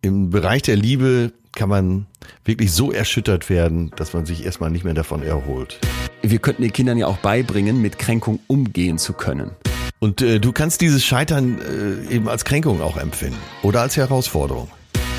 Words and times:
Im 0.00 0.30
Bereich 0.30 0.62
der 0.62 0.76
Liebe 0.76 1.32
kann 1.56 1.68
man 1.68 2.06
wirklich 2.44 2.70
so 2.70 2.92
erschüttert 2.92 3.50
werden, 3.50 3.90
dass 3.96 4.12
man 4.12 4.26
sich 4.26 4.44
erstmal 4.44 4.70
nicht 4.70 4.84
mehr 4.84 4.94
davon 4.94 5.24
erholt. 5.24 5.80
Wir 6.22 6.38
könnten 6.38 6.62
den 6.62 6.72
Kindern 6.72 6.98
ja 6.98 7.08
auch 7.08 7.16
beibringen, 7.16 7.82
mit 7.82 7.98
Kränkung 7.98 8.38
umgehen 8.46 8.98
zu 8.98 9.12
können. 9.12 9.50
Und 9.98 10.22
äh, 10.22 10.38
du 10.38 10.52
kannst 10.52 10.82
dieses 10.82 11.04
Scheitern 11.04 11.58
äh, 11.58 12.14
eben 12.14 12.28
als 12.28 12.44
Kränkung 12.44 12.80
auch 12.80 12.96
empfinden 12.96 13.38
oder 13.62 13.80
als 13.80 13.96
Herausforderung. 13.96 14.68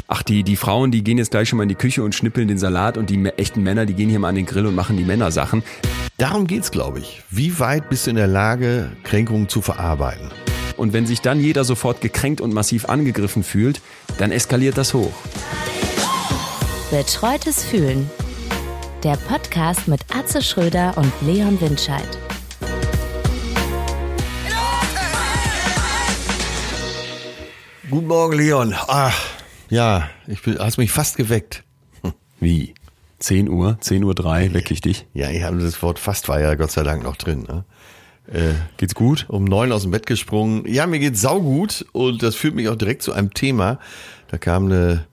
Ach, 0.08 0.24
die, 0.24 0.44
die 0.44 0.56
Frauen, 0.56 0.92
die 0.92 1.04
gehen 1.04 1.18
jetzt 1.18 1.32
gleich 1.32 1.50
schon 1.50 1.58
mal 1.58 1.64
in 1.64 1.70
die 1.70 1.76
Küche 1.76 2.02
und 2.02 2.16
schnippeln 2.16 2.48
den 2.48 2.58
Salat 2.58 2.98
und 2.98 3.10
die 3.10 3.22
echten 3.26 3.62
Männer, 3.62 3.86
die 3.86 3.96
gehen 3.96 4.10
hier 4.10 4.20
mal 4.20 4.30
an 4.30 4.36
den 4.36 4.46
Grill 4.46 4.66
und 4.66 4.76
machen 4.76 4.96
die 4.96 5.04
Männersachen. 5.04 5.62
Darum 6.18 6.48
geht's, 6.48 6.72
glaube 6.72 7.00
ich. 7.00 7.22
Wie 7.30 7.60
weit 7.60 7.90
bist 7.90 8.06
du 8.06 8.12
in 8.12 8.16
der 8.16 8.28
Lage, 8.28 8.92
Kränkungen 9.04 9.50
zu 9.50 9.62
verarbeiten? 9.62 10.32
Und 10.80 10.94
wenn 10.94 11.06
sich 11.06 11.20
dann 11.20 11.42
jeder 11.42 11.66
sofort 11.66 12.00
gekränkt 12.00 12.40
und 12.40 12.54
massiv 12.54 12.88
angegriffen 12.88 13.44
fühlt, 13.44 13.82
dann 14.18 14.32
eskaliert 14.32 14.78
das 14.78 14.94
hoch. 14.94 15.12
Betreutes 16.90 17.66
Fühlen. 17.66 18.10
Der 19.04 19.18
Podcast 19.18 19.90
mit 19.90 20.00
Atze 20.16 20.42
Schröder 20.42 20.98
und 20.98 21.12
Leon 21.22 21.60
Windscheid. 21.60 22.08
Guten 27.90 28.08
Morgen, 28.08 28.38
Leon. 28.38 28.74
Ach, 28.88 29.20
ja, 29.70 30.10
ich 30.28 30.42
bin, 30.44 30.60
hast 30.60 30.78
mich 30.78 30.94
fast 30.94 31.18
geweckt. 31.18 31.66
Wie? 32.40 32.74
10 33.20 33.50
Uhr, 33.50 33.78
10 33.82 34.06
Uhr 34.06 34.16
3, 34.16 34.54
wecke 34.54 34.74
ich 34.74 34.80
dich? 34.80 35.08
Ja, 35.14 35.30
ich 35.30 35.44
habe 35.44 35.58
das 35.58 35.84
Wort 35.84 36.00
fast 36.00 36.30
war 36.30 36.40
ja 36.40 36.56
Gott 36.56 36.72
sei 36.72 36.84
Dank 36.84 37.04
noch 37.04 37.18
drin. 37.18 37.44
Ne? 37.50 37.66
Äh, 38.32 38.54
geht's 38.78 38.96
gut? 38.96 39.26
Um 39.28 39.44
neun 39.44 39.72
aus 39.72 39.84
dem 39.84 39.92
Bett 39.92 40.06
gesprungen. 40.06 40.64
Ja, 40.68 40.88
mir 40.88 41.00
geht's 41.00 41.22
saugut 41.22 41.86
und 41.92 42.22
das 42.24 42.36
führt 42.36 42.56
mich 42.56 42.70
auch 42.70 42.76
direkt 42.76 43.02
zu 43.02 43.14
einem 43.14 43.34
Thema. 43.34 43.80
Da 44.30 44.38
kam 44.38 44.66
eine 44.66 45.06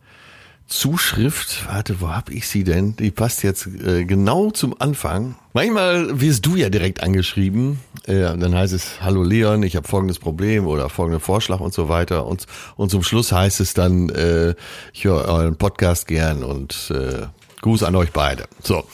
Zuschrift, 0.66 1.66
warte, 1.69 2.01
wo 2.01 2.09
hab 2.09 2.29
ich 2.29 2.48
sie 2.48 2.65
denn? 2.65 2.97
Die 2.97 3.12
passt 3.12 3.45
jetzt 3.45 3.67
äh, 3.67 4.05
genau 4.05 4.50
zum 4.50 4.78
Anfang. 4.81 5.37
Manchmal 5.53 6.20
wirst 6.20 6.44
du 6.44 6.56
ja 6.56 6.70
direkt 6.70 7.03
angeschrieben, 7.03 7.78
äh, 8.06 8.37
dann 8.37 8.55
heißt 8.55 8.72
es, 8.72 9.00
hallo 9.00 9.22
Leon, 9.22 9.62
ich 9.62 9.77
habe 9.77 9.87
folgendes 9.87 10.19
Problem 10.19 10.67
oder 10.67 10.89
folgenden 10.89 11.20
Vorschlag 11.20 11.61
und 11.61 11.72
so 11.72 11.89
weiter. 11.89 12.27
Und, 12.27 12.47
und 12.75 12.91
zum 12.91 13.05
Schluss 13.05 13.31
heißt 13.31 13.61
es 13.61 13.75
dann, 13.75 14.09
äh, 14.09 14.55
ich 14.92 15.05
höre 15.05 15.25
euren 15.27 15.56
Podcast 15.56 16.09
gern 16.09 16.42
und 16.42 16.91
äh, 16.91 17.27
Gruß 17.62 17.84
an 17.84 17.94
euch 17.94 18.12
beide. 18.12 18.44
So, 18.62 18.84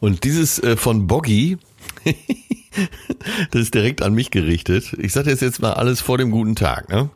und 0.00 0.24
dieses 0.24 0.58
äh, 0.58 0.76
von 0.76 1.06
Boggy, 1.06 1.58
das 3.50 3.62
ist 3.62 3.74
direkt 3.74 4.02
an 4.02 4.14
mich 4.14 4.30
gerichtet. 4.30 4.94
Ich 4.98 5.12
sage 5.12 5.30
jetzt 5.30 5.42
jetzt 5.42 5.60
mal 5.60 5.72
alles 5.72 6.00
vor 6.00 6.18
dem 6.18 6.30
guten 6.30 6.56
Tag, 6.56 6.88
ne? 6.88 7.10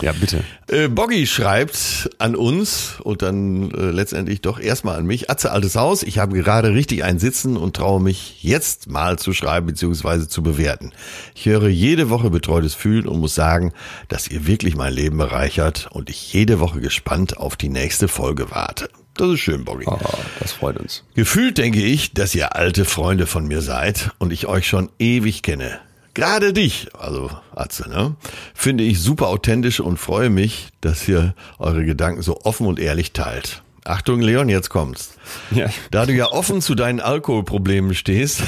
Ja, 0.00 0.12
bitte. 0.12 0.44
Äh, 0.68 0.86
Boggy 0.86 1.26
schreibt 1.26 2.10
an 2.18 2.36
uns 2.36 3.00
und 3.02 3.22
dann 3.22 3.72
äh, 3.72 3.90
letztendlich 3.90 4.40
doch 4.40 4.60
erstmal 4.60 4.96
an 4.96 5.06
mich. 5.06 5.28
Atze 5.28 5.50
altes 5.50 5.74
Haus, 5.74 6.04
ich 6.04 6.18
habe 6.18 6.36
gerade 6.36 6.72
richtig 6.72 7.02
ein 7.02 7.18
Sitzen 7.18 7.56
und 7.56 7.74
traue 7.74 8.00
mich 8.00 8.42
jetzt 8.44 8.88
mal 8.88 9.18
zu 9.18 9.32
schreiben 9.32 9.66
bzw. 9.66 10.28
zu 10.28 10.44
bewerten. 10.44 10.92
Ich 11.34 11.46
höre 11.46 11.68
jede 11.68 12.10
Woche 12.10 12.30
betreutes 12.30 12.74
Fühlen 12.74 13.08
und 13.08 13.18
muss 13.18 13.34
sagen, 13.34 13.72
dass 14.06 14.28
ihr 14.28 14.46
wirklich 14.46 14.76
mein 14.76 14.92
Leben 14.92 15.18
bereichert 15.18 15.88
und 15.90 16.10
ich 16.10 16.32
jede 16.32 16.60
Woche 16.60 16.80
gespannt 16.80 17.36
auf 17.36 17.56
die 17.56 17.68
nächste 17.68 18.06
Folge 18.06 18.52
warte. 18.52 18.90
Das 19.18 19.30
ist 19.30 19.40
schön, 19.40 19.64
Boggy. 19.64 19.84
Oh, 19.86 19.98
das 20.38 20.52
freut 20.52 20.78
uns. 20.78 21.02
Gefühlt 21.14 21.58
denke 21.58 21.82
ich, 21.82 22.14
dass 22.14 22.36
ihr 22.36 22.54
alte 22.54 22.84
Freunde 22.84 23.26
von 23.26 23.48
mir 23.48 23.62
seid 23.62 24.12
und 24.18 24.32
ich 24.32 24.46
euch 24.46 24.68
schon 24.68 24.90
ewig 25.00 25.42
kenne. 25.42 25.80
Gerade 26.14 26.52
dich, 26.52 26.86
also 26.96 27.28
Atze, 27.54 27.88
ne, 27.88 28.14
finde 28.54 28.84
ich 28.84 29.00
super 29.00 29.26
authentisch 29.26 29.80
und 29.80 29.96
freue 29.96 30.30
mich, 30.30 30.68
dass 30.80 31.08
ihr 31.08 31.34
eure 31.58 31.84
Gedanken 31.84 32.22
so 32.22 32.40
offen 32.42 32.66
und 32.68 32.78
ehrlich 32.78 33.12
teilt. 33.12 33.62
Achtung, 33.84 34.20
Leon, 34.20 34.48
jetzt 34.48 34.68
kommt's. 34.68 35.14
Ja. 35.50 35.68
Da 35.90 36.06
du 36.06 36.12
ja 36.12 36.30
offen 36.30 36.60
zu 36.60 36.76
deinen 36.76 37.00
Alkoholproblemen 37.00 37.94
stehst, 37.94 38.42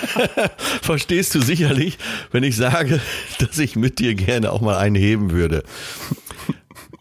verstehst 0.82 1.34
du 1.34 1.40
sicherlich, 1.40 1.96
wenn 2.32 2.42
ich 2.42 2.56
sage, 2.56 3.00
dass 3.38 3.58
ich 3.58 3.76
mit 3.76 3.98
dir 3.98 4.14
gerne 4.14 4.52
auch 4.52 4.60
mal 4.60 4.76
einen 4.76 4.96
heben 4.96 5.30
würde. 5.30 5.62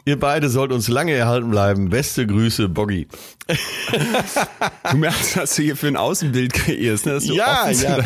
Ihr 0.08 0.20
beide 0.20 0.50
sollt 0.50 0.72
uns 0.72 0.88
lange 0.88 1.14
erhalten 1.14 1.50
bleiben. 1.50 1.90
Beste 1.90 2.28
Grüße, 2.28 2.70
Boggy. 2.70 3.08
Du 4.92 4.98
merkst, 4.98 5.38
was 5.38 5.56
du 5.56 5.64
hier 5.64 5.76
für 5.76 5.88
ein 5.88 5.96
Außenbild 5.96 6.54
kreierst, 6.54 7.08
ne? 7.08 7.14
Dass 7.14 7.26
du 7.26 7.34
ja, 7.34 7.70
ja. 7.70 8.00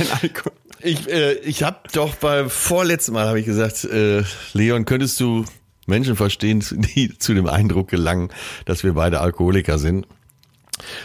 ich, 0.81 1.09
äh, 1.09 1.33
ich 1.39 1.63
habe 1.63 1.77
doch 1.91 2.15
beim 2.15 2.49
vorletzten 2.49 3.13
Mal 3.13 3.27
habe 3.27 3.39
ich 3.39 3.45
gesagt, 3.45 3.83
äh, 3.83 4.23
Leon, 4.53 4.85
könntest 4.85 5.19
du 5.19 5.43
Menschen 5.87 6.15
verstehen, 6.15 6.63
die 6.95 7.17
zu 7.17 7.33
dem 7.33 7.47
Eindruck 7.47 7.89
gelangen, 7.89 8.29
dass 8.63 8.83
wir 8.83 8.93
beide 8.93 9.19
Alkoholiker 9.19 9.77
sind? 9.77 10.07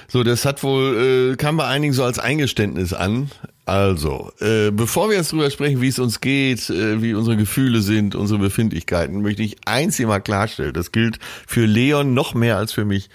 So, 0.08 0.22
das 0.22 0.44
hat 0.44 0.62
wohl, 0.62 1.32
äh, 1.32 1.36
kam 1.36 1.56
bei 1.56 1.66
einigen 1.66 1.92
so 1.92 2.04
als 2.04 2.18
Eingeständnis 2.18 2.92
an. 2.92 3.30
Also, 3.66 4.30
äh, 4.40 4.70
bevor 4.70 5.08
wir 5.08 5.16
jetzt 5.16 5.32
drüber 5.32 5.50
sprechen, 5.50 5.80
wie 5.80 5.88
es 5.88 5.98
uns 5.98 6.20
geht, 6.20 6.68
äh, 6.68 7.00
wie 7.00 7.14
unsere 7.14 7.36
Gefühle 7.36 7.80
sind, 7.80 8.14
unsere 8.14 8.38
Befindlichkeiten, 8.38 9.22
möchte 9.22 9.42
ich 9.42 9.56
eins 9.64 9.96
hier 9.96 10.06
mal 10.06 10.20
klarstellen. 10.20 10.74
Das 10.74 10.92
gilt 10.92 11.18
für 11.46 11.64
Leon 11.64 12.12
noch 12.12 12.34
mehr 12.34 12.58
als 12.58 12.72
für 12.72 12.84
mich. 12.84 13.08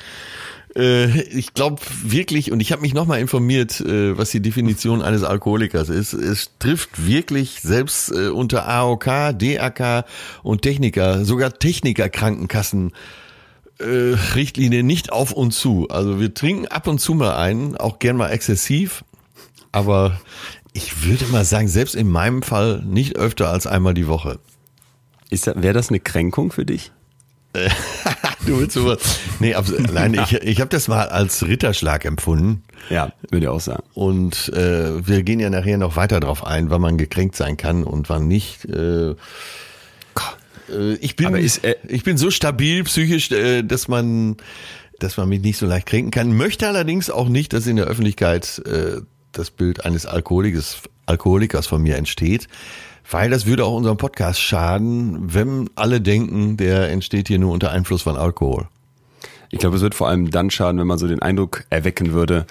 Äh, 0.75 1.21
ich 1.21 1.53
glaube 1.53 1.81
wirklich, 2.03 2.51
und 2.51 2.59
ich 2.59 2.71
habe 2.71 2.81
mich 2.81 2.93
nochmal 2.93 3.19
informiert, 3.19 3.79
äh, 3.81 4.17
was 4.17 4.31
die 4.31 4.41
Definition 4.41 5.01
eines 5.01 5.23
Alkoholikers 5.23 5.89
ist. 5.89 6.13
Es 6.13 6.51
trifft 6.59 7.05
wirklich 7.05 7.61
selbst 7.61 8.11
äh, 8.11 8.29
unter 8.29 8.67
AOK, 8.67 9.05
DAK 9.37 10.05
und 10.43 10.61
Techniker, 10.61 11.25
sogar 11.25 11.57
Techniker-Krankenkassen. 11.57 12.93
Äh, 13.79 14.15
Richtlinie 14.35 14.83
nicht 14.83 15.11
auf 15.11 15.31
uns 15.31 15.59
zu. 15.59 15.87
Also 15.89 16.19
wir 16.19 16.33
trinken 16.33 16.67
ab 16.67 16.87
und 16.87 16.99
zu 16.99 17.13
mal 17.13 17.35
einen, 17.35 17.77
auch 17.77 17.99
gern 17.99 18.17
mal 18.17 18.29
exzessiv, 18.29 19.05
aber 19.71 20.19
ich 20.73 21.05
würde 21.05 21.25
mal 21.27 21.45
sagen, 21.45 21.67
selbst 21.67 21.95
in 21.95 22.09
meinem 22.09 22.41
Fall 22.41 22.83
nicht 22.85 23.15
öfter 23.15 23.49
als 23.49 23.67
einmal 23.67 23.93
die 23.93 24.07
Woche. 24.07 24.39
Ist 25.29 25.47
das, 25.47 25.61
wäre 25.61 25.73
das 25.73 25.89
eine 25.89 25.99
Kränkung 26.01 26.51
für 26.51 26.65
dich? 26.65 26.91
du 28.45 28.59
willst 28.59 28.73
sowas. 28.73 29.19
Nee, 29.39 29.55
nein, 29.93 30.13
ich, 30.13 30.33
ich 30.43 30.59
habe 30.59 30.69
das 30.69 30.87
mal 30.87 31.07
als 31.07 31.47
Ritterschlag 31.47 32.05
empfunden. 32.05 32.63
Ja, 32.89 33.13
würde 33.29 33.45
ich 33.45 33.49
auch 33.49 33.61
sagen. 33.61 33.83
Und 33.93 34.49
äh, 34.49 35.07
wir 35.07 35.23
gehen 35.23 35.39
ja 35.39 35.49
nachher 35.49 35.77
noch 35.77 35.95
weiter 35.95 36.19
drauf 36.19 36.45
ein, 36.45 36.69
wann 36.69 36.81
man 36.81 36.97
gekränkt 36.97 37.35
sein 37.35 37.57
kann 37.57 37.83
und 37.83 38.09
wann 38.09 38.27
nicht. 38.27 38.65
Äh 38.65 39.15
ich 40.99 41.15
bin, 41.15 41.35
ist, 41.35 41.63
äh, 41.63 41.75
ich 41.87 42.03
bin 42.03 42.17
so 42.17 42.31
stabil 42.31 42.83
psychisch, 42.83 43.31
äh, 43.31 43.63
dass 43.63 43.87
man, 43.87 44.37
dass 44.99 45.17
man 45.17 45.29
mich 45.29 45.41
nicht 45.41 45.57
so 45.57 45.65
leicht 45.65 45.87
kränken 45.87 46.11
kann. 46.11 46.35
Möchte 46.35 46.67
allerdings 46.67 47.09
auch 47.09 47.29
nicht, 47.29 47.53
dass 47.53 47.67
in 47.67 47.75
der 47.75 47.85
Öffentlichkeit 47.85 48.61
äh, 48.65 49.01
das 49.31 49.51
Bild 49.51 49.85
eines 49.85 50.05
Alkoholikers, 50.05 50.81
Alkoholikers 51.05 51.67
von 51.67 51.81
mir 51.81 51.97
entsteht. 51.97 52.47
Weil 53.11 53.31
das 53.31 53.47
würde 53.47 53.65
auch 53.65 53.75
unserem 53.75 53.97
Podcast 53.97 54.39
schaden, 54.39 55.33
wenn 55.33 55.69
alle 55.75 55.99
denken, 55.99 56.57
der 56.57 56.89
entsteht 56.89 57.27
hier 57.27 57.39
nur 57.39 57.51
unter 57.51 57.71
Einfluss 57.71 58.03
von 58.03 58.15
Alkohol. 58.15 58.67
Ich 59.49 59.59
glaube, 59.59 59.77
es 59.77 59.81
wird 59.81 59.95
vor 59.95 60.07
allem 60.07 60.29
dann 60.29 60.51
schaden, 60.51 60.79
wenn 60.79 60.85
man 60.85 60.99
so 60.99 61.07
den 61.07 61.21
Eindruck 61.21 61.65
erwecken 61.71 62.13
würde, 62.13 62.45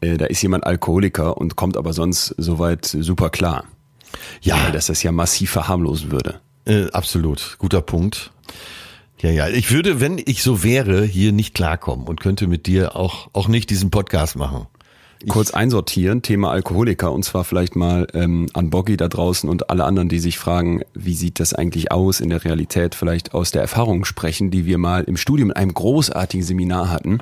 äh, 0.00 0.16
da 0.16 0.26
ist 0.26 0.42
jemand 0.42 0.64
Alkoholiker 0.64 1.36
und 1.36 1.56
kommt 1.56 1.76
aber 1.76 1.92
sonst 1.92 2.34
soweit 2.38 2.84
super 2.86 3.30
klar. 3.30 3.64
Ja. 4.42 4.64
Weil 4.64 4.72
das 4.72 4.86
das 4.86 5.02
ja 5.02 5.10
massiv 5.10 5.50
verharmlosen 5.50 6.12
würde. 6.12 6.40
Äh, 6.66 6.90
absolut. 6.90 7.56
Guter 7.58 7.80
Punkt. 7.80 8.32
Ja, 9.20 9.30
ja. 9.30 9.48
Ich 9.48 9.70
würde, 9.70 10.00
wenn 10.00 10.18
ich 10.24 10.42
so 10.42 10.62
wäre, 10.62 11.04
hier 11.04 11.32
nicht 11.32 11.54
klarkommen 11.54 12.06
und 12.06 12.20
könnte 12.20 12.46
mit 12.46 12.66
dir 12.66 12.96
auch, 12.96 13.28
auch 13.32 13.48
nicht 13.48 13.70
diesen 13.70 13.90
Podcast 13.90 14.36
machen 14.36 14.66
kurz 15.28 15.50
einsortieren, 15.50 16.22
Thema 16.22 16.50
Alkoholiker 16.50 17.12
und 17.12 17.24
zwar 17.24 17.44
vielleicht 17.44 17.74
mal 17.74 18.06
ähm, 18.14 18.48
an 18.52 18.70
Boggy 18.70 18.96
da 18.96 19.08
draußen 19.08 19.48
und 19.48 19.70
alle 19.70 19.84
anderen, 19.84 20.08
die 20.08 20.18
sich 20.18 20.38
fragen, 20.38 20.82
wie 20.94 21.14
sieht 21.14 21.40
das 21.40 21.54
eigentlich 21.54 21.90
aus 21.90 22.20
in 22.20 22.30
der 22.30 22.44
Realität, 22.44 22.94
vielleicht 22.94 23.34
aus 23.34 23.50
der 23.50 23.62
Erfahrung 23.62 24.04
sprechen, 24.04 24.50
die 24.50 24.66
wir 24.66 24.78
mal 24.78 25.04
im 25.04 25.16
Studium 25.16 25.50
in 25.50 25.56
einem 25.56 25.74
großartigen 25.74 26.44
Seminar 26.44 26.90
hatten, 26.90 27.18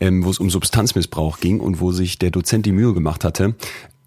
ähm, 0.00 0.24
wo 0.24 0.30
es 0.30 0.38
um 0.38 0.50
Substanzmissbrauch 0.50 1.40
ging 1.40 1.60
und 1.60 1.80
wo 1.80 1.90
sich 1.90 2.18
der 2.18 2.30
Dozent 2.30 2.66
die 2.66 2.72
Mühe 2.72 2.92
gemacht 2.92 3.24
hatte, 3.24 3.54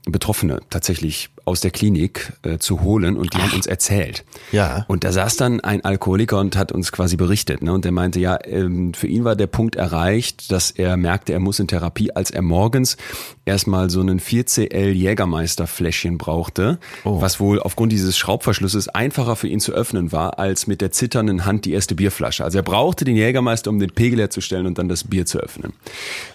Betroffene 0.07 0.60
tatsächlich 0.69 1.30
aus 1.46 1.62
der 1.62 1.72
Klinik 1.72 2.34
äh, 2.44 2.57
zu 2.57 2.81
holen 2.81 3.18
und 3.18 3.34
die 3.34 3.38
Ach. 3.38 3.44
haben 3.44 3.56
uns 3.56 3.68
erzählt. 3.68 4.24
Ja. 4.52 4.86
Und 4.88 5.04
da 5.04 5.12
saß 5.12 5.36
dann 5.38 5.62
ein 5.62 5.86
Alkoholiker 5.86 6.40
und 6.40 6.56
hat 6.56 6.72
uns 6.72 6.92
quasi 6.92 7.18
berichtet. 7.18 7.62
Ne? 7.62 7.72
Und 7.72 7.86
der 7.86 7.92
meinte, 7.92 8.19
ja, 8.19 8.38
ähm, 8.46 8.94
für 8.94 9.07
ihn 9.07 9.24
war 9.24 9.36
der 9.36 9.48
Punkt 9.48 9.75
erreicht, 9.75 10.52
dass 10.52 10.72
er 10.72 10.98
merkte, 10.98 11.34
er 11.34 11.40
muss 11.40 11.60
in 11.60 11.68
Therapie, 11.68 12.12
als 12.12 12.31
er 12.31 12.42
morgens 12.42 12.98
erstmal 13.46 13.90
so 13.90 14.00
einen 14.02 14.19
4CL 14.19 14.92
Jägermeister-Fläschchen 14.92 16.18
brauchte, 16.18 16.80
oh. 17.04 17.22
was 17.22 17.40
wohl 17.40 17.60
aufgrund 17.60 17.92
dieses 17.92 18.18
Schraubverschlusses 18.18 18.90
einfacher 18.90 19.36
für 19.36 19.48
ihn 19.48 19.60
zu 19.60 19.72
öffnen 19.72 20.12
war, 20.12 20.40
als 20.40 20.66
mit 20.66 20.81
der 20.81 20.92
zitternden 20.92 21.46
Hand 21.46 21.66
die 21.66 21.74
erste 21.74 21.96
Bierflasche. 21.96 22.44
Also 22.44 22.57
er 22.57 22.63
brauchte 22.63 23.06
den 23.06 23.16
Jägermeister, 23.16 23.69
um 23.69 23.80
den 23.80 23.92
Pegel 23.92 24.19
herzustellen 24.19 24.66
und 24.66 24.80
dann 24.80 24.90
das 24.90 25.04
Bier 25.04 25.25
zu 25.25 25.40
öffnen. 25.40 25.74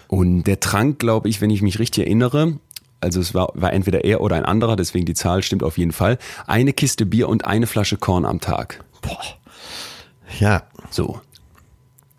Und 0.07 0.43
der 0.43 0.59
trank, 0.59 0.99
glaube 0.99 1.29
ich, 1.29 1.41
wenn 1.41 1.49
ich 1.49 1.61
mich 1.61 1.79
richtig 1.79 2.05
erinnere, 2.05 2.57
also 3.01 3.19
es 3.19 3.33
war, 3.33 3.49
war 3.53 3.73
entweder 3.73 4.05
er 4.05 4.21
oder 4.21 4.35
ein 4.35 4.45
anderer, 4.45 4.75
deswegen 4.75 5.05
die 5.05 5.13
Zahl 5.13 5.43
stimmt 5.43 5.63
auf 5.63 5.77
jeden 5.77 5.91
Fall, 5.91 6.17
eine 6.47 6.73
Kiste 6.73 7.05
Bier 7.05 7.27
und 7.27 7.45
eine 7.45 7.67
Flasche 7.67 7.97
Korn 7.97 8.25
am 8.25 8.39
Tag. 8.39 8.83
Boah. 9.01 9.19
Ja. 10.39 10.63
So. 10.89 11.19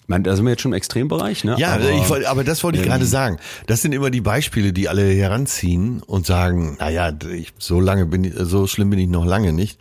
Man, 0.08 0.24
da 0.24 0.34
sind 0.36 0.44
wir 0.44 0.50
jetzt 0.50 0.62
schon 0.62 0.72
im 0.72 0.76
Extrembereich, 0.76 1.44
ne? 1.44 1.54
Ja, 1.58 1.74
aber, 1.74 1.90
ich 1.90 2.08
wollte, 2.08 2.28
aber 2.28 2.44
das 2.44 2.62
wollte 2.64 2.78
ich 2.78 2.84
ähm, 2.84 2.90
gerade 2.90 3.06
sagen. 3.06 3.38
Das 3.66 3.80
sind 3.82 3.92
immer 3.92 4.10
die 4.10 4.20
Beispiele, 4.20 4.72
die 4.72 4.88
alle 4.88 5.10
heranziehen 5.10 6.02
und 6.02 6.26
sagen, 6.26 6.76
naja, 6.80 7.12
ich, 7.32 7.54
so 7.58 7.80
lange 7.80 8.06
bin 8.06 8.24
ich, 8.24 8.34
so 8.36 8.66
schlimm 8.66 8.90
bin 8.90 8.98
ich 8.98 9.08
noch 9.08 9.24
lange 9.24 9.52
nicht. 9.52 9.78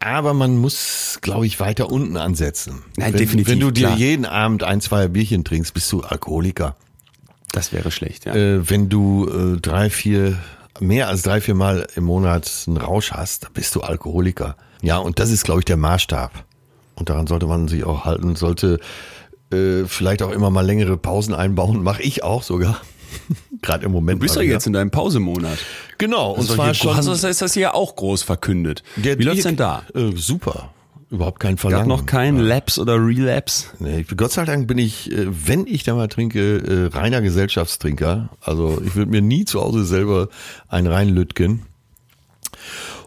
Aber 0.00 0.34
man 0.34 0.56
muss, 0.56 1.18
glaube 1.20 1.46
ich, 1.46 1.60
weiter 1.60 1.92
unten 1.92 2.16
ansetzen. 2.16 2.82
Nein, 2.96 3.12
wenn, 3.12 3.18
definitiv, 3.20 3.52
Wenn 3.52 3.60
du 3.60 3.70
dir 3.70 3.86
klar. 3.86 3.98
jeden 3.98 4.24
Abend 4.24 4.64
ein, 4.64 4.80
zwei 4.80 5.06
Bierchen 5.06 5.44
trinkst, 5.44 5.74
bist 5.74 5.92
du 5.92 6.00
Alkoholiker. 6.00 6.74
Das 7.52 7.72
wäre 7.72 7.90
schlecht, 7.90 8.24
ja. 8.24 8.34
Äh, 8.34 8.68
wenn 8.68 8.88
du 8.88 9.28
äh, 9.28 9.60
drei, 9.60 9.90
vier, 9.90 10.38
mehr 10.80 11.08
als 11.08 11.22
drei, 11.22 11.40
vier 11.40 11.54
Mal 11.54 11.86
im 11.94 12.04
Monat 12.04 12.50
einen 12.66 12.78
Rausch 12.78 13.12
hast, 13.12 13.44
dann 13.44 13.52
bist 13.52 13.74
du 13.74 13.80
Alkoholiker. 13.82 14.56
Ja, 14.82 14.98
und 14.98 15.18
das 15.18 15.30
ist, 15.30 15.44
glaube 15.44 15.60
ich, 15.60 15.64
der 15.64 15.76
Maßstab. 15.76 16.44
Und 16.94 17.08
daran 17.08 17.26
sollte 17.26 17.46
man 17.46 17.68
sich 17.68 17.84
auch 17.84 18.04
halten, 18.04 18.36
sollte 18.36 18.78
äh, 19.52 19.84
vielleicht 19.86 20.22
auch 20.22 20.30
immer 20.30 20.50
mal 20.50 20.64
längere 20.66 20.96
Pausen 20.96 21.34
einbauen. 21.34 21.82
Mache 21.82 22.02
ich 22.02 22.22
auch 22.22 22.42
sogar. 22.42 22.80
Gerade 23.62 23.84
im 23.84 23.92
Moment. 23.92 24.20
Du 24.20 24.22
bist 24.22 24.36
ja 24.36 24.42
jetzt 24.42 24.66
in 24.66 24.72
deinem 24.72 24.90
Pausemonat. 24.90 25.58
Genau, 25.98 26.32
und 26.32 26.40
Also 26.40 26.54
zwar 26.54 26.74
schon. 26.74 26.96
du, 27.04 27.12
ist 27.12 27.42
das 27.42 27.54
hier 27.54 27.74
auch 27.74 27.94
groß 27.94 28.22
verkündet. 28.22 28.82
Wie 28.96 29.10
läuft's 29.22 29.44
denn 29.44 29.56
da? 29.56 29.84
Äh, 29.94 30.12
super. 30.16 30.70
Überhaupt 31.12 31.40
kein 31.40 31.56
Gab 31.56 31.60
Verlangen. 31.60 31.88
noch 31.88 32.06
kein 32.06 32.38
Lapse 32.38 32.80
oder 32.80 32.94
Relapse? 32.94 33.66
Nee, 33.80 34.06
Gott 34.16 34.32
sei 34.32 34.46
Dank 34.46 34.66
bin 34.66 34.78
ich, 34.78 35.12
äh, 35.12 35.26
wenn 35.28 35.66
ich 35.66 35.84
da 35.84 35.94
mal 35.94 36.08
trinke, 36.08 36.56
äh, 36.90 36.96
reiner 36.96 37.20
Gesellschaftstrinker. 37.20 38.30
Also 38.40 38.80
ich 38.82 38.96
würde 38.96 39.10
mir 39.10 39.20
nie 39.20 39.44
zu 39.44 39.60
Hause 39.60 39.84
selber 39.84 40.28
einen 40.68 40.86
reinlütgen. 40.86 41.66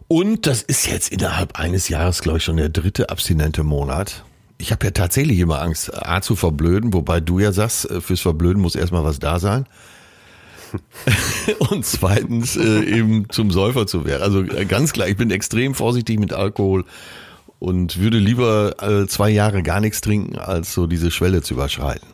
Und 0.08 0.46
das 0.46 0.62
ist 0.62 0.86
jetzt 0.86 1.12
innerhalb 1.12 1.60
eines 1.60 1.90
Jahres, 1.90 2.22
glaube 2.22 2.38
ich, 2.38 2.44
schon 2.44 2.58
der 2.58 2.70
dritte 2.70 3.10
abstinente 3.10 3.64
Monat. 3.64 4.24
Ich 4.60 4.72
habe 4.72 4.86
ja 4.86 4.92
tatsächlich 4.92 5.40
immer 5.40 5.64
Angst, 5.64 5.92
A 5.92 6.22
zu 6.22 6.36
verblöden, 6.36 6.94
wobei 6.94 7.20
du 7.20 7.40
ja 7.40 7.52
sagst, 7.54 7.90
äh, 7.90 8.02
fürs 8.02 8.22
Verblöden 8.22 8.62
muss 8.62 8.76
erstmal 8.76 9.04
was 9.04 9.18
da 9.18 9.40
sein. 9.40 9.66
Und 11.70 11.88
zweitens 11.88 12.56
äh, 12.56 12.84
eben 12.84 13.32
zum 13.32 13.50
Säufer 13.50 13.88
zu 13.88 14.06
werden. 14.06 14.22
Also 14.22 14.46
ganz 14.68 14.94
klar, 14.94 15.08
ich 15.08 15.18
bin 15.18 15.32
extrem 15.32 15.74
vorsichtig 15.74 16.20
mit 16.20 16.34
Alkohol 16.34 16.86
und 17.66 18.00
würde 18.00 18.20
lieber 18.20 18.76
äh, 18.80 19.08
zwei 19.08 19.32
Jahre 19.32 19.64
gar 19.64 19.80
nichts 19.80 20.00
trinken, 20.00 20.38
als 20.38 20.72
so 20.72 20.86
diese 20.86 21.10
Schwelle 21.10 21.42
zu 21.42 21.56
überschreiten. 21.56 22.08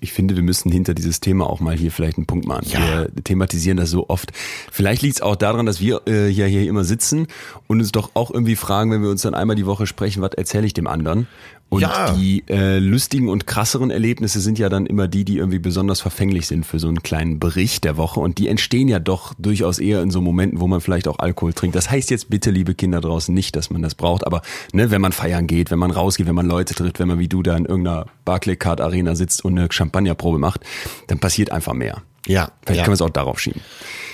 Ich 0.00 0.14
finde, 0.14 0.34
wir 0.34 0.42
müssen 0.42 0.72
hinter 0.72 0.94
dieses 0.94 1.20
Thema 1.20 1.48
auch 1.48 1.60
mal 1.60 1.76
hier 1.76 1.92
vielleicht 1.92 2.16
einen 2.16 2.24
Punkt 2.24 2.46
machen. 2.46 2.68
Ja. 2.70 2.80
Wir 2.80 3.10
thematisieren 3.22 3.76
das 3.76 3.90
so 3.90 4.08
oft. 4.08 4.32
Vielleicht 4.70 5.02
liegt 5.02 5.16
es 5.16 5.20
auch 5.20 5.36
daran, 5.36 5.66
dass 5.66 5.80
wir 5.80 6.00
äh, 6.08 6.30
ja 6.30 6.46
hier 6.46 6.66
immer 6.66 6.84
sitzen 6.84 7.26
und 7.66 7.80
uns 7.80 7.92
doch 7.92 8.12
auch 8.14 8.30
irgendwie 8.30 8.56
fragen, 8.56 8.90
wenn 8.90 9.02
wir 9.02 9.10
uns 9.10 9.20
dann 9.20 9.34
einmal 9.34 9.56
die 9.56 9.66
Woche 9.66 9.86
sprechen, 9.86 10.22
was 10.22 10.32
erzähle 10.32 10.66
ich 10.66 10.72
dem 10.72 10.86
anderen? 10.86 11.26
Und 11.72 11.80
Ja. 11.80 12.12
die 12.12 12.44
äh, 12.50 12.78
lustigen 12.78 13.30
und 13.30 13.46
krasseren 13.46 13.90
Erlebnisse 13.90 14.40
sind 14.40 14.58
ja 14.58 14.68
dann 14.68 14.84
immer 14.84 15.08
die, 15.08 15.24
die 15.24 15.38
irgendwie 15.38 15.58
besonders 15.58 16.02
verfänglich 16.02 16.46
sind 16.46 16.66
für 16.66 16.78
so 16.78 16.86
einen 16.86 17.02
kleinen 17.02 17.38
Bericht 17.40 17.84
der 17.84 17.96
Woche. 17.96 18.20
Und 18.20 18.36
die 18.36 18.48
entstehen 18.48 18.88
ja 18.88 18.98
doch 18.98 19.32
durchaus 19.38 19.78
eher 19.78 20.02
in 20.02 20.10
so 20.10 20.20
Momenten, 20.20 20.60
wo 20.60 20.66
man 20.66 20.82
vielleicht 20.82 21.08
auch 21.08 21.18
Alkohol 21.18 21.54
trinkt. 21.54 21.74
Das 21.74 21.90
heißt 21.90 22.10
jetzt 22.10 22.28
bitte, 22.28 22.50
liebe 22.50 22.74
Kinder 22.74 23.00
draußen, 23.00 23.34
nicht, 23.34 23.56
dass 23.56 23.70
man 23.70 23.80
das 23.80 23.94
braucht. 23.94 24.26
Aber 24.26 24.42
ne, 24.74 24.90
wenn 24.90 25.00
man 25.00 25.12
feiern 25.12 25.46
geht, 25.46 25.70
wenn 25.70 25.78
man 25.78 25.90
rausgeht, 25.90 26.26
wenn 26.26 26.34
man 26.34 26.46
Leute 26.46 26.74
trifft, 26.74 26.98
wenn 26.98 27.08
man 27.08 27.18
wie 27.18 27.28
du 27.28 27.42
da 27.42 27.56
in 27.56 27.64
irgendeiner 27.64 28.04
Barclaycard 28.26 28.82
Arena 28.82 29.14
sitzt 29.14 29.42
und 29.42 29.58
eine 29.58 29.72
Champagnerprobe 29.72 30.36
macht, 30.38 30.60
dann 31.06 31.20
passiert 31.20 31.52
einfach 31.52 31.72
mehr. 31.72 32.02
Ja, 32.26 32.50
Vielleicht 32.66 32.80
ja. 32.80 32.84
können 32.84 32.92
wir 32.92 32.94
es 32.96 33.00
auch 33.00 33.08
darauf 33.08 33.40
schieben. 33.40 33.62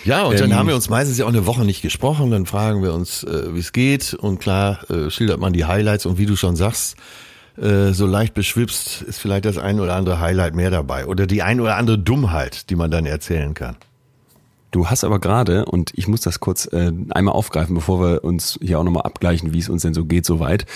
Ja, 0.05 0.23
und 0.27 0.39
dann 0.39 0.53
Ähm, 0.53 0.57
haben 0.57 0.69
wir 0.69 0.77
uns 0.77 0.89
meistens 0.89 1.19
ja 1.19 1.25
auch 1.25 1.29
eine 1.31 1.45
Woche 1.45 1.65
nicht 1.65 1.83
gesprochen, 1.83 2.31
dann 2.31 2.47
fragen 2.47 2.85
wir 2.85 2.95
uns, 2.95 3.25
äh, 3.25 3.53
wie 3.53 3.59
es 3.59 3.73
geht 3.73 4.15
und 4.15 4.39
klar 4.39 4.89
äh, 4.91 5.11
schildert 5.11 5.41
man 5.41 5.53
die 5.53 5.65
Highlights 5.65 6.07
und 6.07 6.19
wie 6.19 6.25
du 6.27 6.37
schon 6.37 6.55
sagst, 6.55 6.95
äh, 7.61 7.93
so 7.93 8.07
leicht 8.07 8.35
beschwipst 8.35 9.03
ist 9.03 9.19
vielleicht 9.19 9.45
das 9.45 9.59
ein 9.59 9.81
oder 9.81 9.95
andere 9.95 10.21
Highlight 10.21 10.55
mehr 10.55 10.71
dabei 10.71 11.07
oder 11.07 11.27
die 11.27 11.43
ein 11.43 11.61
oder 11.61 11.77
andere 11.77 11.99
Dummheit, 11.99 12.71
die 12.71 12.77
man 12.77 12.91
dann 12.91 13.07
erzählen 13.07 13.55
kann. 13.55 13.77
Du 14.71 14.89
hast 14.89 15.03
aber 15.05 15.19
gerade, 15.19 15.65
und 15.65 15.93
ich 15.95 16.09
muss 16.09 16.21
das 16.21 16.41
kurz 16.41 16.67
äh, 16.67 16.93
einmal 17.11 17.35
aufgreifen, 17.35 17.75
bevor 17.75 18.01
wir 18.01 18.25
uns 18.25 18.59
hier 18.61 18.79
auch 18.79 18.85
nochmal 18.85 19.05
abgleichen, 19.05 19.53
wie 19.53 19.59
es 19.59 19.69
uns 19.69 19.83
denn 19.83 19.95
so 19.95 20.05
geht 20.05 20.27
soweit, 20.27 20.67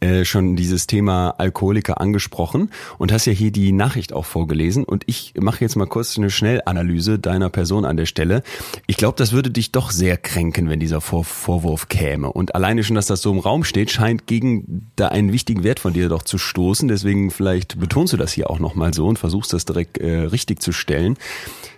äh, 0.00 0.24
schon 0.24 0.56
dieses 0.56 0.86
Thema 0.86 1.34
Alkoholiker 1.36 2.00
angesprochen 2.00 2.70
und 2.96 3.12
hast 3.12 3.26
ja 3.26 3.32
hier 3.32 3.50
die 3.50 3.72
Nachricht 3.72 4.14
auch 4.14 4.24
vorgelesen. 4.24 4.84
Und 4.84 5.04
ich 5.06 5.34
mache 5.38 5.60
jetzt 5.60 5.76
mal 5.76 5.86
kurz 5.86 6.16
eine 6.16 6.30
Schnellanalyse 6.30 7.18
deiner 7.18 7.50
Person 7.50 7.84
an 7.84 7.98
der 7.98 8.06
Stelle. 8.06 8.42
Ich 8.86 8.96
glaube, 8.96 9.18
das 9.18 9.32
würde 9.32 9.50
dich 9.50 9.70
doch 9.70 9.90
sehr 9.90 10.16
kränken, 10.16 10.70
wenn 10.70 10.80
dieser 10.80 11.02
Vor 11.02 11.24
Vorwurf 11.24 11.88
käme. 11.88 12.32
Und 12.32 12.54
alleine 12.54 12.84
schon, 12.84 12.96
dass 12.96 13.06
das 13.06 13.20
so 13.20 13.30
im 13.32 13.38
Raum 13.38 13.64
steht, 13.64 13.90
scheint 13.90 14.26
gegen 14.26 14.90
da 14.96 15.08
einen 15.08 15.32
wichtigen 15.32 15.62
Wert 15.62 15.80
von 15.80 15.92
dir 15.92 16.08
doch 16.08 16.22
zu 16.22 16.38
stoßen. 16.38 16.88
Deswegen 16.88 17.30
vielleicht 17.30 17.78
betonst 17.78 18.14
du 18.14 18.16
das 18.16 18.32
hier 18.32 18.48
auch 18.48 18.58
nochmal 18.58 18.94
so 18.94 19.06
und 19.06 19.18
versuchst 19.18 19.52
das 19.52 19.66
direkt 19.66 19.98
äh, 19.98 20.20
richtig 20.20 20.62
zu 20.62 20.72
stellen, 20.72 21.16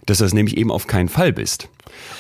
dass 0.07 0.19
das 0.19 0.35
nämlich 0.35 0.57
eben 0.57 0.71
auf 0.71 0.87
keinen 0.87 1.09
Fall 1.09 1.33
bist. 1.33 1.69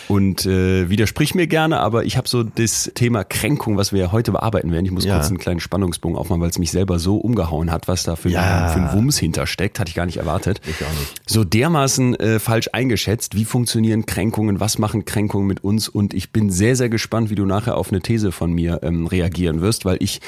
Und 0.06 0.44
äh, 0.46 0.88
widersprich 0.90 1.34
mir 1.34 1.46
gerne, 1.46 1.80
aber 1.80 2.04
ich 2.04 2.16
habe 2.16 2.28
so 2.28 2.42
das 2.42 2.92
Thema 2.94 3.24
Kränkung, 3.24 3.76
was 3.76 3.92
wir 3.92 4.00
ja 4.00 4.12
heute 4.12 4.30
bearbeiten 4.32 4.70
werden. 4.70 4.84
Ich 4.84 4.92
muss 4.92 5.04
Ja. 5.04 5.16
kurz 5.16 5.28
einen 5.28 5.38
kleinen 5.38 5.58
Spannungsbogen 5.60 6.16
aufmachen, 6.16 6.42
weil 6.42 6.50
es 6.50 6.58
mich 6.58 6.70
selber 6.70 6.98
so 6.98 7.16
umgehauen 7.16 7.70
hat, 7.72 7.88
was 7.88 8.02
da 8.04 8.14
für, 8.14 8.28
Ja. 8.28 8.66
ein, 8.66 8.72
für 8.72 8.80
ein 8.80 8.92
Wumms 8.92 9.18
hintersteckt, 9.18 9.80
hatte 9.80 9.88
ich 9.88 9.94
gar 9.94 10.06
nicht 10.06 10.18
erwartet. 10.18 10.60
Ich 10.66 10.84
auch 10.84 10.90
nicht. 11.00 11.22
So 11.26 11.42
dermaßen 11.44 12.14
äh, 12.20 12.38
falsch 12.38 12.68
eingeschätzt. 12.72 13.34
Wie 13.34 13.44
funktionieren 13.44 14.06
Kränkungen? 14.06 14.60
Was 14.60 14.78
machen 14.78 15.06
Kränkungen 15.06 15.46
mit 15.46 15.64
uns? 15.64 15.88
Und 15.88 16.14
ich 16.14 16.30
bin 16.30 16.50
sehr, 16.50 16.76
sehr 16.76 16.90
gespannt, 16.90 17.30
wie 17.30 17.34
du 17.34 17.46
nachher 17.46 17.76
auf 17.76 17.90
eine 17.90 18.00
These 18.00 18.30
von 18.30 18.52
mir 18.52 18.80
ähm, 18.82 19.06
reagieren 19.06 19.60
wirst, 19.62 19.84
weil 19.86 19.96
ich 20.00 20.20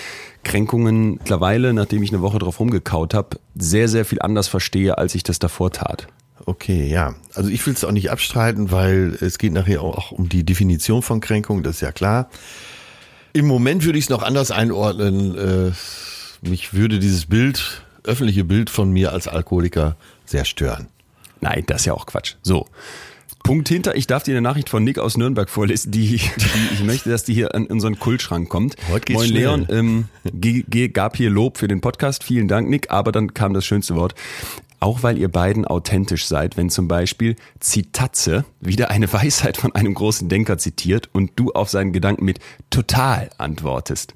Kränkungen 0.43 1.13
mittlerweile, 1.15 1.73
nachdem 1.75 2.03
ich 2.03 2.11
eine 2.13 2.23
Woche 2.23 2.39
drauf 2.39 2.61
rumgekaut 2.61 3.15
habe, 3.15 3.39
sehr, 3.55 3.89
sehr 3.89 4.05
viel 4.05 4.21
anders 4.23 4.49
verstehe, 4.49 4.97
als 4.99 5.15
ich 5.15 5.23
das 5.23 5.39
davor 5.39 5.71
tat. 5.71 6.09
Okay, 6.49 6.89
ja. 6.89 7.15
Also 7.35 7.51
ich 7.51 7.67
will 7.67 7.75
es 7.75 7.83
auch 7.85 7.91
nicht 7.93 8.11
abstreiten, 8.11 8.71
weil 8.71 9.19
es 9.21 9.39
geht 9.39 9.53
nachher 9.53 9.83
auch 9.83 10.13
um 10.13 10.29
die 10.29 10.45
Definition 10.45 11.03
von 11.03 11.21
Kränkung, 11.21 11.63
das 11.65 11.77
ist 11.77 11.81
ja 11.83 11.91
klar. 11.93 12.31
Im 13.33 13.47
Moment 13.47 13.85
würde 13.85 13.99
ich 13.99 14.05
es 14.05 14.11
noch 14.11 14.23
anders 14.23 14.51
einordnen. 14.53 15.37
Äh, 15.37 16.49
mich 16.49 16.73
würde 16.73 16.99
dieses 17.01 17.27
Bild, 17.27 17.83
öffentliche 18.05 18.45
Bild 18.45 18.71
von 18.71 18.91
mir 18.93 19.13
als 19.13 19.27
Alkoholiker 19.29 19.97
sehr 20.25 20.45
stören. 20.45 20.87
Nein, 21.41 21.65
das 21.67 21.83
ist 21.83 21.87
ja 21.87 21.93
auch 21.95 22.07
Quatsch. 22.07 22.35
So. 22.43 22.67
Punkt 23.43 23.69
hinter, 23.69 23.95
ich 23.95 24.07
darf 24.09 24.23
dir 24.25 24.33
eine 24.33 24.41
Nachricht 24.41 24.69
von 24.69 24.83
Nick 24.83 24.99
aus 24.99 25.17
Nürnberg 25.17 25.49
vorlesen, 25.51 25.93
die, 25.93 26.17
die 26.17 26.21
ich 26.75 26.83
möchte, 26.83 27.11
dass 27.11 27.23
die 27.25 27.35
hier 27.35 27.55
in 27.55 27.67
unseren 27.67 27.97
Kultschrank 27.99 28.49
kommt. 28.49 28.75
Heute 28.91 29.05
geht's 29.05 29.19
Moin 29.19 29.29
schnell. 29.29 29.41
Leon, 29.43 29.67
ähm, 29.71 30.05
ge- 30.33 30.65
ge- 30.69 30.89
gab 30.89 31.17
hier 31.17 31.31
Lob 31.31 31.59
für 31.59 31.69
den 31.69 31.81
Podcast, 31.81 32.25
vielen 32.25 32.49
Dank 32.49 32.69
Nick, 32.69 32.91
aber 32.91 33.13
dann 33.13 33.35
kam 33.35 33.55
das 33.55 33.65
schönste 33.65 33.95
Wort. 33.95 34.15
Auch 34.81 35.03
weil 35.03 35.19
ihr 35.19 35.29
beiden 35.29 35.65
authentisch 35.65 36.27
seid, 36.27 36.57
wenn 36.57 36.71
zum 36.71 36.87
Beispiel 36.89 37.37
Zitatze 37.61 38.45
wieder 38.61 38.91
eine 38.91 39.13
Weisheit 39.13 39.57
von 39.57 39.75
einem 39.75 39.95
großen 39.95 40.29
Denker 40.29 40.59
zitiert 40.59 41.09
und 41.13 41.33
du 41.37 41.53
auf 41.53 41.71
seinen 41.71 41.93
Gedanken 41.93 42.25
mit 42.25 42.39
total 42.71 43.31
antwortest. 43.39 44.15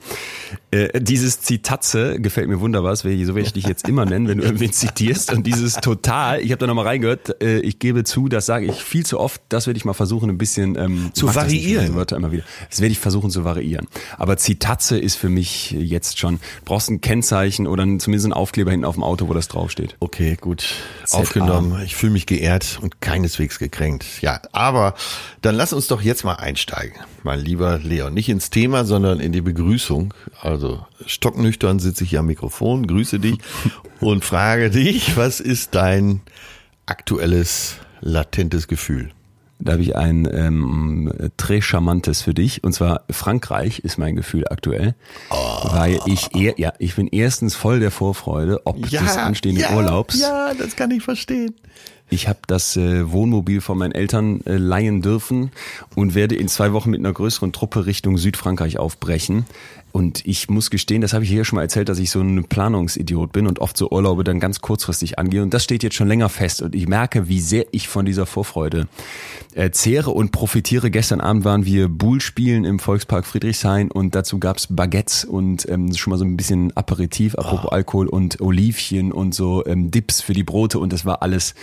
Äh, 0.71 1.01
dieses 1.01 1.41
Zitatze 1.41 2.21
gefällt 2.21 2.49
mir 2.49 2.61
wunderbar, 2.61 2.95
so 2.97 3.05
werde 3.09 3.41
ich 3.41 3.53
dich 3.53 3.65
jetzt 3.67 3.89
immer 3.89 4.05
nennen, 4.05 4.29
wenn 4.29 4.39
du 4.39 4.45
irgendwen 4.45 4.73
zitierst. 4.73 5.33
Und 5.33 5.47
dieses 5.47 5.75
total, 5.75 6.41
ich 6.41 6.51
habe 6.53 6.59
da 6.61 6.67
nochmal 6.67 6.87
reingehört, 6.87 7.43
äh, 7.43 7.61
ich 7.61 7.79
gebe 7.79 8.05
zu, 8.05 8.29
das 8.29 8.47
sage 8.47 8.67
ich 8.67 8.83
viel 8.85 9.05
zu 9.07 9.19
oft, 9.19 9.41
das 9.49 9.67
werde 9.67 9.79
ich 9.79 9.85
mal 9.85 9.95
versuchen, 9.95 10.31
ein 10.31 10.39
bisschen 10.39 10.77
ähm, 10.77 11.11
Zu 11.15 11.27
das 11.27 11.37
variieren. 11.37 11.95
Wörter 11.95 12.17
immer 12.17 12.33
wieder. 12.33 12.45
Das 12.69 12.81
werde 12.81 12.93
ich 12.93 12.99
versuchen 12.99 13.31
zu 13.31 13.45
variieren. 13.45 13.87
Aber 14.19 14.37
Zitatze 14.37 14.99
ist 14.99 15.17
für 15.17 15.29
mich 15.29 15.71
jetzt 15.73 16.19
schon, 16.19 16.39
brauchst 16.65 16.91
ein 16.91 17.01
Kennzeichen 17.01 17.67
oder 17.67 17.85
ein- 17.85 17.99
zumindest 18.01 18.27
einen 18.27 18.33
Aufkleber 18.35 18.71
hinten 18.71 18.85
auf 18.85 18.95
dem 18.97 19.05
Auto, 19.05 19.29
wo 19.29 19.35
das 19.35 19.49
draufsteht. 19.49 19.97
Okay, 20.01 20.37
gut. 20.41 20.50
ZA. 20.55 21.19
Aufgenommen. 21.19 21.81
Ich 21.85 21.97
fühle 21.97 22.13
mich 22.13 22.27
geehrt 22.27 22.79
und 22.81 23.01
keineswegs 23.01 23.59
gekränkt. 23.59 24.05
Ja, 24.21 24.41
aber 24.53 24.95
dann 25.43 25.55
lass 25.55 25.73
uns 25.73 25.87
doch 25.87 26.03
jetzt 26.03 26.25
mal 26.25 26.35
einsteigen, 26.35 26.97
mein 27.23 27.41
lieber 27.41 27.79
Leon. 27.79 28.15
Nicht 28.15 28.29
ins 28.29 28.51
Thema, 28.51 28.85
sondern 28.85 29.21
in 29.21 29.33
die 29.33 29.41
Begrüßung. 29.41 30.15
Also 30.41 30.85
stocknüchtern 31.07 31.79
sitze 31.79 32.05
ich 32.05 32.11
hier 32.11 32.21
am 32.21 32.27
Mikrofon, 32.27 32.87
grüße 32.87 33.19
dich 33.19 33.39
und 34.01 34.25
frage 34.25 34.71
dich, 34.71 35.17
was 35.17 35.41
ist 35.41 35.75
dein 35.75 36.21
aktuelles 36.87 37.77
latentes 38.01 38.69
Gefühl? 38.69 39.13
Da 39.61 39.73
habe 39.73 39.83
ich 39.83 39.95
ein 39.97 40.29
ähm, 40.33 41.13
très 41.39 41.63
charmantes 41.63 42.23
für 42.23 42.35
dich. 42.35 42.65
Und 42.65 42.73
zwar 42.73 43.05
Frankreich 43.11 43.81
ist 43.81 43.99
mein 43.99 44.17
Gefühl 44.17 44.47
aktuell. 44.49 44.95
Weil 45.31 46.01
ich 46.07 46.35
eher, 46.35 46.55
ja, 46.59 46.73
ich 46.79 46.97
bin 46.97 47.07
erstens 47.09 47.55
voll 47.55 47.81
der 47.81 47.91
Vorfreude, 47.91 48.67
ob 48.67 48.89
des 48.89 49.17
anstehenden 49.17 49.65
ja, 49.65 49.77
Urlaubs. 49.77 50.19
Ja, 50.19 50.55
das 50.55 50.77
kann 50.77 50.91
ich 50.91 51.03
verstehen. 51.03 51.55
Ich 52.11 52.29
habe 52.29 52.41
das 52.49 52.77
äh, 52.77 53.11
Wohnmobil 53.11 53.61
von 53.61 53.79
meinen 53.79 53.93
Eltern 53.93 54.41
äh, 54.45 54.57
leihen 54.57 55.01
dürfen 55.01 55.53
und 55.95 56.15
werde 56.15 56.35
in 56.35 56.49
zwei 56.49 56.73
Wochen 56.73 56.91
mit 56.91 56.99
einer 56.99 57.13
größeren 57.13 57.53
Truppe 57.53 57.87
Richtung 57.87 58.19
Südfrankreich 58.19 58.79
aufbrechen. 58.79 59.47
Und 59.93 60.25
ich 60.27 60.49
muss 60.49 60.71
gestehen, 60.71 61.03
das 61.03 61.13
habe 61.13 61.25
ich 61.25 61.31
hier 61.31 61.45
schon 61.45 61.57
mal 61.57 61.63
erzählt, 61.63 61.89
dass 61.89 61.99
ich 61.99 62.11
so 62.11 62.21
ein 62.21 62.45
Planungsidiot 62.45 63.33
bin 63.33 63.47
und 63.47 63.59
oft 63.59 63.77
so 63.77 63.91
Urlaube 63.91 64.23
dann 64.23 64.39
ganz 64.39 64.61
kurzfristig 64.61 65.19
angehe. 65.19 65.43
Und 65.43 65.53
das 65.53 65.65
steht 65.65 65.83
jetzt 65.83 65.97
schon 65.97 66.07
länger 66.07 66.29
fest. 66.29 66.63
Und 66.63 66.75
ich 66.75 66.87
merke, 66.87 67.29
wie 67.29 67.41
sehr 67.41 67.67
ich 67.73 67.89
von 67.89 68.07
dieser 68.07 68.27
Vorfreude 68.27 68.87
äh, 69.55 69.71
zehre 69.71 70.11
und 70.11 70.31
profitiere. 70.31 70.91
Gestern 70.91 71.21
Abend 71.21 71.45
waren 71.45 71.65
wir 71.65 71.89
Bull 71.89 72.21
spielen 72.21 72.65
im 72.65 72.79
Volkspark 72.79 73.27
Friedrichshain 73.27 73.91
und 73.91 74.15
dazu 74.15 74.39
gab's 74.39 74.69
Baguettes 74.69 75.25
und 75.25 75.69
ähm, 75.69 75.93
schon 75.95 76.13
mal 76.13 76.19
so 76.19 76.25
ein 76.25 76.37
bisschen 76.37 76.77
Aperitif, 76.77 77.35
apropos 77.35 77.67
oh. 77.67 77.75
Alkohol 77.75 78.07
und 78.07 78.41
Olivchen 78.41 79.11
und 79.11 79.35
so 79.35 79.65
ähm, 79.67 79.91
Dips 79.91 80.21
für 80.21 80.35
die 80.35 80.45
Brote. 80.45 80.79
Und 80.79 80.93
das 80.93 81.05
war 81.05 81.23
alles 81.23 81.55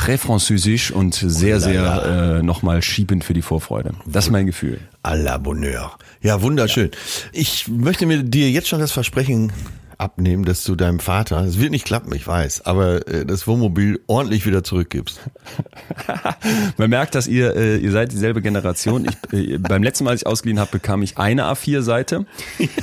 très 0.00 0.16
französisch 0.16 0.90
und 0.90 1.14
sehr, 1.14 1.60
sehr 1.60 2.38
äh, 2.38 2.42
nochmal 2.42 2.80
schiebend 2.80 3.22
für 3.22 3.34
die 3.34 3.42
Vorfreude. 3.42 3.92
Das 4.06 4.26
ist 4.26 4.30
mein 4.30 4.46
Gefühl. 4.46 4.78
À 5.02 5.14
la 5.14 5.36
Bonheur. 5.36 5.98
Ja, 6.22 6.40
wunderschön. 6.40 6.90
Ich 7.32 7.68
möchte 7.68 8.06
mir 8.06 8.22
dir 8.22 8.50
jetzt 8.50 8.68
schon 8.68 8.80
das 8.80 8.92
Versprechen 8.92 9.52
abnehmen, 10.00 10.44
dass 10.44 10.64
du 10.64 10.74
deinem 10.74 10.98
Vater, 10.98 11.44
es 11.44 11.60
wird 11.60 11.70
nicht 11.70 11.84
klappen, 11.84 12.14
ich 12.14 12.26
weiß, 12.26 12.66
aber 12.66 13.06
äh, 13.06 13.26
das 13.26 13.46
Wohnmobil 13.46 14.00
ordentlich 14.06 14.46
wieder 14.46 14.64
zurückgibst. 14.64 15.20
Man 16.76 16.90
merkt, 16.90 17.14
dass 17.14 17.26
ihr, 17.26 17.54
äh, 17.54 17.76
ihr 17.76 17.92
seid 17.92 18.12
dieselbe 18.12 18.42
Generation. 18.42 19.06
Ich, 19.06 19.32
äh, 19.32 19.58
beim 19.58 19.82
letzten 19.82 20.04
Mal, 20.04 20.12
als 20.12 20.22
ich 20.22 20.26
ausgeliehen 20.26 20.58
habe, 20.58 20.70
bekam 20.72 21.02
ich 21.02 21.18
eine 21.18 21.44
A4-Seite, 21.44 22.26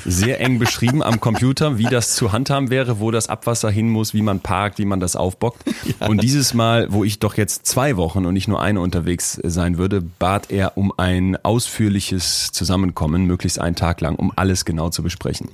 sehr 0.05 0.39
eng 0.39 0.59
beschrieben 0.59 1.01
am 1.01 1.19
Computer, 1.19 1.77
wie 1.77 1.85
das 1.85 2.15
zu 2.15 2.31
handhaben 2.31 2.69
wäre, 2.69 2.99
wo 2.99 3.11
das 3.11 3.29
Abwasser 3.29 3.69
hin 3.69 3.89
muss, 3.89 4.13
wie 4.13 4.21
man 4.21 4.39
parkt, 4.39 4.77
wie 4.77 4.85
man 4.85 4.99
das 4.99 5.15
aufbockt. 5.15 5.63
Ja. 5.99 6.07
Und 6.07 6.21
dieses 6.21 6.53
Mal, 6.53 6.91
wo 6.91 7.03
ich 7.03 7.19
doch 7.19 7.35
jetzt 7.35 7.65
zwei 7.65 7.97
Wochen 7.97 8.25
und 8.25 8.33
nicht 8.33 8.47
nur 8.47 8.61
eine 8.61 8.79
unterwegs 8.79 9.39
sein 9.43 9.77
würde, 9.77 10.01
bat 10.01 10.51
er 10.51 10.77
um 10.77 10.93
ein 10.97 11.37
ausführliches 11.43 12.51
Zusammenkommen, 12.51 13.25
möglichst 13.25 13.59
einen 13.59 13.75
Tag 13.75 14.01
lang, 14.01 14.15
um 14.15 14.31
alles 14.35 14.65
genau 14.65 14.89
zu 14.89 15.01
besprechen. 15.01 15.49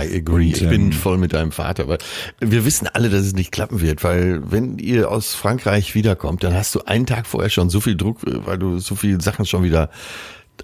I 0.00 0.16
agree. 0.16 0.48
Und, 0.48 0.62
ich 0.62 0.68
bin 0.68 0.86
ähm, 0.86 0.92
voll 0.92 1.18
mit 1.18 1.32
deinem 1.32 1.52
Vater, 1.52 1.84
aber 1.84 1.98
wir 2.40 2.64
wissen 2.64 2.88
alle, 2.92 3.10
dass 3.10 3.22
es 3.22 3.34
nicht 3.34 3.52
klappen 3.52 3.80
wird, 3.80 4.02
weil 4.02 4.40
wenn 4.50 4.78
ihr 4.78 5.10
aus 5.10 5.34
Frankreich 5.34 5.94
wiederkommt, 5.94 6.42
dann 6.42 6.54
hast 6.54 6.74
du 6.74 6.80
einen 6.82 7.06
Tag 7.06 7.26
vorher 7.26 7.50
schon 7.50 7.70
so 7.70 7.80
viel 7.80 7.96
Druck, 7.96 8.18
weil 8.22 8.58
du 8.58 8.78
so 8.78 8.94
viele 8.94 9.20
Sachen 9.20 9.46
schon 9.46 9.62
wieder 9.62 9.90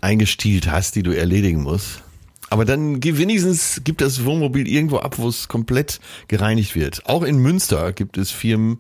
eingestielt 0.00 0.70
hast, 0.70 0.94
die 0.94 1.02
du 1.02 1.12
erledigen 1.12 1.62
musst. 1.62 2.02
Aber 2.48 2.64
dann 2.64 3.02
wenigstens 3.02 3.80
gibt 3.82 4.00
das 4.00 4.24
Wohnmobil 4.24 4.68
irgendwo 4.68 4.98
ab, 4.98 5.18
wo 5.18 5.28
es 5.28 5.48
komplett 5.48 6.00
gereinigt 6.28 6.76
wird. 6.76 7.02
Auch 7.06 7.22
in 7.22 7.38
Münster 7.38 7.92
gibt 7.92 8.18
es 8.18 8.30
Firmen, 8.30 8.78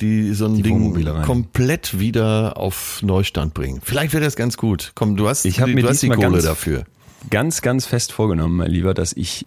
die 0.00 0.34
so 0.34 0.46
ein 0.46 0.56
die 0.56 0.62
Ding 0.62 1.22
komplett 1.22 1.98
wieder 1.98 2.58
auf 2.58 3.00
Neustand 3.02 3.54
bringen. 3.54 3.80
Vielleicht 3.82 4.12
wäre 4.12 4.24
das 4.24 4.36
ganz 4.36 4.56
gut. 4.56 4.92
Komm, 4.94 5.16
du 5.16 5.28
hast, 5.28 5.46
ich 5.46 5.56
die, 5.56 5.74
mir 5.74 5.82
du 5.82 5.88
hast 5.88 6.02
die 6.02 6.08
Kohle 6.10 6.42
dafür 6.42 6.84
ganz, 7.30 7.62
ganz 7.62 7.86
fest 7.86 8.12
vorgenommen, 8.12 8.56
mein 8.56 8.70
Lieber, 8.70 8.94
dass 8.94 9.12
ich 9.12 9.44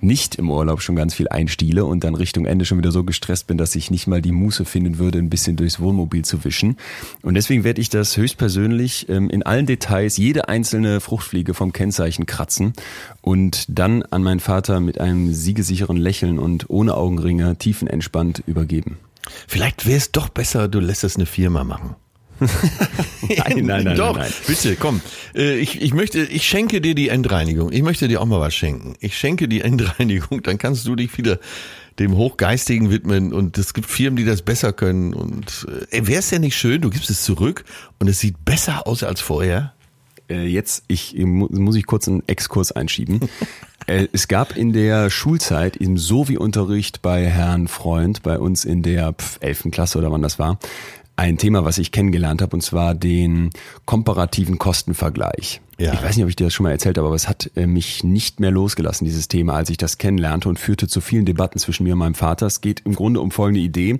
nicht 0.00 0.36
im 0.36 0.50
Urlaub 0.50 0.80
schon 0.80 0.96
ganz 0.96 1.14
viel 1.14 1.28
einstiele 1.28 1.84
und 1.84 2.04
dann 2.04 2.14
Richtung 2.14 2.46
Ende 2.46 2.64
schon 2.64 2.78
wieder 2.78 2.92
so 2.92 3.04
gestresst 3.04 3.46
bin, 3.46 3.58
dass 3.58 3.74
ich 3.74 3.90
nicht 3.90 4.06
mal 4.06 4.22
die 4.22 4.32
Muße 4.32 4.64
finden 4.64 4.98
würde, 4.98 5.18
ein 5.18 5.30
bisschen 5.30 5.56
durchs 5.56 5.80
Wohnmobil 5.80 6.24
zu 6.24 6.44
wischen. 6.44 6.76
Und 7.22 7.34
deswegen 7.34 7.64
werde 7.64 7.80
ich 7.80 7.88
das 7.88 8.16
höchstpersönlich 8.16 9.08
ähm, 9.08 9.28
in 9.30 9.42
allen 9.42 9.66
Details 9.66 10.16
jede 10.16 10.48
einzelne 10.48 11.00
Fruchtfliege 11.00 11.54
vom 11.54 11.72
Kennzeichen 11.72 12.26
kratzen 12.26 12.72
und 13.22 13.64
dann 13.68 14.02
an 14.04 14.22
meinen 14.22 14.40
Vater 14.40 14.80
mit 14.80 15.00
einem 15.00 15.32
siegesicheren 15.32 15.96
Lächeln 15.96 16.38
und 16.38 16.70
ohne 16.70 16.94
Augenringe 16.94 17.56
tiefenentspannt 17.56 18.42
übergeben. 18.46 18.98
Vielleicht 19.46 19.86
wäre 19.86 19.98
es 19.98 20.12
doch 20.12 20.28
besser, 20.28 20.68
du 20.68 20.80
lässt 20.80 21.04
es 21.04 21.16
eine 21.16 21.26
Firma 21.26 21.64
machen. 21.64 21.96
nein, 23.28 23.66
nein, 23.66 23.84
nein, 23.84 23.96
Doch, 23.96 24.16
nein, 24.16 24.30
nein. 24.30 24.32
bitte, 24.46 24.76
komm. 24.76 25.00
Äh, 25.34 25.58
ich, 25.58 25.80
ich 25.80 25.94
möchte, 25.94 26.20
ich 26.20 26.46
schenke 26.46 26.80
dir 26.80 26.94
die 26.94 27.08
Endreinigung. 27.08 27.72
Ich 27.72 27.82
möchte 27.82 28.08
dir 28.08 28.20
auch 28.20 28.26
mal 28.26 28.40
was 28.40 28.54
schenken. 28.54 28.94
Ich 29.00 29.16
schenke 29.16 29.48
die 29.48 29.60
Endreinigung, 29.60 30.42
dann 30.42 30.58
kannst 30.58 30.86
du 30.86 30.96
dich 30.96 31.16
wieder 31.18 31.38
dem 31.98 32.16
Hochgeistigen 32.16 32.90
widmen 32.90 33.32
und 33.32 33.58
es 33.58 33.74
gibt 33.74 33.88
Firmen, 33.88 34.16
die 34.16 34.24
das 34.24 34.42
besser 34.42 34.72
können 34.72 35.14
und 35.14 35.66
äh, 35.90 36.06
wäre 36.06 36.20
es 36.20 36.30
ja 36.30 36.38
nicht 36.38 36.56
schön, 36.56 36.80
du 36.80 36.90
gibst 36.90 37.10
es 37.10 37.24
zurück 37.24 37.64
und 37.98 38.06
es 38.06 38.20
sieht 38.20 38.44
besser 38.44 38.86
aus 38.86 39.02
als 39.02 39.20
vorher? 39.20 39.72
Äh, 40.28 40.46
jetzt 40.46 40.84
ich, 40.88 41.14
muss 41.16 41.76
ich 41.76 41.86
kurz 41.86 42.06
einen 42.06 42.22
Exkurs 42.26 42.72
einschieben. 42.72 43.20
es 43.86 44.28
gab 44.28 44.56
in 44.56 44.72
der 44.72 45.10
Schulzeit 45.10 45.76
im 45.76 45.96
Sovi-Unterricht 45.96 47.02
bei 47.02 47.26
Herrn 47.26 47.68
Freund, 47.68 48.22
bei 48.22 48.38
uns 48.38 48.64
in 48.64 48.82
der 48.82 49.14
11. 49.40 49.68
Klasse 49.70 49.98
oder 49.98 50.12
wann 50.12 50.22
das 50.22 50.38
war, 50.38 50.58
ein 51.18 51.36
Thema, 51.36 51.64
was 51.64 51.78
ich 51.78 51.90
kennengelernt 51.90 52.40
habe, 52.42 52.54
und 52.54 52.62
zwar 52.62 52.94
den 52.94 53.50
komparativen 53.84 54.58
Kostenvergleich. 54.58 55.60
Ja. 55.76 55.92
Ich 55.92 56.02
weiß 56.02 56.16
nicht, 56.16 56.24
ob 56.24 56.28
ich 56.28 56.36
dir 56.36 56.44
das 56.44 56.54
schon 56.54 56.64
mal 56.64 56.70
erzählt 56.70 56.96
habe, 56.96 57.06
aber 57.06 57.16
es 57.16 57.28
hat 57.28 57.50
äh, 57.56 57.66
mich 57.66 58.02
nicht 58.02 58.40
mehr 58.40 58.50
losgelassen, 58.52 59.04
dieses 59.04 59.26
Thema, 59.28 59.54
als 59.54 59.70
ich 59.70 59.76
das 59.76 59.98
kennenlernte 59.98 60.48
und 60.48 60.58
führte 60.58 60.86
zu 60.86 61.00
vielen 61.00 61.24
Debatten 61.24 61.58
zwischen 61.58 61.84
mir 61.84 61.94
und 61.94 62.00
meinem 62.00 62.14
Vater. 62.14 62.46
Es 62.46 62.60
geht 62.60 62.82
im 62.84 62.94
Grunde 62.94 63.20
um 63.20 63.32
folgende 63.32 63.60
Idee. 63.60 63.98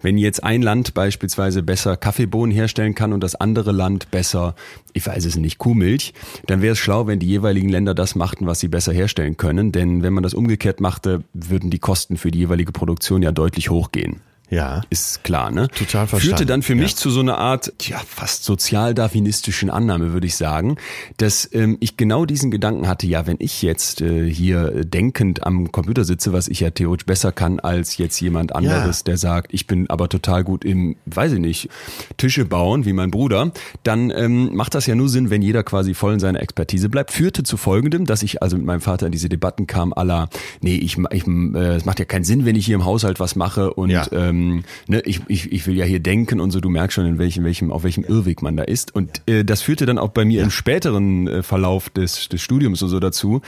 Wenn 0.00 0.16
jetzt 0.16 0.42
ein 0.44 0.62
Land 0.62 0.94
beispielsweise 0.94 1.62
besser 1.62 1.96
Kaffeebohnen 1.96 2.54
herstellen 2.54 2.94
kann 2.94 3.12
und 3.12 3.22
das 3.22 3.34
andere 3.34 3.72
Land 3.72 4.10
besser, 4.12 4.54
ich 4.92 5.06
weiß 5.06 5.24
es 5.24 5.36
nicht, 5.36 5.58
Kuhmilch, 5.58 6.14
dann 6.46 6.62
wäre 6.62 6.72
es 6.72 6.78
schlau, 6.78 7.06
wenn 7.06 7.18
die 7.18 7.28
jeweiligen 7.28 7.68
Länder 7.68 7.94
das 7.94 8.14
machten, 8.14 8.46
was 8.46 8.60
sie 8.60 8.68
besser 8.68 8.92
herstellen 8.92 9.36
können. 9.36 9.70
Denn 9.72 10.02
wenn 10.02 10.12
man 10.12 10.22
das 10.22 10.34
umgekehrt 10.34 10.80
machte, 10.80 11.22
würden 11.32 11.70
die 11.70 11.78
Kosten 11.80 12.16
für 12.16 12.30
die 12.30 12.38
jeweilige 12.38 12.72
Produktion 12.72 13.22
ja 13.22 13.30
deutlich 13.30 13.70
hochgehen. 13.70 14.20
Ja. 14.50 14.82
Ist 14.90 15.22
klar, 15.22 15.52
ne? 15.52 15.68
Total 15.68 16.08
verstanden. 16.08 16.36
Führte 16.36 16.46
dann 16.46 16.62
für 16.62 16.74
mich 16.74 16.90
ja. 16.92 16.96
zu 16.96 17.10
so 17.10 17.20
einer 17.20 17.38
Art, 17.38 17.72
ja, 17.82 18.00
fast 18.06 18.44
sozialdarwinistischen 18.44 19.70
Annahme, 19.70 20.12
würde 20.12 20.26
ich 20.26 20.34
sagen, 20.34 20.76
dass 21.18 21.48
ähm, 21.52 21.76
ich 21.78 21.96
genau 21.96 22.24
diesen 22.26 22.50
Gedanken 22.50 22.88
hatte, 22.88 23.06
ja, 23.06 23.28
wenn 23.28 23.36
ich 23.38 23.62
jetzt 23.62 24.00
äh, 24.00 24.28
hier 24.28 24.84
denkend 24.84 25.46
am 25.46 25.70
Computer 25.70 26.04
sitze, 26.04 26.32
was 26.32 26.48
ich 26.48 26.60
ja 26.60 26.70
theoretisch 26.70 27.06
besser 27.06 27.30
kann 27.30 27.60
als 27.60 27.96
jetzt 27.96 28.20
jemand 28.20 28.54
anderes, 28.54 28.98
ja. 28.98 29.04
der 29.04 29.18
sagt, 29.18 29.54
ich 29.54 29.68
bin 29.68 29.88
aber 29.88 30.08
total 30.08 30.42
gut 30.42 30.64
im, 30.64 30.96
weiß 31.06 31.32
ich 31.32 31.40
nicht, 31.40 31.68
Tische 32.16 32.44
bauen, 32.44 32.84
wie 32.84 32.92
mein 32.92 33.12
Bruder, 33.12 33.52
dann 33.84 34.10
ähm, 34.10 34.54
macht 34.56 34.74
das 34.74 34.86
ja 34.86 34.96
nur 34.96 35.08
Sinn, 35.08 35.30
wenn 35.30 35.42
jeder 35.42 35.62
quasi 35.62 35.94
voll 35.94 36.14
in 36.14 36.20
seiner 36.20 36.40
Expertise 36.42 36.88
bleibt. 36.88 37.12
Führte 37.12 37.44
zu 37.44 37.56
folgendem, 37.56 38.04
dass 38.04 38.24
ich 38.24 38.42
also 38.42 38.56
mit 38.56 38.66
meinem 38.66 38.80
Vater 38.80 39.06
in 39.06 39.12
diese 39.12 39.28
Debatten 39.28 39.68
kam, 39.68 39.92
aller, 39.92 40.28
nee, 40.60 40.74
ich, 40.74 40.98
ich 41.12 41.26
äh, 41.28 41.76
es 41.76 41.84
macht 41.84 42.00
ja 42.00 42.04
keinen 42.04 42.24
Sinn, 42.24 42.44
wenn 42.44 42.56
ich 42.56 42.66
hier 42.66 42.74
im 42.74 42.84
Haushalt 42.84 43.20
was 43.20 43.36
mache 43.36 43.72
und 43.74 43.90
ja. 43.90 44.06
ähm, 44.10 44.39
ähm, 44.40 44.64
ne, 44.86 45.00
ich, 45.04 45.20
ich, 45.28 45.52
ich 45.52 45.66
will 45.66 45.76
ja 45.76 45.84
hier 45.84 46.00
denken 46.00 46.40
und 46.40 46.50
so, 46.50 46.60
du 46.60 46.68
merkst 46.68 46.94
schon, 46.94 47.06
in 47.06 47.18
welchem, 47.18 47.44
welchem, 47.44 47.70
auf 47.70 47.84
welchem 47.84 48.04
Irrweg 48.04 48.42
man 48.42 48.56
da 48.56 48.64
ist. 48.64 48.94
Und 48.94 49.22
äh, 49.28 49.44
das 49.44 49.62
führte 49.62 49.86
dann 49.86 49.98
auch 49.98 50.10
bei 50.10 50.24
mir 50.24 50.42
im 50.42 50.50
späteren 50.50 51.28
äh, 51.28 51.42
Verlauf 51.42 51.90
des, 51.90 52.28
des 52.28 52.40
Studiums 52.40 52.82
und 52.82 52.88
so 52.88 53.00
dazu, 53.00 53.40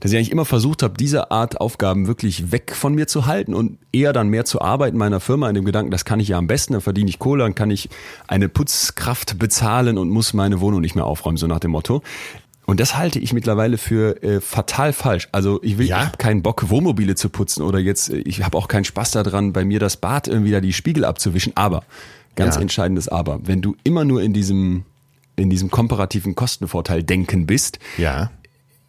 dass 0.00 0.12
ich 0.12 0.16
eigentlich 0.16 0.30
immer 0.30 0.44
versucht 0.44 0.82
habe, 0.82 0.94
diese 0.98 1.30
Art 1.30 1.60
Aufgaben 1.60 2.06
wirklich 2.06 2.52
weg 2.52 2.72
von 2.74 2.94
mir 2.94 3.06
zu 3.08 3.26
halten 3.26 3.54
und 3.54 3.78
eher 3.92 4.12
dann 4.12 4.28
mehr 4.28 4.44
zu 4.44 4.60
arbeiten 4.60 4.94
in 4.94 4.98
meiner 4.98 5.20
Firma, 5.20 5.48
in 5.48 5.54
dem 5.54 5.64
Gedanken, 5.64 5.90
das 5.90 6.04
kann 6.04 6.20
ich 6.20 6.28
ja 6.28 6.38
am 6.38 6.46
besten, 6.46 6.74
dann 6.74 6.82
verdiene 6.82 7.10
ich 7.10 7.18
Kohle, 7.18 7.42
dann 7.42 7.54
kann 7.54 7.70
ich 7.70 7.88
eine 8.28 8.48
Putzkraft 8.48 9.38
bezahlen 9.38 9.98
und 9.98 10.08
muss 10.08 10.34
meine 10.34 10.60
Wohnung 10.60 10.80
nicht 10.80 10.94
mehr 10.94 11.06
aufräumen, 11.06 11.36
so 11.36 11.46
nach 11.46 11.60
dem 11.60 11.72
Motto. 11.72 12.02
Und 12.68 12.80
das 12.80 12.98
halte 12.98 13.18
ich 13.18 13.32
mittlerweile 13.32 13.78
für 13.78 14.22
äh, 14.22 14.42
fatal 14.42 14.92
falsch. 14.92 15.30
Also 15.32 15.58
ich 15.62 15.78
will, 15.78 15.86
ja. 15.86 16.00
ich 16.00 16.06
habe 16.08 16.18
keinen 16.18 16.42
Bock, 16.42 16.68
Wohnmobile 16.68 17.14
zu 17.14 17.30
putzen 17.30 17.62
oder 17.62 17.78
jetzt, 17.78 18.10
äh, 18.10 18.18
ich 18.18 18.42
habe 18.44 18.58
auch 18.58 18.68
keinen 18.68 18.84
Spaß 18.84 19.12
daran, 19.12 19.54
bei 19.54 19.64
mir 19.64 19.80
das 19.80 19.96
Bad 19.96 20.28
irgendwie 20.28 20.50
da 20.50 20.60
die 20.60 20.74
Spiegel 20.74 21.06
abzuwischen. 21.06 21.56
Aber, 21.56 21.82
ganz 22.36 22.56
ja. 22.56 22.60
entscheidendes 22.60 23.08
Aber, 23.08 23.40
wenn 23.46 23.62
du 23.62 23.74
immer 23.84 24.04
nur 24.04 24.20
in 24.20 24.34
diesem 24.34 24.84
in 25.36 25.48
diesem 25.48 25.70
komparativen 25.70 26.34
Kostenvorteil 26.34 27.02
denken 27.02 27.46
bist, 27.46 27.78
ja 27.96 28.30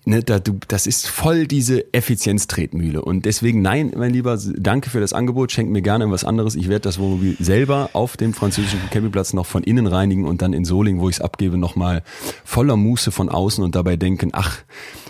ne, 0.10 0.24
da, 0.24 0.40
du, 0.40 0.60
das 0.68 0.88
ist 0.88 1.08
voll 1.08 1.48
diese 1.48 1.94
Effizienztretmühle. 1.94 3.02
Und 3.02 3.26
deswegen, 3.26 3.62
nein, 3.62 3.94
mein 3.96 4.12
Lieber, 4.12 4.38
danke 4.58 4.90
für 4.90 5.00
das 5.00 5.14
Angebot, 5.14 5.52
schenk 5.52 5.70
mir 5.70 5.82
gerne 5.82 6.10
was 6.12 6.26
anderes. 6.26 6.56
Ich 6.56 6.68
werde 6.68 6.82
das 6.82 7.00
Wohnmobil 7.00 7.38
selber 7.40 7.92
auf 7.94 8.18
dem 8.18 8.34
französischen 8.34 8.80
Campingplatz 8.90 9.34
noch 9.34 9.46
von 9.46 9.64
innen 9.64 9.88
reinigen 9.88 10.26
und 10.26 10.42
dann 10.42 10.54
in 10.54 10.66
Soling, 10.66 11.00
wo 11.00 11.10
ich 11.10 11.18
es 11.18 11.22
abgebe, 11.22 11.58
nochmal 11.58 12.04
voller 12.44 12.76
Muße 12.76 13.12
von 13.12 13.30
außen 13.30 13.64
und 13.64 13.76
dabei 13.76 13.96
denken, 13.96 14.32
ach, 14.34 14.58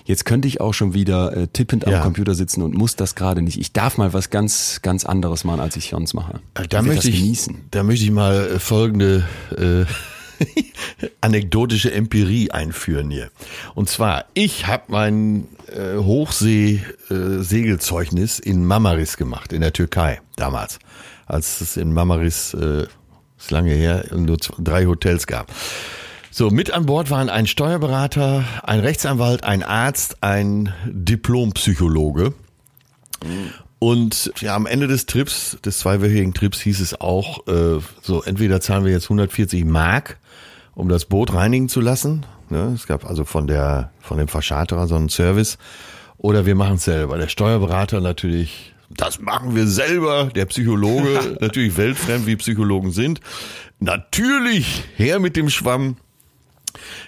jetzt 0.03 0.25
könnte 0.25 0.47
ich 0.47 0.61
auch 0.61 0.73
schon 0.73 0.93
wieder 0.93 1.35
äh, 1.35 1.47
tippend 1.47 1.85
ja. 1.87 1.97
am 1.97 2.03
Computer 2.03 2.35
sitzen 2.35 2.61
und 2.61 2.75
muss 2.75 2.95
das 2.95 3.15
gerade 3.15 3.41
nicht. 3.41 3.59
Ich 3.59 3.73
darf 3.73 3.97
mal 3.97 4.13
was 4.13 4.29
ganz, 4.29 4.81
ganz 4.81 5.05
anderes 5.05 5.43
machen, 5.45 5.61
als 5.61 5.77
ich 5.77 5.89
sonst 5.89 6.13
mache. 6.13 6.41
Da 6.69 6.81
möchte 6.81 7.09
ich, 7.09 7.19
genießen. 7.21 7.57
da 7.71 7.83
möchte 7.83 8.03
ich 8.03 8.11
mal 8.11 8.49
äh, 8.55 8.59
folgende 8.59 9.25
äh 9.57 9.85
anekdotische 11.21 11.91
Empirie 11.91 12.51
einführen 12.51 13.09
hier. 13.09 13.31
Und 13.75 13.89
zwar, 13.89 14.25
ich 14.33 14.67
habe 14.67 14.83
mein 14.87 15.47
äh, 15.67 15.97
Hochsee-Segelzeugnis 15.97 18.39
äh, 18.39 18.49
in 18.49 18.65
Mamaris 18.65 19.17
gemacht, 19.17 19.51
in 19.53 19.61
der 19.61 19.73
Türkei 19.73 20.21
damals, 20.35 20.79
als 21.25 21.61
es 21.61 21.77
in 21.77 21.93
Mamaris, 21.93 22.53
äh, 22.53 22.87
ist 23.37 23.51
lange 23.51 23.73
her, 23.73 24.05
nur 24.15 24.37
drei 24.57 24.85
Hotels 24.85 25.27
gab. 25.27 25.51
So, 26.31 26.51
mit 26.51 26.71
an 26.71 26.85
Bord 26.85 27.09
waren 27.09 27.29
ein 27.29 27.47
Steuerberater, 27.47 28.45
ein 28.63 28.81
Rechtsanwalt, 28.81 29.43
ein 29.43 29.63
Arzt, 29.63 30.21
ein 30.21 30.71
Diplompsychologe. 30.85 32.35
Und 33.79 34.31
ja, 34.41 34.55
am 34.55 34.65
Ende 34.65 34.87
des 34.87 35.05
Trips, 35.05 35.57
des 35.65 35.79
zweiwöchigen 35.79 36.33
Trips, 36.33 36.59
hieß 36.59 36.81
es 36.81 36.99
auch, 36.99 37.47
äh, 37.47 37.79
so 38.01 38.23
entweder 38.23 38.61
zahlen 38.61 38.85
wir 38.85 38.91
jetzt 38.91 39.05
140 39.05 39.65
Mark, 39.65 40.17
um 40.79 40.87
das 40.87 41.03
Boot 41.03 41.33
reinigen 41.33 41.67
zu 41.67 41.81
lassen. 41.81 42.25
Ne? 42.49 42.71
Es 42.73 42.87
gab 42.87 43.05
also 43.05 43.25
von 43.25 43.47
der 43.47 43.91
von 43.99 44.17
dem 44.17 44.29
Verscharterer 44.29 44.87
so 44.87 44.95
einen 44.95 45.09
Service. 45.09 45.57
Oder 46.17 46.45
wir 46.45 46.55
machen 46.55 46.75
es 46.75 46.85
selber. 46.85 47.17
Der 47.17 47.27
Steuerberater 47.27 47.99
natürlich, 47.99 48.73
das 48.89 49.19
machen 49.19 49.55
wir 49.55 49.67
selber. 49.67 50.29
Der 50.33 50.45
Psychologe, 50.45 51.37
natürlich 51.41 51.75
weltfremd, 51.75 52.25
wie 52.27 52.37
Psychologen 52.37 52.91
sind. 52.91 53.19
Natürlich, 53.79 54.83
her 54.95 55.19
mit 55.19 55.35
dem 55.35 55.49
Schwamm. 55.49 55.97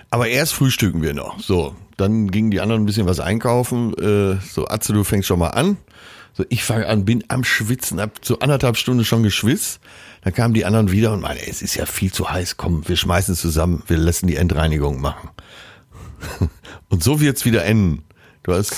Aber 0.10 0.28
erst 0.28 0.54
frühstücken 0.54 1.02
wir 1.02 1.14
noch. 1.14 1.40
So, 1.40 1.74
dann 1.96 2.30
gingen 2.30 2.52
die 2.52 2.60
anderen 2.60 2.84
ein 2.84 2.86
bisschen 2.86 3.08
was 3.08 3.22
einkaufen. 3.22 3.94
Äh, 3.94 4.36
so, 4.46 4.68
Atze, 4.68 4.92
du 4.92 5.06
fängst 5.06 5.28
schon 5.28 5.40
mal 5.40 5.50
an. 5.50 5.78
So, 6.34 6.44
ich 6.50 6.64
fange 6.66 6.88
an, 6.88 7.06
bin 7.06 7.24
am 7.30 7.46
Schwitzen, 7.46 8.02
hab 8.02 8.24
so 8.24 8.40
anderthalb 8.40 8.76
Stunden 8.76 9.06
schon 9.06 9.24
geschwitzt. 9.24 9.80
Dann 10.22 10.34
kamen 10.34 10.54
die 10.54 10.66
anderen 10.66 10.92
wieder 10.92 11.12
und 11.14 11.22
meinen, 11.22 11.40
es 11.48 11.62
ist 11.62 11.76
ja 11.76 11.86
viel 11.86 12.12
zu 12.12 12.30
heiß, 12.30 12.58
komm, 12.58 12.88
wir 12.88 12.96
schmeißen 12.96 13.34
es 13.34 13.42
zusammen, 13.42 13.84
wir 13.88 13.98
lassen 13.98 14.28
die 14.28 14.36
Endreinigung 14.36 15.02
machen. 15.02 15.30
Und 16.90 17.04
so 17.04 17.20
wird's 17.20 17.46
wieder 17.46 17.66
enden. 17.66 18.04
Du 18.44 18.54
hast, 18.54 18.76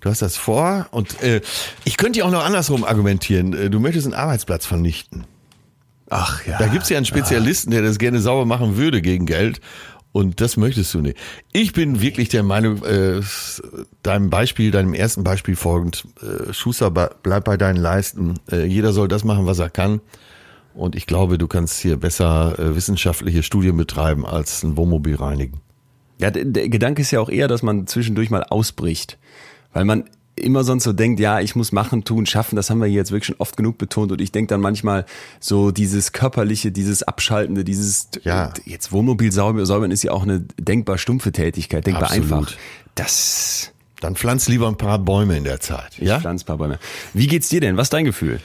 du 0.00 0.10
hast 0.10 0.20
das 0.20 0.36
vor 0.36 0.86
und 0.90 1.22
äh, 1.22 1.40
ich 1.84 1.96
könnte 1.96 2.18
ja 2.18 2.24
auch 2.24 2.30
noch 2.30 2.44
andersrum 2.44 2.84
argumentieren. 2.84 3.52
Äh, 3.52 3.70
Du 3.70 3.78
möchtest 3.78 4.06
einen 4.06 4.14
Arbeitsplatz 4.14 4.66
vernichten. 4.66 5.24
Ach 6.10 6.44
ja. 6.46 6.58
Da 6.58 6.66
gibt's 6.68 6.88
ja 6.88 6.96
einen 6.96 7.06
Spezialisten, 7.06 7.70
der 7.70 7.82
das 7.82 7.98
gerne 7.98 8.20
sauber 8.20 8.46
machen 8.46 8.76
würde 8.76 9.02
gegen 9.02 9.26
Geld. 9.26 9.60
Und 10.12 10.40
das 10.40 10.56
möchtest 10.56 10.94
du 10.94 11.00
nicht. 11.00 11.18
Ich 11.52 11.72
bin 11.74 12.00
wirklich 12.00 12.30
der 12.30 12.42
Meinung, 12.42 12.82
äh, 12.84 13.20
deinem 14.02 14.30
Beispiel, 14.30 14.70
deinem 14.70 14.94
ersten 14.94 15.24
Beispiel 15.24 15.56
folgend, 15.56 16.04
äh, 16.22 16.52
Schuster, 16.54 16.90
bleib 16.90 17.44
bei 17.44 17.56
deinen 17.58 17.76
Leisten. 17.76 18.34
Äh, 18.50 18.64
jeder 18.64 18.92
soll 18.92 19.08
das 19.08 19.24
machen, 19.24 19.44
was 19.44 19.58
er 19.58 19.68
kann. 19.68 20.00
Und 20.76 20.94
ich 20.94 21.06
glaube, 21.06 21.38
du 21.38 21.48
kannst 21.48 21.80
hier 21.80 21.96
besser 21.96 22.58
äh, 22.58 22.76
wissenschaftliche 22.76 23.42
Studien 23.42 23.76
betreiben, 23.76 24.26
als 24.26 24.62
ein 24.62 24.76
Wohnmobil 24.76 25.16
reinigen. 25.16 25.60
Ja, 26.18 26.30
der, 26.30 26.44
der 26.44 26.68
Gedanke 26.68 27.02
ist 27.02 27.10
ja 27.10 27.20
auch 27.20 27.30
eher, 27.30 27.48
dass 27.48 27.62
man 27.62 27.86
zwischendurch 27.86 28.30
mal 28.30 28.44
ausbricht. 28.44 29.18
Weil 29.72 29.84
man 29.84 30.04
immer 30.36 30.64
sonst 30.64 30.84
so 30.84 30.92
denkt, 30.92 31.18
ja, 31.18 31.40
ich 31.40 31.56
muss 31.56 31.72
machen, 31.72 32.04
tun, 32.04 32.26
schaffen, 32.26 32.56
das 32.56 32.68
haben 32.68 32.78
wir 32.78 32.86
hier 32.86 32.96
jetzt 32.96 33.10
wirklich 33.10 33.26
schon 33.26 33.36
oft 33.38 33.56
genug 33.56 33.78
betont 33.78 34.12
und 34.12 34.20
ich 34.20 34.32
denke 34.32 34.48
dann 34.50 34.60
manchmal 34.60 35.06
so 35.40 35.70
dieses 35.70 36.12
körperliche, 36.12 36.70
dieses 36.72 37.02
Abschaltende, 37.02 37.64
dieses, 37.64 38.10
Ja. 38.22 38.52
jetzt 38.66 38.92
Wohnmobil 38.92 39.32
säubern 39.32 39.90
ist 39.90 40.02
ja 40.02 40.12
auch 40.12 40.24
eine 40.24 40.40
denkbar 40.58 40.98
stumpfe 40.98 41.32
Tätigkeit, 41.32 41.86
denkbar 41.86 42.10
Absolut. 42.10 42.32
einfach. 42.32 42.52
Das, 42.94 43.72
Dann 44.00 44.14
pflanz 44.14 44.46
lieber 44.48 44.68
ein 44.68 44.76
paar 44.76 44.98
Bäume 44.98 45.38
in 45.38 45.44
der 45.44 45.60
Zeit. 45.60 45.92
ich 45.98 46.10
pflanz 46.12 46.42
ein 46.42 46.46
paar 46.46 46.58
Bäume. 46.58 46.78
Wie 47.14 47.28
geht's 47.28 47.48
dir 47.48 47.62
denn? 47.62 47.78
Was 47.78 47.86
ist 47.86 47.94
dein 47.94 48.04
Gefühl? 48.04 48.40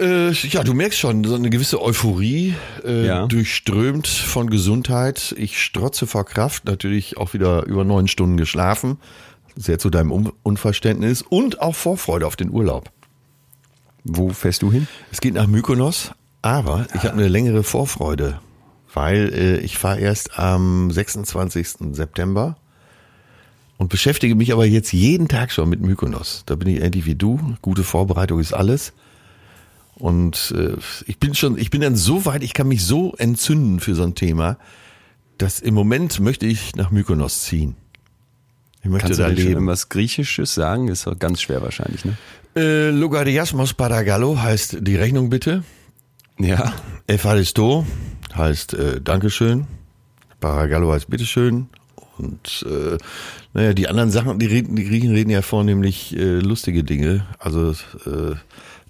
Äh, 0.00 0.30
ja, 0.32 0.64
du 0.64 0.72
merkst 0.74 0.98
schon, 0.98 1.24
so 1.24 1.34
eine 1.34 1.50
gewisse 1.50 1.82
Euphorie, 1.82 2.54
äh, 2.84 3.06
Ja. 3.06 3.26
durchströmt 3.26 4.06
von 4.08 4.48
Gesundheit. 4.48 5.34
Ich 5.36 5.62
strotze 5.62 6.06
vor 6.06 6.24
Kraft, 6.24 6.64
natürlich 6.64 7.18
auch 7.18 7.34
wieder 7.34 7.64
über 7.66 7.84
neun 7.84 8.08
Stunden 8.08 8.36
geschlafen. 8.36 8.98
Sehr 9.56 9.78
zu 9.78 9.90
deinem 9.90 10.10
Un 10.12 10.32
Unverständnis 10.42 11.22
und 11.22 11.60
auch 11.60 11.74
Vorfreude 11.74 12.26
auf 12.26 12.36
den 12.36 12.50
Urlaub. 12.50 12.90
Wo 14.04 14.30
fährst 14.30 14.62
du 14.62 14.72
hin? 14.72 14.88
Es 15.12 15.20
geht 15.20 15.34
nach 15.34 15.46
Mykonos, 15.46 16.12
aber 16.40 16.86
ich 16.94 17.02
habe 17.02 17.14
eine 17.14 17.28
längere 17.28 17.62
Vorfreude, 17.62 18.40
weil 18.94 19.32
äh, 19.34 19.56
ich 19.58 19.76
fahre 19.76 20.00
erst 20.00 20.38
am 20.38 20.90
26. 20.90 21.92
September 21.92 22.56
und 23.76 23.90
beschäftige 23.90 24.34
mich 24.34 24.52
aber 24.52 24.64
jetzt 24.64 24.92
jeden 24.94 25.28
Tag 25.28 25.52
schon 25.52 25.68
mit 25.68 25.82
Mykonos. 25.82 26.44
Da 26.46 26.54
bin 26.56 26.68
ich 26.68 26.80
ähnlich 26.80 27.04
wie 27.04 27.14
du. 27.16 27.38
Gute 27.60 27.82
Vorbereitung 27.84 28.40
ist 28.40 28.54
alles. 28.54 28.94
Und 30.00 30.54
äh, 30.56 30.76
ich 31.06 31.18
bin 31.18 31.34
schon, 31.34 31.58
ich 31.58 31.70
bin 31.70 31.82
dann 31.82 31.94
so 31.94 32.24
weit, 32.24 32.42
ich 32.42 32.54
kann 32.54 32.68
mich 32.68 32.84
so 32.84 33.14
entzünden 33.16 33.80
für 33.80 33.94
so 33.94 34.02
ein 34.02 34.14
Thema, 34.14 34.56
dass 35.38 35.60
im 35.60 35.74
Moment 35.74 36.20
möchte 36.20 36.46
ich 36.46 36.74
nach 36.74 36.90
Mykonos 36.90 37.42
ziehen. 37.42 37.76
Ich 38.82 38.88
möchte 38.88 39.08
Kannst 39.08 39.18
du 39.18 39.22
da 39.22 39.28
schon 39.28 39.36
leben. 39.36 39.50
irgendwas 39.50 39.90
Griechisches 39.90 40.54
sagen? 40.54 40.88
Ist 40.88 41.06
doch 41.06 41.18
ganz 41.18 41.42
schwer 41.42 41.60
wahrscheinlich, 41.60 42.04
ne? 42.04 42.16
Äh, 42.56 42.90
Logariasmos 42.90 43.74
Paragallo 43.74 44.40
heißt 44.40 44.78
die 44.80 44.96
Rechnung 44.96 45.30
bitte. 45.30 45.62
Ja. 46.38 46.72
Efaristo 47.06 47.86
heißt 48.34 48.74
äh, 48.74 49.00
Dankeschön. 49.00 49.66
Paragallo 50.40 50.92
heißt 50.92 51.10
Bitteschön. 51.10 51.68
Und 52.16 52.64
äh, 52.66 52.96
naja, 53.52 53.74
die 53.74 53.88
anderen 53.88 54.10
Sachen, 54.10 54.38
die, 54.38 54.46
reden, 54.46 54.76
die 54.76 54.84
Griechen 54.84 55.12
reden 55.12 55.30
ja 55.30 55.42
vornehmlich 55.42 56.16
äh, 56.16 56.38
lustige 56.38 56.84
Dinge. 56.84 57.26
Also 57.38 57.72
äh, 57.72 58.34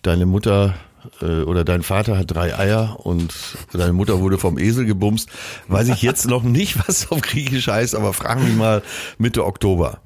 deine 0.02 0.26
Mutter 0.26 0.74
äh, 1.20 1.42
oder 1.42 1.64
dein 1.64 1.82
Vater 1.82 2.16
hat 2.16 2.30
drei 2.30 2.56
Eier 2.56 2.98
und 3.00 3.34
deine 3.72 3.92
Mutter 3.92 4.20
wurde 4.20 4.38
vom 4.38 4.58
Esel 4.58 4.86
gebumst. 4.86 5.28
Weiß 5.68 5.88
ich 5.88 6.02
jetzt 6.02 6.26
noch 6.26 6.42
nicht, 6.42 6.88
was 6.88 7.10
auf 7.10 7.20
Griechisch 7.20 7.68
heißt, 7.68 7.94
aber 7.94 8.12
fragen 8.12 8.44
mich 8.44 8.56
mal 8.56 8.82
Mitte 9.18 9.44
Oktober. 9.44 10.00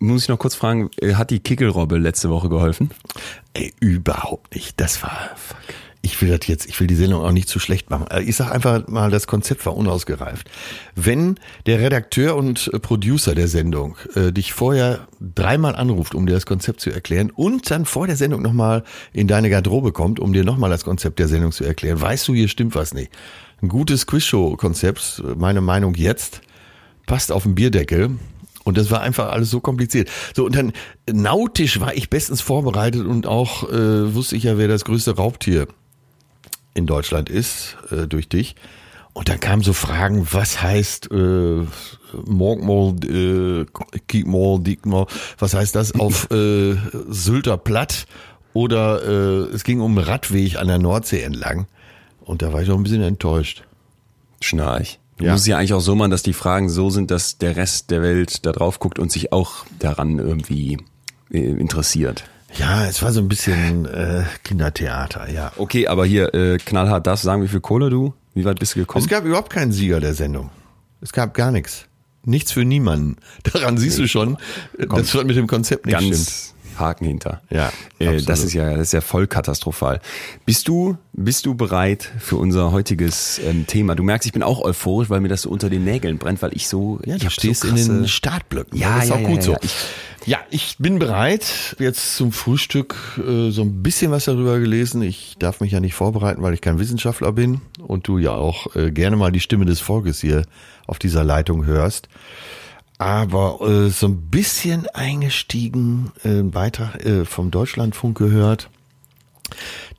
Muss 0.00 0.22
ich 0.22 0.28
noch 0.28 0.38
kurz 0.38 0.54
fragen, 0.54 0.90
äh, 1.00 1.14
hat 1.14 1.30
die 1.30 1.40
Kickelrobbe 1.40 1.98
letzte 1.98 2.30
Woche 2.30 2.48
geholfen? 2.48 2.90
Ey, 3.54 3.72
überhaupt 3.80 4.54
nicht. 4.54 4.80
Das 4.80 5.02
war. 5.02 5.30
Ich 6.00 6.22
will 6.22 6.28
das 6.28 6.46
jetzt, 6.46 6.66
ich 6.66 6.78
will 6.78 6.86
die 6.86 6.94
Sendung 6.94 7.24
auch 7.24 7.32
nicht 7.32 7.48
zu 7.48 7.58
schlecht 7.58 7.90
machen. 7.90 8.06
Äh, 8.10 8.22
Ich 8.22 8.36
sag 8.36 8.52
einfach 8.52 8.86
mal, 8.86 9.10
das 9.10 9.26
Konzept 9.26 9.66
war 9.66 9.76
unausgereift. 9.76 10.48
Wenn 10.94 11.38
der 11.66 11.80
Redakteur 11.80 12.36
und 12.36 12.70
äh, 12.72 12.78
Producer 12.78 13.34
der 13.34 13.48
Sendung 13.48 13.96
äh, 14.14 14.32
dich 14.32 14.52
vorher 14.52 15.08
dreimal 15.20 15.74
anruft, 15.74 16.14
um 16.14 16.26
dir 16.26 16.34
das 16.34 16.46
Konzept 16.46 16.80
zu 16.80 16.90
erklären 16.90 17.30
und 17.30 17.70
dann 17.70 17.84
vor 17.84 18.06
der 18.06 18.16
Sendung 18.16 18.42
nochmal 18.42 18.84
in 19.12 19.26
deine 19.26 19.50
Garderobe 19.50 19.92
kommt, 19.92 20.20
um 20.20 20.32
dir 20.32 20.44
nochmal 20.44 20.70
das 20.70 20.84
Konzept 20.84 21.18
der 21.18 21.28
Sendung 21.28 21.52
zu 21.52 21.64
erklären, 21.64 22.00
weißt 22.00 22.28
du, 22.28 22.34
hier 22.34 22.48
stimmt 22.48 22.74
was 22.74 22.94
nicht. 22.94 23.10
Ein 23.60 23.68
gutes 23.68 24.06
Quizshow-Konzept, 24.06 25.22
meine 25.36 25.60
Meinung 25.60 25.94
jetzt, 25.94 26.42
passt 27.06 27.32
auf 27.32 27.42
den 27.42 27.56
Bierdeckel. 27.56 28.10
Und 28.62 28.76
das 28.76 28.90
war 28.90 29.00
einfach 29.00 29.32
alles 29.32 29.50
so 29.50 29.60
kompliziert. 29.60 30.10
So, 30.36 30.44
und 30.44 30.54
dann 30.54 30.72
nautisch 31.10 31.80
war 31.80 31.94
ich 31.94 32.10
bestens 32.10 32.42
vorbereitet 32.42 33.06
und 33.06 33.26
auch 33.26 33.68
äh, 33.70 34.14
wusste 34.14 34.36
ich 34.36 34.42
ja, 34.42 34.58
wer 34.58 34.68
das 34.68 34.84
größte 34.84 35.16
Raubtier 35.16 35.66
in 36.74 36.86
Deutschland 36.86 37.28
ist, 37.30 37.76
äh, 37.90 38.06
durch 38.06 38.28
dich. 38.28 38.54
Und 39.14 39.28
dann 39.28 39.40
kamen 39.40 39.62
so 39.62 39.72
Fragen, 39.72 40.28
was 40.30 40.62
heißt 40.62 41.10
äh, 41.10 41.64
Morgmol, 42.26 42.94
äh, 43.04 43.66
Kiekmol, 44.06 44.60
Diekmol, 44.60 45.06
was 45.38 45.54
heißt 45.54 45.74
das 45.74 45.92
auf 45.98 46.30
äh, 46.30 46.76
Sylter 47.08 47.56
Platt? 47.56 48.06
Oder 48.54 49.02
äh, 49.02 49.54
es 49.54 49.64
ging 49.64 49.80
um 49.80 49.98
Radweg 49.98 50.56
an 50.56 50.68
der 50.68 50.78
Nordsee 50.78 51.22
entlang. 51.22 51.66
Und 52.20 52.42
da 52.42 52.52
war 52.52 52.62
ich 52.62 52.70
auch 52.70 52.76
ein 52.76 52.82
bisschen 52.82 53.02
enttäuscht. 53.02 53.64
Schnarch. 54.40 54.98
Du 55.16 55.24
Ja. 55.24 55.32
musst 55.32 55.46
ja 55.48 55.58
eigentlich 55.58 55.74
auch 55.74 55.80
so 55.80 55.94
machen, 55.96 56.10
dass 56.12 56.22
die 56.22 56.32
Fragen 56.32 56.68
so 56.68 56.90
sind, 56.90 57.10
dass 57.10 57.38
der 57.38 57.56
Rest 57.56 57.90
der 57.90 58.02
Welt 58.02 58.46
da 58.46 58.52
drauf 58.52 58.78
guckt 58.78 58.98
und 59.00 59.10
sich 59.10 59.32
auch 59.32 59.64
daran 59.80 60.18
irgendwie 60.18 60.78
äh, 61.32 61.38
interessiert. 61.40 62.24
Ja, 62.54 62.86
es 62.86 63.02
war 63.02 63.12
so 63.12 63.20
ein 63.20 63.28
bisschen 63.28 63.86
äh, 63.86 64.24
Kindertheater, 64.42 65.30
ja. 65.30 65.52
Okay, 65.56 65.86
aber 65.86 66.06
hier 66.06 66.34
äh, 66.34 66.58
knallhart 66.58 67.06
darfst 67.06 67.24
du 67.24 67.26
sagen, 67.26 67.42
wie 67.42 67.48
viel 67.48 67.60
Kohle 67.60 67.90
du? 67.90 68.14
Wie 68.34 68.44
weit 68.44 68.58
bist 68.58 68.74
du 68.74 68.80
gekommen? 68.80 69.04
Es 69.04 69.10
gab 69.10 69.24
überhaupt 69.24 69.50
keinen 69.50 69.72
Sieger 69.72 70.00
der 70.00 70.14
Sendung. 70.14 70.50
Es 71.00 71.12
gab 71.12 71.34
gar 71.34 71.50
nichts. 71.50 71.86
Nichts 72.24 72.52
für 72.52 72.64
niemanden. 72.64 73.16
Daran 73.52 73.78
siehst 73.78 73.98
du 73.98 74.08
schon, 74.08 74.38
dass 74.78 75.14
was 75.14 75.24
mit 75.24 75.36
dem 75.36 75.46
Konzept 75.46 75.86
nicht 75.86 75.98
stimmt. 75.98 76.54
Haken 76.80 77.06
hinter. 77.06 77.40
Ja, 77.50 77.72
äh, 77.98 78.20
das 78.22 78.44
ist 78.44 78.52
ja, 78.52 78.70
das 78.72 78.88
ist 78.88 78.92
ja 78.92 79.00
voll 79.00 79.26
katastrophal. 79.26 80.00
Bist 80.46 80.68
du, 80.68 80.96
bist 81.12 81.46
du 81.46 81.54
bereit 81.54 82.10
für 82.18 82.36
unser 82.36 82.72
heutiges 82.72 83.40
ähm, 83.44 83.66
Thema? 83.66 83.94
Du 83.94 84.02
merkst, 84.02 84.26
ich 84.26 84.32
bin 84.32 84.42
auch 84.42 84.60
euphorisch, 84.60 85.10
weil 85.10 85.20
mir 85.20 85.28
das 85.28 85.42
so 85.42 85.50
unter 85.50 85.70
den 85.70 85.84
Nägeln 85.84 86.18
brennt, 86.18 86.42
weil 86.42 86.54
ich 86.54 86.68
so, 86.68 87.00
Ja, 87.04 87.16
ich 87.16 87.22
du 87.24 87.30
stehst 87.30 87.62
so 87.62 87.68
in 87.68 87.76
den 87.76 88.08
Startblöcken. 88.08 88.78
Ja, 88.78 88.96
das 88.96 89.04
ist 89.04 89.10
ja, 89.10 89.16
auch 89.16 89.20
ja, 89.20 89.28
gut 89.28 89.36
ja, 89.38 89.42
so. 89.42 89.52
ja. 89.52 89.58
Ich- 89.62 89.74
ja, 90.26 90.38
ich 90.50 90.76
bin 90.78 90.98
bereit. 90.98 91.74
Jetzt 91.78 92.16
zum 92.16 92.32
Frühstück 92.32 92.96
äh, 93.26 93.50
so 93.50 93.62
ein 93.62 93.82
bisschen 93.82 94.10
was 94.10 94.26
darüber 94.26 94.58
gelesen. 94.58 95.00
Ich 95.00 95.36
darf 95.38 95.60
mich 95.60 95.72
ja 95.72 95.80
nicht 95.80 95.94
vorbereiten, 95.94 96.42
weil 96.42 96.52
ich 96.52 96.60
kein 96.60 96.78
Wissenschaftler 96.78 97.32
bin 97.32 97.62
und 97.80 98.08
du 98.08 98.18
ja 98.18 98.32
auch 98.32 98.74
äh, 98.76 98.90
gerne 98.90 99.16
mal 99.16 99.32
die 99.32 99.40
Stimme 99.40 99.64
des 99.64 99.80
Volkes 99.80 100.20
hier 100.20 100.42
auf 100.86 100.98
dieser 100.98 101.24
Leitung 101.24 101.64
hörst. 101.64 102.08
Aber 102.98 103.60
äh, 103.60 103.90
so 103.90 104.08
ein 104.08 104.28
bisschen 104.28 104.86
eingestiegen, 104.88 106.12
äh, 106.24 106.42
Beitrag 106.42 107.04
äh, 107.04 107.24
vom 107.24 107.50
Deutschlandfunk 107.50 108.18
gehört. 108.18 108.70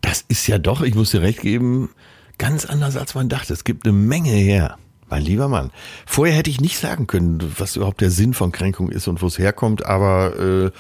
Das 0.02 0.24
ist 0.28 0.48
ja 0.48 0.58
doch, 0.58 0.82
ich 0.82 0.96
muss 0.96 1.12
dir 1.12 1.22
recht 1.22 1.42
geben, 1.42 1.90
ganz 2.38 2.66
anders 2.66 2.98
als 2.98 3.16
man 3.16 3.30
dachte. 3.30 3.54
Es 3.54 3.64
gibt 3.64 3.86
eine 3.86 3.94
Menge 3.94 4.32
her. 4.32 4.78
Mein 5.10 5.24
lieber 5.24 5.48
Mann. 5.48 5.72
Vorher 6.06 6.36
hätte 6.36 6.52
ich 6.52 6.62
nicht 6.62 6.78
sagen 6.78 7.08
können, 7.08 7.54
was 7.58 7.76
überhaupt 7.76 8.02
der 8.02 8.12
Sinn 8.12 8.34
von 8.34 8.52
Kränkung 8.52 8.90
ist 8.90 9.08
und 9.08 9.22
wo 9.22 9.28
es 9.28 9.40
herkommt, 9.40 9.86
aber 9.86 10.40
äh, 10.40 10.72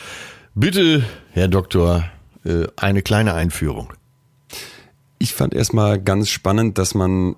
bitte, 0.53 1.03
Herr 1.31 1.47
Doktor, 1.47 2.05
äh, 2.45 2.67
eine 2.75 3.01
kleine 3.01 3.33
Einführung. 3.33 3.91
Ich 5.17 5.33
fand 5.33 5.53
erstmal 5.53 5.99
ganz 5.99 6.29
spannend, 6.29 6.77
dass 6.77 6.93
man 6.93 7.35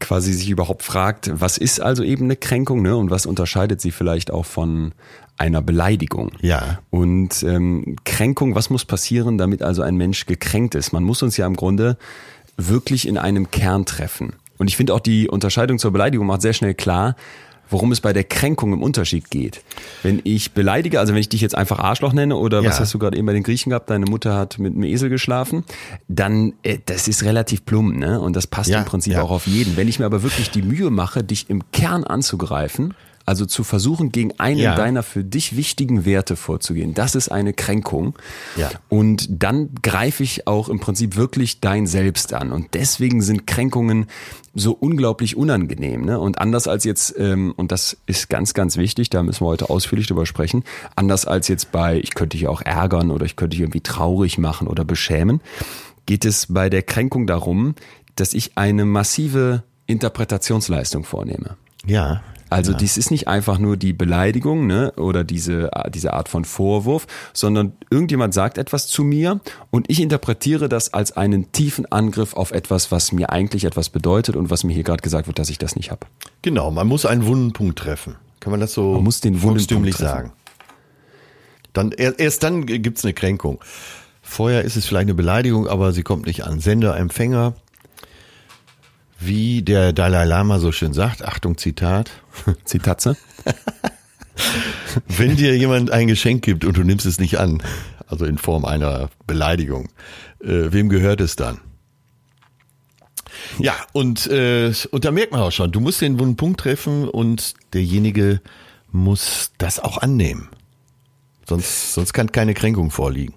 quasi 0.00 0.32
sich 0.32 0.50
überhaupt 0.50 0.82
fragt, 0.82 1.30
was 1.32 1.56
ist 1.58 1.80
also 1.80 2.02
eben 2.02 2.24
eine 2.24 2.36
Kränkung 2.36 2.82
ne? 2.82 2.96
und 2.96 3.10
was 3.10 3.26
unterscheidet 3.26 3.80
sie 3.80 3.90
vielleicht 3.90 4.30
auch 4.30 4.44
von 4.44 4.92
einer 5.36 5.62
Beleidigung. 5.62 6.32
Ja. 6.40 6.80
Und 6.90 7.42
ähm, 7.42 7.96
Kränkung, 8.04 8.54
was 8.54 8.70
muss 8.70 8.84
passieren, 8.84 9.38
damit 9.38 9.62
also 9.62 9.82
ein 9.82 9.96
Mensch 9.96 10.26
gekränkt 10.26 10.74
ist? 10.74 10.92
Man 10.92 11.02
muss 11.02 11.22
uns 11.22 11.36
ja 11.36 11.46
im 11.46 11.56
Grunde 11.56 11.96
wirklich 12.56 13.08
in 13.08 13.18
einem 13.18 13.50
Kern 13.50 13.84
treffen. 13.84 14.34
Und 14.58 14.68
ich 14.68 14.76
finde 14.76 14.94
auch 14.94 15.00
die 15.00 15.28
Unterscheidung 15.28 15.78
zur 15.78 15.90
Beleidigung 15.90 16.26
macht 16.26 16.42
sehr 16.42 16.52
schnell 16.52 16.74
klar, 16.74 17.16
worum 17.70 17.92
es 17.92 18.00
bei 18.00 18.12
der 18.12 18.24
Kränkung 18.24 18.72
im 18.72 18.82
Unterschied 18.82 19.30
geht. 19.30 19.62
Wenn 20.02 20.20
ich 20.24 20.52
beleidige, 20.52 21.00
also 21.00 21.12
wenn 21.12 21.20
ich 21.20 21.28
dich 21.28 21.40
jetzt 21.40 21.54
einfach 21.54 21.78
Arschloch 21.78 22.12
nenne 22.12 22.36
oder 22.36 22.62
ja. 22.62 22.70
was 22.70 22.80
hast 22.80 22.94
du 22.94 22.98
gerade 22.98 23.16
eben 23.16 23.26
bei 23.26 23.32
den 23.32 23.42
Griechen 23.42 23.70
gehabt, 23.70 23.90
deine 23.90 24.06
Mutter 24.06 24.36
hat 24.36 24.58
mit 24.58 24.74
einem 24.74 24.84
Esel 24.84 25.08
geschlafen, 25.08 25.64
dann 26.08 26.54
äh, 26.62 26.78
das 26.84 27.08
ist 27.08 27.24
relativ 27.24 27.64
plump, 27.64 27.96
ne? 27.96 28.20
Und 28.20 28.36
das 28.36 28.46
passt 28.46 28.70
ja, 28.70 28.80
im 28.80 28.84
Prinzip 28.84 29.14
ja. 29.14 29.22
auch 29.22 29.30
auf 29.30 29.46
jeden. 29.46 29.76
Wenn 29.76 29.88
ich 29.88 29.98
mir 29.98 30.06
aber 30.06 30.22
wirklich 30.22 30.50
die 30.50 30.62
Mühe 30.62 30.90
mache, 30.90 31.24
dich 31.24 31.50
im 31.50 31.70
Kern 31.72 32.04
anzugreifen, 32.04 32.94
also 33.26 33.46
zu 33.46 33.64
versuchen, 33.64 34.12
gegen 34.12 34.38
einen 34.38 34.60
ja. 34.60 34.74
deiner 34.74 35.02
für 35.02 35.24
dich 35.24 35.56
wichtigen 35.56 36.04
Werte 36.04 36.36
vorzugehen, 36.36 36.94
das 36.94 37.14
ist 37.14 37.30
eine 37.30 37.52
Kränkung. 37.52 38.14
Ja. 38.56 38.70
Und 38.88 39.26
dann 39.30 39.70
greife 39.82 40.22
ich 40.22 40.46
auch 40.46 40.68
im 40.68 40.80
Prinzip 40.80 41.16
wirklich 41.16 41.60
dein 41.60 41.86
Selbst 41.86 42.34
an. 42.34 42.52
Und 42.52 42.74
deswegen 42.74 43.22
sind 43.22 43.46
Kränkungen 43.46 44.06
so 44.54 44.72
unglaublich 44.72 45.36
unangenehm. 45.36 46.04
Ne? 46.04 46.20
Und 46.20 46.38
anders 46.38 46.68
als 46.68 46.84
jetzt, 46.84 47.14
ähm, 47.18 47.52
und 47.56 47.72
das 47.72 47.96
ist 48.06 48.28
ganz, 48.28 48.54
ganz 48.54 48.76
wichtig, 48.76 49.10
da 49.10 49.22
müssen 49.22 49.40
wir 49.40 49.48
heute 49.48 49.70
ausführlich 49.70 50.06
drüber 50.06 50.26
sprechen, 50.26 50.64
anders 50.94 51.26
als 51.26 51.48
jetzt 51.48 51.72
bei, 51.72 51.98
ich 51.98 52.14
könnte 52.14 52.36
dich 52.36 52.46
auch 52.46 52.60
ärgern 52.60 53.10
oder 53.10 53.26
ich 53.26 53.36
könnte 53.36 53.56
dich 53.56 53.62
irgendwie 53.62 53.80
traurig 53.80 54.38
machen 54.38 54.68
oder 54.68 54.84
beschämen, 54.84 55.40
geht 56.06 56.24
es 56.24 56.46
bei 56.50 56.70
der 56.70 56.82
Kränkung 56.82 57.26
darum, 57.26 57.74
dass 58.16 58.34
ich 58.34 58.56
eine 58.56 58.84
massive 58.84 59.64
Interpretationsleistung 59.86 61.04
vornehme. 61.04 61.56
Ja. 61.86 62.22
Also 62.50 62.72
ja. 62.72 62.78
dies 62.78 62.96
ist 62.96 63.10
nicht 63.10 63.26
einfach 63.26 63.58
nur 63.58 63.76
die 63.76 63.92
Beleidigung 63.92 64.66
ne, 64.66 64.92
oder 64.96 65.24
diese, 65.24 65.70
diese 65.92 66.12
Art 66.12 66.28
von 66.28 66.44
Vorwurf, 66.44 67.06
sondern 67.32 67.72
irgendjemand 67.90 68.34
sagt 68.34 68.58
etwas 68.58 68.86
zu 68.86 69.02
mir 69.02 69.40
und 69.70 69.90
ich 69.90 70.00
interpretiere 70.00 70.68
das 70.68 70.92
als 70.94 71.12
einen 71.12 71.52
tiefen 71.52 71.90
Angriff 71.90 72.34
auf 72.34 72.52
etwas, 72.52 72.92
was 72.92 73.12
mir 73.12 73.30
eigentlich 73.30 73.64
etwas 73.64 73.88
bedeutet 73.88 74.36
und 74.36 74.50
was 74.50 74.64
mir 74.64 74.72
hier 74.72 74.84
gerade 74.84 75.02
gesagt 75.02 75.26
wird, 75.26 75.38
dass 75.38 75.50
ich 75.50 75.58
das 75.58 75.76
nicht 75.76 75.90
habe. 75.90 76.06
Genau, 76.42 76.70
man 76.70 76.86
muss 76.86 77.06
einen 77.06 77.26
Wundenpunkt 77.26 77.78
treffen. 77.78 78.16
Kann 78.40 78.50
man 78.50 78.60
das 78.60 78.74
so 78.74 78.92
man 78.94 79.04
muss 79.04 79.20
den 79.20 79.42
Wundenpunkt 79.42 79.94
sagen? 79.94 80.32
Dann, 81.72 81.90
erst 81.90 82.42
dann 82.44 82.66
gibt's 82.66 83.04
eine 83.04 83.14
Kränkung. 83.14 83.58
Vorher 84.22 84.62
ist 84.62 84.76
es 84.76 84.86
vielleicht 84.86 85.06
eine 85.06 85.14
Beleidigung, 85.14 85.66
aber 85.66 85.92
sie 85.92 86.02
kommt 86.02 86.26
nicht 86.26 86.44
an. 86.44 86.60
Sender, 86.60 86.96
Empfänger, 86.96 87.54
wie 89.26 89.62
der 89.62 89.92
Dalai 89.92 90.24
Lama 90.24 90.58
so 90.58 90.72
schön 90.72 90.92
sagt, 90.92 91.22
Achtung, 91.24 91.56
Zitat. 91.56 92.10
Zitatze. 92.64 93.16
Wenn 95.08 95.36
dir 95.36 95.56
jemand 95.56 95.90
ein 95.90 96.08
Geschenk 96.08 96.44
gibt 96.44 96.64
und 96.64 96.76
du 96.76 96.82
nimmst 96.82 97.06
es 97.06 97.18
nicht 97.18 97.38
an, 97.38 97.62
also 98.06 98.24
in 98.24 98.38
Form 98.38 98.64
einer 98.64 99.10
Beleidigung, 99.26 99.88
äh, 100.40 100.72
wem 100.72 100.88
gehört 100.88 101.20
es 101.20 101.36
dann? 101.36 101.60
Ja, 103.58 103.74
und, 103.92 104.26
äh, 104.26 104.72
und 104.90 105.04
da 105.04 105.10
merkt 105.10 105.32
man 105.32 105.40
auch 105.40 105.52
schon, 105.52 105.72
du 105.72 105.80
musst 105.80 106.00
den 106.00 106.18
wunden 106.18 106.36
Punkt 106.36 106.60
treffen 106.60 107.08
und 107.08 107.54
derjenige 107.72 108.40
muss 108.90 109.52
das 109.58 109.80
auch 109.80 109.98
annehmen. 109.98 110.48
Sonst, 111.46 111.94
sonst 111.94 112.12
kann 112.12 112.32
keine 112.32 112.54
Kränkung 112.54 112.90
vorliegen. 112.90 113.34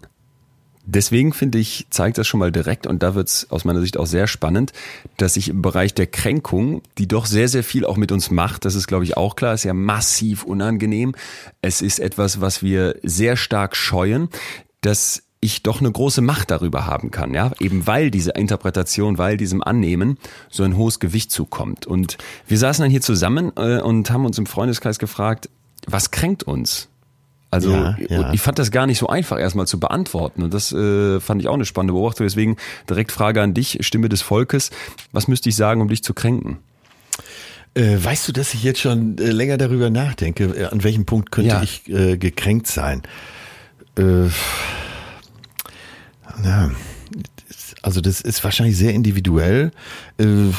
Deswegen 0.90 1.34
finde 1.34 1.58
ich, 1.58 1.86
zeigt 1.90 2.18
das 2.18 2.28
schon 2.28 2.40
mal 2.40 2.52
direkt 2.52 2.88
und 2.88 3.04
da 3.04 3.14
wird 3.14 3.28
es 3.28 3.52
aus 3.52 3.66
meiner 3.66 3.82
Sicht 3.82 3.98
auch 3.98 4.06
sehr 4.06 4.26
spannend, 4.26 4.72
dass 5.18 5.34
sich 5.34 5.50
im 5.50 5.62
Bereich 5.62 5.94
der 5.94 6.08
Kränkung, 6.08 6.82
die 6.98 7.10
doch 7.10 7.26
sehr, 7.26 7.50
sehr 7.50 7.66
viel 7.66 7.86
auch 7.86 7.98
mit 7.98 8.14
uns 8.14 8.32
macht, 8.32 8.64
das 8.64 8.74
ist 8.74 8.88
glaube 8.88 9.04
ich 9.04 9.18
auch 9.18 9.36
klar, 9.36 9.54
ist 9.54 9.66
ja 9.66 9.74
massiv 9.74 10.44
unangenehm. 10.44 11.14
Es 11.62 11.82
ist 11.82 12.00
etwas, 12.00 12.40
was 12.40 12.64
wir 12.64 12.96
sehr 13.04 13.36
stark 13.36 13.76
scheuen, 13.76 14.30
dass 14.80 15.24
ich 15.42 15.62
doch 15.62 15.82
eine 15.82 15.92
große 15.92 16.22
Macht 16.22 16.52
darüber 16.52 16.86
haben 16.86 17.12
kann, 17.12 17.34
ja, 17.34 17.52
eben 17.60 17.86
weil 17.86 18.10
diese 18.10 18.32
Interpretation, 18.32 19.18
weil 19.18 19.36
diesem 19.36 19.62
Annehmen 19.62 20.18
so 20.50 20.64
ein 20.64 20.78
hohes 20.78 21.00
Gewicht 21.00 21.32
zukommt. 21.32 21.86
Und 21.86 22.18
wir 22.48 22.58
saßen 22.58 22.82
dann 22.82 22.92
hier 22.92 23.02
zusammen 23.02 23.52
äh, 23.58 23.82
und 23.82 24.10
haben 24.10 24.26
uns 24.26 24.38
im 24.38 24.46
Freundeskreis 24.46 25.00
gefragt, 25.00 25.50
was 25.86 26.12
kränkt 26.12 26.44
uns? 26.44 26.88
Also 27.50 27.72
ja, 27.72 27.96
ja. 28.10 28.34
ich 28.34 28.42
fand 28.42 28.60
das 28.60 28.72
gar 28.72 28.88
nicht 28.88 28.98
so 28.98 29.08
einfach 29.08 29.40
erstmal 29.40 29.68
zu 29.68 29.80
beantworten 29.80 30.44
und 30.44 30.54
das 30.54 30.74
äh, 30.74 31.22
fand 31.22 31.42
ich 31.42 31.48
auch 31.48 31.54
eine 31.54 31.66
spannende 31.66 31.94
Beobachtung. 31.94 32.26
Deswegen 32.26 32.58
direkt 32.90 33.12
Frage 33.12 33.42
an 33.42 33.54
dich, 33.54 33.78
Stimme 33.82 34.10
des 34.10 34.22
Volkes. 34.22 34.70
Was 35.14 35.28
müsste 35.28 35.50
ich 35.50 35.56
sagen, 35.56 35.82
um 35.82 35.88
dich 35.88 36.04
zu 36.04 36.14
kränken? 36.14 36.58
Äh, 37.74 38.04
weißt 38.04 38.28
du, 38.28 38.32
dass 38.34 38.54
ich 38.54 38.64
jetzt 38.64 38.82
schon 38.82 39.18
äh, 39.18 39.32
länger 39.32 39.58
darüber 39.58 39.90
nachdenke, 39.90 40.46
äh, 40.46 40.66
an 40.66 40.84
welchem 40.84 41.06
Punkt 41.06 41.32
könnte 41.32 41.52
ja. 41.52 41.64
ich 41.64 41.88
äh, 41.88 42.18
gekränkt 42.18 42.68
sein? 42.68 43.04
Äh, 43.98 44.30
na, 46.44 46.72
also 47.82 48.02
das 48.02 48.22
ist 48.22 48.44
wahrscheinlich 48.44 48.78
sehr 48.78 48.94
individuell. 48.94 49.72
Äh, 50.18 50.52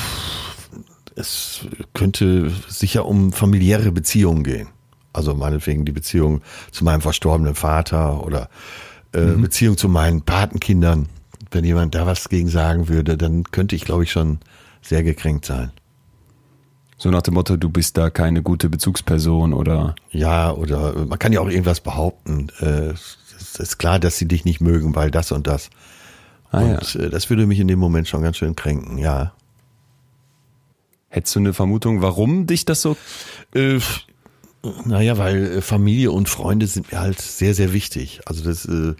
es 1.17 1.67
könnte 1.93 2.51
sicher 2.69 3.05
um 3.05 3.33
familiäre 3.33 3.93
Beziehungen 3.93 4.45
gehen. 4.45 4.69
Also 5.19 5.35
meinetwegen 5.35 5.85
die 5.85 5.93
Beziehung 5.93 6.43
zu 6.71 6.85
meinem 6.85 7.01
verstorbenen 7.01 7.55
Vater 7.55 8.25
oder 8.25 8.49
äh, 9.13 9.21
mhm. 9.21 9.43
Beziehung 9.43 9.77
zu 9.77 9.89
meinen 9.89 10.23
Patenkindern. 10.23 11.09
Wenn 11.51 11.65
jemand 11.65 11.95
da 11.95 12.07
was 12.07 12.29
gegen 12.29 12.49
sagen 12.49 12.89
würde, 12.89 13.17
dann 13.17 13.45
könnte 13.45 13.75
ich, 13.75 13.85
glaube 13.85 14.05
ich, 14.05 14.13
schon 14.13 14.39
sehr 14.81 15.03
gekränkt 15.03 15.45
sein. 15.45 15.73
So 16.99 17.11
nach 17.11 17.23
dem 17.23 17.35
Motto, 17.35 17.57
du 17.57 17.69
bist 17.69 17.97
da 17.97 18.11
keine 18.11 18.43
gute 18.43 18.69
Bezugsperson 18.69 19.53
oder? 19.53 19.95
Ja, 20.11 20.53
oder 20.53 21.07
man 21.07 21.19
kann 21.19 21.33
ja 21.33 21.41
auch 21.41 21.49
irgendwas 21.49 21.81
behaupten. 21.81 22.49
Äh, 22.61 22.93
es 23.39 23.59
ist 23.59 23.79
klar, 23.79 23.99
dass 23.99 24.19
sie 24.19 24.27
dich 24.27 24.45
nicht 24.45 24.61
mögen, 24.61 24.95
weil 24.97 25.11
das 25.11 25.31
und 25.33 25.47
das. 25.47 25.71
Ah, 26.51 26.61
und 26.61 26.95
ja. 26.95 27.01
Äh, 27.01 27.11
das 27.11 27.31
würde 27.31 27.47
mich 27.47 27.61
in 27.61 27.69
dem 27.69 27.79
Moment 27.79 28.09
schon 28.09 28.23
ganz 28.23 28.37
schön 28.37 28.57
kränken, 28.57 28.99
ja. 28.99 29.33
Hättest 31.09 31.37
du 31.37 31.41
eine 31.41 31.55
Vermutung, 31.55 32.03
warum 32.03 32.47
dich 32.47 32.65
das 32.65 32.83
so? 32.83 32.97
Naja, 34.85 35.19
weil 35.19 35.59
äh, 35.59 35.61
Familie 35.61 36.11
und 36.11 36.29
Freunde 36.29 36.67
sind 36.67 36.91
mir 36.91 37.01
halt 37.01 37.21
sehr, 37.21 37.55
sehr 37.55 37.73
wichtig. 37.73 38.21
Also 38.25 38.45
das, 38.45 38.65
äh, 38.65 38.95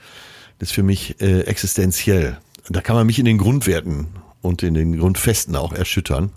das 0.59 0.71
ist 0.71 0.73
für 0.73 0.83
mich 0.83 1.21
äh, 1.21 1.41
existenziell. 1.43 2.39
Da 2.69 2.81
kann 2.81 2.97
man 2.97 3.07
mich 3.07 3.19
in 3.19 3.25
den 3.25 3.39
Grundwerten 3.39 4.09
und 4.41 4.63
in 4.63 4.75
den 4.75 4.99
Grundfesten 4.99 5.57
auch 5.57 5.73
erschüttern. 5.73 6.31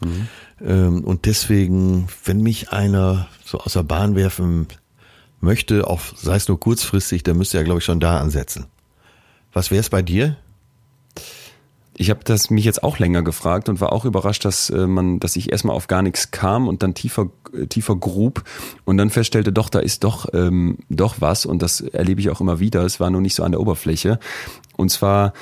Mhm. 0.00 0.28
Ähm, 0.64 1.04
und 1.04 1.26
deswegen, 1.26 2.08
wenn 2.24 2.40
mich 2.40 2.70
einer 2.70 3.28
so 3.44 3.60
aus 3.60 3.74
der 3.74 3.82
Bahn 3.82 4.16
werfen 4.16 4.66
möchte, 5.40 5.86
auch 5.86 6.00
sei 6.16 6.36
es 6.36 6.48
nur 6.48 6.58
kurzfristig, 6.58 7.22
dann 7.22 7.36
müsste 7.36 7.58
er, 7.58 7.64
glaube 7.64 7.78
ich, 7.78 7.84
schon 7.84 8.00
da 8.00 8.18
ansetzen. 8.18 8.66
Was 9.52 9.70
wäre 9.70 9.80
es 9.80 9.90
bei 9.90 10.02
dir? 10.02 10.36
ich 11.96 12.10
habe 12.10 12.20
das 12.24 12.50
mich 12.50 12.64
jetzt 12.64 12.82
auch 12.82 12.98
länger 12.98 13.22
gefragt 13.22 13.68
und 13.68 13.80
war 13.80 13.92
auch 13.92 14.04
überrascht, 14.04 14.44
dass 14.44 14.70
man, 14.70 15.20
dass 15.20 15.36
ich 15.36 15.52
erstmal 15.52 15.76
auf 15.76 15.86
gar 15.86 16.02
nichts 16.02 16.30
kam 16.32 16.66
und 16.66 16.82
dann 16.82 16.94
tiefer, 16.94 17.30
tiefer 17.68 17.96
grub 17.96 18.44
und 18.84 18.96
dann 18.96 19.10
feststellte, 19.10 19.52
doch, 19.52 19.68
da 19.68 19.78
ist 19.78 20.04
doch, 20.04 20.26
ähm, 20.32 20.78
doch 20.88 21.16
was 21.20 21.46
und 21.46 21.62
das 21.62 21.80
erlebe 21.80 22.20
ich 22.20 22.30
auch 22.30 22.40
immer 22.40 22.60
wieder. 22.60 22.82
Es 22.82 23.00
war 23.00 23.10
nur 23.10 23.20
nicht 23.20 23.34
so 23.34 23.44
an 23.44 23.52
der 23.52 23.60
Oberfläche. 23.60 24.18
Und 24.76 24.90
zwar 24.90 25.32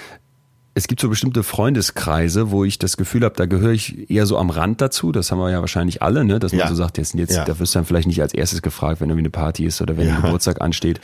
es 0.74 0.88
gibt 0.88 1.00
so 1.00 1.08
bestimmte 1.08 1.42
Freundeskreise, 1.42 2.50
wo 2.50 2.64
ich 2.64 2.78
das 2.78 2.96
Gefühl 2.96 3.24
habe, 3.24 3.34
da 3.36 3.44
gehöre 3.44 3.72
ich 3.72 4.10
eher 4.10 4.24
so 4.24 4.38
am 4.38 4.48
Rand 4.48 4.80
dazu. 4.80 5.12
Das 5.12 5.30
haben 5.30 5.38
wir 5.38 5.50
ja 5.50 5.60
wahrscheinlich 5.60 6.00
alle, 6.00 6.24
ne? 6.24 6.38
dass 6.38 6.52
man 6.52 6.60
ja. 6.60 6.68
so 6.68 6.74
sagt, 6.74 6.96
jetzt, 6.96 7.14
jetzt 7.14 7.36
ja. 7.36 7.44
da 7.44 7.58
wirst 7.58 7.74
du 7.74 7.78
dann 7.78 7.84
vielleicht 7.84 8.06
nicht 8.06 8.22
als 8.22 8.32
erstes 8.32 8.62
gefragt, 8.62 9.00
wenn 9.00 9.10
irgendwie 9.10 9.22
eine 9.22 9.30
Party 9.30 9.66
ist 9.66 9.82
oder 9.82 9.96
wenn 9.96 10.08
ja. 10.08 10.16
ein 10.16 10.22
Geburtstag 10.22 10.62
ansteht. 10.62 11.00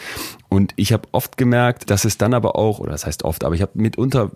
Und 0.49 0.73
ich 0.77 0.93
habe 0.93 1.07
oft 1.13 1.37
gemerkt, 1.37 1.91
dass 1.91 2.07
es 2.07 2.17
dann 2.17 2.33
aber 2.33 2.57
auch, 2.57 2.79
oder 2.79 2.93
das 2.93 3.05
heißt 3.05 3.25
oft, 3.25 3.45
aber 3.45 3.55
ich 3.55 3.63
habe 3.63 3.73
mitunter 3.75 4.31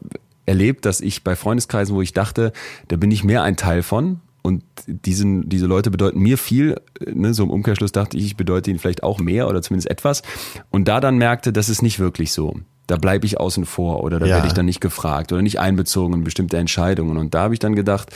erlebt, 0.45 0.85
dass 0.85 1.01
ich 1.01 1.25
bei 1.25 1.35
Freundeskreisen, 1.35 1.95
wo 1.95 2.03
ich 2.03 2.13
dachte, 2.13 2.53
da 2.89 2.97
bin 2.97 3.11
ich 3.11 3.25
mehr 3.25 3.43
ein 3.43 3.57
Teil 3.57 3.83
von 3.83 4.21
und 4.42 4.64
diesen, 4.87 5.48
diese 5.48 5.66
Leute 5.66 5.90
bedeuten 5.90 6.18
mir 6.18 6.37
viel, 6.37 6.81
ne, 7.00 7.33
so 7.33 7.44
im 7.44 7.50
Umkehrschluss 7.50 7.92
dachte 7.92 8.16
ich, 8.16 8.26
ich 8.26 8.37
bedeute 8.37 8.70
ihnen 8.70 8.78
vielleicht 8.78 9.02
auch 9.02 9.20
mehr 9.20 9.48
oder 9.48 9.62
zumindest 9.62 9.90
etwas 9.90 10.22
und 10.70 10.88
da 10.88 11.00
dann 11.00 11.16
merkte, 11.16 11.52
das 11.52 11.68
ist 11.68 11.83
nicht 11.83 11.98
wirklich 11.98 12.33
so. 12.33 12.57
Da 12.88 12.96
bleibe 12.96 13.24
ich 13.24 13.38
außen 13.38 13.64
vor 13.64 14.02
oder 14.02 14.18
da 14.18 14.26
ja. 14.26 14.35
werde 14.35 14.48
ich 14.48 14.52
dann 14.52 14.66
nicht 14.66 14.81
gefragt 14.81 15.33
oder 15.33 15.40
nicht 15.40 15.61
einbezogen 15.61 16.14
in 16.14 16.24
bestimmte 16.24 16.59
Entscheidungen 16.59 17.16
und 17.16 17.35
da 17.35 17.42
habe 17.42 17.55
ich 17.55 17.61
dann 17.61 17.76
gedacht, 17.76 18.11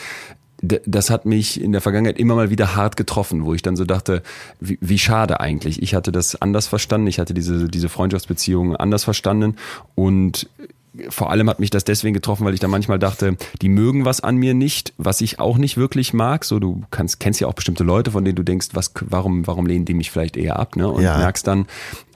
das 0.62 1.10
hat 1.10 1.26
mich 1.26 1.60
in 1.60 1.72
der 1.72 1.80
Vergangenheit 1.80 2.18
immer 2.18 2.34
mal 2.34 2.50
wieder 2.50 2.74
hart 2.74 2.96
getroffen, 2.96 3.44
wo 3.44 3.52
ich 3.54 3.62
dann 3.62 3.76
so 3.76 3.84
dachte, 3.84 4.22
wie, 4.58 4.78
wie 4.80 4.98
schade 4.98 5.40
eigentlich. 5.40 5.82
Ich 5.82 5.94
hatte 5.94 6.12
das 6.12 6.40
anders 6.40 6.66
verstanden, 6.66 7.06
ich 7.06 7.18
hatte 7.18 7.34
diese, 7.34 7.68
diese 7.68 7.88
Freundschaftsbeziehungen 7.88 8.74
anders 8.74 9.04
verstanden 9.04 9.56
und 9.94 10.48
vor 11.08 11.30
allem 11.30 11.48
hat 11.48 11.60
mich 11.60 11.70
das 11.70 11.84
deswegen 11.84 12.14
getroffen, 12.14 12.44
weil 12.44 12.54
ich 12.54 12.60
da 12.60 12.68
manchmal 12.68 12.98
dachte, 12.98 13.36
die 13.60 13.68
mögen 13.68 14.04
was 14.04 14.20
an 14.20 14.36
mir 14.36 14.54
nicht, 14.54 14.92
was 14.98 15.20
ich 15.20 15.38
auch 15.38 15.58
nicht 15.58 15.76
wirklich 15.76 16.12
mag. 16.12 16.44
So, 16.44 16.58
du 16.58 16.82
kannst, 16.90 17.20
kennst 17.20 17.40
ja 17.40 17.46
auch 17.46 17.54
bestimmte 17.54 17.84
Leute, 17.84 18.10
von 18.10 18.24
denen 18.24 18.36
du 18.36 18.42
denkst, 18.42 18.68
was, 18.72 18.92
warum, 19.00 19.46
warum 19.46 19.66
lehnen 19.66 19.84
die 19.84 19.94
mich 19.94 20.10
vielleicht 20.10 20.36
eher 20.36 20.58
ab, 20.58 20.76
ne? 20.76 20.88
Und 20.88 21.02
ja. 21.02 21.18
merkst 21.18 21.46
dann, 21.46 21.66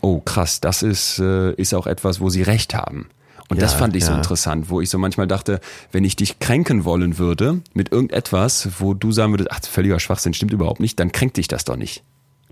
oh 0.01 0.21
krass, 0.21 0.61
das 0.61 0.83
ist, 0.83 1.19
äh, 1.19 1.53
ist 1.55 1.75
auch 1.75 1.87
etwas, 1.87 2.21
wo 2.21 2.29
sie 2.29 2.43
recht 2.43 2.75
haben. 2.75 3.09
Und 3.49 3.57
Ja, 3.57 3.63
das 3.63 3.75
fand 3.75 3.97
ich 3.97 4.05
so 4.05 4.13
ja. 4.13 4.19
interessant, 4.19 4.71
wo 4.71 4.81
ich 4.81 4.89
so 4.89 4.99
manchmal 4.99 5.27
dachte, 5.27 5.61
wenn 5.91 6.05
ich 6.05 6.15
dich 6.15 6.39
kränken 6.39 6.85
wollen 6.85 7.19
würde 7.19 7.61
mit 7.75 7.91
irgendetwas, 7.91 8.69
wo 8.79 8.95
du 8.95 9.11
sagen 9.11 9.33
würdest, 9.33 9.51
ach, 9.51 9.61
völliger 9.65 9.99
Schwachsinn, 9.99 10.35
stimmt 10.35 10.53
überhaupt 10.53 10.79
nicht, 10.79 11.01
dann 11.01 11.11
kränkt 11.11 11.37
dich 11.37 11.49
das 11.49 11.65
doch 11.65 11.77
nicht. 11.77 12.05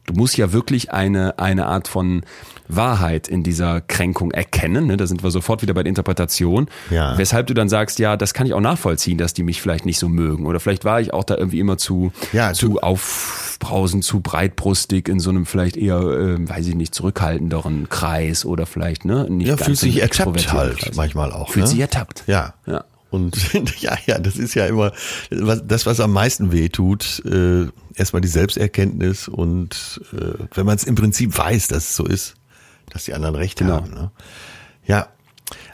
Du 0.09 0.15
musst 0.15 0.39
ja 0.39 0.53
wirklich 0.53 0.91
eine, 0.91 1.39
eine 1.39 1.67
Art 1.67 1.87
von 1.87 2.23
Wahrheit 2.67 3.29
in 3.29 3.43
dieser 3.43 3.83
Kränkung 3.83 4.31
erkennen. 4.31 4.87
Ne? 4.87 4.97
Da 4.97 5.07
sind 5.07 5.23
wir 5.23 5.31
sofort 5.31 5.61
wieder 5.61 5.75
bei 5.75 5.83
der 5.83 5.91
Interpretation. 5.91 6.69
Ja. 6.91 7.17
Weshalb 7.19 7.47
du 7.47 7.55
dann 7.55 7.69
sagst, 7.69 7.99
ja, 7.99 8.17
das 8.17 8.33
kann 8.33 8.47
ich 8.47 8.55
auch 8.55 8.61
nachvollziehen, 8.61 9.19
dass 9.19 9.35
die 9.35 9.43
mich 9.43 9.61
vielleicht 9.61 9.85
nicht 9.85 9.99
so 9.99 10.09
mögen. 10.09 10.47
Oder 10.47 10.61
vielleicht 10.61 10.87
war 10.87 11.01
ich 11.01 11.13
auch 11.13 11.25
da 11.25 11.37
irgendwie 11.37 11.61
immer 11.61 11.77
zu, 11.77 12.11
Ja, 12.33 12.55
zu 12.55 12.81
aufbrausend, 12.81 14.03
zu 14.03 14.21
breitbrustig 14.21 15.09
in 15.09 15.21
so 15.21 15.29
einem 15.29 15.45
vielleicht 15.45 15.77
eher, 15.77 15.99
äh, 15.99 16.49
weiß 16.49 16.67
ich 16.69 16.75
nicht, 16.75 16.95
zurückhaltenderen 16.95 17.89
Kreis 17.91 18.47
oder 18.47 18.65
vielleicht, 18.65 19.05
ne? 19.05 19.27
Nicht 19.29 19.49
Ja, 19.49 19.57
ganz 19.57 19.67
fühlt 19.67 19.79
sich 19.79 20.01
ertappt 20.01 20.53
halt 20.53 20.79
Kreis. 20.79 20.97
manchmal 20.97 21.33
auch. 21.33 21.51
Fühlt 21.51 21.67
ne? 21.67 21.71
sich 21.71 21.81
ertappt. 21.81 22.25
Ja. 22.27 22.55
Ja. 22.67 22.85
Und 23.11 23.53
ja, 23.81 23.97
ja, 24.07 24.19
das 24.19 24.37
ist 24.37 24.55
ja 24.55 24.67
immer 24.67 24.93
was, 25.31 25.63
das, 25.67 25.87
was 25.87 26.01
am 26.01 26.13
meisten 26.13 26.53
weh 26.53 26.69
tut. 26.69 27.23
Äh, 27.25 27.67
erstmal 27.95 28.21
die 28.21 28.29
Selbsterkenntnis 28.29 29.29
und 29.29 30.01
äh, 30.13 30.45
wenn 30.55 30.67
man 30.67 30.77
es 30.77 30.85
im 30.85 30.95
Prinzip 30.95 31.37
weiß, 31.37 31.69
dass 31.69 31.91
es 31.91 31.97
so 31.97 32.05
ist, 32.05 32.35
dass 32.91 33.05
die 33.05 33.15
anderen 33.15 33.35
recht 33.35 33.59
Genau. 33.59 33.77
haben. 33.77 33.91
Ne? 33.91 34.11
Ja, 34.87 35.09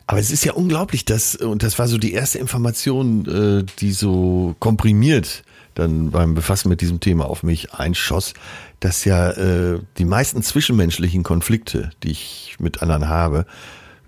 aber 0.07 0.21
es 0.21 0.31
ist 0.31 0.45
ja 0.45 0.53
unglaublich, 0.53 1.05
dass, 1.05 1.35
und 1.37 1.63
das 1.63 1.79
war 1.79 1.89
so 1.89 1.99
die 1.99 2.13
erste 2.13 2.39
Information, 2.39 3.27
äh, 3.27 3.65
die 3.79 3.93
so 3.93 4.55
komprimiert 4.59 5.43
dann 5.75 6.11
beim 6.13 6.35
Befassen 6.35 6.69
mit 6.69 6.81
diesem 6.81 7.01
Thema 7.01 7.25
auf 7.25 7.43
mich 7.43 7.75
einschoss, 7.75 8.35
dass 8.79 9.05
ja 9.05 9.31
äh, 9.31 9.81
die 9.99 10.05
meisten 10.05 10.43
zwischenmenschlichen 10.43 11.25
Konflikte, 11.25 11.91
die 12.03 12.13
ich 12.13 12.57
mit 12.61 12.81
anderen 12.81 13.09
habe, 13.09 13.47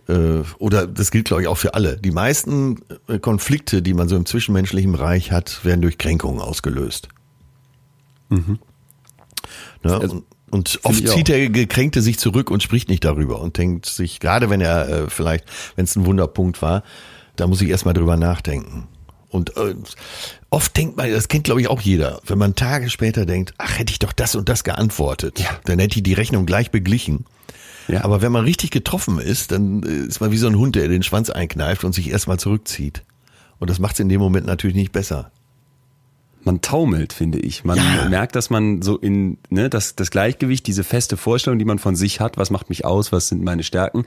äh, 0.09 0.42
oder 0.59 0.87
das 0.87 1.11
gilt 1.11 1.27
glaube 1.27 1.42
ich 1.42 1.49
auch 1.49 1.59
für 1.59 1.75
alle, 1.75 1.97
die 1.97 2.11
meisten 2.11 2.81
äh, 3.09 3.19
Konflikte, 3.19 3.83
die 3.83 3.95
man 3.95 4.09
so 4.09 4.16
im 4.16 4.27
zwischenmenschlichen 4.27 4.92
Bereich 4.92 5.33
hat, 5.33 5.64
werden 5.64 5.83
durch 5.83 5.99
Kränkungen 5.99 6.40
ausgelöst. 6.40 7.09
Ne? 8.31 9.99
und, 10.01 10.25
und 10.51 10.81
oft 10.83 11.03
Mhm. 11.03 11.07
zieht 11.07 11.29
der 11.29 11.49
Gekränkte 11.51 12.03
sich 12.03 12.19
zurück 12.19 12.51
und 12.51 12.62
spricht 12.62 12.88
nicht 12.88 13.05
darüber 13.05 13.40
und 13.40 13.57
denkt 13.59 13.87
sich, 13.87 14.21
gerade 14.21 14.51
wenn 14.51 14.61
er 14.61 14.88
äh, 14.88 15.11
vielleicht, 15.11 15.45
wenn 15.77 15.85
es 15.85 15.97
ein 15.97 16.07
Wunderpunkt 16.07 16.62
war, 16.62 16.83
da 17.37 17.47
muss 17.47 17.61
ich 17.61 17.69
erstmal 17.69 17.95
drüber 17.95 18.16
nachdenken. 18.16 18.88
Und 19.29 19.57
äh, 19.57 19.75
oft 20.51 20.77
denkt 20.77 20.97
man, 20.97 21.11
das 21.11 21.29
kennt 21.29 21.45
glaube 21.45 21.61
ich 21.61 21.69
auch 21.69 21.81
jeder, 21.81 22.21
wenn 22.27 22.38
man 22.38 22.55
Tage 22.55 22.88
später 22.90 23.27
denkt, 23.27 23.55
ach, 23.59 23.79
hätte 23.79 23.92
ich 23.92 23.99
doch 23.99 24.12
das 24.12 24.35
und 24.35 24.49
das 24.49 24.64
geantwortet, 24.64 25.38
Ja. 25.40 25.51
dann 25.64 25.79
hätte 25.79 25.99
ich 25.99 26.03
die 26.03 26.14
Rechnung 26.14 26.47
gleich 26.47 26.71
beglichen. 26.71 27.27
Ja. 27.88 28.05
Aber 28.05 28.22
wenn 28.22 28.33
man 28.33 28.44
richtig 28.44 28.70
getroffen 28.70 29.18
ist, 29.18 29.53
dann 29.53 29.83
äh, 29.83 30.07
ist 30.07 30.20
man 30.20 30.31
wie 30.33 30.37
so 30.38 30.46
ein 30.49 30.57
Hund, 30.57 30.77
der 30.77 30.88
den 30.88 31.03
Schwanz 31.03 31.31
einkneift 31.31 31.85
und 31.85 31.92
sich 31.94 32.11
erstmal 32.11 32.38
zurückzieht. 32.38 33.03
Und 33.59 33.70
das 33.70 33.79
macht 33.79 33.94
es 33.94 34.01
in 34.01 34.09
dem 34.09 34.20
Moment 34.20 34.46
natürlich 34.46 34.77
nicht 34.77 34.92
besser. 34.92 35.31
man 36.44 36.61
taumelt, 36.61 37.12
finde 37.12 37.40
ich. 37.40 37.64
Man 37.64 37.77
Ja. 37.77 38.09
merkt, 38.09 38.37
dass 38.37 38.51
man 38.51 38.81
so 38.81 38.96
in 38.99 39.37
ne, 39.51 39.68
das, 39.68 39.96
das 39.96 40.12
Gleichgewicht, 40.12 40.64
diese 40.68 40.85
feste 40.85 41.16
Vorstellung, 41.16 41.59
die 41.59 41.64
man 41.64 41.81
von 41.81 41.96
sich 41.96 42.20
hat, 42.20 42.37
was 42.37 42.51
macht 42.51 42.68
mich 42.68 42.85
aus, 42.85 43.11
was 43.11 43.27
sind 43.27 43.42
meine 43.42 43.64
Stärken, 43.64 44.05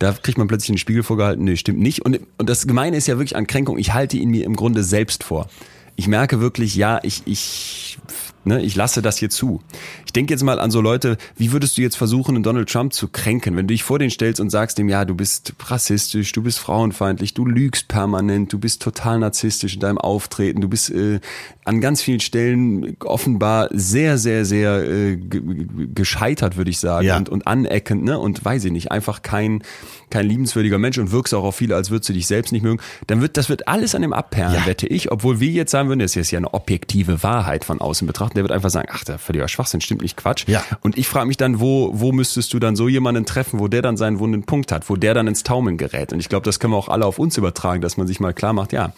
da 0.00 0.10
kriegt 0.12 0.36
man 0.36 0.48
plötzlich 0.48 0.70
einen 0.70 0.78
Spiegel 0.78 1.04
vorgehalten, 1.04 1.44
nee, 1.44 1.54
stimmt 1.56 1.78
nicht. 1.78 2.04
Und, 2.04 2.18
und 2.38 2.48
das 2.50 2.66
Gemeine 2.66 2.96
ist 2.96 3.06
ja 3.06 3.18
wirklich 3.18 3.36
an 3.36 3.46
Kränkung, 3.46 3.78
ich 3.78 3.94
halte 3.94 4.16
ihn 4.16 4.30
mir 4.30 4.44
im 4.44 4.56
Grunde 4.56 4.82
selbst 4.82 5.22
vor. 5.22 5.46
Ich 5.94 6.08
merke 6.08 6.40
wirklich, 6.40 6.74
ja, 6.74 6.98
ich, 7.04 7.22
ich, 7.24 7.98
ne, 8.46 8.62
ich 8.62 8.74
lasse 8.76 9.02
das 9.02 9.18
hier 9.18 9.30
zu. 9.30 9.60
Ich 10.06 10.12
denke 10.12 10.32
jetzt 10.32 10.42
mal 10.42 10.58
an 10.58 10.70
so 10.70 10.80
Leute, 10.80 11.18
wie 11.36 11.52
würdest 11.52 11.76
du 11.76 11.82
jetzt 11.82 11.96
versuchen, 11.96 12.34
einen 12.36 12.42
Donald 12.44 12.70
Trump 12.70 12.92
zu 12.92 13.08
kränken, 13.08 13.56
wenn 13.56 13.66
du 13.66 13.74
dich 13.74 13.82
vor 13.82 13.98
den 13.98 14.10
stellst 14.10 14.40
und 14.40 14.50
sagst 14.50 14.78
ihm, 14.78 14.88
ja, 14.88 15.04
du 15.04 15.14
bist 15.14 15.52
rassistisch, 15.66 16.32
du 16.32 16.42
bist 16.42 16.58
frauenfeindlich, 16.58 17.34
du 17.34 17.44
lügst 17.44 17.88
permanent, 17.88 18.52
du 18.52 18.58
bist 18.58 18.80
total 18.82 19.18
narzisstisch 19.18 19.74
in 19.74 19.80
deinem 19.80 19.98
Auftreten, 19.98 20.60
du 20.60 20.68
bist 20.68 20.90
äh, 20.90 21.20
an 21.64 21.80
ganz 21.80 22.00
vielen 22.02 22.20
Stellen 22.20 22.96
offenbar 23.04 23.68
sehr, 23.72 24.18
sehr, 24.18 24.44
sehr 24.44 24.84
äh, 24.88 25.16
ge- 25.16 25.40
ge- 25.40 25.88
gescheitert, 25.94 26.56
würde 26.56 26.70
ich 26.70 26.78
sagen, 26.78 27.06
Ja. 27.06 27.16
und, 27.16 27.28
und 27.28 27.46
aneckend, 27.46 28.04
ne? 28.04 28.18
Und 28.18 28.44
weiß 28.44 28.64
ich 28.64 28.72
nicht, 28.72 28.92
einfach 28.92 29.22
kein, 29.22 29.62
kein 30.10 30.26
liebenswürdiger 30.26 30.78
Mensch 30.78 30.98
und 30.98 31.10
wirkst 31.10 31.34
auch 31.34 31.42
auf 31.44 31.56
viele, 31.56 31.74
als 31.74 31.90
würdest 31.90 32.08
du 32.08 32.12
dich 32.12 32.26
selbst 32.28 32.52
nicht 32.52 32.62
mögen, 32.62 32.80
dann 33.08 33.20
wird, 33.20 33.36
das 33.36 33.48
wird 33.48 33.66
alles 33.66 33.94
an 33.96 34.02
dem 34.02 34.12
abperren, 34.12 34.54
Ja. 34.54 34.66
wette 34.66 34.86
ich, 34.86 35.10
obwohl 35.10 35.40
wir 35.40 35.50
jetzt 35.50 35.72
sagen 35.72 35.88
würden, 35.88 35.98
das 36.00 36.14
ist 36.14 36.30
ja 36.30 36.38
eine 36.38 36.54
objektive 36.54 37.22
Wahrheit 37.24 37.64
von 37.64 37.80
außen 37.80 38.06
betrachten, 38.06 38.35
der 38.36 38.44
wird 38.44 38.52
einfach 38.52 38.70
sagen, 38.70 38.88
ach, 38.92 39.04
der 39.04 39.18
völliger 39.18 39.48
Schwachsinn, 39.48 39.80
stimmt 39.80 40.02
nicht, 40.02 40.16
Quatsch. 40.16 40.46
Ja. 40.46 40.62
Und 40.80 40.96
ich 40.96 41.08
frage 41.08 41.26
mich 41.26 41.36
dann, 41.36 41.60
wo, 41.60 41.90
wo 41.94 42.12
müsstest 42.12 42.52
du 42.54 42.58
dann 42.58 42.76
so 42.76 42.88
jemanden 42.88 43.26
treffen, 43.26 43.58
wo 43.58 43.68
der 43.68 43.82
dann 43.82 43.96
seinen 43.96 44.18
wunden 44.18 44.44
Punkt 44.44 44.72
hat, 44.72 44.88
wo 44.88 44.96
der 44.96 45.14
dann 45.14 45.26
ins 45.26 45.42
Taumeln 45.42 45.76
gerät. 45.76 46.12
Und 46.12 46.20
ich 46.20 46.28
glaube, 46.28 46.44
das 46.44 46.60
können 46.60 46.72
wir 46.72 46.78
auch 46.78 46.88
alle 46.88 47.06
auf 47.06 47.18
uns 47.18 47.36
übertragen, 47.36 47.80
dass 47.80 47.96
man 47.96 48.06
sich 48.06 48.20
mal 48.20 48.34
klar 48.34 48.52
macht, 48.52 48.72
ja, 48.72 48.92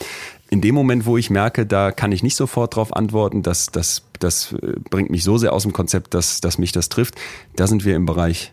in 0.51 0.61
dem 0.61 0.75
Moment, 0.75 1.07
wo 1.07 1.17
ich 1.17 1.31
merke, 1.31 1.67
da 1.67 1.93
kann 1.93 2.13
ich 2.13 2.23
nicht 2.23 2.37
sofort 2.37 2.77
drauf 2.77 2.95
antworten, 2.95 3.43
das, 3.43 3.67
das, 3.67 4.03
das 4.19 4.53
äh, 4.55 4.75
bringt 4.91 5.11
mich 5.11 5.25
so 5.25 5.39
sehr 5.39 5.53
aus 5.53 5.63
dem 5.63 5.73
Konzept, 5.73 6.15
dass, 6.15 6.41
dass 6.41 6.59
mich 6.59 6.73
das 6.73 6.89
trifft, 6.89 7.15
da 7.57 7.67
sind 7.67 7.85
wir 7.85 7.97
im 7.97 8.07
Bereich 8.07 8.53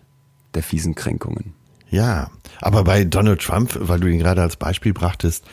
der 0.54 0.64
fiesen 0.64 0.96
Kränkungen. 0.96 1.54
Ja, 1.90 2.30
aber 2.60 2.84
bei 2.84 3.06
Donald 3.06 3.42
Trump, 3.42 3.78
weil 3.80 4.00
du 4.00 4.08
ihn 4.08 4.20
gerade 4.20 4.42
als 4.42 4.58
Beispiel 4.58 4.94
brachtest, 4.94 5.46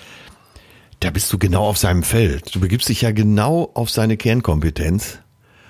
da 1.03 1.11
bist 1.11 1.33
du 1.33 1.39
genau 1.39 1.65
auf 1.65 1.79
seinem 1.79 2.03
Feld. 2.03 2.55
Du 2.55 2.61
begibst 2.61 2.89
dich 2.89 3.03
ja 3.03 3.11
genau 3.13 3.71
auf 3.75 3.91
seine 3.91 4.17
Kernkompetenz 4.17 5.19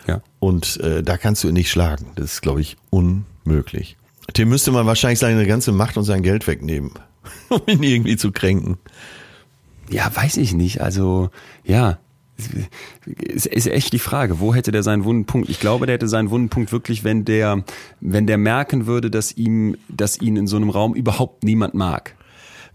Ja. 0.07 0.21
und 0.39 0.79
äh, 0.81 1.03
da 1.03 1.17
kannst 1.17 1.43
du 1.45 1.49
ihn 1.49 1.55
nicht 1.55 1.71
schlagen. 1.71 2.07
Das 2.17 2.27
ist, 2.35 2.41
glaube 2.43 2.61
ich, 2.61 2.77
unmöglich. 2.91 3.97
Dem 4.37 4.49
müsste 4.51 4.71
man 4.73 4.87
wahrscheinlich 4.87 5.19
seine 5.19 5.47
ganze 5.47 5.73
Macht 5.73 5.97
und 5.97 6.05
sein 6.05 6.23
Geld 6.23 6.47
wegnehmen, 6.47 6.93
um 7.49 7.61
ihn 7.67 7.83
irgendwie 7.83 8.17
zu 8.17 8.31
kränken. 8.33 8.79
Ja, 9.91 10.11
weiß 10.15 10.37
ich 10.39 10.53
nicht. 10.55 10.81
Also, 10.81 11.31
ja. 11.65 11.99
Es 13.35 13.47
ist 13.47 13.67
echt 13.67 13.93
die 13.93 13.99
Frage, 13.99 14.41
wo 14.41 14.55
hätte 14.55 14.73
der 14.73 14.83
seinen 14.83 15.05
wunden 15.05 15.27
Punkt? 15.27 15.49
Ich 15.51 15.61
glaube, 15.61 15.87
der 15.87 15.95
hätte 15.95 16.09
seinen 16.09 16.31
wunden 16.31 16.49
Punkt 16.49 16.73
wirklich, 16.73 17.05
wenn 17.05 17.25
der, 17.25 17.63
wenn 18.01 18.27
der 18.27 18.39
merken 18.39 18.87
würde, 18.87 19.11
dass 19.11 19.33
ihm, 19.33 19.77
dass 19.89 20.21
ihn 20.21 20.37
in 20.37 20.47
so 20.47 20.57
einem 20.57 20.71
Raum 20.71 20.95
überhaupt 20.95 21.45
niemand 21.45 21.75
mag. 21.75 22.17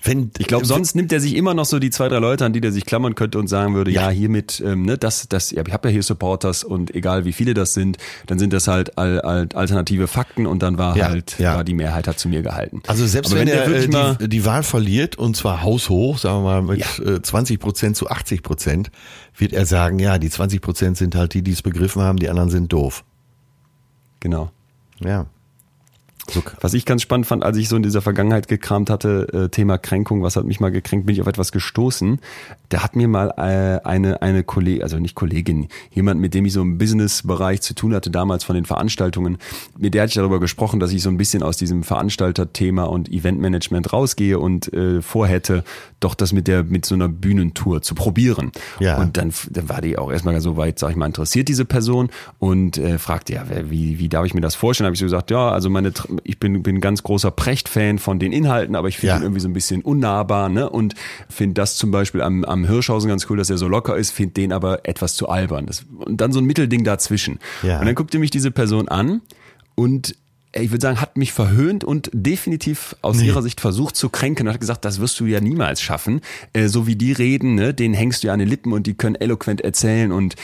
Wenn, 0.04 0.30
Ich 0.38 0.46
glaube, 0.48 0.64
sonst 0.66 0.96
nimmt 0.96 1.12
er 1.12 1.20
sich 1.20 1.36
immer 1.36 1.56
noch 1.56 1.66
so 1.66 1.80
die 1.80 1.90
zwei, 1.90 2.08
drei 2.08 2.20
Leute, 2.20 2.46
an 2.46 2.54
die 2.54 2.62
der 2.62 2.72
sich 2.72 2.86
klammern 2.86 3.16
könnte 3.16 3.40
und 3.40 3.48
sagen 3.48 3.74
würde, 3.74 3.90
ja, 3.92 4.04
Ja. 4.04 4.10
hiermit, 4.10 4.62
ähm, 4.64 4.84
ne, 4.84 4.96
das, 4.98 5.28
das, 5.28 5.50
ja, 5.52 5.64
ich 5.66 5.74
habe 5.74 5.88
ja 5.90 5.92
hier 5.94 6.04
Supporters 6.04 6.64
und 6.64 6.94
egal 6.94 7.26
wie 7.26 7.34
viele 7.34 7.56
das 7.56 7.74
sind, 7.74 7.98
dann 8.28 8.38
sind 8.38 8.54
das 8.54 8.68
halt 8.68 8.98
al, 8.98 9.20
al, 9.22 9.50
alternative 9.56 10.08
Fakten 10.08 10.46
und 10.46 10.62
dann 10.62 10.78
war 10.78 10.96
Ja, 10.96 11.10
halt, 11.10 11.38
ja. 11.40 11.56
war 11.56 11.64
die 11.64 11.74
Mehrheit 11.74 12.08
hat 12.08 12.20
zu 12.20 12.30
mir 12.30 12.44
gehalten. 12.44 12.82
Also 12.88 13.08
selbst 13.08 13.32
Aber 13.32 13.40
wenn, 13.40 13.48
der 13.48 13.64
er 13.64 13.70
wirklich 13.72 13.88
äh, 13.90 13.92
mal, 13.92 14.16
die, 14.18 14.30
die 14.30 14.46
Wahl 14.46 14.62
verliert 14.64 15.18
und 15.18 15.36
zwar 15.36 15.64
haushoch, 15.64 16.20
sagen 16.20 16.44
wir 16.44 16.62
mal 16.62 16.62
mit 16.62 16.80
Ja. 17.00 17.14
äh, 17.16 17.22
20 17.22 17.60
Prozent 17.60 17.98
zu 17.98 18.08
80 18.10 18.44
Prozent, 18.44 18.92
wird 19.36 19.52
er 19.54 19.66
sagen, 19.66 19.98
ja, 20.00 20.20
die 20.20 20.30
20 20.30 20.62
Prozent 20.62 20.98
sind 20.98 21.16
halt 21.16 21.34
die, 21.34 21.42
die 21.42 21.52
es 21.52 21.64
begriffen 21.64 22.02
haben, 22.04 22.18
die 22.20 22.30
anderen 22.30 22.50
sind 22.52 22.72
doof. 22.72 23.04
genau. 24.20 24.52
Ja. 25.00 25.26
So, 26.30 26.44
Was 26.62 26.74
ich 26.74 26.86
ganz 26.86 27.02
spannend 27.02 27.26
fand, 27.26 27.44
als 27.44 27.56
ich 27.58 27.70
so 27.70 27.76
in 27.78 27.84
dieser 27.84 28.02
Vergangenheit 28.02 28.48
gekramt 28.48 28.90
hatte, 28.90 29.28
äh, 29.46 29.50
Thema 29.50 29.78
Kränkung, 29.78 30.24
was 30.24 30.36
hat 30.36 30.46
mich 30.46 30.60
mal 30.60 30.72
gekränkt, 30.72 31.06
bin 31.06 31.14
ich 31.16 31.22
auf 31.22 31.28
etwas 31.28 31.52
gestoßen. 31.52 32.20
Da 32.70 32.84
hat 32.84 32.96
mir 32.98 33.08
mal 33.08 33.30
äh, 33.38 33.86
eine 33.88 34.22
eine 34.22 34.44
Kollegin, 34.44 34.84
also 34.84 35.00
nicht 35.00 35.16
Kollegin, 35.16 35.68
jemand, 35.92 36.20
mit 36.20 36.34
dem 36.34 36.46
ich 36.46 36.54
so 36.54 36.62
im 36.62 36.78
Business-Bereich 36.78 37.62
zu 37.62 37.74
tun 37.76 37.94
hatte, 37.96 38.10
damals 38.12 38.44
von 38.44 38.56
den 38.56 38.66
Veranstaltungen, 38.66 39.38
mit 39.78 39.94
der 39.94 40.02
hatte 40.04 40.10
ich 40.10 40.16
darüber 40.16 40.40
gesprochen, 40.42 40.80
dass 40.82 40.92
ich 40.92 41.02
so 41.02 41.10
ein 41.10 41.18
bisschen 41.18 41.44
aus 41.44 41.56
diesem 41.56 41.84
Veranstalter-Thema 41.84 42.84
und 42.84 43.10
Eventmanagement 43.10 43.94
rausgehe 43.94 44.40
und 44.40 44.72
äh, 44.74 45.02
vorhätte, 45.02 45.64
doch 46.00 46.14
das 46.16 46.34
mit 46.34 46.48
der 46.48 46.64
mit 46.64 46.86
so 46.86 46.96
einer 46.96 47.08
Bühnentour 47.08 47.82
zu 47.82 47.96
probieren. 47.96 48.52
Ja. 48.80 48.98
Und 48.98 49.18
dann, 49.18 49.32
dann 49.50 49.70
war 49.70 49.82
die 49.82 49.98
auch 49.98 50.12
erstmal 50.12 50.40
so 50.42 50.58
weit, 50.58 50.80
sag 50.80 50.90
ich 50.92 50.96
mal, 50.98 51.06
interessiert 51.06 51.48
diese 51.48 51.64
Person 51.66 52.10
und 52.40 52.78
äh, 52.78 52.98
fragte, 52.98 53.34
ja, 53.34 53.44
wer- 53.48 53.70
wie, 53.72 54.00
wie 54.00 54.10
darf 54.10 54.26
ich 54.26 54.34
mir 54.34 54.42
das 54.42 54.56
vorstellen? 54.56 54.86
Habe 54.86 54.94
ich 54.96 55.00
so 55.00 55.06
gesagt, 55.06 55.32
ja, 55.32 55.50
also 55.52 55.70
meine, 55.70 55.92
ich 56.24 56.40
bin, 56.40 56.64
bin 56.64 56.78
ein 56.78 56.82
ganz 56.82 57.04
großer 57.04 57.32
Precht-Fan 57.32 58.00
von 58.00 58.20
den 58.20 58.32
Inhalten, 58.32 58.76
aber 58.76 58.88
ich 58.88 58.98
finde 58.98 59.08
Ja. 59.14 59.18
ihn 59.18 59.24
irgendwie 59.24 59.42
so 59.42 59.48
ein 59.48 59.54
bisschen 59.54 59.82
unnahbar, 59.82 60.50
ne? 60.50 60.70
Und 60.70 60.96
finde 61.30 61.56
das 61.56 61.76
zum 61.76 61.92
Beispiel 61.92 62.22
am, 62.22 62.44
am 62.44 62.66
Hirschhausen 62.66 63.10
ganz 63.10 63.28
cool, 63.30 63.38
dass 63.38 63.50
er 63.50 63.58
so 63.58 63.68
locker 63.68 63.96
ist, 63.98 64.12
finde 64.12 64.34
den 64.34 64.52
aber 64.54 64.88
etwas 64.88 65.16
zu 65.16 65.30
albern. 65.30 65.66
Das, 65.66 65.86
und 66.00 66.20
dann 66.22 66.32
so 66.32 66.40
ein 66.40 66.46
Mittelding 66.46 66.84
dazwischen. 66.84 67.40
Ja. 67.64 67.80
Und 67.80 67.86
dann 67.86 67.96
guckte 67.96 68.20
mich 68.20 68.30
diese 68.32 68.52
Person 68.52 68.88
an 68.88 69.22
und 69.76 70.16
ich 70.60 70.72
würde 70.72 70.82
sagen, 70.82 71.02
hat 71.02 71.18
mich 71.18 71.32
verhöhnt 71.32 71.84
und 71.84 72.10
definitiv 72.14 72.96
aus 73.02 73.22
ihrer 73.22 73.42
Sicht 73.42 73.62
versucht 73.62 73.96
zu 73.96 74.10
kränken 74.10 74.48
und 74.48 74.54
hat 74.54 74.60
gesagt, 74.62 74.86
das 74.86 75.00
wirst 75.00 75.20
du 75.20 75.26
ja 75.26 75.40
niemals 75.40 75.82
schaffen. 75.82 76.22
Äh, 76.54 76.68
so 76.68 76.88
wie 76.88 76.96
die 76.96 77.12
reden, 77.12 77.56
ne, 77.56 77.74
denen 77.74 77.94
hängst 77.94 78.24
du 78.24 78.28
ja 78.28 78.34
an 78.34 78.40
den 78.40 78.48
Lippen 78.48 78.74
und 78.74 78.88
die 78.88 78.94
können 78.94 79.16
eloquent 79.16 79.62
erzählen 79.62 80.12
und 80.12 80.36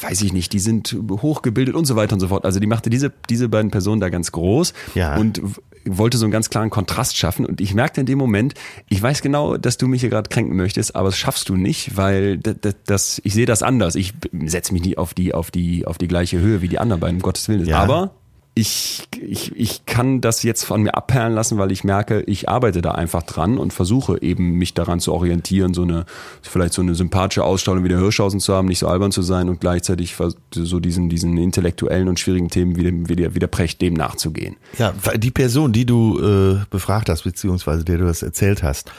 weiß 0.00 0.22
ich 0.22 0.32
nicht, 0.32 0.52
die 0.52 0.58
sind 0.60 0.96
hochgebildet 1.10 1.74
und 1.74 1.86
so 1.86 1.96
weiter 1.96 2.14
und 2.14 2.20
so 2.20 2.28
fort. 2.28 2.44
Also 2.44 2.60
die 2.60 2.66
machte 2.66 2.90
diese, 2.90 3.12
diese 3.28 3.48
beiden 3.48 3.70
Personen 3.70 4.00
da 4.00 4.08
ganz 4.08 4.32
groß 4.32 4.72
Ja. 4.94 5.16
und 5.16 5.40
wollte 5.84 6.16
so 6.16 6.24
einen 6.24 6.30
ganz 6.32 6.48
klaren 6.48 6.70
Kontrast 6.70 7.16
schaffen 7.16 7.44
und 7.44 7.60
ich 7.60 7.74
merkte 7.74 7.98
in 8.00 8.06
dem 8.06 8.18
Moment, 8.18 8.54
ich 8.88 9.02
weiß 9.02 9.20
genau, 9.20 9.56
dass 9.56 9.78
du 9.78 9.88
mich 9.88 10.00
hier 10.02 10.10
gerade 10.10 10.28
kränken 10.28 10.56
möchtest, 10.56 10.94
aber 10.94 11.08
das 11.08 11.18
schaffst 11.18 11.48
du 11.48 11.56
nicht, 11.56 11.96
weil 11.96 12.38
das, 12.38 12.54
das, 12.60 12.74
das 12.86 13.20
ich 13.24 13.34
sehe 13.34 13.46
das 13.46 13.64
anders. 13.64 13.96
Ich 13.96 14.14
setze 14.44 14.72
mich 14.72 14.82
nie 14.84 14.96
auf 14.96 15.12
die 15.12 15.34
auf 15.34 15.50
die 15.50 15.84
auf 15.84 15.98
die 15.98 16.06
gleiche 16.06 16.38
Höhe 16.38 16.62
wie 16.62 16.68
die 16.68 16.78
anderen 16.78 17.00
beiden, 17.00 17.16
um 17.16 17.22
Gottes 17.22 17.48
Willen. 17.48 17.66
Ja. 17.66 17.78
Aber 17.78 18.14
ich, 18.54 19.08
ich, 19.18 19.56
ich 19.56 19.86
kann 19.86 20.20
das 20.20 20.42
jetzt 20.42 20.64
von 20.64 20.82
mir 20.82 20.94
abperlen 20.94 21.32
lassen, 21.32 21.56
weil 21.56 21.72
ich 21.72 21.84
merke, 21.84 22.20
ich 22.22 22.50
arbeite 22.50 22.82
da 22.82 22.90
einfach 22.90 23.22
dran 23.22 23.56
und 23.56 23.72
versuche 23.72 24.20
eben 24.20 24.58
mich 24.58 24.74
daran 24.74 25.00
zu 25.00 25.14
orientieren, 25.14 25.72
so 25.72 25.82
eine, 25.82 26.04
vielleicht 26.42 26.74
so 26.74 26.82
eine 26.82 26.94
sympathische 26.94 27.44
Ausstrahlung 27.44 27.82
wie 27.82 27.88
der 27.88 27.98
Hirschhausen 27.98 28.40
zu 28.40 28.52
haben, 28.54 28.68
nicht 28.68 28.80
so 28.80 28.88
albern 28.88 29.10
zu 29.10 29.22
sein 29.22 29.48
und 29.48 29.60
gleichzeitig 29.60 30.16
so 30.50 30.80
diesen, 30.80 31.08
diesen 31.08 31.38
intellektuellen 31.38 32.08
und 32.08 32.20
schwierigen 32.20 32.50
Themen 32.50 32.76
wie, 32.76 32.82
dem, 32.82 33.08
wie, 33.08 33.16
der, 33.16 33.34
wie 33.34 33.38
der 33.38 33.46
Precht 33.46 33.80
dem 33.80 33.94
nachzugehen. 33.94 34.56
Ja, 34.78 34.92
die 35.16 35.30
Person, 35.30 35.72
die 35.72 35.86
du 35.86 36.20
äh, 36.20 36.64
befragt 36.68 37.08
hast, 37.08 37.22
beziehungsweise 37.22 37.84
der 37.84 37.98
du 37.98 38.04
das 38.04 38.22
erzählt 38.22 38.62
hast, 38.62 38.92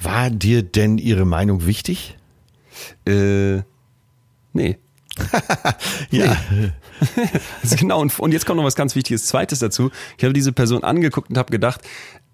war 0.00 0.30
dir 0.30 0.62
denn 0.62 0.98
ihre 0.98 1.24
Meinung 1.24 1.66
wichtig? 1.66 2.16
Äh, 3.06 3.62
nee. 4.52 4.78
ja. 6.10 6.36
genau, 7.78 8.00
und, 8.00 8.18
und 8.18 8.32
jetzt 8.32 8.46
kommt 8.46 8.58
noch 8.58 8.64
was 8.64 8.76
ganz 8.76 8.94
Wichtiges 8.94 9.26
Zweites 9.26 9.58
dazu. 9.58 9.90
Ich 10.18 10.24
habe 10.24 10.32
diese 10.32 10.52
Person 10.52 10.84
angeguckt 10.84 11.30
und 11.30 11.38
habe 11.38 11.50
gedacht, 11.50 11.80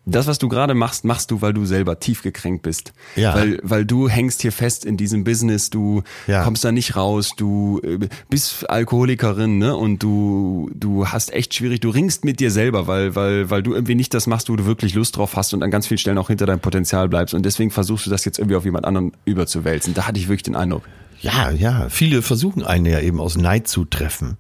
das, 0.07 0.27
was 0.27 0.39
du 0.39 0.49
gerade 0.49 0.75
machst, 0.75 1.05
machst 1.05 1.31
du, 1.31 1.43
weil 1.43 1.53
du 1.53 1.67
selber 1.67 2.01
tief 2.01 2.23
gekränkt 2.23 2.63
bist. 2.63 2.93
Ja. 3.17 3.35
Weil, 3.35 3.61
weil 3.63 3.85
du 3.85 4.09
hängst 4.09 4.41
hier 4.43 4.51
fest 4.51 4.85
in 4.85 4.97
diesem 4.97 5.25
Business, 5.25 5.71
du 5.71 6.03
ja. 6.27 6.43
kommst 6.43 6.65
da 6.65 6.73
nicht 6.73 6.97
raus, 6.97 7.35
du 7.37 7.81
äh, 7.85 8.09
bist 8.29 8.69
Alkoholikerin, 8.69 9.59
ne? 9.59 9.77
Und 9.77 10.03
du, 10.03 10.71
du 10.75 11.07
hast 11.09 11.33
echt 11.33 11.55
schwierig, 11.55 11.81
du 11.81 11.91
ringst 11.91 12.25
mit 12.25 12.41
dir 12.41 12.51
selber, 12.51 12.87
weil, 12.87 13.15
weil, 13.15 13.51
weil 13.51 13.63
du 13.63 13.75
irgendwie 13.75 13.95
nicht 13.95 14.15
das 14.15 14.27
machst, 14.27 14.49
wo 14.49 14.57
du 14.57 14.65
wirklich 14.65 14.95
Lust 14.95 15.17
drauf 15.17 15.37
hast 15.37 15.53
und 15.53 15.63
an 15.63 15.71
ganz 15.71 15.87
vielen 15.87 15.99
Stellen 15.99 16.19
auch 16.19 16.29
hinter 16.29 16.47
deinem 16.47 16.61
Potenzial 16.61 17.09
bleibst. 17.09 17.35
Und 17.35 17.45
deswegen 17.45 17.71
versuchst 17.71 18.07
du 18.07 18.11
das 18.11 18.25
jetzt 18.25 18.39
irgendwie 18.39 18.57
auf 18.57 18.65
jemand 18.65 18.87
anderen 18.87 19.13
überzuwälzen. 19.27 19.93
Da 19.93 20.07
hatte 20.07 20.19
ich 20.19 20.29
wirklich 20.29 20.45
den 20.45 20.57
Eindruck. 20.57 20.85
Ja, 21.21 21.51
ja, 21.51 21.89
viele 21.91 22.23
versuchen 22.23 22.65
einen 22.65 22.87
ja 22.87 23.01
eben 23.01 23.21
aus 23.21 23.37
Neid 23.37 23.69
zu 23.69 23.85
treffen. 23.85 24.39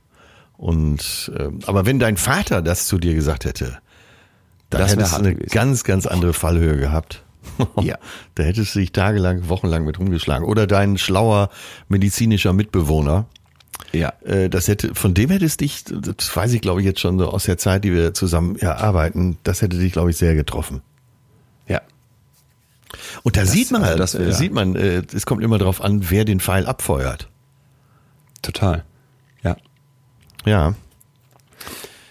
Und 0.61 1.33
äh, 1.35 1.49
aber 1.65 1.87
wenn 1.87 1.99
dein 1.99 2.19
Vater 2.19 2.61
das 2.61 2.87
zu 2.87 2.99
dir 2.99 3.15
gesagt 3.15 3.47
hätte, 3.47 3.79
dann 4.69 4.83
das 4.83 4.93
hättest 4.93 5.15
du 5.15 5.17
eine 5.17 5.35
gewesen. 5.35 5.51
ganz, 5.51 5.85
ganz 5.85 6.07
andere 6.07 6.35
Fallhöhe 6.35 6.77
gehabt. 6.77 7.25
ja. 7.81 7.97
Da 8.35 8.43
hättest 8.43 8.75
du 8.75 8.81
dich 8.81 8.93
tagelang, 8.93 9.49
wochenlang 9.49 9.87
mit 9.87 9.99
rumgeschlagen. 9.99 10.47
Oder 10.47 10.67
dein 10.67 10.99
schlauer 10.99 11.49
medizinischer 11.89 12.53
Mitbewohner. 12.53 13.25
Ja. 13.93 14.13
Äh, 14.23 14.51
das 14.51 14.69
hätte, 14.69 14.95
von 14.95 15.15
dem 15.15 15.31
hättest 15.31 15.63
dich, 15.63 15.85
das 15.87 16.37
weiß 16.37 16.53
ich 16.53 16.61
glaube 16.61 16.81
ich 16.81 16.87
jetzt 16.87 17.01
schon 17.01 17.19
so 17.19 17.31
aus 17.31 17.45
der 17.45 17.57
Zeit, 17.57 17.83
die 17.85 17.95
wir 17.95 18.13
zusammen 18.13 18.59
ja, 18.61 18.77
arbeiten, 18.77 19.39
das 19.45 19.63
hätte 19.63 19.79
dich 19.79 19.95
glaube 19.95 20.11
ich 20.11 20.19
sehr 20.19 20.35
getroffen. 20.35 20.83
Ja. 21.69 21.81
Und 23.23 23.39
da 23.39 23.41
das, 23.41 23.53
sieht 23.53 23.71
man, 23.71 23.83
also 23.83 23.97
das 23.97 24.19
wär, 24.19 24.35
sieht 24.35 24.53
man, 24.53 24.77
äh, 24.77 25.05
es 25.15 25.25
kommt 25.25 25.43
immer 25.43 25.57
darauf 25.57 25.81
an, 25.81 26.11
wer 26.11 26.27
den 26.27 26.39
Pfeil 26.39 26.67
abfeuert. 26.67 27.31
Total. 28.43 28.85
Ja. 30.45 30.75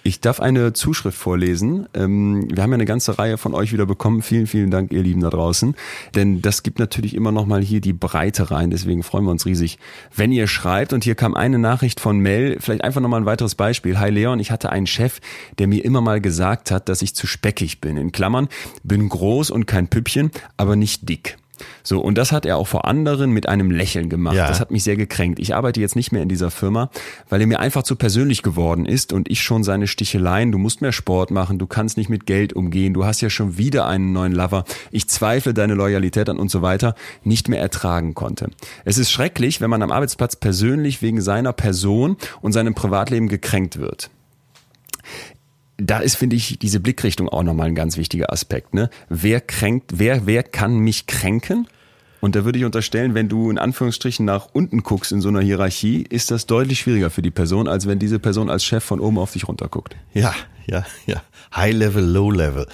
Ich 0.01 0.21
darf 0.21 0.39
eine 0.39 0.73
Zuschrift 0.73 1.17
vorlesen. 1.17 1.87
Ähm, 1.93 2.47
wir 2.49 2.63
haben 2.63 2.71
ja 2.71 2.75
eine 2.75 2.85
ganze 2.85 3.19
Reihe 3.19 3.37
von 3.37 3.53
euch 3.53 3.73
wieder 3.73 3.85
bekommen. 3.85 4.21
Vielen, 4.21 4.47
vielen 4.47 4.71
Dank, 4.71 4.91
ihr 4.91 5.03
Lieben 5.03 5.21
da 5.21 5.29
draußen. 5.29 5.75
Denn 6.15 6.41
das 6.41 6.63
gibt 6.63 6.79
natürlich 6.79 7.15
immer 7.15 7.31
noch 7.31 7.45
mal 7.45 7.61
hier 7.61 7.81
die 7.81 7.93
Breite 7.93 8.49
rein. 8.49 8.71
Deswegen 8.71 9.03
freuen 9.03 9.25
wir 9.25 9.31
uns 9.31 9.45
riesig, 9.45 9.77
wenn 10.15 10.31
ihr 10.31 10.47
schreibt. 10.47 10.93
Und 10.93 11.03
hier 11.03 11.15
kam 11.15 11.35
eine 11.35 11.59
Nachricht 11.59 11.99
von 11.99 12.17
Mel. 12.17 12.57
Vielleicht 12.59 12.83
einfach 12.83 13.01
noch 13.01 13.09
mal 13.09 13.17
ein 13.17 13.25
weiteres 13.25 13.55
Beispiel. 13.55 13.99
Hi 13.99 14.09
Leon, 14.09 14.39
ich 14.39 14.51
hatte 14.51 14.71
einen 14.71 14.87
Chef, 14.87 15.19
der 15.59 15.67
mir 15.67 15.83
immer 15.83 16.01
mal 16.01 16.21
gesagt 16.21 16.71
hat, 16.71 16.87
dass 16.87 17.01
ich 17.01 17.13
zu 17.13 17.27
speckig 17.27 17.81
bin. 17.81 17.97
In 17.97 18.11
Klammern, 18.11 18.47
bin 18.83 19.09
groß 19.09 19.51
und 19.51 19.67
kein 19.67 19.89
Püppchen, 19.89 20.31
aber 20.55 20.75
nicht 20.75 21.09
dick. 21.09 21.37
So, 21.83 21.99
und 21.99 22.17
das 22.17 22.31
hat 22.31 22.45
er 22.45 22.57
auch 22.57 22.67
vor 22.67 22.85
anderen 22.85 23.31
mit 23.31 23.47
einem 23.47 23.71
Lächeln 23.71 24.09
gemacht. 24.09 24.35
Ja. 24.35 24.47
Das 24.47 24.59
hat 24.59 24.71
mich 24.71 24.83
sehr 24.83 24.97
gekränkt. 24.97 25.39
Ich 25.39 25.55
arbeite 25.55 25.79
jetzt 25.79 25.95
nicht 25.95 26.11
mehr 26.11 26.21
in 26.21 26.29
dieser 26.29 26.51
Firma, 26.51 26.89
weil 27.29 27.41
er 27.41 27.47
mir 27.47 27.59
einfach 27.59 27.83
zu 27.83 27.95
persönlich 27.95 28.43
geworden 28.43 28.85
ist 28.85 29.13
und 29.13 29.29
ich 29.29 29.41
schon 29.41 29.63
seine 29.63 29.87
Sticheleien, 29.87 30.51
du 30.51 30.57
musst 30.57 30.81
mehr 30.81 30.91
Sport 30.91 31.31
machen, 31.31 31.59
du 31.59 31.67
kannst 31.67 31.97
nicht 31.97 32.09
mit 32.09 32.25
Geld 32.25 32.53
umgehen, 32.53 32.93
du 32.93 33.05
hast 33.05 33.21
ja 33.21 33.29
schon 33.29 33.57
wieder 33.57 33.87
einen 33.87 34.13
neuen 34.13 34.33
Lover, 34.33 34.65
ich 34.91 35.09
zweifle 35.09 35.53
deine 35.53 35.73
Loyalität 35.73 36.29
an 36.29 36.37
und 36.37 36.51
so 36.51 36.61
weiter, 36.61 36.95
nicht 37.23 37.49
mehr 37.49 37.59
ertragen 37.59 38.13
konnte. 38.13 38.49
Es 38.85 38.97
ist 38.97 39.11
schrecklich, 39.11 39.61
wenn 39.61 39.69
man 39.69 39.81
am 39.81 39.91
Arbeitsplatz 39.91 40.35
persönlich 40.35 41.01
wegen 41.01 41.21
seiner 41.21 41.53
Person 41.53 42.17
und 42.41 42.51
seinem 42.51 42.75
Privatleben 42.75 43.27
gekränkt 43.27 43.79
wird 43.79 44.09
da 45.79 45.99
ist, 45.99 46.15
finde 46.15 46.35
ich, 46.35 46.59
diese 46.59 46.79
Blickrichtung 46.79 47.29
auch 47.29 47.43
nochmal 47.43 47.67
ein 47.67 47.75
ganz 47.75 47.97
wichtiger 47.97 48.31
Aspekt. 48.31 48.73
Ne? 48.73 48.89
Wer 49.07 49.41
kränkt, 49.41 49.97
wer, 49.97 50.25
wer 50.25 50.43
kann 50.43 50.77
mich 50.77 51.07
kränken? 51.07 51.67
Und 52.21 52.35
da 52.35 52.43
würde 52.43 52.59
ich 52.59 52.65
unterstellen, 52.65 53.13
wenn 53.13 53.29
du 53.29 53.49
in 53.49 53.57
Anführungsstrichen 53.57 54.25
nach 54.25 54.49
unten 54.51 54.83
guckst 54.83 55.13
in 55.13 55.21
so 55.21 55.29
einer 55.29 55.39
Hierarchie, 55.39 56.03
ist 56.09 56.31
das 56.31 56.45
deutlich 56.45 56.79
schwieriger 56.79 57.09
für 57.09 57.21
die 57.21 57.31
Person, 57.31 57.69
als 57.69 57.87
wenn 57.87 57.97
diese 57.97 58.19
Person 58.19 58.49
als 58.49 58.65
Chef 58.65 58.83
von 58.83 58.99
oben 58.99 59.17
auf 59.17 59.31
dich 59.31 59.47
runterguckt. 59.47 59.95
Ja, 60.13 60.35
ja, 60.67 60.85
ja. 61.05 61.23
High 61.55 61.73
Level, 61.73 62.03
Low 62.03 62.31
Level. 62.31 62.67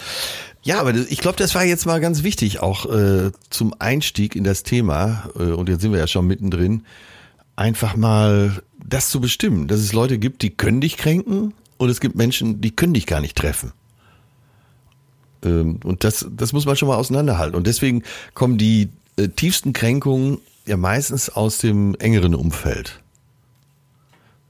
Ja, 0.63 0.79
aber 0.79 0.95
ich 0.95 1.19
glaube, 1.19 1.37
das 1.37 1.53
war 1.53 1.63
jetzt 1.63 1.85
mal 1.85 2.01
ganz 2.01 2.23
wichtig, 2.23 2.59
auch 2.59 2.91
äh, 2.91 3.31
zum 3.51 3.75
Einstieg 3.77 4.35
in 4.35 4.43
das 4.43 4.63
Thema, 4.63 5.29
äh, 5.37 5.43
und 5.43 5.69
jetzt 5.69 5.81
sind 5.81 5.91
wir 5.91 5.99
ja 5.99 6.07
schon 6.07 6.25
mittendrin, 6.25 6.83
einfach 7.55 7.95
mal 7.95 8.63
das 8.83 9.09
zu 9.09 9.21
bestimmen, 9.21 9.67
dass 9.67 9.79
es 9.79 9.93
Leute 9.93 10.17
gibt, 10.17 10.41
die 10.41 10.49
können 10.49 10.81
dich 10.81 10.97
kränken 10.97 11.53
und 11.77 11.89
es 11.89 11.99
gibt 11.99 12.15
Menschen, 12.15 12.61
die 12.61 12.71
können 12.71 12.93
dich 12.93 13.05
gar 13.05 13.21
nicht 13.21 13.37
treffen. 13.37 13.73
Ähm, 15.43 15.79
und 15.83 16.03
das, 16.03 16.25
das 16.31 16.53
muss 16.53 16.65
man 16.65 16.75
schon 16.75 16.87
mal 16.87 16.95
auseinanderhalten. 16.95 17.55
Und 17.55 17.67
deswegen 17.67 18.03
kommen 18.33 18.57
die 18.57 18.89
äh, 19.17 19.27
tiefsten 19.29 19.73
Kränkungen 19.73 20.39
ja 20.65 20.77
meistens 20.77 21.29
aus 21.29 21.59
dem 21.59 21.95
engeren 21.95 22.35
Umfeld. 22.35 23.01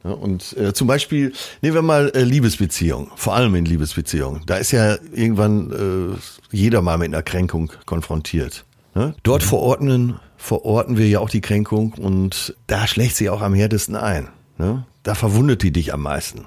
Ja, 0.04 0.12
und 0.12 0.56
äh, 0.58 0.74
zum 0.74 0.88
Beispiel, 0.88 1.34
nehmen 1.62 1.76
wir 1.76 1.82
mal 1.82 2.12
äh, 2.14 2.24
Liebesbeziehung, 2.24 3.12
vor 3.16 3.36
allem 3.36 3.56
in 3.56 3.66
Liebesbeziehungen. 3.66 4.44
Da 4.46 4.58
ist 4.58 4.72
ja 4.72 4.98
irgendwann 5.12 5.72
äh, 6.14 6.56
jeder 6.56 6.82
mal 6.82 6.98
mit 6.98 7.08
einer 7.08 7.24
Kränkung 7.24 7.72
konfrontiert. 7.86 8.66
Ne? 8.94 9.16
Dort 9.24 9.42
mhm. 9.44 9.48
verordnen, 9.48 10.20
verorten 10.38 10.98
wir 10.98 11.08
ja 11.08 11.20
auch 11.20 11.30
die 11.30 11.42
Kränkung 11.42 11.94
und 11.94 12.56
da 12.68 12.88
schlägt 12.88 13.16
sie 13.16 13.30
auch 13.30 13.42
am 13.42 13.56
härtesten 13.56 13.96
ein. 13.96 14.30
Ne? 14.58 14.86
Da 15.04 15.16
verwundet 15.16 15.64
die 15.64 15.72
dich 15.72 15.94
am 15.94 16.04
meisten. 16.04 16.46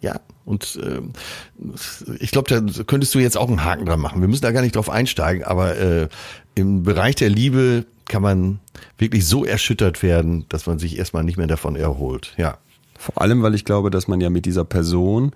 Ja. 0.00 0.20
Und 0.44 0.78
äh, 0.82 1.00
ich 2.20 2.30
glaube, 2.30 2.48
da 2.48 2.84
könntest 2.84 3.14
du 3.14 3.18
jetzt 3.18 3.36
auch 3.36 3.48
einen 3.48 3.64
Haken 3.64 3.86
dran 3.86 4.00
machen. 4.00 4.20
Wir 4.20 4.28
müssen 4.28 4.42
da 4.42 4.52
gar 4.52 4.62
nicht 4.62 4.76
drauf 4.76 4.88
einsteigen, 4.88 5.44
aber 5.44 5.76
äh, 5.76 6.08
im 6.54 6.82
Bereich 6.84 7.16
der 7.16 7.28
Liebe 7.28 7.84
kann 8.06 8.22
man 8.22 8.60
wirklich 8.96 9.26
so 9.26 9.44
erschüttert 9.44 10.02
werden, 10.02 10.46
dass 10.48 10.66
man 10.66 10.78
sich 10.78 10.98
erstmal 10.98 11.24
nicht 11.24 11.36
mehr 11.36 11.46
davon 11.46 11.76
erholt. 11.76 12.32
Ja. 12.36 12.58
Vor 12.98 13.20
allem, 13.20 13.42
weil 13.42 13.54
ich 13.54 13.64
glaube, 13.64 13.90
dass 13.90 14.08
man 14.08 14.20
ja 14.20 14.30
mit 14.30 14.46
dieser 14.46 14.64
Person, 14.64 15.32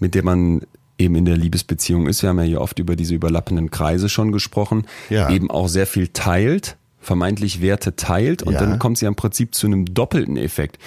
mit 0.00 0.14
der 0.14 0.24
man 0.24 0.62
eben 0.98 1.14
in 1.14 1.24
der 1.24 1.36
Liebesbeziehung 1.36 2.06
ist, 2.06 2.22
wir 2.22 2.30
haben 2.30 2.38
ja 2.38 2.44
hier 2.44 2.60
oft 2.60 2.78
über 2.78 2.96
diese 2.96 3.14
überlappenden 3.14 3.70
Kreise 3.70 4.08
schon 4.08 4.32
gesprochen, 4.32 4.86
ja. 5.10 5.30
eben 5.30 5.50
auch 5.50 5.68
sehr 5.68 5.86
viel 5.86 6.08
teilt 6.08 6.76
vermeintlich 7.06 7.62
Werte 7.62 7.96
teilt 7.96 8.42
und 8.42 8.54
ja. 8.54 8.60
dann 8.60 8.78
kommt 8.78 8.98
sie 8.98 9.06
im 9.06 9.14
Prinzip 9.14 9.54
zu 9.54 9.66
einem 9.66 9.86
doppelten 9.86 10.36
Effekt. 10.36 10.78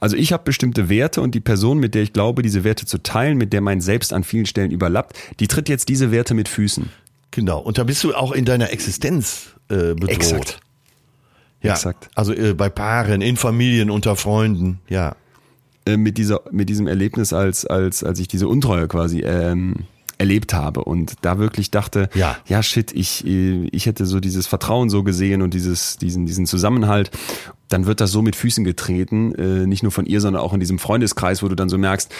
Also 0.00 0.16
ich 0.16 0.32
habe 0.32 0.42
bestimmte 0.44 0.88
Werte 0.88 1.22
und 1.22 1.34
die 1.34 1.40
Person, 1.40 1.78
mit 1.78 1.94
der 1.94 2.02
ich 2.02 2.12
glaube, 2.12 2.42
diese 2.42 2.64
Werte 2.64 2.84
zu 2.84 2.98
teilen, 2.98 3.38
mit 3.38 3.52
der 3.52 3.60
mein 3.60 3.80
Selbst 3.80 4.12
an 4.12 4.24
vielen 4.24 4.46
Stellen 4.46 4.70
überlappt, 4.70 5.16
die 5.40 5.46
tritt 5.46 5.68
jetzt 5.68 5.88
diese 5.88 6.10
Werte 6.10 6.34
mit 6.34 6.48
Füßen. 6.48 6.90
Genau. 7.30 7.60
Und 7.60 7.78
da 7.78 7.84
bist 7.84 8.02
du 8.04 8.14
auch 8.14 8.32
in 8.32 8.44
deiner 8.44 8.72
Existenz 8.72 9.50
äh, 9.68 9.94
bedroht. 9.94 10.10
Exakt. 10.10 10.60
Ja. 11.62 11.72
Exakt. 11.72 12.10
Also 12.14 12.32
äh, 12.32 12.54
bei 12.54 12.68
Paaren, 12.68 13.20
in 13.20 13.36
Familien, 13.36 13.90
unter 13.90 14.16
Freunden, 14.16 14.80
ja. 14.88 15.16
Äh, 15.86 15.96
mit 15.96 16.18
dieser, 16.18 16.40
mit 16.50 16.68
diesem 16.68 16.86
Erlebnis, 16.86 17.32
als 17.32 17.64
als 17.66 18.04
als 18.04 18.18
ich 18.18 18.28
diese 18.28 18.48
Untreue 18.48 18.88
quasi 18.88 19.20
ähm, 19.20 19.86
erlebt 20.18 20.52
habe 20.52 20.84
und 20.84 21.14
da 21.22 21.38
wirklich 21.38 21.70
dachte, 21.70 22.10
ja, 22.14 22.36
ja 22.46 22.62
shit, 22.62 22.92
ich, 22.92 23.24
ich 23.24 23.86
hätte 23.86 24.04
so 24.04 24.20
dieses 24.20 24.46
Vertrauen 24.46 24.90
so 24.90 25.02
gesehen 25.02 25.42
und 25.42 25.54
dieses, 25.54 25.96
diesen, 25.96 26.26
diesen 26.26 26.46
Zusammenhalt 26.46 27.10
dann 27.68 27.86
wird 27.86 28.00
das 28.00 28.10
so 28.10 28.22
mit 28.22 28.36
Füßen 28.36 28.64
getreten, 28.64 29.34
äh, 29.34 29.66
nicht 29.66 29.82
nur 29.82 29.92
von 29.92 30.06
ihr, 30.06 30.20
sondern 30.20 30.42
auch 30.42 30.52
in 30.52 30.60
diesem 30.60 30.78
Freundeskreis, 30.78 31.42
wo 31.42 31.48
du 31.48 31.54
dann 31.54 31.68
so 31.68 31.78
merkst, 31.78 32.12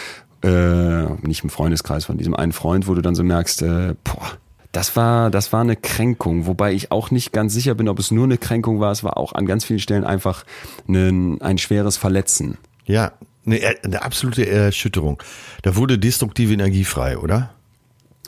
äh, 0.43 1.05
nicht 1.21 1.43
im 1.43 1.49
Freundeskreis, 1.49 2.05
von 2.05 2.17
diesem 2.17 2.35
einen 2.35 2.51
Freund, 2.51 2.87
wo 2.87 2.93
du 2.93 3.01
dann 3.01 3.15
so 3.15 3.23
merkst, 3.23 3.63
äh, 3.63 3.95
boah, 4.03 4.37
das 4.71 4.95
war, 4.95 5.31
das 5.31 5.51
war 5.51 5.61
eine 5.61 5.75
Kränkung, 5.75 6.45
wobei 6.45 6.73
ich 6.73 6.91
auch 6.91 7.09
nicht 7.09 7.33
ganz 7.33 7.53
sicher 7.53 7.73
bin, 7.73 7.89
ob 7.89 7.97
es 7.97 8.11
nur 8.11 8.25
eine 8.25 8.37
Kränkung 8.37 8.79
war. 8.79 8.91
Es 8.91 9.03
war 9.03 9.17
auch 9.17 9.33
an 9.33 9.47
ganz 9.47 9.65
vielen 9.65 9.79
Stellen 9.79 10.03
einfach 10.03 10.45
ein, 10.87 11.41
ein 11.41 11.57
schweres 11.57 11.97
Verletzen. 11.97 12.57
Ja, 12.85 13.13
eine, 13.45 13.59
eine 13.83 14.03
absolute 14.03 14.47
Erschütterung. 14.47 15.21
Da 15.63 15.75
wurde 15.75 15.97
destruktive 15.97 16.53
Energie 16.53 16.83
frei, 16.83 17.17
oder? 17.17 17.55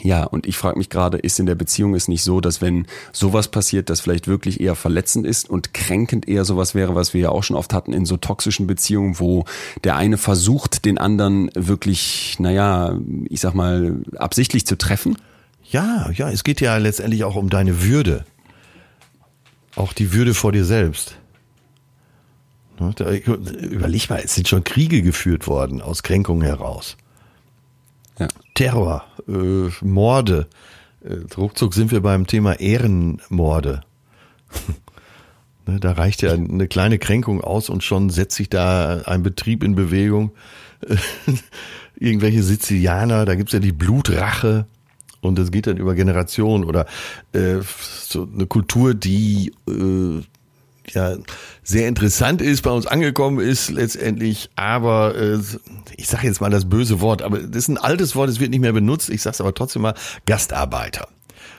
Ja, 0.03 0.23
und 0.23 0.47
ich 0.47 0.57
frage 0.57 0.77
mich 0.77 0.89
gerade, 0.89 1.17
ist 1.17 1.39
in 1.39 1.45
der 1.45 1.55
Beziehung 1.55 1.93
es 1.93 2.07
nicht 2.07 2.23
so, 2.23 2.41
dass 2.41 2.61
wenn 2.61 2.87
sowas 3.11 3.49
passiert, 3.49 3.89
das 3.89 4.01
vielleicht 4.01 4.27
wirklich 4.27 4.59
eher 4.59 4.75
verletzend 4.75 5.27
ist 5.27 5.49
und 5.49 5.73
kränkend 5.73 6.27
eher 6.27 6.43
sowas 6.43 6.73
wäre, 6.73 6.95
was 6.95 7.13
wir 7.13 7.21
ja 7.21 7.29
auch 7.29 7.43
schon 7.43 7.55
oft 7.55 7.73
hatten 7.73 7.93
in 7.93 8.05
so 8.05 8.17
toxischen 8.17 8.65
Beziehungen, 8.65 9.19
wo 9.19 9.45
der 9.83 9.95
eine 9.95 10.17
versucht, 10.17 10.85
den 10.85 10.97
anderen 10.97 11.51
wirklich, 11.53 12.37
naja, 12.39 12.97
ich 13.29 13.41
sag 13.41 13.53
mal, 13.53 14.01
absichtlich 14.17 14.65
zu 14.65 14.77
treffen? 14.77 15.17
Ja, 15.69 16.09
ja, 16.11 16.31
es 16.31 16.43
geht 16.43 16.61
ja 16.61 16.77
letztendlich 16.77 17.23
auch 17.23 17.35
um 17.35 17.49
deine 17.49 17.83
Würde. 17.83 18.25
Auch 19.75 19.93
die 19.93 20.13
Würde 20.13 20.33
vor 20.33 20.51
dir 20.51 20.65
selbst. 20.65 21.15
Ne, 22.79 22.93
überleg 23.17 24.09
mal, 24.09 24.21
es 24.23 24.33
sind 24.33 24.47
schon 24.47 24.63
Kriege 24.63 25.03
geführt 25.03 25.47
worden 25.47 25.81
aus 25.81 26.01
Kränkungen 26.01 26.41
heraus. 26.41 26.97
Ja. 28.22 28.28
Terror, 28.54 29.04
äh, 29.28 29.69
Morde. 29.84 30.48
Äh, 31.04 31.15
ruckzuck 31.36 31.74
sind 31.74 31.92
wir 31.92 32.02
beim 32.02 32.28
Thema 32.28 32.60
Ehrenmorde. 32.60 33.82
Ne, 35.67 35.80
da 35.80 35.92
reicht 35.92 36.24
ja 36.24 36.34
eine 36.34 36.67
kleine 36.67 36.98
Kränkung 36.98 37.40
aus 37.40 37.69
und 37.69 37.84
schon 37.84 38.10
setzt 38.10 38.36
sich 38.36 38.50
da 38.50 39.04
ein 39.06 39.22
Betrieb 39.22 39.63
in 39.63 39.76
Bewegung. 39.76 40.32
Irgendwelche 41.96 42.42
Sizilianer, 42.42 43.26
da 43.26 43.36
gibt's 43.36 43.54
ja 43.54 43.60
die 43.60 43.72
Blutrache 43.72 44.65
und 45.19 45.38
das 45.38 45.52
geht 45.52 45.67
dann 45.67 45.78
über 45.78 45.94
Generationen 45.94 46.63
oder 46.63 46.88
äh, 47.34 47.58
so 47.62 48.28
eine 48.34 48.48
Kultur, 48.48 48.96
die 48.96 49.54
äh, 49.69 50.24
ja 50.94 51.15
sehr 51.63 51.87
interessant 51.87 52.42
ist, 52.42 52.62
bei 52.62 52.71
uns 52.71 52.87
angekommen 52.87 53.39
ist 53.39 53.69
letztendlich, 53.69 54.50
aber 54.56 55.15
äh, 55.15 55.39
ich 55.98 56.08
sage 56.08 56.27
jetzt 56.27 56.42
mal 56.42 56.50
das 56.50 56.69
böse 56.69 57.02
Wort, 57.02 57.21
aber 57.21 57.39
das 57.39 57.63
ist 57.63 57.67
ein 57.69 57.77
altes 57.77 58.15
Wort, 58.15 58.29
es 58.29 58.39
wird 58.39 58.52
nicht 58.52 58.62
mehr 58.62 58.73
benutzt, 58.73 59.10
ich 59.10 59.21
sage 59.21 59.35
es 59.35 59.42
aber 59.42 59.54
trotzdem 59.54 59.81
mal, 59.81 59.96
Gastarbeiter 60.25 61.08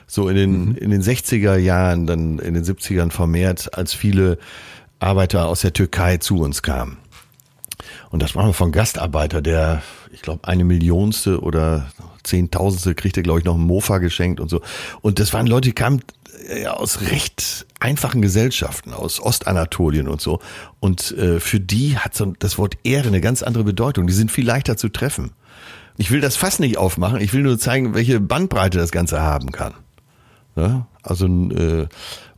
so 0.07 0.29
in 0.29 0.35
den, 0.35 0.65
mhm. 0.69 0.75
in 0.75 0.91
den 0.91 1.01
60er 1.01 1.57
Jahren, 1.57 2.07
dann 2.07 2.39
in 2.39 2.53
den 2.53 2.63
70ern 2.63 3.11
vermehrt, 3.11 3.75
als 3.77 3.93
viele 3.93 4.37
Arbeiter 4.99 5.47
aus 5.47 5.61
der 5.61 5.73
Türkei 5.73 6.17
zu 6.17 6.39
uns 6.39 6.61
kamen. 6.61 6.97
Und 8.09 8.21
das 8.21 8.35
war 8.35 8.53
von 8.53 8.71
Gastarbeiter, 8.71 9.41
der, 9.41 9.81
ich 10.11 10.21
glaube, 10.21 10.47
eine 10.47 10.63
Millionste 10.63 11.41
oder 11.41 11.87
Zehntausendste 12.23 12.95
kriegte, 12.95 13.23
glaube 13.23 13.39
ich, 13.39 13.45
noch 13.45 13.55
ein 13.55 13.61
Mofa 13.61 13.97
geschenkt 13.97 14.39
und 14.39 14.49
so. 14.49 14.61
Und 15.01 15.19
das 15.19 15.33
waren 15.33 15.47
Leute, 15.47 15.69
die 15.69 15.75
kamen 15.75 16.01
ja, 16.61 16.73
aus 16.73 17.01
recht 17.01 17.65
einfachen 17.83 18.21
Gesellschaften, 18.21 18.93
aus 18.93 19.19
Ostanatolien 19.19 20.07
und 20.07 20.21
so. 20.21 20.39
Und 20.79 21.11
äh, 21.17 21.39
für 21.39 21.59
die 21.59 21.97
hat 21.97 22.15
so 22.15 22.33
das 22.39 22.57
Wort 22.57 22.77
Ehre 22.83 23.09
eine 23.09 23.21
ganz 23.21 23.43
andere 23.43 23.65
Bedeutung. 23.65 24.07
Die 24.07 24.13
sind 24.13 24.31
viel 24.31 24.45
leichter 24.45 24.77
zu 24.77 24.89
treffen. 24.89 25.31
Ich 25.97 26.09
will 26.09 26.21
das 26.21 26.37
fast 26.37 26.59
nicht 26.59 26.77
aufmachen, 26.77 27.21
ich 27.21 27.33
will 27.33 27.43
nur 27.43 27.59
zeigen, 27.59 27.93
welche 27.93 28.19
Bandbreite 28.19 28.79
das 28.79 28.91
Ganze 28.91 29.21
haben 29.21 29.51
kann. 29.51 29.73
Ja? 30.55 30.87
Also 31.03 31.25
ein 31.27 31.51
äh, 31.51 31.87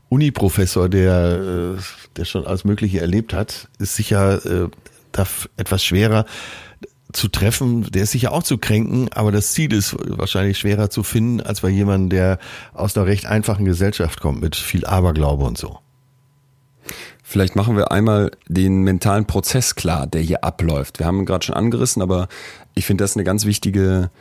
Uni-Professor, 0.10 0.90
der, 0.90 1.76
äh, 1.78 1.82
der 2.18 2.26
schon 2.26 2.46
alles 2.46 2.66
Mögliche 2.66 3.00
erlebt 3.00 3.34
hat, 3.34 3.70
ist 3.80 3.96
sicher 3.96 4.46
äh, 4.46 4.70
da 5.12 5.26
etwas 5.56 5.86
schwerer 5.86 6.26
zu 7.16 7.28
treffen, 7.28 7.90
der 7.92 8.04
ist 8.04 8.12
sicher 8.12 8.32
auch 8.32 8.44
zu 8.44 8.58
kränken, 8.58 9.12
aber 9.14 9.32
das 9.32 9.54
Ziel 9.54 9.74
ist 9.74 9.96
wahrscheinlich 10.00 10.58
schwerer 10.58 10.90
zu 10.90 11.04
finden, 11.04 11.42
als 11.42 11.62
bei 11.62 11.70
jemandem, 11.70 12.10
der 12.10 12.40
aus 12.74 12.96
einer 12.96 13.06
recht 13.06 13.26
einfachen 13.26 13.66
Gesellschaft 13.66 14.22
kommt, 14.22 14.42
mit 14.42 14.56
viel 14.56 14.86
Aberglaube 14.86 15.46
und 15.46 15.58
so. 15.58 15.80
Vielleicht 17.24 17.56
machen 17.56 17.76
wir 17.76 17.92
einmal 17.92 18.32
den 18.48 18.84
mentalen 18.84 19.26
Prozess 19.26 19.76
klar, 19.76 20.06
der 20.06 20.22
hier 20.22 20.44
abläuft. 20.44 21.00
Wir 21.00 21.08
haben 21.08 21.20
ihn 21.20 21.26
gerade 21.26 21.46
schon 21.46 21.56
angerissen, 21.56 22.02
aber 22.02 22.28
ich 22.76 22.86
finde 22.86 23.04
das 23.04 23.16
eine 23.16 23.24
ganz 23.24 23.46
wichtige 23.46 24.12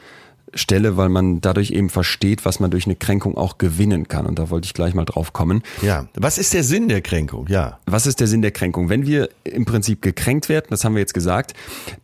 Stelle, 0.55 0.97
weil 0.97 1.09
man 1.09 1.41
dadurch 1.41 1.71
eben 1.71 1.91
versteht, 1.91 2.45
was 2.45 2.61
man 2.61 2.71
durch 2.71 2.87
eine 2.87 2.97
Kränkung 2.97 3.37
auch 3.37 3.59
gewinnen 3.59 4.09
kann. 4.09 4.27
Und 4.27 4.39
da 4.39 4.51
wollte 4.51 4.67
ich 4.67 4.75
gleich 4.75 4.95
mal 4.95 5.05
drauf 5.05 5.33
kommen. 5.33 5.63
Ja, 5.83 6.07
was 6.15 6.39
ist 6.39 6.55
der 6.55 6.65
Sinn 6.65 6.89
der 6.89 7.03
Kränkung? 7.03 7.47
Ja. 7.49 7.79
Was 7.87 8.07
ist 8.07 8.21
der 8.21 8.27
Sinn 8.27 8.43
der 8.43 8.51
Kränkung? 8.51 8.89
Wenn 8.89 9.07
wir 9.07 9.29
im 9.45 9.65
Prinzip 9.65 10.03
gekränkt 10.03 10.49
werden, 10.49 10.67
das 10.71 10.85
haben 10.85 10.95
wir 10.95 11.01
jetzt 11.01 11.15
gesagt, 11.15 11.55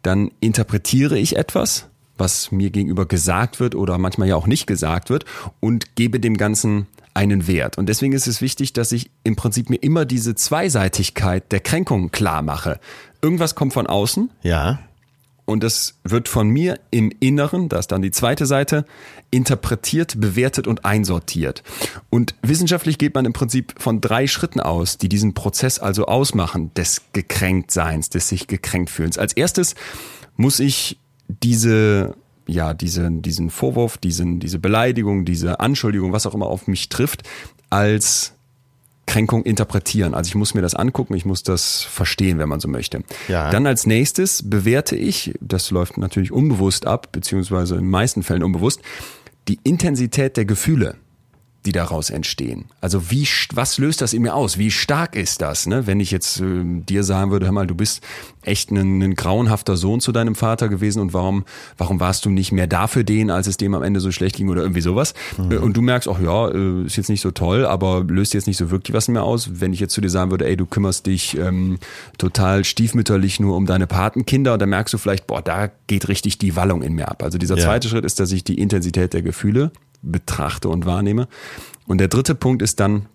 dann 0.03 0.31
interpretiere 0.41 1.19
ich 1.19 1.37
etwas, 1.37 1.87
was 2.19 2.53
mir 2.53 2.71
gegenüber 2.71 3.07
gesagt 3.07 3.61
wird 3.61 3.75
oder 3.75 3.99
manchmal 3.99 4.29
ja 4.29 4.37
auch 4.37 4.47
nicht 4.47 4.67
gesagt 4.67 5.11
wird 5.11 5.25
und 5.59 5.97
gebe 5.97 6.21
dem 6.21 6.37
Ganzen 6.37 6.87
einen 7.15 7.47
Wert. 7.47 7.79
Und 7.79 7.89
deswegen 7.89 8.13
ist 8.13 8.27
es 8.27 8.41
wichtig, 8.41 8.73
dass 8.73 8.93
ich 8.93 9.11
im 9.25 9.37
Prinzip 9.37 9.71
mir 9.71 9.77
immer 9.77 10.05
diese 10.05 10.35
Zweiseitigkeit 10.35 11.51
der 11.51 11.61
Kränkung 11.61 12.11
klar 12.11 12.43
mache. 12.43 12.79
Irgendwas 13.23 13.55
kommt 13.55 13.73
von 13.73 13.87
außen. 13.87 14.31
Ja 14.43 14.79
und 15.51 15.63
das 15.63 15.99
wird 16.05 16.29
von 16.29 16.49
mir 16.49 16.81
im 16.91 17.13
Inneren, 17.21 17.69
da 17.69 17.79
ist 17.79 17.89
dann 17.89 18.03
die 18.03 18.11
zweite 18.11 18.47
Seite, 18.47 18.85
interpretiert, 19.31 20.21
bewertet 20.21 20.67
und 20.67 20.85
einsortiert. 20.85 21.63
Und 22.09 22.35
wissenschaftlich 22.43 22.99
geht 22.99 23.15
man 23.15 23.25
im 23.25 23.33
Prinzip 23.33 23.75
von 23.79 24.01
drei 24.01 24.27
Schritten 24.27 24.61
aus, 24.61 24.99
die 24.99 25.09
diesen 25.09 25.35
Prozess 25.35 25.79
also 25.79 26.07
ausmachen, 26.07 26.73
des 26.75 27.03
Gekränktseins, 27.13 28.11
des 28.11 28.29
sich 28.29 28.47
gekränkt 28.47 28.91
fühlens. 28.91 29.19
Als 29.19 29.33
erstes 29.33 29.75
muss 30.37 30.61
ich 30.61 30.99
diese 31.29 32.15
ja, 32.47 32.75
diese, 32.75 33.09
diesen 33.13 33.49
Vorwurf, 33.49 33.97
diesen, 33.97 34.41
diese 34.41 34.59
Beleidigung, 34.59 35.25
diese 35.25 35.61
Anschuldigung, 35.61 36.13
was 36.13 36.27
auch 36.27 36.35
immer 36.35 36.47
auf 36.47 36.67
mich 36.67 36.89
trifft, 36.89 37.23
als 37.69 38.33
Kränkung 39.11 39.43
interpretieren. 39.43 40.15
Also 40.15 40.29
ich 40.29 40.37
muss 40.37 40.55
mir 40.55 40.63
das 40.63 40.77
angucken, 40.77 41.15
ich 41.15 41.25
muss 41.25 41.43
das 41.43 41.83
verstehen, 41.83 42.39
wenn 42.39 42.49
man 42.49 42.61
so 42.61 42.69
möchte. 42.69 43.03
Ja. 43.27 43.51
Dann 43.51 43.67
als 43.67 43.85
nächstes 43.85 44.49
bewerte 44.49 44.95
ich, 44.95 45.35
das 45.41 45.73
läuft 45.73 45.99
natürlich 45.99 46.31
unbewusst 46.31 46.87
ab, 46.87 47.09
beziehungsweise 47.11 47.75
in 47.75 47.81
den 47.81 47.91
meisten 47.91 48.23
Fällen 48.23 48.45
unbewusst, 48.45 48.81
die 49.49 49.59
Intensität 49.65 50.37
der 50.37 50.45
Gefühle 50.45 50.95
die 51.67 51.73
daraus 51.73 52.09
entstehen. 52.09 52.67
Also 52.81 53.11
wie 53.11 53.29
was 53.53 53.79
löst 53.79 54.01
das 54.01 54.13
in 54.13 54.23
mir 54.23 54.35
aus? 54.35 54.57
Wie 54.57 54.71
stark 54.71 55.15
ist 55.15 55.43
das? 55.43 55.67
Ne? 55.67 55.87
Wenn 55.87 56.01
ich 56.01 56.11
jetzt 56.11 56.41
äh, 56.41 56.65
dir 56.65 57.05
sagen 57.05 57.31
würde, 57.31 57.47
hör 57.47 57.53
mal, 57.53 57.67
du 57.67 57.75
bist 57.75 58.03
echt 58.43 58.71
ein, 58.71 59.03
ein 59.03 59.15
grauenhafter 59.15 59.77
Sohn 59.77 60.01
zu 60.01 60.13
deinem 60.13 60.35
Vater 60.35 60.69
gewesen 60.69 61.01
und 61.01 61.13
warum 61.13 61.45
warum 61.77 62.01
warst 62.01 62.25
du 62.25 62.31
nicht 62.31 62.53
mehr 62.53 62.67
da 62.67 62.87
für 62.87 63.05
den, 63.05 63.31
als 63.31 63.47
es 63.47 63.59
dem 63.59 63.75
am 63.75 63.83
Ende 63.83 64.01
so 64.01 64.11
schlecht 64.11 64.37
ging 64.37 64.49
oder 64.49 64.63
irgendwie 64.63 64.81
sowas? 64.81 65.13
Mhm. 65.37 65.53
Äh, 65.53 65.57
und 65.59 65.77
du 65.77 65.83
merkst, 65.83 66.09
ach 66.09 66.21
ja, 66.21 66.49
äh, 66.49 66.85
ist 66.87 66.97
jetzt 66.97 67.11
nicht 67.11 67.21
so 67.21 67.31
toll, 67.31 67.67
aber 67.67 68.05
löst 68.05 68.33
jetzt 68.33 68.47
nicht 68.47 68.57
so 68.57 68.71
wirklich 68.71 68.95
was 68.95 69.09
in 69.09 69.15
mir 69.15 69.23
aus. 69.23 69.61
Wenn 69.61 69.75
ich 69.75 69.81
jetzt 69.81 69.93
zu 69.93 70.01
dir 70.01 70.11
sagen 70.11 70.31
würde, 70.31 70.47
ey, 70.47 70.57
du 70.57 70.65
kümmerst 70.65 71.07
dich 71.07 71.37
ähm, 71.37 71.79
total 72.17 72.65
stiefmütterlich 72.65 73.39
nur 73.39 73.57
um 73.57 73.67
deine 73.67 73.87
Patenkinder, 73.87 74.55
und 74.55 74.63
dann 74.63 74.71
merkst 74.71 74.95
du 74.95 74.99
vielleicht, 74.99 75.27
boah, 75.27 75.43
da 75.43 75.71
geht 75.87 76.09
richtig 76.09 76.39
die 76.39 76.57
Wallung 76.57 76.83
in 76.83 76.95
mir 76.95 77.09
ab. 77.09 77.23
Also 77.23 77.37
dieser 77.37 77.57
ja. 77.59 77.65
zweite 77.65 77.89
Schritt 77.89 78.05
ist, 78.05 78.19
dass 78.19 78.33
ich 78.33 78.45
die 78.45 78.59
Intensität 78.59 79.13
der 79.13 79.23
Gefühle 79.23 79.73
betrachte 80.03 80.69
und 80.69 80.87
wahrnehme. 80.87 81.29
Und 81.87 81.99
der 81.99 82.09
dritte 82.09 82.35
Punkt 82.35 82.63
ist 82.63 82.81
dann, 82.81 83.07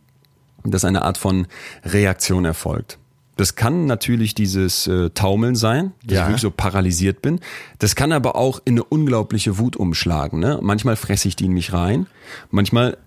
dass 0.64 0.86
eine 0.86 1.04
Art 1.04 1.18
von 1.18 1.48
Reaktion 1.84 2.46
erfolgt. 2.46 2.98
Das 3.38 3.56
kann 3.56 3.86
natürlich 3.86 4.34
dieses 4.34 4.88
äh, 4.88 5.10
Taumeln 5.10 5.56
sein, 5.56 5.92
dass 6.04 6.16
ja. 6.16 6.22
ich 6.22 6.28
wirklich 6.28 6.42
so 6.42 6.52
paralysiert 6.52 7.22
bin. 7.22 7.42
Das 7.80 7.96
kann 7.96 8.14
aber 8.14 8.36
auch 8.36 8.62
in 8.64 8.76
eine 8.76 8.84
unglaubliche 8.84 9.58
Wut 9.58 9.76
umschlagen. 9.76 10.40
Ne? 10.40 10.60
Manchmal 10.62 10.96
fresse 10.96 11.28
ich 11.28 11.36
die 11.36 11.46
in 11.46 11.52
mich 11.52 11.74
rein, 11.74 12.08
manchmal 12.50 12.98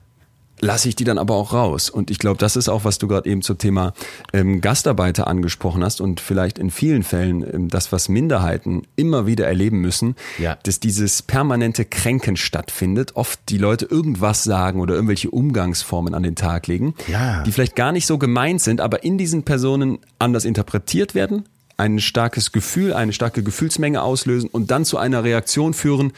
lasse 0.60 0.88
ich 0.88 0.96
die 0.96 1.04
dann 1.04 1.18
aber 1.18 1.34
auch 1.34 1.52
raus. 1.52 1.90
Und 1.90 2.10
ich 2.10 2.18
glaube, 2.18 2.38
das 2.38 2.56
ist 2.56 2.68
auch, 2.68 2.84
was 2.84 2.98
du 2.98 3.08
gerade 3.08 3.28
eben 3.28 3.42
zum 3.42 3.58
Thema 3.58 3.92
ähm, 4.32 4.60
Gastarbeiter 4.60 5.26
angesprochen 5.26 5.84
hast 5.84 6.00
und 6.00 6.20
vielleicht 6.20 6.58
in 6.58 6.70
vielen 6.70 7.02
Fällen 7.02 7.42
ähm, 7.42 7.68
das, 7.68 7.92
was 7.92 8.08
Minderheiten 8.08 8.82
immer 8.96 9.26
wieder 9.26 9.46
erleben 9.46 9.80
müssen, 9.80 10.16
ja. 10.38 10.58
dass 10.62 10.80
dieses 10.80 11.22
permanente 11.22 11.84
Kränken 11.84 12.36
stattfindet. 12.36 13.16
Oft 13.16 13.40
die 13.48 13.58
Leute 13.58 13.86
irgendwas 13.86 14.44
sagen 14.44 14.80
oder 14.80 14.94
irgendwelche 14.94 15.30
Umgangsformen 15.30 16.14
an 16.14 16.22
den 16.22 16.34
Tag 16.34 16.66
legen, 16.66 16.94
ja. 17.06 17.42
die 17.42 17.52
vielleicht 17.52 17.76
gar 17.76 17.92
nicht 17.92 18.06
so 18.06 18.18
gemeint 18.18 18.60
sind, 18.60 18.80
aber 18.80 19.04
in 19.04 19.18
diesen 19.18 19.44
Personen 19.44 19.98
anders 20.18 20.44
interpretiert 20.44 21.14
werden, 21.14 21.44
ein 21.76 22.00
starkes 22.00 22.52
Gefühl, 22.52 22.92
eine 22.92 23.12
starke 23.12 23.42
Gefühlsmenge 23.42 24.02
auslösen 24.02 24.50
und 24.50 24.70
dann 24.70 24.84
zu 24.84 24.98
einer 24.98 25.22
Reaktion 25.22 25.74
führen, 25.74 26.12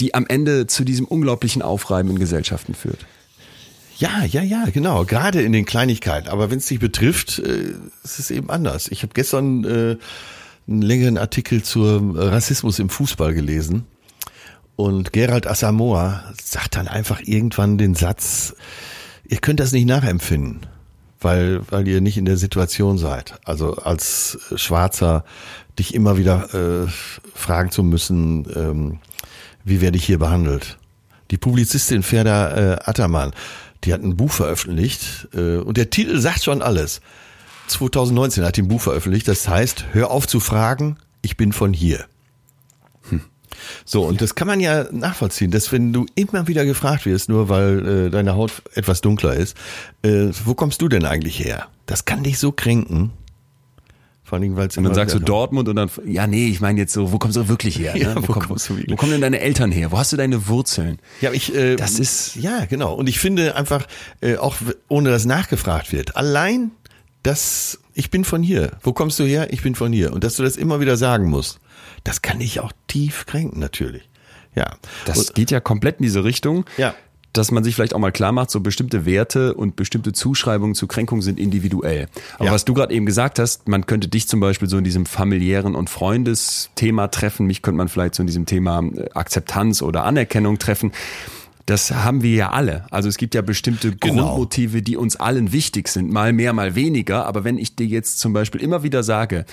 die 0.00 0.14
am 0.14 0.26
Ende 0.26 0.66
zu 0.66 0.84
diesem 0.84 1.06
unglaublichen 1.06 1.62
Aufreiben 1.62 2.10
in 2.10 2.18
Gesellschaften 2.18 2.74
führt. 2.74 3.06
Ja, 3.98 4.24
ja, 4.24 4.42
ja, 4.42 4.64
genau. 4.72 5.04
Gerade 5.04 5.42
in 5.42 5.52
den 5.52 5.64
Kleinigkeiten. 5.64 6.28
Aber 6.28 6.50
wenn 6.50 6.58
es 6.58 6.66
dich 6.66 6.78
betrifft, 6.78 7.38
äh, 7.38 7.74
ist 8.04 8.18
es 8.18 8.30
eben 8.30 8.50
anders. 8.50 8.88
Ich 8.88 9.02
habe 9.02 9.14
gestern 9.14 9.64
äh, 9.64 9.96
einen 10.68 10.82
längeren 10.82 11.18
Artikel 11.18 11.62
zur 11.62 12.14
Rassismus 12.14 12.78
im 12.78 12.90
Fußball 12.90 13.32
gelesen. 13.32 13.86
Und 14.76 15.14
Gerald 15.14 15.46
Asamoah 15.46 16.24
sagt 16.42 16.76
dann 16.76 16.88
einfach 16.88 17.20
irgendwann 17.24 17.78
den 17.78 17.94
Satz, 17.94 18.54
ihr 19.24 19.38
könnt 19.38 19.60
das 19.60 19.72
nicht 19.72 19.86
nachempfinden, 19.86 20.66
weil, 21.20 21.62
weil 21.70 21.88
ihr 21.88 22.02
nicht 22.02 22.18
in 22.18 22.26
der 22.26 22.36
Situation 22.36 22.98
seid. 22.98 23.38
Also 23.44 23.76
als 23.76 24.38
Schwarzer 24.56 25.24
dich 25.78 25.94
immer 25.94 26.18
wieder 26.18 26.52
äh, 26.84 26.88
fragen 27.34 27.70
zu 27.70 27.82
müssen, 27.82 28.46
ähm, 28.54 28.98
wie 29.64 29.80
werde 29.80 29.96
ich 29.96 30.04
hier 30.04 30.18
behandelt? 30.18 30.76
Die 31.30 31.38
Publizistin 31.38 32.02
Ferda 32.02 32.74
äh, 32.74 32.78
Attermann 32.84 33.32
die 33.86 33.94
hat 33.94 34.02
ein 34.02 34.16
Buch 34.16 34.32
veröffentlicht 34.32 35.28
äh, 35.34 35.56
und 35.58 35.76
der 35.76 35.90
Titel 35.90 36.18
sagt 36.18 36.44
schon 36.44 36.60
alles. 36.60 37.00
2019 37.68 38.44
hat 38.44 38.56
die 38.56 38.62
ein 38.62 38.68
Buch 38.68 38.80
veröffentlicht, 38.80 39.26
das 39.28 39.48
heißt, 39.48 39.86
hör 39.92 40.10
auf 40.10 40.26
zu 40.26 40.40
fragen, 40.40 40.98
ich 41.22 41.36
bin 41.36 41.52
von 41.52 41.72
hier. 41.72 42.04
Hm. 43.08 43.22
So, 43.84 44.04
und 44.04 44.20
das 44.20 44.34
kann 44.34 44.46
man 44.46 44.60
ja 44.60 44.86
nachvollziehen, 44.92 45.50
dass 45.50 45.72
wenn 45.72 45.92
du 45.92 46.06
immer 46.14 46.46
wieder 46.46 46.64
gefragt 46.64 47.06
wirst, 47.06 47.28
nur 47.28 47.48
weil 47.48 48.06
äh, 48.06 48.10
deine 48.10 48.34
Haut 48.34 48.62
etwas 48.74 49.00
dunkler 49.00 49.34
ist, 49.34 49.56
äh, 50.02 50.28
wo 50.44 50.54
kommst 50.54 50.82
du 50.82 50.88
denn 50.88 51.04
eigentlich 51.04 51.38
her? 51.38 51.68
Das 51.86 52.04
kann 52.04 52.22
dich 52.22 52.38
so 52.38 52.52
kränken. 52.52 53.12
Vor 54.26 54.38
allem, 54.38 54.56
weil 54.56 54.68
Und 54.76 54.82
dann 54.82 54.94
sagst 54.94 55.14
du 55.14 55.20
Dortmund 55.20 55.68
und 55.68 55.76
dann, 55.76 55.88
ja, 56.04 56.26
nee, 56.26 56.48
ich 56.48 56.60
meine 56.60 56.80
jetzt 56.80 56.92
so, 56.92 57.12
wo 57.12 57.18
kommst 57.18 57.36
du 57.36 57.48
wirklich 57.48 57.78
her? 57.78 57.92
Ne? 57.96 58.00
Ja, 58.00 58.16
wo, 58.16 58.26
wo, 58.26 58.32
kommst 58.32 58.68
du 58.68 58.76
wo 58.88 58.96
kommen 58.96 59.12
denn 59.12 59.20
deine 59.20 59.38
Eltern 59.38 59.70
her? 59.70 59.92
Wo 59.92 59.98
hast 59.98 60.12
du 60.12 60.16
deine 60.16 60.48
Wurzeln? 60.48 60.98
Ja, 61.20 61.32
ich, 61.32 61.54
äh, 61.54 61.76
das 61.76 62.00
ist, 62.00 62.34
ja, 62.34 62.64
genau. 62.64 62.92
Und 62.94 63.08
ich 63.08 63.20
finde 63.20 63.54
einfach, 63.54 63.86
äh, 64.20 64.36
auch 64.36 64.56
ohne 64.88 65.10
dass 65.10 65.26
nachgefragt 65.26 65.92
wird, 65.92 66.16
allein 66.16 66.72
das 67.22 67.78
ich 67.94 68.10
bin 68.10 68.24
von 68.24 68.42
hier. 68.42 68.72
Wo 68.82 68.92
kommst 68.92 69.18
du 69.18 69.24
her? 69.24 69.52
Ich 69.52 69.62
bin 69.62 69.74
von 69.74 69.92
hier. 69.92 70.12
Und 70.12 70.22
dass 70.22 70.36
du 70.36 70.42
das 70.42 70.56
immer 70.56 70.80
wieder 70.80 70.96
sagen 70.96 71.30
musst, 71.30 71.60
das 72.04 72.20
kann 72.20 72.40
dich 72.40 72.60
auch 72.60 72.72
tief 72.88 73.24
kränken, 73.26 73.58
natürlich. 73.58 74.08
Ja. 74.54 74.76
Das 75.04 75.18
Und, 75.18 75.34
geht 75.34 75.50
ja 75.50 75.60
komplett 75.60 75.98
in 75.98 76.02
diese 76.02 76.24
Richtung. 76.24 76.66
Ja. 76.76 76.94
Dass 77.36 77.50
man 77.50 77.62
sich 77.64 77.74
vielleicht 77.74 77.94
auch 77.94 77.98
mal 77.98 78.12
klar 78.12 78.32
macht, 78.32 78.50
so 78.50 78.60
bestimmte 78.60 79.04
Werte 79.04 79.54
und 79.54 79.76
bestimmte 79.76 80.12
Zuschreibungen 80.12 80.74
zu 80.74 80.86
Kränkung 80.86 81.22
sind 81.22 81.38
individuell. 81.38 82.08
Aber 82.36 82.46
Ja. 82.46 82.52
was 82.52 82.64
du 82.64 82.74
gerade 82.74 82.94
eben 82.94 83.06
gesagt 83.06 83.38
hast, 83.38 83.68
man 83.68 83.86
könnte 83.86 84.08
dich 84.08 84.26
zum 84.28 84.40
Beispiel 84.40 84.68
so 84.68 84.78
in 84.78 84.84
diesem 84.84 85.06
familiären 85.06 85.74
und 85.74 85.90
Freundesthema 85.90 87.08
treffen, 87.08 87.46
mich 87.46 87.62
könnte 87.62 87.76
man 87.78 87.88
vielleicht 87.88 88.14
so 88.14 88.22
in 88.22 88.26
diesem 88.26 88.46
Thema 88.46 88.80
äh, 88.82 89.08
Akzeptanz 89.14 89.82
oder 89.82 90.04
Anerkennung 90.04 90.58
treffen. 90.58 90.92
Das 91.66 91.90
haben 91.90 92.22
wir 92.22 92.34
ja 92.36 92.50
alle. 92.50 92.86
Also 92.90 93.08
es 93.08 93.16
gibt 93.16 93.34
ja 93.34 93.42
bestimmte 93.42 93.90
Genau. 93.96 94.22
Grundmotive, 94.28 94.82
die 94.82 94.96
uns 94.96 95.16
allen 95.16 95.50
wichtig 95.52 95.88
sind, 95.88 96.12
mal 96.12 96.32
mehr, 96.32 96.52
mal 96.52 96.74
weniger. 96.76 97.26
Aber 97.26 97.42
wenn 97.42 97.58
ich 97.58 97.74
dir 97.74 97.86
jetzt 97.86 98.20
zum 98.20 98.32
Beispiel 98.32 98.60
immer 98.60 98.82
wieder 98.84 99.02
sage, 99.02 99.44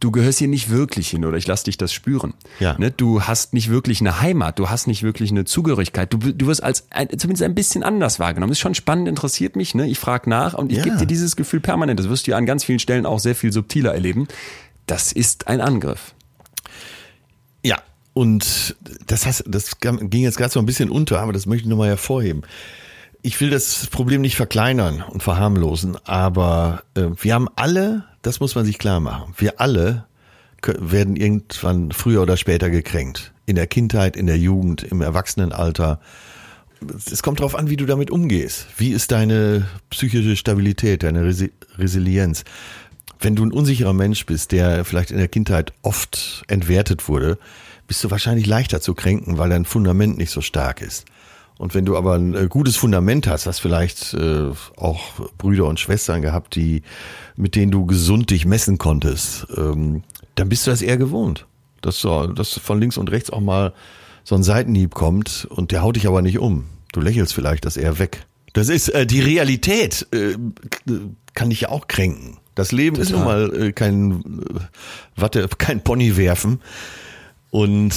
du 0.00 0.10
gehörst 0.10 0.38
hier 0.38 0.48
nicht 0.48 0.70
wirklich 0.70 1.08
hin 1.10 1.24
oder 1.24 1.36
ich 1.36 1.46
lass 1.46 1.62
dich 1.64 1.76
das 1.76 1.92
spüren. 1.92 2.34
Ja. 2.60 2.76
Ne? 2.78 2.90
Du 2.90 3.22
hast 3.22 3.52
nicht 3.52 3.68
wirklich 3.70 4.00
eine 4.00 4.20
Heimat, 4.20 4.58
du 4.58 4.70
hast 4.70 4.86
nicht 4.86 5.02
wirklich 5.02 5.30
eine 5.30 5.44
Zugehörigkeit. 5.44 6.12
Du, 6.12 6.18
du 6.18 6.46
wirst 6.46 6.62
als 6.62 6.86
ein, 6.90 7.08
zumindest 7.18 7.42
ein 7.42 7.54
bisschen 7.54 7.82
anders 7.82 8.18
wahrgenommen. 8.20 8.50
Das 8.50 8.58
ist 8.58 8.62
schon 8.62 8.74
spannend, 8.74 9.08
interessiert 9.08 9.56
mich. 9.56 9.74
Ne? 9.74 9.88
Ich 9.88 9.98
frage 9.98 10.30
nach 10.30 10.54
und 10.54 10.70
ich 10.70 10.78
Ja. 10.78 10.84
gebe 10.84 10.96
dir 10.98 11.06
dieses 11.06 11.36
Gefühl 11.36 11.60
permanent. 11.60 11.98
Das 11.98 12.08
wirst 12.08 12.26
du 12.26 12.32
ja 12.32 12.36
an 12.36 12.46
ganz 12.46 12.64
vielen 12.64 12.78
Stellen 12.78 13.06
auch 13.06 13.18
sehr 13.18 13.34
viel 13.34 13.52
subtiler 13.52 13.92
erleben. 13.92 14.28
Das 14.86 15.12
ist 15.12 15.48
ein 15.48 15.60
Angriff. 15.60 16.14
Ja, 17.64 17.78
und 18.14 18.76
das, 19.06 19.26
heißt, 19.26 19.44
das 19.46 19.78
ging 19.80 20.22
jetzt 20.22 20.38
gerade 20.38 20.52
so 20.52 20.60
ein 20.60 20.66
bisschen 20.66 20.90
unter, 20.90 21.20
aber 21.20 21.32
das 21.32 21.46
möchte 21.46 21.64
ich 21.64 21.68
nochmal 21.68 21.88
hervorheben. 21.88 22.42
Ich 23.22 23.40
will 23.40 23.50
das 23.50 23.88
Problem 23.88 24.20
nicht 24.20 24.36
verkleinern 24.36 25.02
und 25.02 25.22
verharmlosen, 25.24 25.96
aber 26.04 26.82
äh, 26.94 27.06
wir 27.20 27.34
haben 27.34 27.48
alle, 27.56 28.04
das 28.28 28.40
muss 28.40 28.54
man 28.54 28.66
sich 28.66 28.78
klar 28.78 29.00
machen, 29.00 29.32
wir 29.38 29.58
alle 29.58 30.04
werden 30.62 31.16
irgendwann 31.16 31.92
früher 31.92 32.20
oder 32.20 32.36
später 32.36 32.68
gekränkt. 32.68 33.32
In 33.46 33.56
der 33.56 33.66
Kindheit, 33.66 34.16
in 34.18 34.26
der 34.26 34.36
Jugend, 34.36 34.82
im 34.82 35.00
Erwachsenenalter. 35.00 35.98
Es 37.10 37.22
kommt 37.22 37.40
darauf 37.40 37.54
an, 37.54 37.70
wie 37.70 37.76
du 37.76 37.86
damit 37.86 38.10
umgehst. 38.10 38.66
Wie 38.76 38.90
ist 38.90 39.12
deine 39.12 39.66
psychische 39.88 40.36
Stabilität, 40.36 41.04
deine 41.04 41.24
Resi 41.24 41.52
Resilienz? 41.78 42.44
Wenn 43.18 43.34
du 43.34 43.46
ein 43.46 43.52
unsicherer 43.52 43.94
Mensch 43.94 44.26
bist, 44.26 44.52
der 44.52 44.84
vielleicht 44.84 45.10
in 45.10 45.16
der 45.16 45.28
Kindheit 45.28 45.72
oft 45.80 46.44
entwertet 46.48 47.08
wurde, 47.08 47.38
bist 47.86 48.04
du 48.04 48.10
wahrscheinlich 48.10 48.46
leichter 48.46 48.82
zu 48.82 48.92
kränken, 48.92 49.38
weil 49.38 49.48
dein 49.48 49.64
Fundament 49.64 50.18
nicht 50.18 50.30
so 50.32 50.42
stark 50.42 50.82
ist. 50.82 51.06
Und 51.58 51.74
wenn 51.74 51.84
du 51.84 51.96
aber 51.96 52.14
ein 52.14 52.34
äh, 52.34 52.46
gutes 52.48 52.76
Fundament 52.76 53.26
hast, 53.26 53.46
hast 53.46 53.58
vielleicht 53.58 54.14
äh, 54.14 54.50
auch 54.76 55.00
Brüder 55.36 55.66
und 55.66 55.80
Schwestern 55.80 56.22
gehabt, 56.22 56.54
die 56.54 56.82
mit 57.36 57.56
denen 57.56 57.72
du 57.72 57.84
gesund 57.84 58.30
dich 58.30 58.46
messen 58.46 58.78
konntest, 58.78 59.46
ähm, 59.56 60.04
dann 60.36 60.48
bist 60.48 60.66
du 60.66 60.70
das 60.70 60.82
eher 60.82 60.96
gewohnt, 60.96 61.46
dass, 61.80 62.00
so, 62.00 62.28
dass 62.28 62.58
von 62.58 62.80
links 62.80 62.96
und 62.96 63.10
rechts 63.10 63.30
auch 63.30 63.40
mal 63.40 63.74
so 64.22 64.36
ein 64.36 64.44
Seitenhieb 64.44 64.94
kommt 64.94 65.46
und 65.50 65.72
der 65.72 65.82
haut 65.82 65.96
dich 65.96 66.06
aber 66.06 66.22
nicht 66.22 66.38
um. 66.38 66.66
Du 66.92 67.00
lächelst 67.00 67.34
vielleicht 67.34 67.64
das 67.64 67.76
eher 67.76 67.98
weg. 67.98 68.26
Das 68.52 68.68
ist 68.68 68.88
äh, 68.90 69.06
die 69.06 69.20
Realität, 69.20 70.06
äh, 70.12 70.36
kann 71.34 71.50
dich 71.50 71.62
ja 71.62 71.68
auch 71.70 71.88
kränken. 71.88 72.38
Das 72.54 72.72
Leben 72.72 72.96
ist 72.96 73.10
nun 73.10 73.24
mal 73.24 73.54
äh, 73.54 73.72
kein 73.72 74.42
äh, 74.42 75.20
Watte, 75.20 75.48
kein 75.58 75.82
Pony 75.82 76.16
werfen. 76.16 76.60
Und 77.50 77.94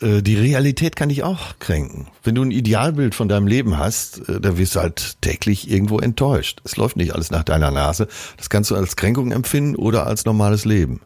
äh, 0.00 0.22
die 0.22 0.36
Realität 0.36 0.94
kann 0.94 1.08
dich 1.08 1.24
auch 1.24 1.58
kränken. 1.58 2.06
Wenn 2.22 2.36
du 2.36 2.42
ein 2.42 2.52
Idealbild 2.52 3.16
von 3.16 3.28
deinem 3.28 3.48
Leben 3.48 3.76
hast, 3.76 4.28
äh, 4.28 4.40
da 4.40 4.56
wirst 4.58 4.76
du 4.76 4.80
halt 4.80 5.20
täglich 5.22 5.68
irgendwo 5.68 5.98
enttäuscht. 5.98 6.60
Es 6.64 6.76
läuft 6.76 6.96
nicht 6.96 7.12
alles 7.12 7.30
nach 7.32 7.42
deiner 7.42 7.72
Nase. 7.72 8.06
Das 8.36 8.48
kannst 8.48 8.70
du 8.70 8.76
als 8.76 8.94
Kränkung 8.94 9.32
empfinden 9.32 9.74
oder 9.74 10.06
als 10.06 10.24
normales 10.24 10.64
Leben. 10.64 11.00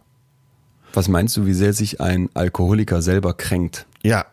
Was 0.93 1.09
meinst 1.09 1.37
du, 1.39 1.47
wie 1.47 1.55
sehr 1.55 1.73
sich 1.73 2.01
ein 2.01 2.29
Alkoholiker 2.35 3.01
selber 3.01 3.33
kränkt? 3.35 3.87
Ja, 4.03 4.27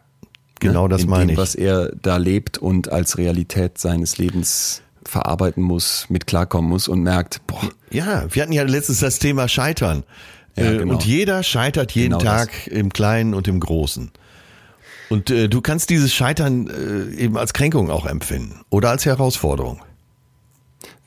genau 0.60 0.84
ne? 0.84 0.90
das 0.90 1.04
In 1.04 1.10
meine 1.10 1.26
dem, 1.28 1.32
ich. 1.32 1.38
was 1.38 1.56
er 1.56 1.92
da 2.02 2.18
lebt 2.18 2.58
und 2.58 2.92
als 2.92 3.18
Realität 3.18 3.78
seines 3.78 4.18
Lebens 4.18 4.82
verarbeiten 5.06 5.64
muss, 5.64 6.06
mit 6.10 6.28
klarkommen 6.28 6.70
muss 6.70 6.88
und 6.90 7.02
merkt, 7.02 7.46
boah, 7.48 7.62
Ja, 7.92 8.26
wir 8.30 8.42
hatten 8.42 8.54
ja 8.54 8.64
letztens 8.64 9.00
das 9.00 9.20
Thema 9.20 9.48
Scheitern. 9.48 10.04
Ja, 10.56 10.72
Äh, 10.72 10.78
genau. 10.78 10.94
Und 10.94 11.06
jeder 11.06 11.44
scheitert 11.44 11.92
jeden 11.94 12.18
Genau 12.18 12.24
das. 12.24 12.48
Tag 12.48 12.68
im 12.68 12.92
Kleinen 12.94 13.34
und 13.34 13.48
im 13.48 13.60
Großen. 13.60 14.12
Und 15.10 15.30
äh, 15.30 15.48
du 15.50 15.62
kannst 15.62 15.90
dieses 15.90 16.14
Scheitern 16.14 16.68
äh, 16.68 17.16
eben 17.16 17.38
als 17.38 17.54
Kränkung 17.54 17.90
auch 17.92 18.06
empfinden 18.06 18.62
oder 18.70 18.90
als 18.90 19.06
Herausforderung. 19.06 19.82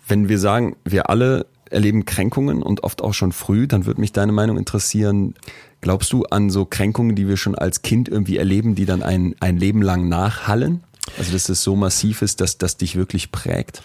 wenn 0.08 0.28
wir 0.28 0.38
sagen, 0.38 0.76
wir 0.84 1.10
alle 1.10 1.46
erleben 1.68 2.04
Kränkungen 2.04 2.62
und 2.62 2.84
oft 2.84 3.02
auch 3.02 3.12
schon 3.14 3.32
früh, 3.32 3.66
dann 3.66 3.86
würde 3.86 4.00
mich 4.00 4.12
deine 4.12 4.30
Meinung 4.30 4.56
interessieren. 4.56 5.34
Glaubst 5.80 6.12
du 6.12 6.24
an 6.24 6.48
so 6.48 6.64
Kränkungen, 6.64 7.16
die 7.16 7.26
wir 7.26 7.36
schon 7.36 7.56
als 7.56 7.82
Kind 7.82 8.08
irgendwie 8.08 8.36
erleben, 8.36 8.76
die 8.76 8.84
dann 8.86 9.02
ein, 9.02 9.34
ein 9.40 9.56
Leben 9.56 9.82
lang 9.82 10.08
nachhallen? 10.08 10.84
Also 11.18 11.32
dass 11.32 11.48
es 11.48 11.62
so 11.62 11.74
massiv 11.74 12.22
ist, 12.22 12.40
dass 12.40 12.58
das 12.58 12.76
dich 12.76 12.94
wirklich 12.94 13.32
prägt? 13.32 13.82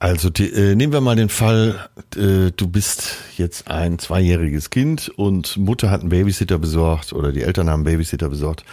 Also 0.00 0.30
die, 0.30 0.52
äh, 0.52 0.76
nehmen 0.76 0.92
wir 0.92 1.00
mal 1.00 1.16
den 1.16 1.28
Fall, 1.28 1.88
äh, 2.14 2.52
du 2.56 2.68
bist 2.68 3.16
jetzt 3.36 3.68
ein 3.68 3.98
zweijähriges 3.98 4.70
Kind 4.70 5.08
und 5.16 5.56
Mutter 5.56 5.90
hat 5.90 6.02
einen 6.02 6.10
Babysitter 6.10 6.58
besorgt 6.58 7.12
oder 7.12 7.32
die 7.32 7.42
Eltern 7.42 7.68
haben 7.68 7.80
einen 7.80 7.84
Babysitter 7.84 8.28
besorgt 8.28 8.64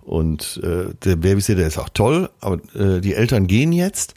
und 0.00 0.60
äh, 0.64 0.92
der 1.04 1.16
Babysitter 1.16 1.64
ist 1.64 1.78
auch 1.78 1.88
toll, 1.88 2.30
aber 2.40 2.56
äh, 2.74 3.00
die 3.00 3.14
Eltern 3.14 3.46
gehen 3.46 3.72
jetzt, 3.72 4.14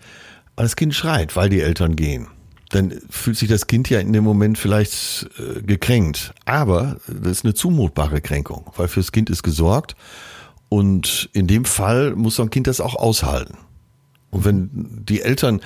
aber 0.55 0.63
das 0.63 0.75
Kind 0.75 0.95
schreit, 0.95 1.35
weil 1.35 1.49
die 1.49 1.61
Eltern 1.61 1.95
gehen. 1.95 2.27
Dann 2.69 2.93
fühlt 3.11 3.37
sich 3.37 3.47
das 3.47 3.67
Kind 3.67 3.91
ja 3.91 3.99
in 3.99 4.11
dem 4.11 4.23
Moment 4.23 4.57
vielleicht 4.57 5.29
äh, 5.37 5.61
gekränkt, 5.61 6.33
aber 6.45 6.97
das 7.07 7.33
ist 7.33 7.45
eine 7.45 7.53
zumutbare 7.53 8.21
Kränkung, 8.21 8.71
weil 8.75 8.87
fürs 8.87 9.11
Kind 9.11 9.29
ist 9.29 9.43
gesorgt 9.43 9.95
und 10.67 11.29
in 11.31 11.45
dem 11.45 11.63
Fall 11.63 12.15
muss 12.15 12.37
so 12.37 12.41
ein 12.41 12.49
Kind 12.49 12.65
das 12.65 12.81
auch 12.81 12.95
aushalten. 12.95 13.55
Und 14.35 14.43
wenn 14.43 14.69
die 15.05 15.21
Eltern 15.21 15.61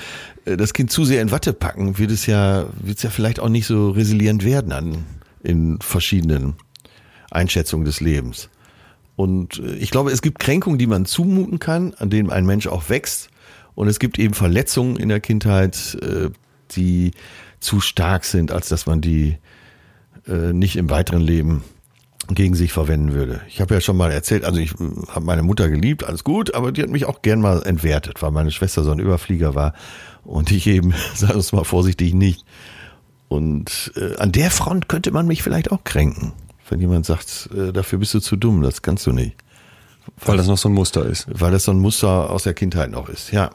äh, 0.45 0.55
das 0.55 0.73
Kind 0.73 0.91
zu 0.91 1.03
sehr 1.03 1.23
in 1.23 1.31
Watte 1.31 1.53
packen, 1.53 1.97
wird 1.97 2.11
es 2.11 2.27
ja, 2.27 2.67
wird 2.79 2.97
es 2.97 3.03
ja 3.03 3.09
vielleicht 3.09 3.39
auch 3.39 3.49
nicht 3.49 3.65
so 3.65 3.89
resilient 3.89 4.45
werden 4.45 4.71
an, 4.71 5.05
in 5.41 5.79
verschiedenen 5.81 6.53
Einschätzungen 7.31 7.83
des 7.83 7.99
Lebens. 7.99 8.49
Und 9.15 9.57
äh, 9.57 9.73
ich 9.77 9.89
glaube, 9.89 10.11
es 10.11 10.21
gibt 10.21 10.37
Kränkungen, 10.37 10.77
die 10.77 10.85
man 10.85 11.05
zumuten 11.05 11.57
kann, 11.57 11.95
an 11.95 12.11
denen 12.11 12.29
ein 12.29 12.45
Mensch 12.45 12.67
auch 12.67 12.89
wächst. 12.89 13.29
Und 13.73 13.87
es 13.87 13.97
gibt 13.97 14.19
eben 14.19 14.35
Verletzungen 14.35 14.97
in 14.97 15.09
der 15.09 15.19
Kindheit, 15.19 15.97
äh, 16.03 16.29
die 16.71 17.11
zu 17.59 17.81
stark 17.81 18.23
sind, 18.23 18.51
als 18.51 18.69
dass 18.69 18.85
man 18.85 19.01
die 19.01 19.37
nicht 20.51 20.75
im 20.75 20.91
weiteren 20.91 21.21
Leben 21.21 21.63
gegen 22.35 22.55
sich 22.55 22.71
verwenden 22.71 23.13
würde. 23.13 23.41
Ich 23.47 23.61
habe 23.61 23.73
ja 23.73 23.81
schon 23.81 23.97
mal 23.97 24.11
erzählt, 24.11 24.45
also 24.45 24.59
ich 24.59 24.71
habe 25.09 25.25
meine 25.25 25.43
Mutter 25.43 25.69
geliebt, 25.69 26.03
alles 26.03 26.23
gut, 26.23 26.53
aber 26.53 26.71
die 26.71 26.83
hat 26.83 26.89
mich 26.89 27.05
auch 27.05 27.21
gern 27.21 27.41
mal 27.41 27.63
entwertet, 27.63 28.21
weil 28.21 28.31
meine 28.31 28.51
Schwester 28.51 28.83
so 28.83 28.91
ein 28.91 28.99
Überflieger 28.99 29.55
war 29.55 29.73
und 30.23 30.51
ich 30.51 30.67
eben, 30.67 30.93
sagen 31.15 31.33
wir 31.33 31.39
es 31.39 31.51
mal 31.51 31.63
vorsichtig, 31.63 32.13
nicht. 32.13 32.45
Und 33.27 33.91
äh, 33.95 34.15
an 34.17 34.31
der 34.31 34.51
Front 34.51 34.89
könnte 34.89 35.11
man 35.11 35.27
mich 35.27 35.43
vielleicht 35.43 35.71
auch 35.71 35.83
kränken, 35.83 36.33
wenn 36.69 36.79
jemand 36.79 37.05
sagt, 37.05 37.49
äh, 37.55 37.71
dafür 37.71 37.99
bist 37.99 38.13
du 38.13 38.19
zu 38.19 38.35
dumm, 38.35 38.61
das 38.61 38.81
kannst 38.81 39.05
du 39.05 39.11
nicht. 39.11 39.35
Weil 40.25 40.37
das 40.37 40.47
noch 40.47 40.57
so 40.57 40.69
ein 40.69 40.73
Muster 40.73 41.05
ist. 41.05 41.27
Weil 41.29 41.51
das 41.51 41.65
so 41.65 41.71
ein 41.71 41.79
Muster 41.79 42.31
aus 42.31 42.43
der 42.43 42.55
Kindheit 42.55 42.89
noch 42.89 43.09
ist, 43.09 43.31
ja. 43.31 43.51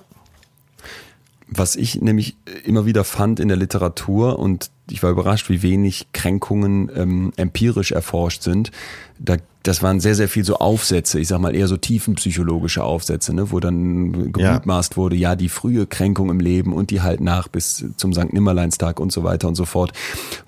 Was 1.57 1.77
ich 1.77 2.01
nämlich 2.01 2.37
immer 2.65 2.87
wieder 2.87 3.05
fand 3.05 3.41
in 3.41 3.49
der 3.49 3.57
Literatur 3.57 4.39
und 4.39 4.71
ich 4.91 5.03
war 5.03 5.11
überrascht, 5.11 5.49
wie 5.49 5.63
wenig 5.63 6.09
Kränkungen 6.13 6.91
ähm, 6.95 7.33
empirisch 7.37 7.93
erforscht 7.93 8.43
sind. 8.43 8.71
Da, 9.19 9.37
das 9.63 9.83
waren 9.83 10.01
sehr, 10.01 10.15
sehr 10.15 10.29
viel 10.29 10.45
so 10.45 10.57
Aufsätze, 10.57 11.19
ich 11.19 11.29
sag 11.29 11.41
mal 11.41 11.55
eher 11.55 11.69
so 11.69 11.79
tiefenpsychologische 11.79 12.85
Aufsätze, 12.85 13.33
ne, 13.35 13.51
wo 13.51 13.61
dann 13.61 14.33
gemutmaßt 14.33 14.99
wurde, 14.99 15.17
ja, 15.17 15.37
die 15.37 15.49
frühe 15.49 15.87
Kränkung 15.87 16.29
im 16.29 16.41
Leben 16.41 16.75
und 16.75 16.91
die 16.91 17.01
halt 17.01 17.21
nach 17.21 17.49
bis 17.49 17.87
zum 17.97 18.13
St. 18.13 18.33
Nimmerleinstag 18.33 19.01
und 19.01 19.11
so 19.11 19.25
weiter 19.25 19.49
und 19.49 19.55
so 19.55 19.65
fort, 19.65 19.93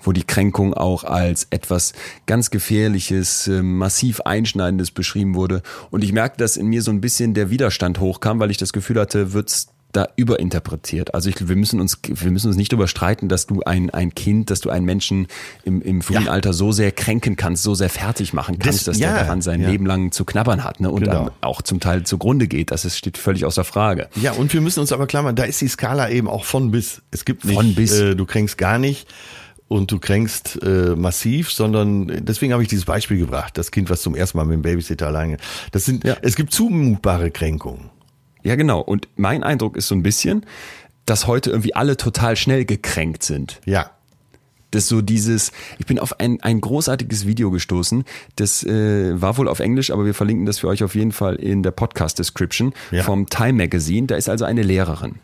wo 0.01 0.11
die 0.11 0.23
Kränkung 0.23 0.75
auch 0.75 1.03
als 1.03 1.47
etwas 1.49 1.93
ganz 2.27 2.51
Gefährliches, 2.51 3.47
äh, 3.47 3.63
massiv 3.63 4.21
Einschneidendes 4.21 4.91
beschrieben 4.91 5.33
wurde. 5.33 5.63
Und 5.89 6.03
ich 6.03 6.13
merkte, 6.13 6.43
dass 6.43 6.57
in 6.57 6.67
mir 6.67 6.83
so 6.83 6.91
ein 6.91 7.01
bisschen 7.01 7.33
der 7.33 7.49
Widerstand 7.49 7.99
hochkam, 7.99 8.39
weil 8.39 8.51
ich 8.51 8.57
das 8.57 8.73
Gefühl 8.73 8.99
hatte, 8.99 9.33
wird's 9.33 9.69
da 9.97 10.07
überinterpretiert. 10.15 11.13
Also 11.15 11.29
ich, 11.29 11.47
wir 11.49 11.55
müssen 11.55 11.79
uns, 11.81 11.99
wir 12.07 12.31
müssen 12.31 12.47
uns 12.47 12.55
nicht 12.55 12.71
darüber 12.71 12.87
streiten, 12.87 13.27
dass 13.29 13.47
du 13.47 13.61
ein, 13.63 13.89
ein 13.89 14.13
Kind, 14.13 14.49
dass 14.51 14.61
du 14.61 14.69
einen 14.69 14.85
Menschen 14.85 15.27
im, 15.63 15.81
im 15.81 16.01
frühen 16.01 16.25
Ja. 16.25 16.31
Alter 16.31 16.53
so 16.53 16.71
sehr 16.71 16.91
kränken 16.91 17.35
kannst, 17.35 17.63
so 17.63 17.73
sehr 17.75 17.89
fertig 17.89 18.33
machen 18.33 18.59
kannst, 18.59 18.79
Das- 18.79 18.85
dass 18.85 18.99
ja, 18.99 19.13
der 19.13 19.23
daran 19.23 19.41
sein 19.41 19.61
ja. 19.61 19.69
Leben 19.69 19.85
lang 19.85 20.11
zu 20.11 20.23
knabbern 20.23 20.63
hat, 20.63 20.79
ne? 20.79 20.91
Und 20.91 21.03
Genau. 21.03 21.31
auch 21.41 21.61
zum 21.61 21.79
Teil 21.79 22.03
zugrunde 22.03 22.47
geht. 22.47 22.71
Das 22.71 22.85
ist, 22.85 22.97
steht 22.97 23.17
völlig 23.17 23.43
außer 23.45 23.63
Frage. 23.63 24.07
Ja, 24.15 24.33
und 24.33 24.53
wir 24.53 24.61
müssen 24.61 24.79
uns 24.79 24.91
aber 24.91 25.07
klar 25.07 25.23
machen, 25.23 25.35
da 25.35 25.43
ist 25.43 25.59
die 25.61 25.67
Skala 25.67 26.09
eben 26.09 26.27
auch 26.27 26.45
von 26.45 26.71
bis. 26.71 27.01
Es 27.11 27.25
gibt 27.25 27.43
nicht, 27.45 27.55
Von 27.55 27.73
bis. 27.75 27.99
Äh, 27.99 28.15
du 28.15 28.25
kränkst 28.25 28.57
gar 28.57 28.77
nicht 28.79 29.07
und 29.67 29.91
du 29.91 29.99
kränkst 29.99 30.59
äh, 30.63 30.95
massiv, 30.95 31.51
sondern 31.51 32.23
deswegen 32.25 32.53
habe 32.53 32.61
ich 32.63 32.69
dieses 32.69 32.85
Beispiel 32.85 33.17
gebracht, 33.17 33.57
das 33.57 33.71
Kind, 33.71 33.89
was 33.89 34.01
zum 34.01 34.15
ersten 34.15 34.37
Mal 34.37 34.45
mit 34.45 34.53
dem 34.53 34.61
Babysitter 34.61 35.07
alleine. 35.07 35.37
Das 35.71 35.85
sind, 35.85 36.03
Ja. 36.03 36.15
es 36.21 36.35
gibt 36.35 36.53
zumutbare 36.53 37.31
Kränkungen. 37.31 37.89
Ja, 38.47 38.55
genau. 38.55 38.79
Und 38.79 39.07
mein 39.17 39.43
Eindruck 39.43 39.75
ist 39.75 39.87
so 39.89 39.95
ein 39.95 40.03
bisschen, 40.03 40.45
dass 41.05 41.27
heute 41.27 41.49
irgendwie 41.51 41.75
alle 41.75 41.97
total 41.97 42.35
schnell 42.37 42.63
gekränkt 42.65 43.23
sind. 43.23 43.59
Ja, 43.65 43.91
Das 44.71 44.87
so 44.87 45.01
dieses, 45.01 45.51
ich 45.79 45.85
bin 45.85 45.99
auf 45.99 46.19
ein, 46.19 46.41
ein 46.41 46.59
großartiges 46.61 47.25
Video 47.27 47.51
gestoßen, 47.51 48.03
das 48.35 48.63
äh, 48.63 49.19
war 49.21 49.37
wohl 49.37 49.47
auf 49.47 49.59
Englisch, 49.59 49.91
aber 49.91 50.05
wir 50.05 50.13
verlinken 50.13 50.45
das 50.45 50.59
für 50.59 50.67
euch 50.67 50.83
auf 50.83 50.95
jeden 50.95 51.11
Fall 51.11 51.35
in 51.35 51.61
der 51.63 51.71
Podcast-Description 51.71 52.73
Ja. 52.91 53.03
vom 53.03 53.27
Time 53.27 53.53
Magazine. 53.53 54.07
Da 54.07 54.15
ist 54.15 54.29
also 54.29 54.43
eine 54.45 54.63
Lehrerin, 54.63 55.15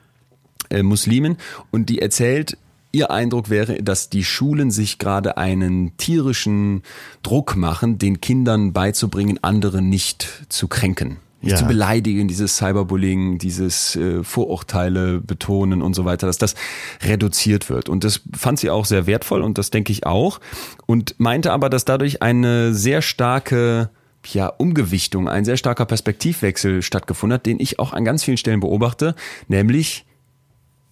äh, 0.69 0.83
Muslimin, 0.83 1.37
und 1.71 1.89
die 1.89 1.99
erzählt, 2.01 2.57
ihr 2.93 3.09
Eindruck 3.11 3.49
wäre, 3.49 3.81
dass 3.83 4.09
die 4.09 4.23
Schulen 4.23 4.69
sich 4.71 4.99
gerade 4.99 5.35
einen 5.37 5.95
tierischen 5.97 6.83
Druck 7.23 7.55
machen, 7.55 7.97
den 7.97 8.21
Kindern 8.21 8.71
beizubringen, 8.71 9.39
andere 9.41 9.81
nicht 9.81 10.45
zu 10.49 10.67
kränken. 10.67 11.17
Nicht 11.43 11.51
Ja. 11.51 11.57
zu 11.57 11.65
beleidigen, 11.65 12.27
dieses 12.27 12.57
Cyberbullying, 12.57 13.37
dieses 13.37 13.95
äh, 13.95 14.23
Vorurteile 14.23 15.19
betonen 15.19 15.81
und 15.81 15.93
so 15.93 16.05
weiter, 16.05 16.25
dass 16.25 16.37
das 16.37 16.55
reduziert 17.03 17.69
wird. 17.69 17.89
Und 17.89 18.03
das 18.03 18.21
fand 18.35 18.59
sie 18.59 18.69
auch 18.69 18.85
sehr 18.85 19.05
wertvoll 19.07 19.41
und 19.41 19.57
das 19.57 19.69
denke 19.69 19.91
ich 19.91 20.05
auch. 20.05 20.39
Und 20.85 21.15
meinte 21.19 21.51
aber, 21.51 21.69
dass 21.69 21.85
dadurch 21.85 22.21
eine 22.21 22.73
sehr 22.73 23.01
starke 23.01 23.89
ja, 24.31 24.47
Umgewichtung, 24.47 25.27
ein 25.27 25.43
sehr 25.43 25.57
starker 25.57 25.85
Perspektivwechsel 25.85 26.81
stattgefunden 26.81 27.35
hat, 27.35 27.45
den 27.45 27.59
ich 27.59 27.77
auch 27.77 27.91
an 27.91 28.05
ganz 28.05 28.23
vielen 28.23 28.37
Stellen 28.37 28.61
beobachte, 28.61 29.13
nämlich 29.49 30.05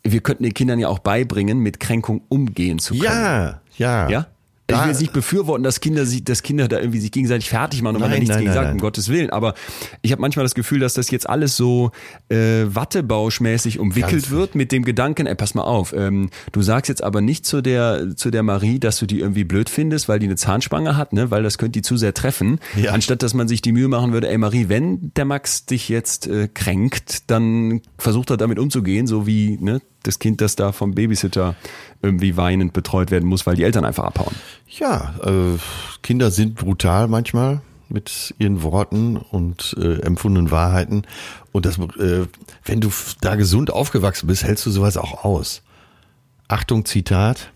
wir 0.03 0.19
könnten 0.21 0.43
den 0.43 0.53
Kindern 0.53 0.79
ja 0.79 0.87
auch 0.89 0.99
beibringen, 0.99 1.59
mit 1.59 1.79
Kränkung 1.79 2.23
umgehen 2.27 2.79
zu 2.79 2.95
können. 2.95 3.05
Ja, 3.05 3.61
ja. 3.77 4.09
Ja? 4.09 4.27
Ich 4.68 4.80
will 4.80 4.88
jetzt 4.88 5.01
nicht 5.01 5.14
befürworten, 5.14 5.64
dass 5.64 5.82
Kinder, 5.82 6.05
sich, 6.05 6.24
dass 6.24 6.43
Kinder 6.43 6.68
da 6.68 6.80
irgendwie 6.80 6.99
sich 6.99 7.12
gegenseitig 7.12 7.49
fertig 7.49 7.82
machen 7.82 7.95
und 7.95 8.01
man 8.01 8.12
da 8.12 8.18
nichts 8.18 8.30
nein, 8.30 8.39
gegen 8.39 8.53
sagt, 8.53 8.68
nein. 8.68 8.76
um 8.76 8.80
Gottes 8.80 9.09
Willen. 9.09 9.30
Aber 9.30 9.53
ich 10.01 10.12
habe 10.12 10.22
manchmal 10.22 10.45
das 10.45 10.55
Gefühl, 10.55 10.80
dass 10.80 10.93
das 10.93 11.12
jetzt 11.12 11.30
alles 11.30 11.57
so 11.57 11.91
äh, 12.30 12.64
wattebauschmäßig 12.68 13.80
umwickelt 13.80 14.24
Ganz- 14.24 14.30
wird 14.30 14.55
mit 14.55 14.72
dem 14.72 14.86
Gedanken, 14.86 15.28
ey, 15.28 15.36
pass 15.36 15.55
mal 15.55 15.64
auf, 15.64 15.93
ähm, 15.93 16.30
du 16.51 16.62
sagst 16.62 16.89
jetzt 16.89 17.03
aber 17.03 17.22
nicht 17.22 17.45
zu 17.45 17.62
der, 17.62 18.16
zu 18.16 18.32
der 18.32 18.43
Marie, 18.43 18.80
dass 18.80 18.97
du 18.99 19.05
die 19.05 19.20
irgendwie 19.20 19.43
blöd 19.43 19.70
findest, 19.70 20.07
weil 20.07 20.20
die 20.20 20.28
eine 20.28 20.36
Zahnspange 20.36 20.95
hat, 20.95 21.12
ne? 21.14 21.32
weil 21.32 21.43
das 21.43 21.57
könnte 21.57 21.74
die 21.74 21.82
zu 21.82 21.97
sehr 21.97 22.14
treffen. 22.14 22.59
Ja. 22.76 22.91
Anstatt 22.91 23.24
dass 23.24 23.34
man 23.34 23.47
sich 23.47 23.62
die 23.62 23.74
Mühe 23.74 23.88
machen 23.88 24.14
würde, 24.14 24.30
ey 24.30 24.38
Marie, 24.38 24.70
wenn 24.70 25.12
der 25.16 25.26
Max 25.26 25.66
dich 25.66 25.89
jetzt 25.89 26.28
äh, 26.28 26.47
kränkt, 26.47 27.30
dann 27.30 27.82
versucht 27.97 28.30
er 28.30 28.38
damit 28.38 28.57
umzugehen, 28.57 29.07
so 29.07 29.28
wie 29.28 29.57
ne, 29.59 29.82
das 30.03 30.19
Kind, 30.19 30.41
das 30.41 30.55
da 30.55 30.71
vom 30.71 30.95
Babysitter 30.95 31.55
irgendwie 32.01 32.37
weinend 32.37 32.73
betreut 32.73 33.11
werden 33.11 33.27
muss, 33.27 33.45
weil 33.45 33.55
die 33.55 33.63
Eltern 33.63 33.85
einfach 33.85 34.03
abhauen. 34.03 34.35
Ja, 34.67 35.13
äh, 35.23 35.57
Kinder 36.01 36.31
sind 36.31 36.55
brutal 36.55 37.07
manchmal 37.07 37.61
mit 37.89 38.33
ihren 38.39 38.63
Worten 38.63 39.17
und 39.17 39.75
äh, 39.79 39.99
empfundenen 40.01 40.49
Wahrheiten. 40.49 41.03
Und 41.51 41.65
das, 41.65 41.77
äh, 41.77 42.25
wenn 42.63 42.81
du 42.81 42.89
da 43.19 43.35
gesund 43.35 43.71
aufgewachsen 43.71 44.27
bist, 44.27 44.43
hältst 44.43 44.65
du 44.65 44.71
sowas 44.71 44.97
auch 44.97 45.23
aus. 45.23 45.61
Achtung, 46.47 46.85
Zitat. 46.85 47.51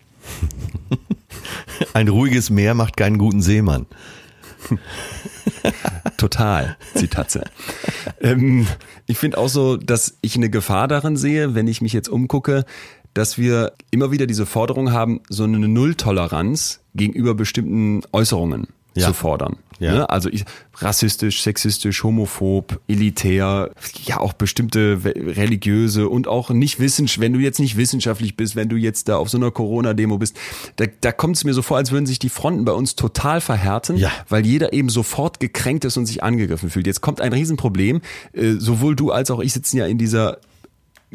Ein 1.93 2.07
ruhiges 2.07 2.49
Meer 2.49 2.73
macht 2.73 2.97
keinen 2.97 3.17
guten 3.17 3.41
Seemann. 3.41 3.85
Total, 6.17 6.77
Zitatze. 6.95 7.45
ähm, 8.21 8.67
ich 9.07 9.17
finde 9.17 9.37
auch 9.37 9.49
so, 9.49 9.77
dass 9.77 10.17
ich 10.21 10.35
eine 10.35 10.49
Gefahr 10.49 10.87
darin 10.87 11.17
sehe, 11.17 11.55
wenn 11.55 11.67
ich 11.67 11.81
mich 11.81 11.93
jetzt 11.93 12.09
umgucke, 12.09 12.65
dass 13.13 13.37
wir 13.37 13.73
immer 13.91 14.11
wieder 14.11 14.27
diese 14.27 14.45
Forderung 14.45 14.91
haben, 14.91 15.21
so 15.29 15.43
eine 15.45 15.67
Nulltoleranz 15.67 16.81
gegenüber 16.93 17.33
bestimmten 17.33 18.01
Äußerungen 18.11 18.67
Ja. 18.95 19.07
zu 19.07 19.13
fordern. 19.13 19.57
Ja. 19.79 19.93
Ne? 19.93 20.09
Also 20.09 20.29
ich, 20.29 20.45
rassistisch, 20.77 21.41
sexistisch, 21.43 22.03
homophob, 22.03 22.79
elitär, 22.87 23.71
ja 24.05 24.19
auch 24.21 24.31
bestimmte 24.33 24.99
religiöse 25.03 26.07
und 26.07 26.27
auch 26.27 26.49
nicht 26.49 26.79
wissenschaftlich, 26.79 27.21
wenn 27.21 27.33
du 27.33 27.39
jetzt 27.39 27.59
nicht 27.59 27.75
wissenschaftlich 27.77 28.37
bist, 28.37 28.55
wenn 28.55 28.69
du 28.69 28.77
jetzt 28.77 29.09
da 29.09 29.17
auf 29.17 29.29
so 29.29 29.37
einer 29.37 29.51
Corona-Demo 29.51 30.17
bist, 30.17 30.37
da, 30.77 30.85
da 31.01 31.11
kommt 31.11 31.35
es 31.35 31.43
mir 31.43 31.53
so 31.53 31.61
vor, 31.61 31.77
als 31.77 31.91
würden 31.91 32.05
sich 32.05 32.19
die 32.19 32.29
Fronten 32.29 32.63
bei 32.65 32.71
uns 32.71 32.95
total 32.95 33.41
verhärten, 33.41 33.97
Ja. 33.97 34.11
weil 34.29 34.45
jeder 34.45 34.71
eben 34.73 34.89
sofort 34.89 35.39
gekränkt 35.39 35.83
ist 35.85 35.97
und 35.97 36.05
sich 36.05 36.23
angegriffen 36.23 36.69
fühlt. 36.69 36.87
Jetzt 36.87 37.01
kommt 37.01 37.19
ein 37.21 37.33
Riesenproblem. 37.33 38.01
Äh, 38.33 38.53
sowohl 38.53 38.95
du 38.95 39.11
als 39.11 39.29
auch 39.29 39.39
ich 39.41 39.51
sitzen 39.53 39.77
ja 39.77 39.85
in 39.87 39.97
dieser 39.97 40.37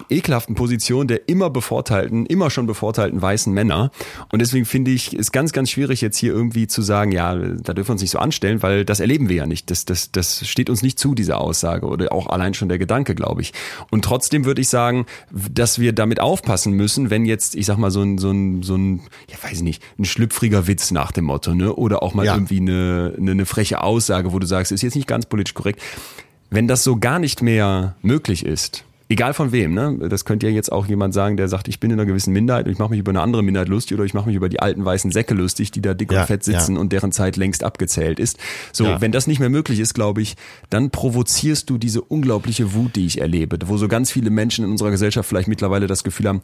ekelhaften 0.09 0.55
Position 0.55 1.09
der 1.09 1.29
immer 1.29 1.51
bevorteilten, 1.51 2.25
immer 2.27 2.49
schon 2.51 2.67
bevorteilten 2.67 3.21
weißen 3.21 3.53
Männer. 3.53 3.91
Und 4.33 4.41
deswegen 4.41 4.65
finde 4.65 4.91
ich, 4.91 5.15
ist 5.15 5.33
ganz, 5.33 5.53
ganz 5.53 5.71
schwierig 5.71 6.01
jetzt 6.01 6.17
hier 6.17 6.33
irgendwie 6.33 6.67
zu 6.67 6.81
sagen, 6.81 7.13
ja, 7.13 7.35
da 7.35 7.75
dürfen 7.75 7.89
wir 7.89 7.93
uns 7.93 8.01
nicht 8.03 8.11
so 8.13 8.19
anstellen, 8.19 8.63
weil 8.63 8.85
das 8.85 9.01
erleben 9.01 9.29
wir 9.29 9.37
ja 9.37 9.47
nicht. 9.47 9.71
Das, 9.71 9.85
das, 9.85 10.11
das 10.11 10.47
steht 10.49 10.71
uns 10.71 10.83
nicht 10.83 10.99
zu, 10.99 11.15
diese 11.15 11.37
Aussage 11.37 11.87
oder 11.87 12.13
auch 12.13 12.29
allein 12.29 12.55
schon 12.55 12.69
der 12.69 12.79
Gedanke, 12.79 13.15
glaube 13.15 13.43
ich. 13.43 13.53
Und 13.91 14.05
trotzdem 14.05 14.45
würde 14.45 14.61
ich 14.63 14.69
sagen, 14.69 15.07
dass 15.31 15.79
wir 15.79 15.93
damit 15.93 16.21
aufpassen 16.21 16.73
müssen, 16.73 17.11
wenn 17.11 17.27
jetzt, 17.27 17.55
ich 17.55 17.67
sag 17.67 17.77
mal, 17.77 17.91
so 17.91 18.01
ein, 18.03 18.19
so 18.19 18.31
ein, 18.31 18.63
so 18.63 18.77
ein, 18.77 19.01
ja, 19.29 19.37
weiß 19.43 19.59
ich 19.59 19.63
nicht, 19.63 19.83
ein 19.99 20.05
schlüpfriger 20.07 20.67
Witz 20.67 20.91
nach 20.93 21.13
dem 21.13 21.25
Motto, 21.27 21.55
ne? 21.55 21.75
Oder 21.75 22.03
auch 22.03 22.15
mal 22.15 22.25
Ja. 22.25 22.35
irgendwie 22.35 22.59
eine, 22.61 23.15
eine, 23.19 23.33
eine 23.33 23.47
freche 23.47 23.83
Aussage, 23.83 24.33
wo 24.33 24.39
du 24.39 24.47
sagst, 24.47 24.73
ist 24.73 24.83
jetzt 24.83 24.95
nicht 24.95 25.09
ganz 25.09 25.27
politisch 25.27 25.55
korrekt. 25.55 25.81
Wenn 26.49 26.67
das 26.69 26.83
so 26.85 26.97
gar 26.97 27.19
nicht 27.19 27.43
mehr 27.43 27.97
möglich 28.03 28.45
ist, 28.47 28.85
egal 29.11 29.35
von 29.35 29.53
wem, 29.53 29.75
ne? 29.75 29.99
Das 30.09 30.25
könnte 30.25 30.47
ja 30.47 30.53
jetzt 30.53 30.73
auch 30.73 30.87
jemand 30.87 31.13
sagen, 31.13 31.37
der 31.37 31.49
sagt, 31.49 31.69
ich 31.69 31.81
bin 31.81 31.91
in 31.91 31.99
einer 31.99 32.07
gewissen 32.07 32.33
Minderheit 32.33 32.65
und 32.67 32.73
ich 32.73 32.79
mache 32.79 32.91
mich 32.91 33.01
über 33.01 33.11
eine 33.11 33.21
andere 33.21 33.43
Minderheit 33.43 33.69
lustig 33.69 33.97
oder 33.97 34.05
ich 34.05 34.15
mache 34.15 34.29
mich 34.29 34.37
über 34.37 34.49
die 34.49 34.61
alten 34.61 34.85
weißen 34.85 35.11
Säcke 35.11 35.35
lustig, 35.35 35.73
die 35.73 35.83
da 35.83 35.93
dick 35.93 36.11
Ja, 36.13 36.23
und 36.23 36.27
fett 36.29 36.45
sitzen 36.45 36.77
ja. 36.77 36.81
und 36.81 36.93
deren 36.93 37.13
Zeit 37.13 37.37
längst 37.37 37.65
abgezählt 37.65 38.19
ist. 38.19 38.39
So, 38.73 38.85
Ja. 38.85 39.01
wenn 39.01 39.13
das 39.13 39.27
nicht 39.27 39.41
mehr 39.41 39.51
möglich 39.51 39.81
ist, 39.81 39.93
glaube 39.95 40.23
ich, 40.23 40.37
dann 40.71 40.91
provozierst 40.91 41.69
du 41.69 41.77
diese 41.77 42.01
unglaubliche 42.01 42.73
Wut, 42.73 42.97
die 42.97 43.05
ich 43.05 43.21
erlebe, 43.21 43.59
wo 43.67 43.77
so 43.77 43.89
ganz 43.89 44.11
viele 44.11 44.31
Menschen 44.31 44.65
in 44.65 44.71
unserer 44.71 44.91
Gesellschaft 44.93 45.29
vielleicht 45.29 45.49
mittlerweile 45.49 45.87
das 45.89 46.05
Gefühl 46.05 46.29
haben, 46.29 46.41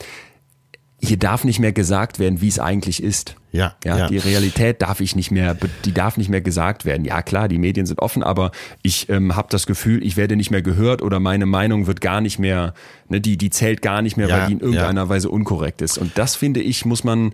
hier 1.02 1.18
darf 1.18 1.44
nicht 1.44 1.58
mehr 1.58 1.72
gesagt 1.72 2.18
werden, 2.18 2.40
wie 2.40 2.48
es 2.48 2.58
eigentlich 2.58 3.02
ist. 3.02 3.36
Ja, 3.52 3.74
ja, 3.84 3.98
ja. 3.98 4.08
die 4.08 4.18
Realität 4.18 4.82
darf 4.82 5.00
ich 5.00 5.16
nicht 5.16 5.30
mehr, 5.30 5.56
die 5.84 5.92
darf 5.92 6.16
nicht 6.16 6.28
mehr 6.28 6.40
gesagt 6.40 6.84
werden. 6.84 7.04
Ja 7.04 7.22
klar, 7.22 7.48
die 7.48 7.58
Medien 7.58 7.86
sind 7.86 8.00
offen, 8.00 8.22
aber 8.22 8.50
ich 8.82 9.08
ähm, 9.08 9.36
habe 9.36 9.48
das 9.50 9.66
Gefühl, 9.66 10.02
ich 10.04 10.16
werde 10.16 10.36
nicht 10.36 10.50
mehr 10.50 10.62
gehört 10.62 11.02
oder 11.02 11.20
meine 11.20 11.46
Meinung 11.46 11.86
wird 11.86 12.00
gar 12.00 12.20
nicht 12.20 12.38
mehr, 12.38 12.74
ne, 13.08 13.20
die 13.20 13.36
die 13.36 13.50
zählt 13.50 13.82
gar 13.82 14.02
nicht 14.02 14.16
mehr, 14.16 14.28
Ja, 14.28 14.38
weil 14.38 14.46
die 14.48 14.52
in 14.54 14.60
irgendeiner 14.60 15.02
ja. 15.02 15.08
Weise 15.08 15.30
unkorrekt 15.30 15.80
ist. 15.82 15.96
Und 15.98 16.12
das 16.16 16.34
finde 16.36 16.60
ich 16.60 16.84
muss 16.84 17.04
man 17.04 17.32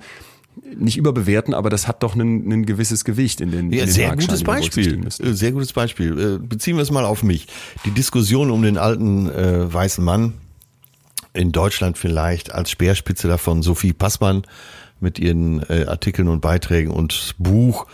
nicht 0.77 0.97
überbewerten, 0.97 1.55
aber 1.55 1.71
das 1.71 1.89
hat 1.89 2.03
doch 2.03 2.15
ein, 2.15 2.67
gewisses 2.67 3.05
Gewicht 3.05 3.41
in 3.41 3.51
den, 3.51 3.73
Ja, 3.73 3.81
in 3.81 3.87
den 3.87 3.93
sehr 3.93 4.09
Waagschalen, 4.11 4.29
gutes 4.29 4.45
Beispiel. 4.45 4.97
müssen. 4.99 5.27
Äh, 5.27 5.33
Sehr 5.35 5.53
gutes 5.53 5.73
Beispiel. 5.73 6.37
Äh, 6.43 6.47
Beziehen 6.47 6.77
wir 6.77 6.83
es 6.83 6.91
mal 6.91 7.05
auf 7.05 7.23
mich. 7.23 7.47
Die 7.85 7.91
Diskussion 7.91 8.51
um 8.51 8.63
den 8.63 8.77
alten 8.77 9.31
äh, 9.31 9.73
weißen 9.73 10.05
Mann 10.05 10.35
in 11.35 11.53
Deutschland 11.53 11.99
vielleicht 11.99 12.53
als 12.53 12.71
Speerspitze 12.71 13.29
davon 13.29 13.63
Sophie 13.63 13.93
Passmann 13.93 14.43
mit 15.01 15.19
ihren 15.19 15.63
äh, 15.69 15.87
Artikeln 15.87 16.29
und 16.29 16.41
Beiträgen 16.41 16.91
und 16.91 17.35
Buch 17.39 17.87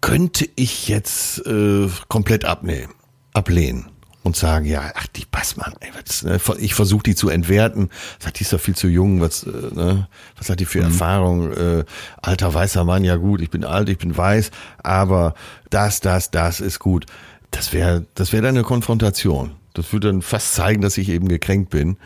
könnte 0.00 0.48
ich 0.54 0.88
jetzt 0.88 1.44
äh, 1.46 1.88
komplett 2.08 2.44
abnehmen, 2.44 2.92
ablehnen 3.32 3.86
und 4.22 4.36
sagen, 4.36 4.66
ja, 4.66 4.92
ach 4.94 5.06
die 5.08 5.24
Passmann, 5.24 5.74
ey, 5.80 5.88
was, 5.98 6.22
ne, 6.22 6.38
ich 6.58 6.74
versuche 6.74 7.02
die 7.02 7.14
zu 7.14 7.30
entwerten, 7.30 7.88
sagt, 8.18 8.38
die 8.38 8.42
ist 8.44 8.52
doch 8.52 8.60
viel 8.60 8.76
zu 8.76 8.86
jung, 8.86 9.20
was, 9.20 9.44
äh, 9.44 9.50
ne, 9.74 10.08
was 10.36 10.50
hat 10.50 10.60
die 10.60 10.66
für 10.66 10.80
Erfahrung, 10.80 11.52
äh, 11.52 11.84
alter 12.22 12.52
weißer 12.52 12.84
Mann, 12.84 13.04
ja 13.04 13.16
gut, 13.16 13.40
ich 13.40 13.50
bin 13.50 13.64
alt, 13.64 13.88
ich 13.88 13.98
bin 13.98 14.16
weiß, 14.16 14.50
aber 14.82 15.34
das, 15.70 16.00
das, 16.00 16.30
das 16.30 16.60
ist 16.60 16.78
gut. 16.78 17.06
Das 17.50 17.72
wäre, 17.72 18.04
das 18.14 18.32
wäre 18.32 18.42
dann 18.42 18.56
eine 18.56 18.64
Konfrontation. 18.64 19.52
Das 19.72 19.92
würde 19.92 20.08
dann 20.08 20.22
fast 20.22 20.54
zeigen, 20.54 20.82
dass 20.82 20.98
ich 20.98 21.08
eben 21.08 21.28
gekränkt 21.28 21.70
bin. 21.70 21.96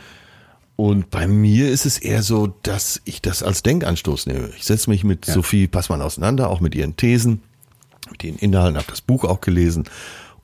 Und 0.82 1.10
bei 1.10 1.28
mir 1.28 1.70
ist 1.70 1.86
es 1.86 1.96
eher 1.96 2.24
so, 2.24 2.56
dass 2.64 3.00
ich 3.04 3.22
das 3.22 3.44
als 3.44 3.62
Denkanstoß 3.62 4.26
nehme. 4.26 4.50
Ich 4.56 4.64
setze 4.64 4.90
mich 4.90 5.04
mit 5.04 5.24
Sophie 5.24 5.68
Passmann 5.68 6.02
auseinander, 6.02 6.50
auch 6.50 6.58
mit 6.58 6.74
ihren 6.74 6.96
Thesen, 6.96 7.40
mit 8.10 8.24
ihren 8.24 8.36
Inhalten, 8.36 8.76
habe 8.76 8.88
das 8.90 9.00
Buch 9.00 9.22
auch 9.22 9.40
gelesen 9.40 9.84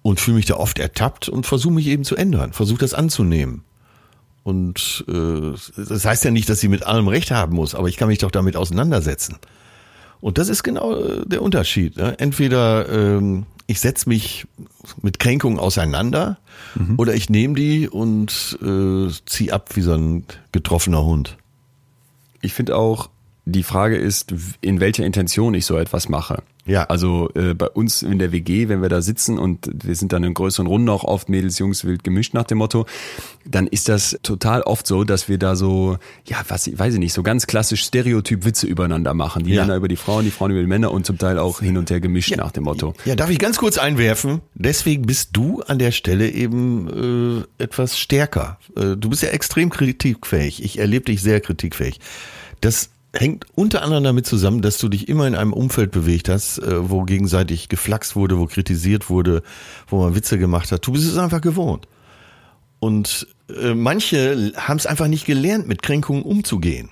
und 0.02 0.20
fühle 0.20 0.36
mich 0.36 0.46
da 0.46 0.54
oft 0.54 0.78
ertappt 0.78 1.28
und 1.28 1.44
versuche 1.44 1.74
mich 1.74 1.88
eben 1.88 2.04
zu 2.04 2.14
ändern, 2.14 2.52
versuche 2.52 2.78
das 2.78 2.94
anzunehmen. 2.94 3.64
Und 4.44 5.04
äh, 5.08 5.54
das 5.76 6.04
heißt 6.04 6.24
ja 6.24 6.30
nicht, 6.30 6.48
dass 6.48 6.60
sie 6.60 6.68
mit 6.68 6.86
allem 6.86 7.08
recht 7.08 7.32
haben 7.32 7.56
muss, 7.56 7.74
aber 7.74 7.88
ich 7.88 7.96
kann 7.96 8.06
mich 8.06 8.18
doch 8.18 8.30
damit 8.30 8.54
auseinandersetzen. 8.54 9.38
Und 10.20 10.38
das 10.38 10.48
ist 10.48 10.62
genau 10.62 11.00
äh, 11.02 11.26
der 11.26 11.42
Unterschied. 11.42 11.96
Ne? 11.96 12.16
Entweder 12.20 12.88
ähm, 12.88 13.46
ich 13.68 13.80
setze 13.80 14.08
mich 14.08 14.46
mit 15.02 15.18
Kränkungen 15.20 15.60
auseinander 15.60 16.38
oder 16.96 17.14
ich 17.14 17.28
nehme 17.28 17.54
die 17.54 17.86
und 17.86 18.58
äh, 18.62 19.12
zieh 19.26 19.52
ab 19.52 19.76
wie 19.76 19.82
so 19.82 19.92
ein 19.92 20.24
getroffener 20.52 21.04
Hund. 21.04 21.36
Ich 22.40 22.54
finde 22.54 22.76
auch, 22.76 23.10
die 23.44 23.62
Frage 23.62 23.96
ist, 23.96 24.34
in 24.62 24.80
welcher 24.80 25.04
Intention 25.04 25.52
ich 25.54 25.66
so 25.66 25.76
etwas 25.76 26.08
mache. 26.08 26.42
Ja. 26.68 26.84
Also 26.84 27.30
äh, 27.34 27.54
bei 27.54 27.66
uns 27.68 28.02
in 28.02 28.18
der 28.18 28.30
WG, 28.30 28.68
wenn 28.68 28.82
wir 28.82 28.88
da 28.88 29.02
sitzen 29.02 29.38
und 29.38 29.68
wir 29.72 29.96
sind 29.96 30.12
dann 30.12 30.22
in 30.22 30.34
größeren 30.34 30.66
Runden 30.66 30.88
auch 30.90 31.02
oft 31.02 31.28
Mädels, 31.28 31.58
Jungs 31.58 31.84
wild 31.84 32.04
gemischt 32.04 32.34
nach 32.34 32.44
dem 32.44 32.58
Motto, 32.58 32.86
dann 33.44 33.66
ist 33.66 33.88
das 33.88 34.18
total 34.22 34.62
oft 34.62 34.86
so, 34.86 35.04
dass 35.04 35.28
wir 35.28 35.38
da 35.38 35.56
so, 35.56 35.96
ja, 36.26 36.36
was, 36.48 36.70
weiß 36.78 36.94
ich 36.94 37.00
nicht, 37.00 37.14
so 37.14 37.22
ganz 37.22 37.46
klassisch 37.46 37.82
Stereotyp 37.82 38.44
Witze 38.44 38.66
übereinahr 38.66 39.14
machen. 39.14 39.44
Die 39.44 39.52
Ja. 39.54 39.62
Männer 39.62 39.76
über 39.76 39.88
die 39.88 39.96
Frauen, 39.96 40.24
die 40.24 40.30
Frauen 40.30 40.50
über 40.50 40.60
die 40.60 40.66
Männer 40.66 40.92
und 40.92 41.06
zum 41.06 41.18
Teil 41.18 41.38
auch 41.38 41.60
hin 41.60 41.76
und 41.78 41.90
her 41.90 42.00
gemischt 42.00 42.36
nach 42.36 42.52
dem 42.52 42.64
Motto. 42.64 42.92
Ja, 43.04 43.16
darf 43.16 43.30
ich 43.30 43.38
ganz 43.38 43.56
kurz 43.56 43.78
einwerfen? 43.78 44.42
Deswegen 44.54 45.02
bist 45.06 45.30
du 45.32 45.62
an 45.62 45.78
der 45.78 45.90
Stelle 45.92 46.28
eben 46.30 47.46
äh, 47.58 47.62
etwas 47.62 47.98
stärker. 47.98 48.58
Äh, 48.76 48.96
du 48.96 49.08
bist 49.08 49.22
ja 49.22 49.30
extrem 49.30 49.70
kritikfähig. 49.70 50.62
Ich 50.62 50.78
erlebe 50.78 51.06
dich 51.06 51.22
sehr 51.22 51.40
kritikfähig. 51.40 51.98
Das 52.60 52.90
hängt 53.14 53.46
unter 53.54 53.82
anderem 53.82 54.04
damit 54.04 54.26
zusammen, 54.26 54.62
dass 54.62 54.78
du 54.78 54.88
dich 54.88 55.08
immer 55.08 55.26
in 55.26 55.34
einem 55.34 55.52
Umfeld 55.52 55.90
bewegt 55.90 56.28
hast, 56.28 56.58
äh, 56.58 56.90
wo 56.90 57.04
gegenseitig 57.04 57.68
geflaxt 57.68 58.16
wurde, 58.16 58.38
wo 58.38 58.46
kritisiert 58.46 59.08
wurde, 59.08 59.42
wo 59.86 60.02
man 60.02 60.14
Witze 60.14 60.38
gemacht 60.38 60.72
hat. 60.72 60.86
Du 60.86 60.92
bist 60.92 61.04
es 61.04 61.16
einfach 61.16 61.40
gewohnt. 61.40 61.88
Und 62.80 63.26
äh, 63.48 63.74
manche 63.74 64.52
haben 64.56 64.76
es 64.76 64.86
einfach 64.86 65.08
nicht 65.08 65.26
gelernt, 65.26 65.66
mit 65.66 65.82
Kränkungen 65.82 66.22
umzugehen. 66.22 66.90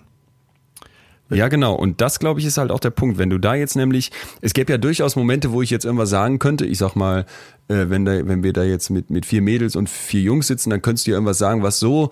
Ja, 1.29 1.49
genau. 1.49 1.75
Und 1.75 2.01
das, 2.01 2.21
glaube 2.21 2.39
ich, 2.39 2.47
ist 2.47 2.57
halt 2.57 2.71
auch 2.71 2.79
der 2.79 2.91
Punkt. 2.91 3.19
Wenn 3.19 3.31
du 3.31 3.39
da 3.39 3.57
jetzt 3.57 3.75
nämlich, 3.75 4.13
es 4.43 4.55
gäbe 4.55 4.73
ja 4.73 4.79
durchaus 4.79 5.17
Momente, 5.17 5.51
wo 5.51 5.61
ich 5.61 5.71
jetzt 5.71 5.85
irgendwas 5.85 6.09
sagen 6.09 6.39
könnte. 6.39 6.65
Ich 6.65 6.79
sag 6.79 6.95
mal, 6.95 7.27
äh, 7.67 7.87
wenn, 7.89 8.05
da, 8.05 8.27
wenn 8.29 8.45
wir 8.45 8.53
da 8.53 8.63
jetzt 8.63 8.91
mit, 8.91 9.11
mit 9.11 9.27
vier 9.27 9.43
Mädels 9.43 9.75
und 9.75 9.89
vier 9.91 10.21
Jungs 10.21 10.47
sitzen, 10.47 10.71
dann 10.71 10.83
könntest 10.83 11.07
du 11.07 11.11
ja 11.11 11.17
irgendwas 11.17 11.39
sagen, 11.39 11.65
was 11.65 11.81
so 11.81 12.11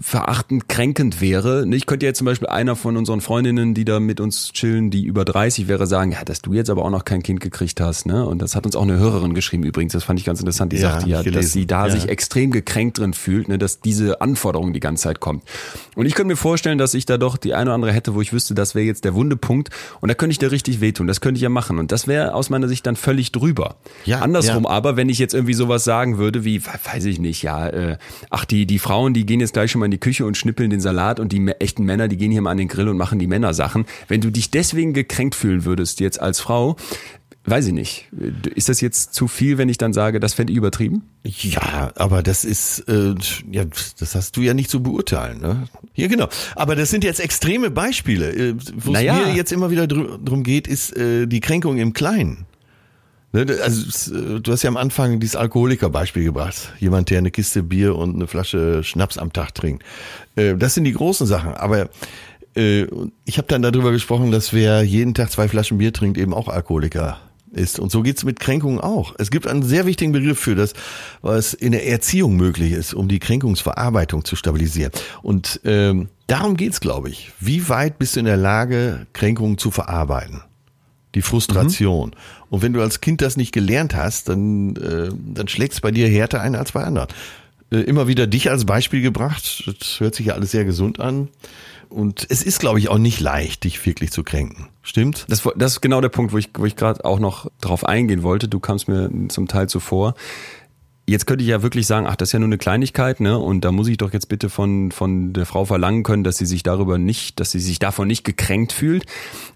verachtend, 0.00 0.68
kränkend 0.68 1.20
wäre. 1.20 1.66
Ich 1.72 1.86
könnte 1.86 2.06
jetzt 2.06 2.18
zum 2.18 2.24
Beispiel 2.24 2.48
einer 2.48 2.76
von 2.76 2.96
unseren 2.96 3.20
Freundinnen, 3.20 3.74
die 3.74 3.84
da 3.84 4.00
mit 4.00 4.20
uns 4.20 4.52
chillen, 4.52 4.90
die 4.90 5.04
über 5.04 5.24
30 5.24 5.68
wäre, 5.68 5.86
sagen, 5.86 6.12
ja, 6.12 6.24
dass 6.24 6.42
du 6.42 6.52
jetzt 6.52 6.70
aber 6.70 6.84
auch 6.84 6.90
noch 6.90 7.04
kein 7.04 7.22
Kind 7.22 7.40
gekriegt 7.40 7.80
hast. 7.80 8.06
Ne? 8.06 8.24
Und 8.26 8.42
das 8.42 8.54
hat 8.54 8.66
uns 8.66 8.76
auch 8.76 8.82
eine 8.82 8.98
Hörerin 8.98 9.34
geschrieben 9.34 9.62
übrigens. 9.64 9.92
Das 9.92 10.04
fand 10.04 10.18
ich 10.18 10.26
ganz 10.26 10.40
interessant. 10.40 10.72
Die 10.72 10.76
ja, 10.76 10.92
sagte 10.92 11.10
ja, 11.10 11.22
dass 11.22 11.52
sie 11.52 11.66
da 11.66 11.86
ja. 11.86 11.92
sich 11.92 12.08
extrem 12.08 12.50
gekränkt 12.50 12.98
drin 12.98 13.14
fühlt, 13.14 13.48
ne, 13.48 13.58
dass 13.58 13.80
diese 13.80 14.20
Anforderung 14.20 14.72
die 14.72 14.80
ganze 14.80 15.04
Zeit 15.04 15.20
kommt. 15.20 15.44
Und 15.94 16.06
ich 16.06 16.14
könnte 16.14 16.28
mir 16.28 16.36
vorstellen, 16.36 16.78
dass 16.78 16.94
ich 16.94 17.06
da 17.06 17.18
doch 17.18 17.36
die 17.36 17.54
eine 17.54 17.70
oder 17.70 17.74
andere 17.74 17.92
hätte, 17.92 18.14
wo 18.14 18.20
ich 18.20 18.32
wüsste, 18.32 18.54
das 18.54 18.74
wäre 18.74 18.86
jetzt 18.86 19.04
der 19.04 19.14
Wundepunkt. 19.14 19.70
Und 20.00 20.08
da 20.08 20.14
könnte 20.14 20.32
ich 20.32 20.38
da 20.38 20.48
richtig 20.48 20.80
wehtun. 20.80 21.06
Das 21.06 21.20
könnte 21.20 21.38
ich 21.38 21.42
ja 21.42 21.48
machen. 21.48 21.78
Und 21.78 21.92
das 21.92 22.06
wäre 22.06 22.34
aus 22.34 22.50
meiner 22.50 22.68
Sicht 22.68 22.86
dann 22.86 22.96
völlig 22.96 23.32
drüber. 23.32 23.76
Ja, 24.04 24.20
Andersrum 24.20 24.64
ja. 24.64 24.70
aber, 24.70 24.96
wenn 24.96 25.08
ich 25.08 25.18
jetzt 25.18 25.34
irgendwie 25.34 25.54
sowas 25.54 25.84
sagen 25.84 26.18
würde, 26.18 26.44
wie, 26.44 26.62
weiß 26.64 27.04
ich 27.06 27.18
nicht, 27.18 27.42
ja, 27.42 27.68
äh, 27.68 27.98
ach, 28.30 28.44
die, 28.44 28.66
die 28.66 28.78
Frauen, 28.78 29.14
die 29.14 29.26
gehen 29.26 29.35
jetzt 29.40 29.52
gleich 29.52 29.70
schon 29.70 29.80
mal 29.80 29.86
in 29.86 29.90
die 29.90 29.98
Küche 29.98 30.24
und 30.24 30.36
schnippeln 30.36 30.70
den 30.70 30.80
Salat 30.80 31.20
und 31.20 31.32
die 31.32 31.46
echten 31.60 31.84
Männer, 31.84 32.08
die 32.08 32.16
gehen 32.16 32.32
hier 32.32 32.42
mal 32.42 32.50
an 32.50 32.58
den 32.58 32.68
Grill 32.68 32.88
und 32.88 32.96
machen 32.96 33.18
die 33.18 33.26
Männersachen. 33.26 33.86
Wenn 34.08 34.20
du 34.20 34.30
dich 34.30 34.50
deswegen 34.50 34.92
gekränkt 34.92 35.34
fühlen 35.34 35.64
würdest 35.64 36.00
jetzt 36.00 36.20
als 36.20 36.40
Frau, 36.40 36.76
weiß 37.46 37.68
ich 37.68 37.72
nicht. 37.72 38.08
Ist 38.54 38.68
das 38.68 38.80
jetzt 38.80 39.14
zu 39.14 39.28
viel, 39.28 39.58
wenn 39.58 39.68
ich 39.68 39.78
dann 39.78 39.92
sage, 39.92 40.20
das 40.20 40.34
fände 40.34 40.52
ich 40.52 40.56
übertrieben? 40.56 41.02
Ja, 41.24 41.92
aber 41.94 42.22
das 42.22 42.44
ist, 42.44 42.80
äh, 42.88 43.14
ja, 43.50 43.64
das 43.98 44.14
hast 44.14 44.36
du 44.36 44.42
ja 44.42 44.54
nicht 44.54 44.70
zu 44.70 44.82
beurteilen. 44.82 45.40
Ne? 45.40 45.68
Ja, 45.94 46.08
genau. 46.08 46.28
Aber 46.54 46.76
das 46.76 46.90
sind 46.90 47.04
jetzt 47.04 47.20
extreme 47.20 47.70
Beispiele. 47.70 48.32
Äh, 48.32 48.54
Wo 48.76 48.90
es 48.90 48.94
naja. 48.94 49.14
mir 49.14 49.34
jetzt 49.34 49.52
immer 49.52 49.70
wieder 49.70 49.86
dr 49.86 50.18
drum 50.18 50.42
geht, 50.42 50.66
ist 50.66 50.96
äh, 50.96 51.26
die 51.26 51.40
Kränkung 51.40 51.78
im 51.78 51.92
Kleinen. 51.92 52.46
Ne, 53.36 53.58
also 53.62 54.14
äh, 54.14 54.40
du 54.40 54.50
hast 54.50 54.62
ja 54.62 54.68
am 54.68 54.78
Anfang 54.78 55.20
dieses 55.20 55.36
Alkoholikerbeispiel 55.36 56.24
gebracht. 56.24 56.72
Jemand, 56.78 57.10
der 57.10 57.18
eine 57.18 57.30
Kiste 57.30 57.62
Bier 57.62 57.94
und 57.94 58.14
eine 58.14 58.26
Flasche 58.26 58.82
Schnaps 58.82 59.18
am 59.18 59.30
Tag 59.30 59.54
trinkt. 59.54 59.84
Äh, 60.36 60.54
das 60.56 60.72
sind 60.72 60.84
die 60.84 60.94
großen 60.94 61.26
Sachen. 61.26 61.52
Aber 61.52 61.90
äh, 62.56 62.86
ich 63.26 63.36
habe 63.36 63.46
dann 63.48 63.60
darüber 63.60 63.92
gesprochen, 63.92 64.30
dass 64.30 64.54
wer 64.54 64.82
jeden 64.82 65.12
Tag 65.12 65.30
zwei 65.30 65.48
Flaschen 65.48 65.76
Bier 65.76 65.92
trinkt, 65.92 66.16
eben 66.16 66.32
auch 66.32 66.48
Alkoholiker 66.48 67.18
ist. 67.52 67.78
Und 67.78 67.92
so 67.92 68.02
geht's 68.02 68.24
mit 68.24 68.40
Kränkungen 68.40 68.80
auch. 68.80 69.14
Es 69.18 69.30
gibt 69.30 69.46
einen 69.46 69.62
sehr 69.62 69.84
wichtigen 69.84 70.12
Begriff 70.12 70.38
für 70.38 70.54
das, 70.54 70.72
was 71.20 71.52
in 71.52 71.72
der 71.72 71.86
Erziehung 71.86 72.36
möglich 72.36 72.72
ist, 72.72 72.94
um 72.94 73.06
die 73.06 73.18
Kränkungsverarbeitung 73.18 74.24
zu 74.24 74.36
stabilisieren. 74.36 74.92
Und 75.20 75.60
ähm, 75.64 76.08
darum 76.26 76.56
geht's, 76.56 76.80
glaube 76.80 77.10
ich. 77.10 77.32
Wie 77.38 77.68
weit 77.68 77.98
bist 77.98 78.16
du 78.16 78.20
in 78.20 78.26
der 78.26 78.38
Lage, 78.38 79.06
Kränkungen 79.12 79.58
zu 79.58 79.70
verarbeiten? 79.70 80.40
Die 81.16 81.22
Frustration. 81.22 82.10
Mhm. 82.10 82.44
Und 82.50 82.62
wenn 82.62 82.72
du 82.74 82.82
als 82.82 83.00
Kind 83.00 83.22
das 83.22 83.36
nicht 83.36 83.52
gelernt 83.52 83.96
hast, 83.96 84.28
dann, 84.28 84.76
äh, 84.76 85.08
dann 85.34 85.48
schlägt 85.48 85.72
es 85.72 85.80
bei 85.80 85.90
dir 85.90 86.08
härter 86.08 86.42
ein 86.42 86.54
als 86.54 86.72
bei 86.72 86.84
anderen. 86.84 87.08
Äh, 87.72 87.78
immer 87.78 88.06
wieder 88.06 88.26
dich 88.26 88.50
als 88.50 88.66
Beispiel 88.66 89.00
gebracht. 89.00 89.64
Das 89.80 89.98
hört 89.98 90.14
sich 90.14 90.26
ja 90.26 90.34
alles 90.34 90.50
sehr 90.50 90.66
gesund 90.66 91.00
an. 91.00 91.28
Und 91.88 92.26
es 92.28 92.42
ist, 92.42 92.60
glaube 92.60 92.78
ich, 92.80 92.90
auch 92.90 92.98
nicht 92.98 93.20
leicht, 93.20 93.64
dich 93.64 93.84
wirklich 93.86 94.10
zu 94.10 94.24
kränken. 94.24 94.68
Stimmt? 94.82 95.24
Das, 95.28 95.48
das 95.56 95.72
ist 95.72 95.80
genau 95.80 96.00
der 96.00 96.10
Punkt, 96.10 96.32
wo 96.32 96.38
ich, 96.38 96.50
wo 96.54 96.66
ich 96.66 96.76
gerade 96.76 97.04
auch 97.04 97.18
noch 97.18 97.50
drauf 97.60 97.86
eingehen 97.86 98.22
wollte. 98.22 98.46
Du 98.48 98.60
kamst 98.60 98.86
mir 98.86 99.10
zum 99.28 99.48
Teil 99.48 99.68
zuvor. 99.68 100.14
Jetzt 101.08 101.26
könnte 101.26 101.44
ich 101.44 101.48
ja 101.48 101.62
wirklich 101.62 101.86
sagen, 101.86 102.06
ach, 102.06 102.16
das 102.16 102.28
ist 102.28 102.32
ja 102.32 102.40
nur 102.40 102.48
eine 102.48 102.58
Kleinigkeit, 102.58 103.20
ne? 103.20 103.38
Und 103.38 103.64
da 103.64 103.70
muss 103.70 103.86
ich 103.86 103.96
doch 103.96 104.12
jetzt 104.12 104.28
bitte 104.28 104.50
von, 104.50 104.90
von 104.90 105.32
der 105.32 105.46
Frau 105.46 105.64
verlangen 105.64 106.02
können, 106.02 106.24
dass 106.24 106.36
sie 106.36 106.46
sich 106.46 106.64
darüber 106.64 106.98
nicht, 106.98 107.38
dass 107.38 107.52
sie 107.52 107.60
sich 107.60 107.78
davon 107.78 108.08
nicht 108.08 108.24
gekränkt 108.24 108.72
fühlt. 108.72 109.06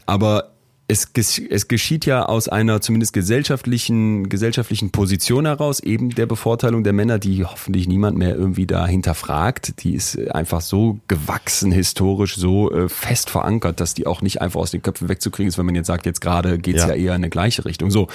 Aber 0.06 0.52
es, 0.90 1.38
es 1.38 1.68
geschieht 1.68 2.04
ja 2.04 2.24
aus 2.24 2.48
einer 2.48 2.80
zumindest 2.80 3.12
gesellschaftlichen, 3.12 4.28
gesellschaftlichen 4.28 4.90
Position 4.90 5.46
heraus, 5.46 5.80
eben 5.80 6.10
der 6.10 6.26
Bevorteilung 6.26 6.82
der 6.82 6.92
Männer, 6.92 7.18
die 7.18 7.44
hoffentlich 7.44 7.86
niemand 7.86 8.18
mehr 8.18 8.34
irgendwie 8.34 8.66
da 8.66 8.86
hinterfragt. 8.86 9.82
Die 9.84 9.94
ist 9.94 10.18
einfach 10.30 10.60
so 10.60 10.98
gewachsen, 11.06 11.70
historisch, 11.70 12.36
so 12.36 12.72
äh, 12.72 12.88
fest 12.88 13.30
verankert, 13.30 13.80
dass 13.80 13.94
die 13.94 14.06
auch 14.06 14.20
nicht 14.20 14.42
einfach 14.42 14.60
aus 14.60 14.72
den 14.72 14.82
Köpfen 14.82 15.08
wegzukriegen 15.08 15.48
ist, 15.48 15.58
wenn 15.58 15.66
man 15.66 15.76
jetzt 15.76 15.86
sagt, 15.86 16.06
jetzt 16.06 16.20
gerade 16.20 16.58
geht's 16.58 16.82
ja. 16.82 16.88
ja 16.88 16.94
eher 16.94 17.14
in 17.14 17.22
eine 17.22 17.30
gleiche 17.30 17.64
Richtung. 17.64 17.90
So. 17.90 18.08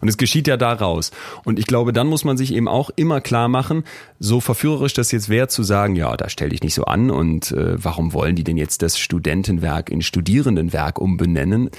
Und 0.00 0.08
es 0.08 0.16
geschieht 0.16 0.48
ja 0.48 0.56
daraus. 0.56 1.10
Und 1.44 1.58
ich 1.58 1.66
glaube, 1.66 1.92
dann 1.92 2.06
muss 2.06 2.24
man 2.24 2.36
sich 2.38 2.54
eben 2.54 2.68
auch 2.68 2.90
immer 2.96 3.20
klar 3.20 3.48
machen, 3.48 3.84
so 4.18 4.40
verführerisch 4.40 4.94
das 4.94 5.12
jetzt 5.12 5.28
wäre, 5.28 5.48
zu 5.48 5.62
sagen, 5.62 5.96
ja, 5.96 6.16
da 6.16 6.28
stell 6.28 6.48
dich 6.48 6.62
nicht 6.62 6.74
so 6.74 6.84
an 6.84 7.10
und 7.10 7.52
äh, 7.52 7.82
warum 7.82 8.12
wollen 8.14 8.36
die 8.36 8.44
denn 8.44 8.56
jetzt 8.56 8.82
das 8.82 8.98
Studentenwerk 8.98 9.90
in 9.90 10.00
Studierendenwerk 10.00 10.98
umbenennen? 10.98 11.70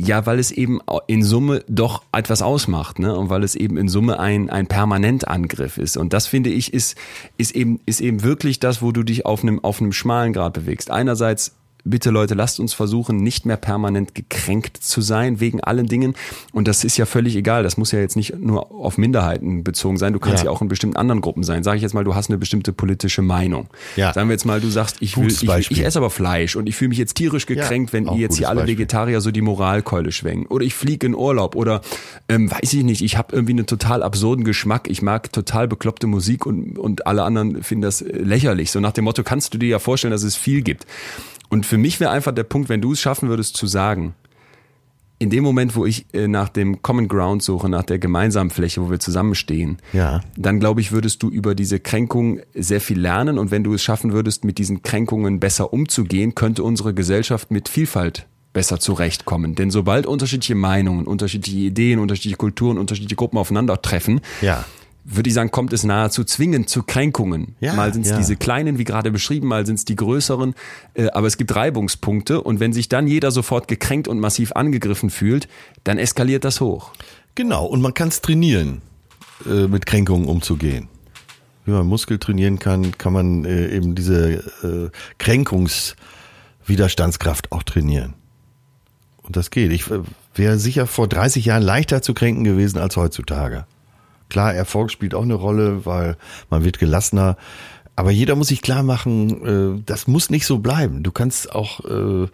Ja, 0.00 0.26
weil 0.26 0.38
es 0.38 0.52
eben 0.52 0.78
in 1.08 1.24
Summe 1.24 1.64
doch 1.66 2.04
etwas 2.12 2.40
ausmacht, 2.40 3.00
ne? 3.00 3.16
Und 3.16 3.30
weil 3.30 3.42
es 3.42 3.56
eben 3.56 3.76
in 3.76 3.88
Summe 3.88 4.20
ein, 4.20 4.48
ein 4.48 4.68
Permanentangriff 4.68 5.76
ist. 5.76 5.96
Und 5.96 6.12
das 6.12 6.28
finde 6.28 6.50
ich 6.50 6.72
ist, 6.72 6.96
ist 7.36 7.50
eben, 7.56 7.80
ist 7.84 8.00
eben 8.00 8.22
wirklich 8.22 8.60
das, 8.60 8.80
wo 8.80 8.92
du 8.92 9.02
dich 9.02 9.26
auf 9.26 9.42
einem, 9.42 9.58
auf 9.64 9.80
einem 9.80 9.92
schmalen 9.92 10.32
Grad 10.32 10.52
bewegst. 10.52 10.92
Einerseits 10.92 11.57
bitte 11.84 12.10
Leute, 12.10 12.34
lasst 12.34 12.60
uns 12.60 12.74
versuchen, 12.74 13.18
nicht 13.18 13.46
mehr 13.46 13.56
permanent 13.56 14.14
gekränkt 14.14 14.76
zu 14.76 15.00
sein 15.00 15.40
wegen 15.40 15.60
allen 15.60 15.86
Dingen. 15.86 16.14
Und 16.52 16.68
das 16.68 16.84
ist 16.84 16.96
ja 16.96 17.06
völlig 17.06 17.36
egal. 17.36 17.62
Das 17.62 17.76
muss 17.76 17.92
ja 17.92 17.98
jetzt 17.98 18.16
nicht 18.16 18.38
nur 18.38 18.70
auf 18.70 18.98
Minderheiten 18.98 19.64
bezogen 19.64 19.96
sein. 19.96 20.12
Du 20.12 20.18
kannst 20.18 20.38
ja, 20.38 20.46
ja 20.46 20.50
auch 20.50 20.62
in 20.62 20.68
bestimmten 20.68 20.96
anderen 20.96 21.20
Gruppen 21.20 21.42
sein. 21.42 21.62
Sag 21.62 21.76
ich 21.76 21.82
jetzt 21.82 21.94
mal, 21.94 22.04
du 22.04 22.14
hast 22.14 22.30
eine 22.30 22.38
bestimmte 22.38 22.72
politische 22.72 23.22
Meinung. 23.22 23.68
Ja. 23.96 24.12
Sagen 24.12 24.28
wir 24.28 24.34
jetzt 24.34 24.44
mal, 24.44 24.60
du 24.60 24.68
sagst, 24.68 24.96
ich 25.00 25.16
will, 25.16 25.28
ich, 25.28 25.70
ich, 25.70 25.84
esse 25.84 25.98
aber 25.98 26.10
Fleisch 26.10 26.56
und 26.56 26.68
ich 26.68 26.76
fühle 26.76 26.90
mich 26.90 26.98
jetzt 26.98 27.14
tierisch 27.14 27.46
gekränkt, 27.46 27.90
ja, 27.90 27.92
wenn 27.94 28.06
ihr 28.06 28.18
jetzt 28.18 28.36
hier 28.36 28.48
alle 28.48 28.60
Beispiel. 28.60 28.78
Vegetarier 28.78 29.20
so 29.20 29.30
die 29.30 29.42
Moralkeule 29.42 30.12
schwenken. 30.12 30.46
Oder 30.46 30.64
ich 30.64 30.74
fliege 30.74 31.06
in 31.06 31.14
Urlaub 31.14 31.56
oder 31.56 31.80
ähm, 32.28 32.50
weiß 32.50 32.72
ich 32.72 32.84
nicht, 32.84 33.02
ich 33.02 33.16
habe 33.16 33.34
irgendwie 33.34 33.52
einen 33.52 33.66
total 33.66 34.02
absurden 34.02 34.44
Geschmack. 34.44 34.88
Ich 34.88 35.02
mag 35.02 35.32
total 35.32 35.68
bekloppte 35.68 36.06
Musik 36.06 36.46
und, 36.46 36.78
und 36.78 37.06
alle 37.06 37.22
anderen 37.22 37.62
finden 37.62 37.82
das 37.82 38.00
lächerlich. 38.00 38.70
So 38.70 38.80
nach 38.80 38.92
dem 38.92 39.04
Motto, 39.04 39.22
kannst 39.22 39.54
du 39.54 39.58
dir 39.58 39.68
ja 39.68 39.78
vorstellen, 39.78 40.12
dass 40.12 40.22
es 40.22 40.36
viel 40.36 40.62
gibt. 40.62 40.86
Und 41.48 41.66
für 41.66 41.78
mich 41.78 42.00
wäre 42.00 42.10
einfach 42.10 42.32
der 42.32 42.44
Punkt, 42.44 42.68
wenn 42.68 42.80
du 42.80 42.92
es 42.92 43.00
schaffen 43.00 43.28
würdest 43.28 43.56
zu 43.56 43.66
sagen, 43.66 44.14
in 45.20 45.30
dem 45.30 45.42
Moment, 45.42 45.74
wo 45.74 45.84
ich 45.84 46.06
äh, 46.14 46.28
nach 46.28 46.48
dem 46.48 46.80
Common 46.80 47.08
Ground 47.08 47.42
suche, 47.42 47.68
nach 47.68 47.82
der 47.82 47.98
gemeinsamen 47.98 48.50
Fläche, 48.50 48.80
wo 48.80 48.90
wir 48.90 49.00
zusammenstehen, 49.00 49.78
ja. 49.92 50.20
dann 50.36 50.60
glaube 50.60 50.80
ich, 50.80 50.92
würdest 50.92 51.22
du 51.22 51.28
über 51.28 51.54
diese 51.54 51.80
Kränkung 51.80 52.40
sehr 52.54 52.80
viel 52.80 53.00
lernen. 53.00 53.38
Und 53.38 53.50
wenn 53.50 53.64
du 53.64 53.74
es 53.74 53.82
schaffen 53.82 54.12
würdest, 54.12 54.44
mit 54.44 54.58
diesen 54.58 54.82
Kränkungen 54.82 55.40
besser 55.40 55.72
umzugehen, 55.72 56.36
könnte 56.36 56.62
unsere 56.62 56.94
Gesellschaft 56.94 57.50
mit 57.50 57.68
Vielfalt 57.68 58.26
besser 58.52 58.78
zurechtkommen. 58.78 59.56
Denn 59.56 59.70
sobald 59.70 60.06
unterschiedliche 60.06 60.54
Meinungen, 60.54 61.06
unterschiedliche 61.06 61.58
Ideen, 61.58 61.98
unterschiedliche 61.98 62.36
Kulturen, 62.36 62.78
unterschiedliche 62.78 63.16
Gruppen 63.16 63.38
aufeinandertreffen, 63.38 64.20
ja 64.40 64.64
würde 65.10 65.28
ich 65.28 65.34
sagen, 65.34 65.50
kommt 65.50 65.72
es 65.72 65.84
nahezu 65.84 66.22
zwingend 66.22 66.68
zu 66.68 66.82
Kränkungen. 66.82 67.56
Ja, 67.60 67.72
mal 67.72 67.94
sind 67.94 68.04
es 68.04 68.10
ja. 68.10 68.18
diese 68.18 68.36
kleinen, 68.36 68.76
wie 68.78 68.84
gerade 68.84 69.10
beschrieben, 69.10 69.48
mal 69.48 69.64
sind 69.64 69.76
es 69.76 69.86
die 69.86 69.96
größeren, 69.96 70.54
äh, 70.94 71.08
aber 71.10 71.26
es 71.26 71.38
gibt 71.38 71.56
Reibungspunkte 71.56 72.42
und 72.42 72.60
wenn 72.60 72.74
sich 72.74 72.90
dann 72.90 73.08
jeder 73.08 73.30
sofort 73.30 73.68
gekränkt 73.68 74.06
und 74.06 74.20
massiv 74.20 74.52
angegriffen 74.52 75.08
fühlt, 75.08 75.48
dann 75.84 75.96
eskaliert 75.98 76.44
das 76.44 76.60
hoch. 76.60 76.92
Genau, 77.34 77.64
und 77.64 77.80
man 77.80 77.94
kann 77.94 78.08
es 78.08 78.20
trainieren, 78.20 78.82
äh, 79.46 79.66
mit 79.66 79.86
Kränkungen 79.86 80.28
umzugehen. 80.28 80.88
Wie 81.64 81.70
man 81.70 81.86
Muskel 81.86 82.18
trainieren 82.18 82.58
kann, 82.58 82.98
kann 82.98 83.14
man 83.14 83.46
äh, 83.46 83.68
eben 83.68 83.94
diese 83.94 84.90
Kränkungswiderstandskraft 85.18 87.52
auch 87.52 87.62
trainieren. 87.62 88.12
Und 89.22 89.36
das 89.36 89.50
geht. 89.50 89.72
Ich 89.72 89.84
wäre 90.34 90.58
sicher 90.58 90.86
vor 90.86 91.08
30 91.08 91.44
Jahren 91.44 91.62
leichter 91.62 92.00
zu 92.02 92.14
kränken 92.14 92.44
gewesen 92.44 92.78
als 92.78 92.96
heutzutage. 92.96 93.66
Klar, 94.28 94.54
Erfolg 94.54 94.90
spielt 94.90 95.14
auch 95.14 95.22
eine 95.22 95.34
Rolle, 95.34 95.84
weil 95.86 96.16
man 96.50 96.64
wird 96.64 96.78
gelassener. 96.78 97.36
Aber 97.96 98.10
jeder 98.10 98.36
muss 98.36 98.48
sich 98.48 98.62
klar 98.62 98.82
machen, 98.82 99.78
äh, 99.78 99.82
das 99.84 100.06
muss 100.06 100.30
nicht 100.30 100.46
so 100.46 100.58
bleiben. 100.58 101.02
Du 101.02 101.10
kannst 101.10 101.52
auch 101.52 101.84
äh, 101.84 102.28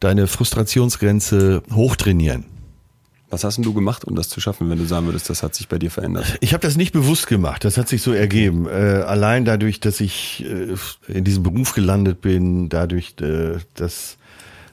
deine 0.00 0.26
Frustrationsgrenze 0.26 1.62
hochtrainieren. 1.72 2.44
Was 3.30 3.44
hast 3.44 3.56
denn 3.56 3.64
du 3.64 3.74
gemacht, 3.74 4.06
um 4.06 4.14
das 4.16 4.30
zu 4.30 4.40
schaffen, 4.40 4.70
wenn 4.70 4.78
du 4.78 4.86
sagen 4.86 5.06
würdest, 5.06 5.28
das 5.28 5.42
hat 5.42 5.54
sich 5.54 5.68
bei 5.68 5.78
dir 5.78 5.90
verändert? 5.90 6.38
Ich 6.40 6.54
habe 6.54 6.62
das 6.62 6.76
nicht 6.76 6.92
bewusst 6.92 7.26
gemacht, 7.26 7.62
das 7.64 7.76
hat 7.76 7.88
sich 7.88 8.00
so 8.00 8.12
ergeben. 8.12 8.66
Äh, 8.66 9.02
allein 9.06 9.44
dadurch, 9.44 9.80
dass 9.80 10.00
ich 10.00 10.46
äh, 10.46 10.74
in 11.12 11.24
diesem 11.24 11.42
Beruf 11.42 11.74
gelandet 11.74 12.22
bin, 12.22 12.70
dadurch, 12.70 13.14
äh, 13.20 13.58
dass 13.74 14.16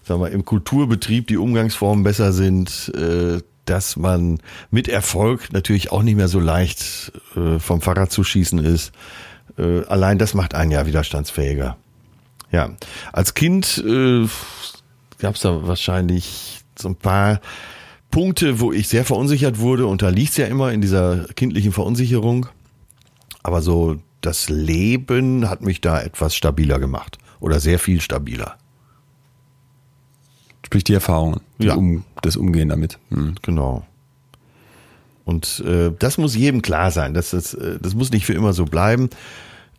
sagen 0.04 0.22
wir, 0.22 0.32
im 0.32 0.46
Kulturbetrieb 0.46 1.28
die 1.28 1.38
Umgangsformen 1.38 2.04
besser 2.04 2.32
sind, 2.32 2.94
äh, 2.96 3.42
dass 3.66 3.96
man 3.96 4.40
mit 4.72 4.88
Erfolg 4.88 5.52
natürlich 5.52 5.92
auch 5.92 6.04
nicht 6.04 6.16
mehr 6.16 6.28
so 6.28 6.40
leicht 6.40 7.12
äh, 7.36 7.60
vom 7.60 7.82
Fahrrad 7.82 8.12
zu 8.12 8.24
schießen 8.24 8.60
ist. 8.60 8.92
Äh, 9.58 9.84
allein 9.86 10.18
das 10.18 10.34
macht 10.34 10.56
einen 10.56 10.72
ja 10.72 10.86
widerstandsfähiger. 10.86 11.78
Ja, 12.52 12.70
als 13.12 13.34
Kind 13.34 13.84
äh, 13.86 14.28
gab 15.20 15.36
es 15.36 15.42
da 15.42 15.68
wahrscheinlich 15.68 16.62
so 16.78 16.90
ein 16.90 16.96
paar 16.96 17.42
Punkte, 18.12 18.60
wo 18.60 18.72
ich 18.72 18.88
sehr 18.88 19.04
verunsichert 19.04 19.60
wurde 19.60 19.88
und 19.88 20.02
da 20.02 20.10
liegt 20.10 20.32
es 20.32 20.38
ja 20.38 20.48
immer 20.48 20.72
in 20.72 20.82
dieser 20.82 21.26
kindlichen 21.36 21.72
Verunsicherung. 21.72 22.48
Aber 23.44 23.62
so 23.62 23.98
das 24.22 24.50
Leben 24.50 25.50
hat 25.50 25.62
mich 25.62 25.82
da 25.82 26.02
etwas 26.02 26.36
stabiler 26.36 26.80
gemacht 26.80 27.18
oder 27.40 27.60
sehr 27.60 27.78
viel 27.78 28.02
stabiler. 28.02 28.58
Sprich 30.76 30.84
die 30.84 30.94
Erfahrungen, 30.94 31.40
die 31.58 31.68
Ja. 31.68 31.76
um, 31.76 32.04
das 32.22 32.36
Umgehen 32.36 32.68
damit. 32.68 33.00
Hm. 33.10 33.36
Genau. 33.42 33.86
Und 35.24 35.64
äh, 35.66 35.92
das 35.98 36.18
muss 36.18 36.36
jedem 36.36 36.62
klar 36.62 36.92
sein. 36.92 37.14
Das, 37.14 37.30
das, 37.30 37.54
äh, 37.54 37.80
das 37.82 37.96
muss 37.96 38.12
nicht 38.12 38.26
für 38.26 38.34
immer 38.34 38.52
so 38.52 38.66
bleiben. 38.66 39.10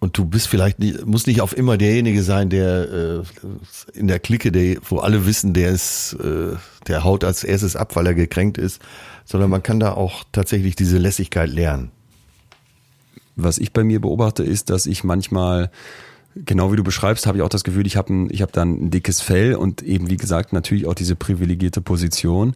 Und 0.01 0.17
du 0.17 0.25
bist 0.25 0.49
vielleicht 0.49 0.79
nicht, 0.79 1.05
muss 1.05 1.27
nicht 1.27 1.43
auf 1.43 1.55
immer 1.55 1.77
derjenige 1.77 2.23
sein, 2.23 2.49
der 2.49 3.23
äh, 3.95 3.99
in 3.99 4.09
der 4.09 4.21
Clique, 4.21 4.51
der, 4.51 4.79
wo 4.89 4.99
alle 5.01 5.27
wissen, 5.27 5.53
der 5.53 5.69
ist, 5.71 6.15
äh, 6.15 6.57
der 6.87 7.05
haut 7.05 7.25
als 7.25 7.45
erstes 7.45 7.77
ab, 7.77 7.95
weil 7.95 8.07
er 8.07 8.15
gekränkt 8.15 8.57
ist, 8.57 8.81
sondern 9.27 9.51
man 9.51 9.63
kann 9.63 9.79
da 9.79 9.93
auch 9.93 10.25
tatsächlich 10.33 10.77
diese 10.77 10.97
Lässigkeit 10.97 11.51
lernen. 11.51 11.91
Was 13.37 13.59
ich 13.59 13.75
bei 13.75 13.85
mir 13.85 14.01
beobachte, 14.01 14.45
ist, 14.45 14.71
dass 14.71 14.87
ich 14.87 15.05
manchmal, 15.05 15.71
genau 16.45 16.73
wie 16.73 16.77
du 16.77 16.85
beschreibst, 16.85 17.27
habe 17.27 17.39
ich 17.39 17.43
auch 17.43 17.49
das 17.49 17.65
Gefühl, 17.65 17.87
ich 17.87 17.97
habe 17.97 18.13
ein, 18.13 18.29
ich 18.31 18.43
habe 18.43 18.53
dann 18.53 18.87
ein 18.87 18.91
dickes 18.91 19.21
Fell 19.21 19.55
und 19.55 19.83
eben, 19.83 20.11
wie 20.11 20.17
gesagt, 20.17 20.53
natürlich 20.53 20.87
auch 20.87 20.95
diese 20.95 21.17
privilegierte 21.17 21.81
Position 21.81 22.55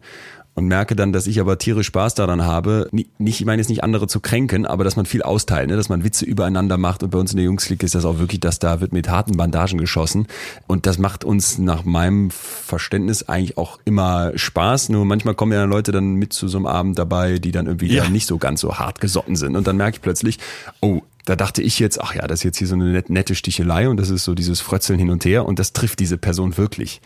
und 0.53 0.65
merke 0.67 0.97
dann, 0.97 1.13
dass 1.13 1.27
ich 1.27 1.39
aber 1.39 1.57
tierisch 1.57 1.87
Spaß 1.87 2.13
daran 2.13 2.43
habe, 2.43 2.89
ni- 2.91 3.07
nicht, 3.17 3.39
ich 3.39 3.45
meine 3.45 3.61
jetzt 3.61 3.69
nicht 3.69 3.85
andere 3.85 4.07
zu 4.07 4.19
kränken, 4.19 4.65
aber 4.65 4.83
dass 4.83 4.97
man 4.97 5.05
viel 5.05 5.23
austeilt, 5.23 5.69
ne? 5.69 5.77
dass 5.77 5.87
man 5.87 6.03
Witze 6.03 6.25
übereinander 6.25 6.77
macht 6.77 7.03
und 7.03 7.09
bei 7.11 7.17
uns 7.19 7.31
in 7.31 7.37
der 7.37 7.45
Jungsklick 7.45 7.81
ist 7.83 7.95
das 7.95 8.03
auch 8.03 8.19
wirklich, 8.19 8.41
dass 8.41 8.59
da 8.59 8.81
wird 8.81 8.91
mit 8.91 9.07
harten 9.07 9.37
Bandagen 9.37 9.77
geschossen 9.77 10.27
und 10.67 10.85
das 10.87 10.97
macht 10.97 11.23
uns 11.23 11.57
nach 11.57 11.85
meinem 11.85 12.31
Verständnis 12.31 13.23
eigentlich 13.29 13.57
auch 13.57 13.79
immer 13.85 14.33
Spaß, 14.35 14.89
nur 14.89 15.05
manchmal 15.05 15.35
kommen 15.35 15.53
ja 15.53 15.63
Leute 15.63 15.93
dann 15.93 16.15
mit 16.15 16.33
zu 16.33 16.49
so 16.49 16.57
einem 16.57 16.65
Abend 16.67 16.99
dabei, 16.99 17.39
die 17.39 17.53
dann 17.53 17.67
irgendwie 17.67 17.87
Ja. 17.93 18.03
dann 18.03 18.11
nicht 18.11 18.27
so 18.27 18.37
ganz 18.37 18.59
so 18.59 18.75
hart 18.77 18.99
gesotten 18.99 19.37
sind 19.37 19.55
und 19.55 19.65
dann 19.67 19.77
merke 19.77 19.95
ich 19.95 20.01
plötzlich, 20.01 20.37
oh, 20.81 20.99
da 21.25 21.35
dachte 21.35 21.61
ich 21.61 21.79
jetzt, 21.79 22.01
ach 22.01 22.15
ja, 22.15 22.25
das 22.27 22.39
ist 22.39 22.43
jetzt 22.43 22.57
hier 22.57 22.67
so 22.67 22.75
eine 22.75 22.85
net- 22.85 23.09
nette 23.09 23.35
Stichelei 23.35 23.87
und 23.89 23.97
das 23.97 24.09
ist 24.09 24.23
so 24.23 24.33
dieses 24.33 24.59
Frötzeln 24.61 24.97
hin 24.99 25.09
und 25.09 25.23
her 25.25 25.45
und 25.45 25.59
das 25.59 25.73
trifft 25.73 25.99
diese 25.99 26.17
Person 26.17 26.57
wirklich. 26.57 27.01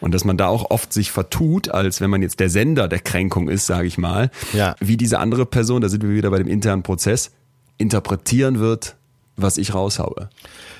Und 0.00 0.12
dass 0.14 0.24
man 0.24 0.36
da 0.36 0.46
auch 0.46 0.70
oft 0.70 0.92
sich 0.92 1.10
vertut, 1.10 1.68
als 1.70 2.00
wenn 2.00 2.08
man 2.10 2.22
jetzt 2.22 2.38
der 2.40 2.48
Sender 2.50 2.86
der 2.88 3.00
Kränkung 3.00 3.48
ist, 3.48 3.66
sage 3.66 3.86
ich 3.88 3.98
mal, 3.98 4.30
Ja. 4.52 4.76
wie 4.80 4.96
diese 4.96 5.18
andere 5.18 5.44
Person, 5.44 5.80
da 5.82 5.88
sind 5.88 6.02
wir 6.04 6.10
wieder 6.10 6.30
bei 6.30 6.38
dem 6.38 6.46
internen 6.46 6.82
Prozess, 6.82 7.32
interpretieren 7.78 8.58
wird, 8.58 8.96
was 9.36 9.58
ich 9.58 9.74
raushaue. 9.74 10.28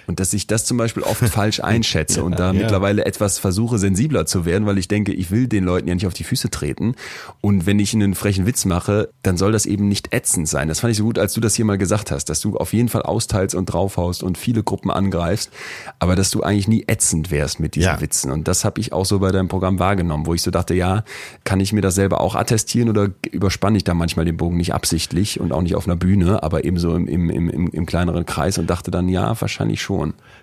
Und 0.09 0.20
dass 0.20 0.32
ich 0.32 0.46
das 0.46 0.64
zum 0.64 0.78
Beispiel 0.78 1.02
oft 1.02 1.22
falsch 1.28 1.61
einschätze 1.61 2.24
und 2.24 2.38
da 2.38 2.46
ja. 2.46 2.52
mittlerweile 2.54 3.04
etwas 3.04 3.38
versuche, 3.38 3.78
sensibler 3.78 4.24
zu 4.24 4.46
werden, 4.46 4.66
weil 4.66 4.78
ich 4.78 4.88
denke, 4.88 5.12
ich 5.12 5.30
will 5.30 5.48
den 5.48 5.64
Leuten 5.64 5.86
ja 5.86 5.94
nicht 5.94 6.06
auf 6.06 6.14
die 6.14 6.24
Füße 6.24 6.48
treten. 6.48 6.94
Und 7.42 7.66
wenn 7.66 7.78
ich 7.78 7.92
einen 7.92 8.14
frechen 8.14 8.46
Witz 8.46 8.64
mache, 8.64 9.11
dann 9.22 9.36
soll 9.36 9.52
das 9.52 9.66
eben 9.66 9.86
nicht 9.86 10.14
ätzend 10.14 10.48
sein. 10.48 10.68
Das 10.68 10.80
fand 10.80 10.92
ich 10.92 10.96
so 10.96 11.04
gut, 11.04 11.18
als 11.18 11.34
du 11.34 11.42
das 11.42 11.54
hier 11.54 11.66
mal 11.66 11.76
gesagt 11.76 12.11
hast, 12.11 12.30
dass 12.30 12.40
du 12.40 12.56
auf 12.56 12.72
jeden 12.72 12.88
Fall 12.88 13.02
austeilst 13.02 13.54
und 13.54 13.66
draufhaust 13.66 14.22
und 14.22 14.38
viele 14.38 14.62
Gruppen 14.62 14.90
angreifst, 14.90 15.50
aber 15.98 16.16
dass 16.16 16.30
du 16.30 16.42
eigentlich 16.42 16.68
nie 16.68 16.84
ätzend 16.86 17.30
wärst 17.30 17.61
mit 17.61 17.74
diesen 17.74 17.88
Ja. 17.88 18.00
Witzen. 18.00 18.32
Und 18.32 18.48
das 18.48 18.64
habe 18.64 18.80
ich 18.80 18.94
auch 18.94 19.04
so 19.04 19.18
bei 19.18 19.30
deinem 19.30 19.48
Programm 19.48 19.78
wahrgenommen, 19.78 20.24
wo 20.24 20.32
ich 20.32 20.40
so 20.40 20.50
dachte, 20.50 20.72
ja, 20.72 21.04
kann 21.44 21.61
ich 21.61 21.74
mir 21.74 21.82
das 21.82 21.94
selber 21.94 22.22
auch 22.22 22.34
attestieren 22.34 22.88
oder 22.88 23.11
überspanne 23.30 23.76
ich 23.76 23.84
da 23.84 23.92
manchmal 23.92 24.24
den 24.24 24.38
Bogen 24.38 24.56
nicht 24.56 24.72
absichtlich 24.72 25.38
und 25.38 25.52
auch 25.52 25.61
nicht 25.61 25.74
auf 25.74 25.86
einer 25.86 25.96
Bühne, 25.96 26.42
aber 26.42 26.64
eben 26.64 26.78
so 26.78 26.94
im, 26.94 27.09
im, 27.09 27.28
im, 27.28 27.68
im 27.68 27.86
kleineren 27.86 28.24
Kreis 28.24 28.56
und 28.56 28.70
dachte 28.70 28.90
dann, 28.90 29.11
ja, 29.11 29.38
wahrscheinlich 29.38 29.82
schon. 29.82 29.97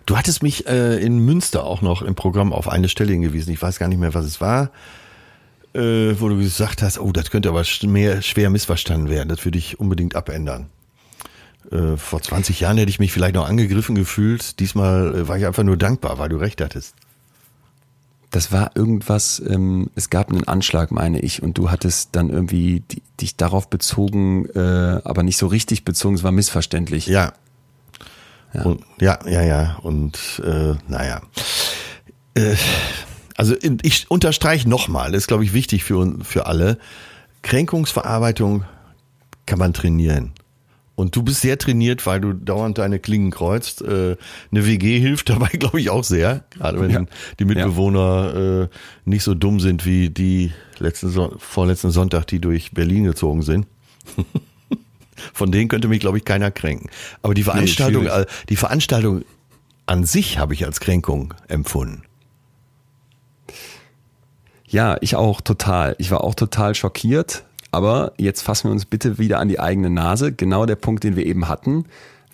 Du 0.06 0.18
hattest 0.18 0.44
mich 0.44 0.68
äh, 0.68 0.98
in 0.98 1.20
Münster 1.20 1.64
auch 1.64 1.82
noch 1.82 2.02
im 2.02 2.16
Programm 2.16 2.54
auf 2.54 2.68
eine 2.68 2.90
Stelle 2.90 3.12
hingewiesen. 3.12 3.52
Ich 3.54 3.62
weiß 3.62 3.80
gar 3.80 3.88
nicht 3.88 4.00
mehr, 4.00 4.14
was 4.14 4.26
es 4.26 4.40
war. 4.42 4.72
Äh, 5.74 6.20
wo 6.20 6.30
du 6.30 6.38
gesagt 6.38 6.82
hast, 6.82 7.00
oh, 7.00 7.12
das 7.12 7.32
könnte 7.32 7.50
aber 7.50 7.64
mehr, 7.84 8.22
schwer 8.22 8.50
missverstanden 8.50 9.10
werden. 9.10 9.30
Das 9.30 9.44
würde 9.44 9.58
ich 9.58 9.80
unbedingt 9.80 10.16
abändern. 10.16 10.68
Äh, 11.72 11.98
vor 11.98 12.22
20 12.22 12.60
Jahren 12.60 12.78
hätte 12.78 12.90
ich 12.90 13.00
mich 13.00 13.12
vielleicht 13.12 13.36
noch 13.36 13.48
angegriffen 13.48 13.96
gefühlt. 13.96 14.60
Diesmal 14.60 15.16
äh, 15.16 15.28
war 15.28 15.38
ich 15.38 15.46
einfach 15.46 15.64
nur 15.64 15.78
dankbar, 15.78 16.18
weil 16.20 16.30
du 16.30 16.38
recht 16.38 16.62
hattest. 16.62 16.96
Das 18.32 18.52
war 18.52 18.72
irgendwas, 18.76 19.42
ähm, 19.48 19.90
es 19.96 20.10
gab 20.10 20.30
einen 20.30 20.48
Anschlag, 20.48 20.92
meine 20.92 21.20
ich, 21.20 21.42
und 21.42 21.58
du 21.58 21.72
hattest 21.72 22.10
dann 22.14 22.30
irgendwie 22.30 22.84
die, 22.92 23.02
dich 23.22 23.38
darauf 23.38 23.70
bezogen, 23.70 24.46
äh, 24.56 25.02
aber 25.04 25.24
nicht 25.24 25.38
so 25.38 25.48
richtig 25.48 25.86
bezogen, 25.86 26.16
es 26.16 26.24
war 26.24 26.32
missverständlich. 26.32 27.08
Ja. 27.08 27.34
Ja, 28.56 28.62
und, 28.64 28.82
ja, 29.00 29.20
ja, 29.28 29.42
ja. 29.44 29.78
Und 29.82 30.42
äh, 30.46 30.74
naja. 30.88 31.22
Äh, 32.36 32.56
also 33.38 33.56
ich 33.82 34.10
unterstreiche 34.10 34.70
nochmal, 34.70 35.12
das 35.12 35.24
ist, 35.24 35.28
glaube 35.28 35.44
ich, 35.44 35.54
wichtig 35.54 35.84
für, 35.84 36.16
für 36.24 36.46
alle. 36.46 36.78
Kränkungsverarbeitung 37.42 38.64
kann 39.46 39.60
man 39.60 39.74
trainieren. 39.74 40.32
Und 40.96 41.16
du 41.18 41.24
bist 41.24 41.42
sehr 41.42 41.58
trainiert, 41.58 42.06
weil 42.06 42.22
du 42.22 42.32
dauernd 42.32 42.78
deine 42.78 43.00
Klingen 43.00 43.30
kreuzt. 43.30 43.82
Äh, 43.82 44.16
eine 44.52 44.66
WG 44.66 45.00
hilft 45.00 45.30
dabei, 45.30 45.48
glaube 45.50 45.80
ich, 45.82 45.90
auch 45.90 46.06
sehr. 46.06 46.46
Gerade 46.52 46.80
wenn 46.80 46.90
Ja. 46.90 47.06
die 47.40 47.46
Mitbewohner 47.46 48.70
äh, 48.72 48.76
nicht 49.04 49.24
so 49.24 49.34
dumm 49.36 49.60
sind 49.60 49.86
wie 49.86 50.10
die 50.10 50.54
letzten 50.80 51.12
vorletzten 51.38 51.92
Sonntag, 51.92 52.28
die 52.28 52.40
durch 52.40 52.72
Berlin 52.72 53.04
gezogen 53.04 53.42
sind. 53.42 53.68
Von 55.34 55.52
denen 55.52 55.68
könnte 55.68 55.88
mich, 55.88 56.00
glaube 56.00 56.18
ich, 56.18 56.26
keiner 56.26 56.52
kränken. 56.52 56.90
Aber 57.22 57.34
die 57.34 57.44
Veranstaltung, 57.44 58.08
äh, 58.08 58.26
die 58.50 58.56
Veranstaltung 58.56 59.24
an 59.86 60.04
sich 60.04 60.38
habe 60.38 60.54
ich 60.54 60.66
als 60.66 60.80
Kränkung 60.80 61.34
empfunden. 61.48 62.04
Ja, 64.68 64.98
ich 65.02 65.16
auch 65.16 65.42
total. 65.42 65.96
Ich 66.00 66.12
war 66.12 66.24
auch 66.24 66.36
total 66.36 66.76
schockiert. 66.76 67.46
Aber 67.72 68.14
jetzt 68.18 68.42
fassen 68.42 68.70
wir 68.70 68.72
uns 68.72 68.86
bitte 68.86 69.18
wieder 69.18 69.40
an 69.40 69.50
die 69.50 69.60
eigene 69.60 69.90
Nase. 69.90 70.32
Genau 70.32 70.66
der 70.66 70.78
Punkt, 70.78 71.04
den 71.04 71.16
wir 71.16 71.26
eben 71.26 71.48
hatten. 71.50 71.86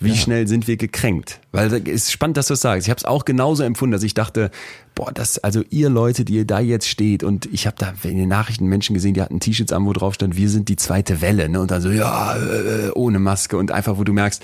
Wie 0.04 0.16
schnell 0.16 0.48
sind 0.48 0.66
wir 0.66 0.76
gekränkt? 0.76 1.40
Weil 1.52 1.72
es 1.72 1.82
ist 1.82 2.12
spannend, 2.12 2.36
dass 2.36 2.48
du 2.48 2.52
das 2.52 2.60
sagst. 2.60 2.86
Ich 2.86 2.90
habe 2.90 2.98
es 2.98 3.04
auch 3.04 3.24
genauso 3.24 3.62
empfunden, 3.62 3.92
dass 3.92 4.02
ich 4.02 4.14
dachte, 4.14 4.50
boah, 4.94 5.12
das, 5.12 5.38
also 5.38 5.62
ihr 5.70 5.90
Leute, 5.90 6.24
die 6.24 6.34
ihr 6.34 6.46
da 6.46 6.60
jetzt 6.60 6.88
steht 6.88 7.22
und 7.24 7.46
ich 7.46 7.66
habe 7.66 7.76
da 7.78 7.94
in 8.02 8.16
den 8.16 8.28
Nachrichten 8.28 8.66
Menschen 8.66 8.94
gesehen, 8.94 9.14
die 9.14 9.22
hatten 9.22 9.40
T-Shirts 9.40 9.72
an, 9.72 9.86
wo 9.86 9.92
drauf 9.92 10.14
stand, 10.14 10.36
wir 10.36 10.48
sind 10.48 10.68
die 10.68 10.76
zweite 10.76 11.20
Welle, 11.20 11.48
ne? 11.48 11.60
Und 11.60 11.70
dann 11.70 11.80
so, 11.80 11.90
ja, 11.90 12.36
äh, 12.36 12.90
ohne 12.94 13.18
Maske 13.18 13.56
und 13.56 13.70
einfach, 13.70 13.98
wo 13.98 14.04
du 14.04 14.12
merkst, 14.12 14.42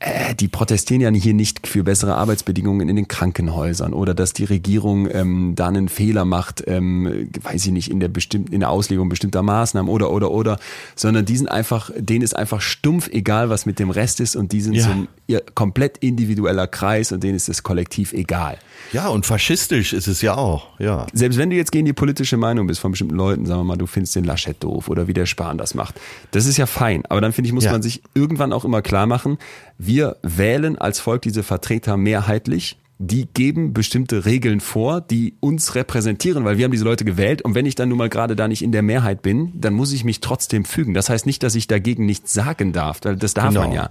äh, 0.00 0.34
die 0.34 0.48
protestieren 0.48 1.02
ja 1.02 1.10
hier 1.10 1.34
nicht 1.34 1.66
für 1.66 1.84
bessere 1.84 2.14
Arbeitsbedingungen 2.14 2.88
in 2.88 2.96
den 2.96 3.06
Krankenhäusern 3.06 3.92
oder 3.92 4.14
dass 4.14 4.32
die 4.32 4.44
Regierung 4.44 5.08
ähm, 5.10 5.52
da 5.54 5.68
einen 5.68 5.88
Fehler 5.90 6.24
macht, 6.24 6.64
ähm, 6.66 7.28
weiß 7.42 7.66
ich 7.66 7.72
nicht, 7.72 7.90
in 7.90 8.00
der 8.00 8.08
bestimmten, 8.08 8.52
in 8.52 8.60
der 8.60 8.70
Auslegung 8.70 9.10
bestimmter 9.10 9.42
Maßnahmen 9.42 9.90
oder 9.90 10.10
oder 10.10 10.30
oder, 10.30 10.58
sondern 10.96 11.26
die 11.26 11.36
sind 11.36 11.48
einfach, 11.48 11.90
denen 11.96 12.22
ist 12.22 12.34
einfach 12.34 12.62
stumpf 12.62 13.08
egal, 13.08 13.50
was 13.50 13.66
mit 13.66 13.78
dem 13.78 13.90
Rest 13.90 14.20
ist 14.20 14.36
und 14.36 14.52
die 14.52 14.62
sind 14.62 14.74
Ja. 14.74 14.84
so 14.84 14.90
ein 14.90 15.08
ihr 15.26 15.42
komplett 15.54 15.98
individueller 15.98 16.66
Kreis 16.66 17.12
und 17.12 17.22
denen 17.22 17.36
ist 17.36 17.48
das 17.48 17.62
Kollektiv 17.62 18.12
egal. 18.12 18.58
Ja, 18.92 19.08
und 19.08 19.24
faschistisch 19.26 19.92
ist 19.92 20.08
es 20.08 20.20
ja 20.22 20.34
auch, 20.36 20.78
ja. 20.78 21.06
Selbst 21.12 21.38
wenn 21.38 21.50
du 21.50 21.56
jetzt 21.56 21.70
gegen 21.72 21.86
die 21.86 21.92
politische 21.92 22.36
Meinung 22.36 22.66
bist 22.66 22.80
von 22.80 22.90
bestimmten 22.90 23.14
Leuten, 23.16 23.46
sagen 23.46 23.60
wir 23.60 23.64
mal, 23.64 23.76
du 23.76 23.86
findest 23.86 24.16
den 24.16 24.24
Laschet 24.24 24.56
doof 24.62 24.88
oder 24.88 25.06
wie 25.08 25.14
der 25.14 25.26
Spahn 25.26 25.58
das 25.58 25.74
macht, 25.74 26.00
das 26.32 26.46
ist 26.46 26.56
ja 26.56 26.66
fein. 26.66 27.04
Aber 27.08 27.20
dann 27.20 27.32
finde 27.32 27.48
ich, 27.48 27.52
muss 27.52 27.64
Ja. 27.64 27.72
man 27.72 27.82
sich 27.82 28.02
irgendwann 28.14 28.52
auch 28.52 28.64
immer 28.64 28.82
klar 28.82 29.06
machen, 29.06 29.38
wir 29.78 30.16
wählen 30.22 30.76
als 30.78 30.98
Volk 31.00 31.22
diese 31.22 31.42
Vertreter 31.42 31.96
mehrheitlich. 31.96 32.76
Die 33.02 33.26
geben 33.32 33.72
bestimmte 33.72 34.26
Regeln 34.26 34.60
vor, 34.60 35.00
die 35.00 35.32
uns 35.40 35.74
repräsentieren, 35.74 36.44
weil 36.44 36.58
wir 36.58 36.66
haben 36.66 36.70
diese 36.70 36.84
Leute 36.84 37.06
gewählt. 37.06 37.40
Und 37.40 37.54
wenn 37.54 37.64
ich 37.64 37.74
dann 37.74 37.88
nun 37.88 37.96
mal 37.96 38.10
gerade 38.10 38.36
da 38.36 38.46
nicht 38.46 38.60
in 38.60 38.72
der 38.72 38.82
Mehrheit 38.82 39.22
bin, 39.22 39.52
dann 39.58 39.72
muss 39.72 39.94
ich 39.94 40.04
mich 40.04 40.20
trotzdem 40.20 40.66
fügen. 40.66 40.92
Das 40.92 41.08
heißt 41.08 41.24
nicht, 41.24 41.42
dass 41.42 41.54
ich 41.54 41.66
dagegen 41.66 42.04
nichts 42.04 42.34
sagen 42.34 42.74
darf, 42.74 43.00
das 43.00 43.32
darf 43.32 43.48
Genau. 43.48 43.62
man 43.62 43.72
ja. 43.72 43.88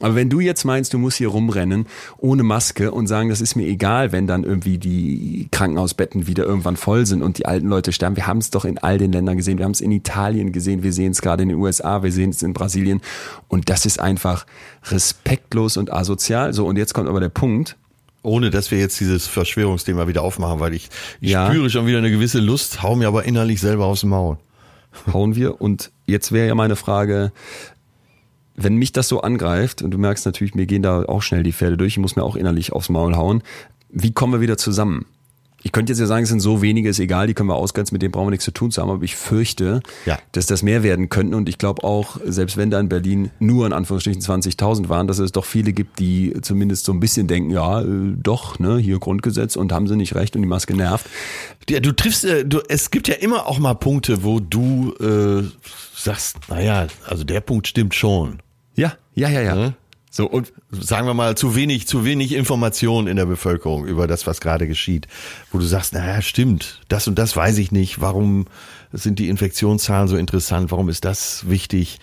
Aber 0.00 0.16
wenn 0.16 0.28
du 0.28 0.40
jetzt 0.40 0.64
meinst, 0.64 0.92
du 0.92 0.98
musst 0.98 1.18
hier 1.18 1.28
rumrennen 1.28 1.86
ohne 2.16 2.42
Maske 2.42 2.90
und 2.90 3.06
sagen, 3.06 3.28
das 3.28 3.40
ist 3.40 3.54
mir 3.54 3.64
egal, 3.68 4.10
wenn 4.10 4.26
dann 4.26 4.42
irgendwie 4.42 4.78
die 4.78 5.46
Krankenhausbetten 5.52 6.26
wieder 6.26 6.42
irgendwann 6.44 6.76
voll 6.76 7.06
sind 7.06 7.22
und 7.22 7.38
die 7.38 7.46
alten 7.46 7.68
Leute 7.68 7.92
sterben. 7.92 8.16
Wir 8.16 8.26
haben 8.26 8.38
es 8.38 8.50
doch 8.50 8.64
in 8.64 8.78
all 8.78 8.98
den 8.98 9.12
Ländern 9.12 9.36
gesehen. 9.36 9.58
Wir 9.58 9.66
haben 9.66 9.72
es 9.72 9.80
in 9.80 9.92
Italien 9.92 10.50
gesehen. 10.50 10.82
Wir 10.82 10.92
sehen 10.92 11.12
es 11.12 11.22
gerade 11.22 11.44
in 11.44 11.50
den 11.50 11.58
USA. 11.58 12.02
Wir 12.02 12.10
sehen 12.10 12.30
es 12.30 12.42
in 12.42 12.54
Brasilien. 12.54 13.02
Und 13.46 13.70
das 13.70 13.86
ist 13.86 14.00
einfach 14.00 14.46
respektlos 14.90 15.76
und 15.76 15.92
asozial. 15.92 16.52
So, 16.54 16.66
und 16.66 16.76
jetzt 16.76 16.92
kommt 16.92 17.08
aber 17.08 17.20
der 17.20 17.28
Punkt. 17.28 17.76
Ohne 18.28 18.50
dass 18.50 18.70
wir 18.70 18.78
jetzt 18.78 19.00
dieses 19.00 19.26
Verschwörungsthema 19.26 20.06
wieder 20.06 20.22
aufmachen, 20.22 20.60
weil 20.60 20.74
ich, 20.74 20.88
ich 21.20 21.30
Ja. 21.30 21.48
spüre 21.48 21.70
schon 21.70 21.86
wieder 21.86 21.98
eine 21.98 22.10
gewisse 22.10 22.40
Lust, 22.40 22.82
hau 22.82 22.94
mir 22.94 23.08
aber 23.08 23.24
innerlich 23.24 23.60
selber 23.60 23.92
dem 24.00 24.10
Maul. 24.10 24.36
hauen 25.12 25.34
wir. 25.34 25.60
Und 25.60 25.90
jetzt 26.06 26.32
wäre 26.32 26.46
ja 26.48 26.54
meine 26.54 26.76
Frage, 26.76 27.32
wenn 28.56 28.76
mich 28.76 28.92
das 28.92 29.08
so 29.08 29.20
angreift, 29.22 29.82
und 29.82 29.90
du 29.92 29.98
merkst 29.98 30.26
natürlich, 30.26 30.54
mir 30.54 30.66
gehen 30.66 30.82
da 30.82 31.02
auch 31.04 31.22
schnell 31.22 31.42
die 31.42 31.52
Pferde 31.52 31.76
durch, 31.76 31.92
ich 31.94 31.98
muss 31.98 32.16
mir 32.16 32.22
auch 32.24 32.36
innerlich 32.36 32.72
aufs 32.72 32.88
Maul 32.88 33.16
hauen, 33.16 33.42
wie 33.90 34.12
kommen 34.12 34.32
wir 34.34 34.40
wieder 34.40 34.56
zusammen? 34.58 35.06
Ich 35.62 35.72
könnte 35.72 35.90
jetzt 35.92 35.98
ja 35.98 36.06
sagen, 36.06 36.22
es 36.22 36.28
sind 36.28 36.38
so 36.38 36.62
wenige, 36.62 36.88
ist 36.88 37.00
egal, 37.00 37.26
die 37.26 37.34
können 37.34 37.48
wir 37.48 37.56
ausgrenzen, 37.56 37.92
mit 37.94 38.00
denen 38.02 38.12
brauchen 38.12 38.26
wir 38.28 38.30
nichts 38.30 38.44
zu 38.44 38.52
tun 38.52 38.70
zu 38.70 38.80
haben, 38.80 38.90
aber 38.90 39.02
ich 39.02 39.16
fürchte, 39.16 39.80
Ja. 40.06 40.16
dass 40.30 40.46
das 40.46 40.62
mehr 40.62 40.84
werden 40.84 41.08
könnten 41.08 41.34
und 41.34 41.48
ich 41.48 41.58
glaube 41.58 41.82
auch, 41.82 42.18
selbst 42.24 42.56
wenn 42.56 42.70
da 42.70 42.78
in 42.78 42.88
Berlin 42.88 43.32
nur 43.40 43.66
in 43.66 43.72
Anführungsstrichen 43.72 44.22
20.000 44.22 44.88
waren, 44.88 45.08
dass 45.08 45.18
es 45.18 45.32
doch 45.32 45.44
viele 45.44 45.72
gibt, 45.72 45.98
die 45.98 46.32
zumindest 46.42 46.84
so 46.84 46.92
ein 46.92 47.00
bisschen 47.00 47.26
denken, 47.26 47.50
ja, 47.50 47.80
äh, 47.80 47.86
doch, 48.16 48.60
ne, 48.60 48.78
hier 48.78 49.00
Grundgesetz 49.00 49.56
und 49.56 49.72
haben 49.72 49.88
sie 49.88 49.96
nicht 49.96 50.14
recht 50.14 50.36
und 50.36 50.42
die 50.42 50.48
Maske 50.48 50.76
nervt. 50.76 51.06
Ja, 51.68 51.80
du 51.80 51.90
triffst, 51.90 52.24
äh, 52.24 52.44
du, 52.44 52.60
es 52.68 52.92
gibt 52.92 53.08
ja 53.08 53.14
immer 53.16 53.46
auch 53.46 53.58
mal 53.58 53.74
Punkte, 53.74 54.22
wo 54.22 54.38
du 54.38 54.94
äh, 55.00 55.42
sagst, 55.96 56.36
naja, 56.48 56.86
also 57.06 57.24
der 57.24 57.40
Punkt 57.40 57.66
stimmt 57.66 57.96
schon. 57.96 58.38
Ja, 58.76 58.92
ja, 59.14 59.28
ja, 59.28 59.40
ja. 59.42 59.54
Ne? 59.56 59.74
So, 60.10 60.26
und 60.26 60.52
Sagen 60.70 61.06
wir 61.06 61.14
mal, 61.14 61.36
zu 61.36 61.54
wenig, 61.54 61.86
zu 61.86 62.04
wenig 62.04 62.34
Information 62.34 63.06
in 63.06 63.16
der 63.16 63.26
Bevölkerung 63.26 63.86
über 63.86 64.06
das, 64.06 64.26
was 64.26 64.40
gerade 64.40 64.66
geschieht. 64.66 65.06
Wo 65.50 65.58
du 65.58 65.64
sagst, 65.64 65.94
naja, 65.94 66.20
stimmt, 66.20 66.80
das 66.88 67.08
und 67.08 67.18
das 67.18 67.34
weiß 67.34 67.58
ich 67.58 67.72
nicht. 67.72 68.00
Warum 68.00 68.46
sind 68.92 69.18
die 69.18 69.28
Infektionszahlen 69.28 70.08
so 70.08 70.16
interessant? 70.16 70.70
Warum 70.70 70.88
ist 70.88 71.04
das 71.04 71.48
wichtig? 71.48 72.00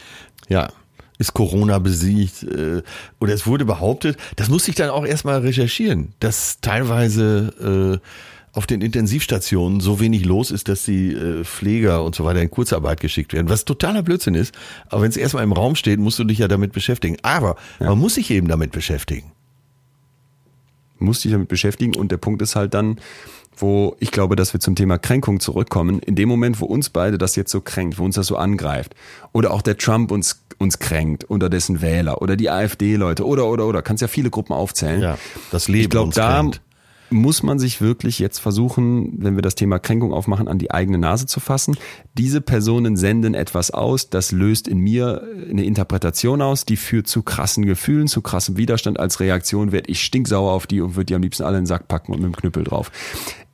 Ja, 0.49 0.69
ist 1.17 1.33
Corona 1.33 1.79
besiegt? 1.79 2.43
Äh, 2.43 2.81
Oder 3.19 3.33
es 3.33 3.45
wurde 3.45 3.65
behauptet, 3.65 4.17
das 4.35 4.49
musste 4.49 4.71
ich 4.71 4.75
dann 4.75 4.89
auch 4.89 5.05
erstmal 5.05 5.39
recherchieren, 5.39 6.13
dass 6.19 6.59
teilweise 6.59 8.01
äh, 8.01 8.07
auf 8.55 8.65
den 8.65 8.81
Intensivstationen 8.81 9.81
so 9.81 9.99
wenig 9.99 10.25
los 10.25 10.49
ist, 10.49 10.69
dass 10.69 10.83
die 10.83 11.11
äh, 11.11 11.43
Pfleger 11.43 12.03
und 12.03 12.15
so 12.15 12.23
weiter 12.23 12.41
in 12.41 12.49
Kurzarbeit 12.49 13.01
geschickt 13.01 13.33
werden, 13.33 13.49
was 13.49 13.65
totaler 13.65 14.01
Blödsinn 14.01 14.33
ist. 14.33 14.55
Aber 14.89 15.01
wenn 15.01 15.09
es 15.09 15.17
erstmal 15.17 15.43
im 15.43 15.51
Raum 15.51 15.75
steht, 15.75 15.99
musst 15.99 16.17
du 16.19 16.23
dich 16.23 16.39
ja 16.39 16.47
damit 16.47 16.71
beschäftigen. 16.71 17.17
Aber 17.21 17.57
man 17.79 17.99
muss 17.99 18.15
sich 18.15 18.31
eben 18.31 18.47
damit 18.47 18.71
beschäftigen. 18.71 19.31
musst 20.99 21.23
dich 21.25 21.33
damit 21.33 21.49
beschäftigen 21.49 21.95
und 21.95 22.11
der 22.11 22.17
Punkt 22.17 22.41
ist 22.41 22.55
halt 22.55 22.73
dann, 22.73 22.97
wo 23.57 23.95
ich 23.99 24.11
glaube, 24.11 24.35
dass 24.35 24.53
wir 24.53 24.59
zum 24.59 24.75
Thema 24.75 24.97
Kränkung 24.97 25.39
zurückkommen. 25.39 25.99
In 25.99 26.15
dem 26.15 26.29
Moment, 26.29 26.59
wo 26.59 26.65
uns 26.65 26.89
beide 26.89 27.17
das 27.17 27.35
jetzt 27.35 27.51
so 27.51 27.61
kränkt, 27.61 27.99
wo 27.99 28.05
uns 28.05 28.15
das 28.15 28.27
so 28.27 28.37
angreift, 28.37 28.95
oder 29.33 29.51
auch 29.51 29.61
der 29.61 29.77
Trump 29.77 30.11
uns 30.11 30.41
uns 30.57 30.79
kränkt 30.79 31.29
oder 31.29 31.49
dessen 31.49 31.81
Wähler 31.81 32.21
oder 32.21 32.37
die 32.37 32.49
AfD-Leute 32.49 33.25
oder 33.25 33.45
oder 33.47 33.67
oder 33.67 33.81
kannst 33.81 34.01
ja 34.01 34.07
viele 34.07 34.29
Gruppen 34.29 34.53
aufzählen. 34.53 35.01
Ja, 35.01 35.17
das 35.51 35.67
Leben 35.67 35.83
Ich 35.83 35.89
glaube, 35.89 36.07
uns 36.07 36.15
da 36.15 36.39
kränkt. 36.39 36.61
Muss 37.09 37.43
man 37.43 37.59
sich 37.59 37.81
wirklich 37.81 38.19
jetzt 38.19 38.39
versuchen, 38.39 39.13
wenn 39.17 39.35
wir 39.35 39.41
das 39.41 39.55
Thema 39.55 39.79
Kränkung 39.79 40.13
aufmachen, 40.13 40.47
an 40.47 40.57
die 40.57 40.71
eigene 40.71 40.97
Nase 40.97 41.25
zu 41.25 41.39
fassen. 41.39 41.77
Diese 42.17 42.41
Personen 42.41 42.97
senden 42.97 43.33
etwas 43.33 43.71
aus, 43.71 44.09
das 44.09 44.31
löst 44.31 44.67
in 44.67 44.79
mir 44.79 45.23
eine 45.49 45.63
Interpretation 45.63 46.41
aus, 46.41 46.65
die 46.65 46.77
führt 46.77 47.07
zu 47.07 47.23
krassen 47.23 47.65
Gefühlen, 47.65 48.07
zu 48.07 48.21
krassem 48.21 48.57
Widerstand. 48.57 48.99
Als 48.99 49.19
Reaktion 49.19 49.71
werde 49.71 49.89
ich 49.89 50.01
stinksauer 50.01 50.51
auf 50.51 50.67
die 50.67 50.81
und 50.81 50.95
würde 50.95 51.05
die 51.05 51.15
am 51.15 51.21
liebsten 51.21 51.43
alle 51.43 51.57
in 51.57 51.63
den 51.63 51.67
Sack 51.67 51.87
packen 51.87 52.11
und 52.11 52.21
mit 52.21 52.33
dem 52.33 52.35
Knüppel 52.35 52.63
drauf. 52.63 52.91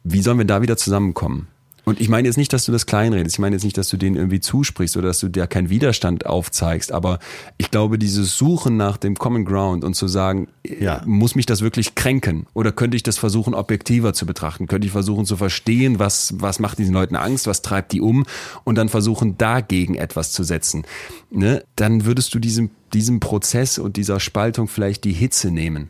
Wie 0.03 0.21
sollen 0.21 0.37
wir 0.37 0.45
da 0.45 0.61
wieder 0.61 0.77
zusammenkommen? 0.77 1.47
Und 1.83 1.99
ich 1.99 2.09
meine 2.09 2.27
jetzt 2.27 2.37
nicht, 2.37 2.53
dass 2.53 2.65
du 2.65 2.71
das 2.71 2.85
kleinredest. 2.85 3.35
Ich 3.35 3.39
meine 3.39 3.55
jetzt 3.55 3.63
nicht, 3.63 3.77
dass 3.77 3.89
du 3.89 3.97
denen 3.97 4.15
irgendwie 4.15 4.39
zusprichst 4.39 4.97
oder 4.97 5.07
dass 5.07 5.19
du 5.19 5.29
dir 5.29 5.47
keinen 5.47 5.69
Widerstand 5.69 6.25
aufzeigst. 6.25 6.91
Aber 6.91 7.19
ich 7.57 7.71
glaube, 7.71 7.97
dieses 7.97 8.37
Suchen 8.37 8.77
nach 8.77 8.97
dem 8.97 9.15
Common 9.15 9.45
Ground 9.45 9.83
und 9.83 9.95
zu 9.95 10.07
sagen, 10.07 10.47
Ja. 10.65 11.01
muss 11.05 11.33
mich 11.35 11.45
das 11.47 11.61
wirklich 11.61 11.95
kränken? 11.95 12.45
Oder 12.53 12.71
könnte 12.71 12.95
ich 12.97 13.03
das 13.03 13.17
versuchen, 13.17 13.53
objektiver 13.55 14.13
zu 14.13 14.25
betrachten? 14.25 14.67
Könnte 14.67 14.85
ich 14.85 14.91
versuchen 14.91 15.25
zu 15.25 15.37
verstehen, 15.37 15.97
was, 15.97 16.35
was 16.37 16.59
macht 16.59 16.77
diesen 16.77 16.93
Leuten 16.93 17.15
Angst? 17.15 17.47
Was 17.47 17.61
treibt 17.63 17.91
die 17.93 18.01
um? 18.01 18.25
Und 18.63 18.75
dann 18.75 18.89
versuchen, 18.89 19.37
dagegen 19.37 19.95
etwas 19.95 20.31
zu 20.31 20.43
setzen. 20.43 20.83
Ne? 21.31 21.63
Dann 21.75 22.05
würdest 22.05 22.33
du 22.35 22.39
diesem, 22.39 22.69
diesem 22.93 23.19
Prozess 23.19 23.79
und 23.79 23.97
dieser 23.97 24.19
Spaltung 24.19 24.67
vielleicht 24.67 25.03
die 25.03 25.13
Hitze 25.13 25.49
nehmen. 25.49 25.89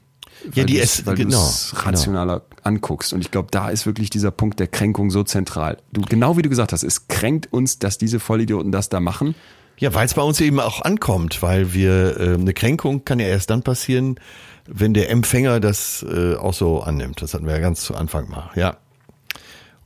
Ja, 0.54 0.64
die 0.64 0.80
es- 0.80 1.06
weil 1.06 1.16
genau, 1.16 1.50
rationaler 1.74 2.42
anguckst. 2.64 3.14
Und 3.14 3.22
ich 3.22 3.32
glaube, 3.32 3.50
da 3.52 3.70
ist 3.70 3.86
wirklich 3.86 4.10
dieser 4.10 4.32
Punkt 4.32 4.60
der 4.60 4.68
Kränkung 4.68 5.10
so 5.12 5.24
zentral. 5.24 5.78
Du, 5.92 6.02
genau 6.02 6.38
wie 6.38 6.42
du 6.42 6.50
gesagt 6.50 6.74
hast, 6.74 6.84
es 6.84 7.08
kränkt 7.08 7.52
uns, 7.52 7.80
dass 7.80 7.98
diese 7.98 8.20
Vollidioten 8.20 8.72
das 8.72 8.90
da 8.90 9.00
machen. 9.00 9.36
Ja, 9.78 9.94
weil 9.96 10.06
es 10.06 10.14
bei 10.14 10.22
uns 10.22 10.40
eben 10.42 10.60
auch 10.60 10.82
ankommt, 10.82 11.42
weil 11.42 11.74
wir 11.74 12.20
äh, 12.20 12.34
eine 12.36 12.54
Kränkung 12.54 13.04
kann 13.04 13.20
ja 13.20 13.26
erst 13.28 13.50
dann 13.50 13.64
passieren, 13.64 14.20
wenn 14.68 14.94
der 14.94 15.10
Empfänger 15.10 15.60
das 15.60 16.06
äh, 16.08 16.36
auch 16.36 16.54
so 16.54 16.82
annimmt. 16.82 17.22
Das 17.22 17.34
hatten 17.34 17.48
wir 17.48 17.54
ja 17.54 17.60
ganz 17.60 17.82
zu 17.82 17.96
Anfang 17.96 18.30
mal. 18.30 18.52
Ja. 18.56 18.78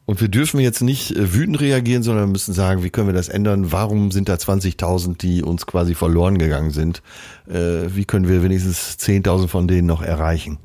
Und 0.06 0.22
wir 0.22 0.28
dürfen 0.28 0.60
jetzt 0.60 0.82
nicht 0.82 1.12
äh, 1.12 1.34
wütend 1.34 1.60
reagieren, 1.60 2.04
sondern 2.04 2.32
müssen 2.32 2.54
sagen, 2.54 2.84
wie 2.84 2.92
können 2.92 3.08
wir 3.08 3.14
das 3.14 3.30
ändern? 3.30 3.72
Warum 3.72 4.12
sind 4.12 4.30
da 4.30 4.36
20.000, 4.36 5.18
die 5.18 5.42
uns 5.42 5.66
quasi 5.66 5.96
verloren 5.96 6.38
gegangen 6.38 6.72
sind? 6.72 7.02
Äh, 7.48 7.96
wie 7.96 8.06
können 8.06 8.28
wir 8.28 8.44
wenigstens 8.44 8.98
10.000 9.00 9.48
von 9.48 9.68
denen 9.68 9.88
noch 9.88 10.04
erreichen? 10.04 10.60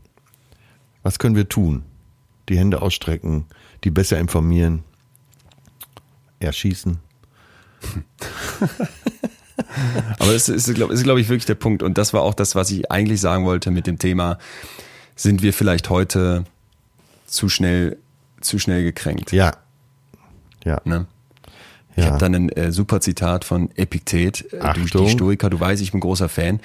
Was 1.03 1.19
können 1.19 1.37
wir 1.37 1.49
tun? 1.49 1.85
Die 2.51 2.59
Hände 2.59 2.83
ausstrecken, 2.83 3.47
die 3.85 3.91
besser 3.91 4.19
informieren, 4.19 4.83
erschießen. 6.41 6.99
Aber 10.19 10.33
das 10.33 10.49
ist, 10.49 10.73
glaube 10.75 10.95
glaub 10.95 11.19
ich, 11.19 11.29
wirklich 11.29 11.47
der 11.47 11.55
Punkt. 11.55 11.83
Und 11.83 11.97
das 11.97 12.13
war 12.13 12.23
auch 12.23 12.35
das, 12.35 12.55
was 12.55 12.71
ich 12.71 12.91
eigentlich 12.91 13.21
sagen 13.21 13.45
wollte 13.45 13.71
mit 13.71 13.87
dem 13.87 13.99
Thema, 13.99 14.39
sind 15.17 15.43
wir 15.43 15.53
vielleicht 15.53 15.91
heute 15.91 16.45
zu 17.27 17.49
schnell, 17.49 17.99
zu 18.41 18.59
schnell 18.59 18.83
gekränkt. 18.83 19.33
Ja. 19.33 19.53
Ja. 20.65 20.81
Ne? 20.85 21.07
Ich 21.97 22.05
Ja. 22.05 22.11
habe 22.11 22.19
dann 22.19 22.35
ein 22.35 22.49
äh, 22.51 22.73
super 22.73 23.01
Zitat 23.01 23.45
von 23.45 23.71
Epiktet, 23.77 24.53
äh, 24.53 24.73
du, 24.75 25.05
die 25.05 25.11
Stoiker, 25.11 25.51
du 25.51 25.59
weißt, 25.59 25.83
ich 25.83 25.93
bin 25.93 26.01
großer 26.01 26.29
Fan. 26.29 26.61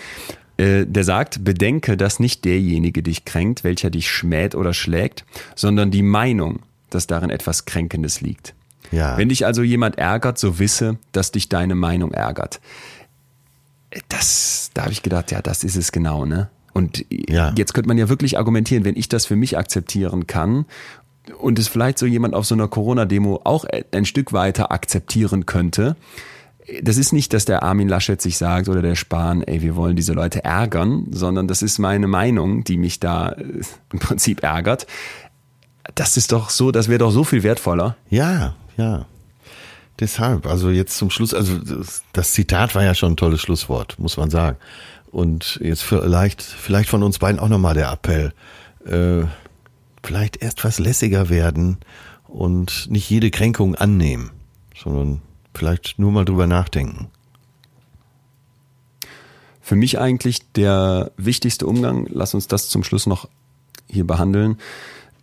Äh, 0.57 0.85
der 0.85 1.03
sagt, 1.03 1.43
bedenke, 1.43 1.97
dass 1.97 2.19
nicht 2.19 2.45
derjenige 2.45 3.03
dich 3.03 3.25
kränkt, 3.25 3.63
welcher 3.63 3.89
dich 3.89 4.09
schmäht 4.09 4.55
oder 4.55 4.73
schlägt, 4.73 5.25
sondern 5.55 5.91
die 5.91 6.03
Meinung, 6.03 6.59
dass 6.89 7.07
darin 7.07 7.29
etwas 7.29 7.65
Kränkendes 7.65 8.21
liegt. 8.21 8.53
Ja. 8.91 9.17
Wenn 9.17 9.29
dich 9.29 9.45
also 9.45 9.63
jemand 9.63 9.97
ärgert, 9.97 10.37
so 10.37 10.59
wisse, 10.59 10.97
dass 11.11 11.31
dich 11.31 11.49
deine 11.49 11.75
Meinung 11.75 12.11
ärgert. 12.13 12.61
Äh, 13.89 13.99
Das, 14.09 14.69
da 14.73 14.83
habe 14.83 14.91
ich 14.93 15.01
gedacht, 15.03 15.31
ja, 15.31 15.41
das 15.41 15.63
ist 15.63 15.75
es 15.75 15.91
genau, 15.91 16.25
ne? 16.25 16.49
Und 16.73 17.05
Ja. 17.09 17.53
jetzt 17.57 17.73
könnte 17.73 17.87
man 17.87 17.97
ja 17.97 18.09
wirklich 18.09 18.37
argumentieren, 18.37 18.83
wenn 18.85 18.95
ich 18.97 19.07
das 19.09 19.25
für 19.25 19.35
mich 19.37 19.57
akzeptieren 19.57 20.27
kann 20.27 20.65
und 21.39 21.59
es 21.59 21.67
vielleicht 21.67 21.97
so 21.97 22.05
jemand 22.05 22.33
auf 22.33 22.45
so 22.45 22.55
einer 22.55 22.67
Corona-Demo 22.67 23.41
auch 23.43 23.65
ein 23.91 24.05
Stück 24.05 24.33
weiter 24.33 24.71
akzeptieren 24.71 25.45
könnte. 25.45 25.95
Das 26.81 26.97
ist 26.97 27.13
nicht, 27.13 27.33
dass 27.33 27.45
der 27.45 27.61
Armin 27.61 27.87
Laschet 27.87 28.19
sich 28.19 28.37
sagt 28.37 28.69
oder 28.69 28.81
der 28.81 28.95
Spahn, 28.95 29.43
ey, 29.43 29.61
wir 29.61 29.75
wollen 29.75 29.95
diese 29.95 30.13
Leute 30.13 30.43
ärgern, 30.43 31.07
sondern 31.11 31.47
das 31.47 31.61
ist 31.61 31.77
meine 31.77 32.07
Meinung, 32.07 32.63
die 32.63 32.77
mich 32.77 32.99
da 32.99 33.29
äh, 33.33 33.61
im 33.93 33.99
Prinzip 33.99 34.41
ärgert. 34.41 34.87
Das 35.93 36.17
ist 36.17 36.31
doch 36.31 36.49
so, 36.49 36.71
das 36.71 36.87
wäre 36.87 36.99
doch 36.99 37.11
so 37.11 37.23
viel 37.23 37.43
wertvoller. 37.43 37.95
Ja, 38.09 38.55
ja. 38.77 39.05
Deshalb, 39.99 40.47
also 40.47 40.71
jetzt 40.71 40.97
zum 40.97 41.09
Schluss, 41.09 41.33
also 41.33 41.53
das, 42.13 42.33
Zitat 42.33 42.75
war 42.75 42.83
ja 42.83 42.95
schon 42.95 43.13
ein 43.13 43.17
tolles 43.17 43.41
Schlusswort, 43.41 43.97
muss 43.99 44.17
man 44.17 44.29
sagen. 44.29 44.57
Und 45.11 45.59
jetzt 45.63 45.83
vielleicht, 45.83 46.41
vielleicht 46.41 46.89
von 46.89 47.03
uns 47.03 47.19
beiden 47.19 47.39
auch 47.39 47.47
nochmal 47.47 47.75
der 47.75 47.91
Appell. 47.91 48.33
Äh, 48.85 49.27
vielleicht 50.05 50.41
erst 50.41 50.63
was 50.63 50.79
lässiger 50.79 51.29
werden 51.29 51.77
und 52.27 52.87
nicht 52.89 53.09
jede 53.09 53.31
Kränkung 53.31 53.75
annehmen, 53.75 54.31
sondern 54.77 55.21
vielleicht 55.53 55.97
nur 55.97 56.11
mal 56.11 56.25
drüber 56.25 56.47
nachdenken. 56.47 57.07
Für 59.61 59.75
mich 59.75 59.97
eigentlich 59.99 60.51
der 60.53 61.11
wichtigste 61.17 61.65
Umgang, 61.65 62.07
lass 62.09 62.35
uns 62.35 62.47
das 62.47 62.69
zum 62.69 62.83
Schluss 62.83 63.07
noch 63.07 63.27
hier 63.89 64.05
behandeln. 64.05 64.57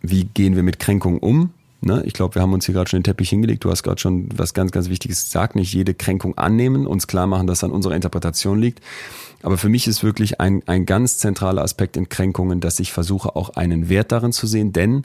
Wie 0.01 0.25
gehen 0.25 0.55
wir 0.55 0.63
mit 0.63 0.79
Kränkungen 0.79 1.19
um? 1.19 1.51
Ne? 1.79 2.03
Ich 2.05 2.13
glaube, 2.13 2.35
wir 2.35 2.41
haben 2.41 2.53
uns 2.53 2.65
hier 2.65 2.73
gerade 2.73 2.89
schon 2.89 2.99
den 2.99 3.05
Teppich 3.05 3.29
hingelegt. 3.29 3.63
Du 3.63 3.71
hast 3.71 3.83
gerade 3.83 4.01
schon 4.01 4.27
was 4.35 4.53
ganz, 4.53 4.71
ganz 4.71 4.89
Wichtiges 4.89 5.23
gesagt. 5.23 5.55
Nicht 5.55 5.73
jede 5.73 5.93
Kränkung 5.93 6.37
annehmen, 6.37 6.87
uns 6.87 7.07
klar 7.07 7.27
machen, 7.27 7.47
dass 7.47 7.63
an 7.63 7.71
unserer 7.71 7.95
Interpretation 7.95 8.59
liegt. 8.59 8.81
Aber 9.43 9.57
für 9.57 9.69
mich 9.69 9.87
ist 9.87 10.03
wirklich 10.03 10.39
ein, 10.39 10.63
ein 10.67 10.85
ganz 10.85 11.17
zentraler 11.17 11.61
Aspekt 11.61 11.97
in 11.97 12.09
Kränkungen, 12.09 12.61
dass 12.61 12.79
ich 12.79 12.93
versuche, 12.93 13.35
auch 13.35 13.51
einen 13.51 13.89
Wert 13.89 14.11
darin 14.13 14.31
zu 14.31 14.47
sehen, 14.47 14.71
denn 14.71 15.03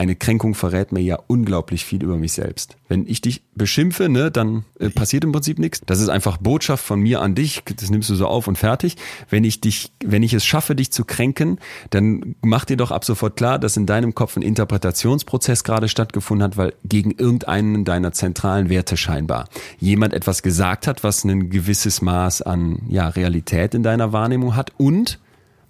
eine 0.00 0.16
Kränkung 0.16 0.54
verrät 0.54 0.92
mir 0.92 1.02
ja 1.02 1.18
unglaublich 1.26 1.84
viel 1.84 2.02
über 2.02 2.16
mich 2.16 2.32
selbst. 2.32 2.78
Wenn 2.88 3.06
ich 3.06 3.20
dich 3.20 3.42
beschimpfe, 3.54 4.08
ne, 4.08 4.30
dann 4.30 4.64
äh, 4.78 4.88
passiert 4.88 5.24
im 5.24 5.32
Prinzip 5.32 5.58
nichts. 5.58 5.82
Das 5.84 6.00
ist 6.00 6.08
einfach 6.08 6.38
Botschaft 6.38 6.82
von 6.82 7.00
mir 7.00 7.20
an 7.20 7.34
dich. 7.34 7.62
Das 7.76 7.90
nimmst 7.90 8.08
du 8.08 8.14
so 8.14 8.26
auf 8.26 8.48
und 8.48 8.56
fertig. 8.56 8.96
Wenn 9.28 9.44
ich 9.44 9.60
dich, 9.60 9.92
wenn 10.02 10.22
ich 10.22 10.32
es 10.32 10.46
schaffe, 10.46 10.74
dich 10.74 10.90
zu 10.90 11.04
kränken, 11.04 11.58
dann 11.90 12.34
mach 12.40 12.64
dir 12.64 12.78
doch 12.78 12.92
ab 12.92 13.04
sofort 13.04 13.36
klar, 13.36 13.58
dass 13.58 13.76
in 13.76 13.84
deinem 13.84 14.14
Kopf 14.14 14.38
ein 14.38 14.42
Interpretationsprozess 14.42 15.64
gerade 15.64 15.86
stattgefunden 15.86 16.44
hat, 16.44 16.56
weil 16.56 16.72
gegen 16.82 17.10
irgendeinen 17.10 17.84
deiner 17.84 18.12
zentralen 18.12 18.70
Werte 18.70 18.96
scheinbar 18.96 19.50
jemand 19.80 20.14
etwas 20.14 20.42
gesagt 20.42 20.86
hat, 20.86 21.04
was 21.04 21.24
ein 21.24 21.50
gewisses 21.50 22.00
Maß 22.00 22.40
an 22.40 22.78
ja, 22.88 23.06
Realität 23.08 23.74
in 23.74 23.82
deiner 23.82 24.14
Wahrnehmung 24.14 24.56
hat 24.56 24.72
und 24.78 25.18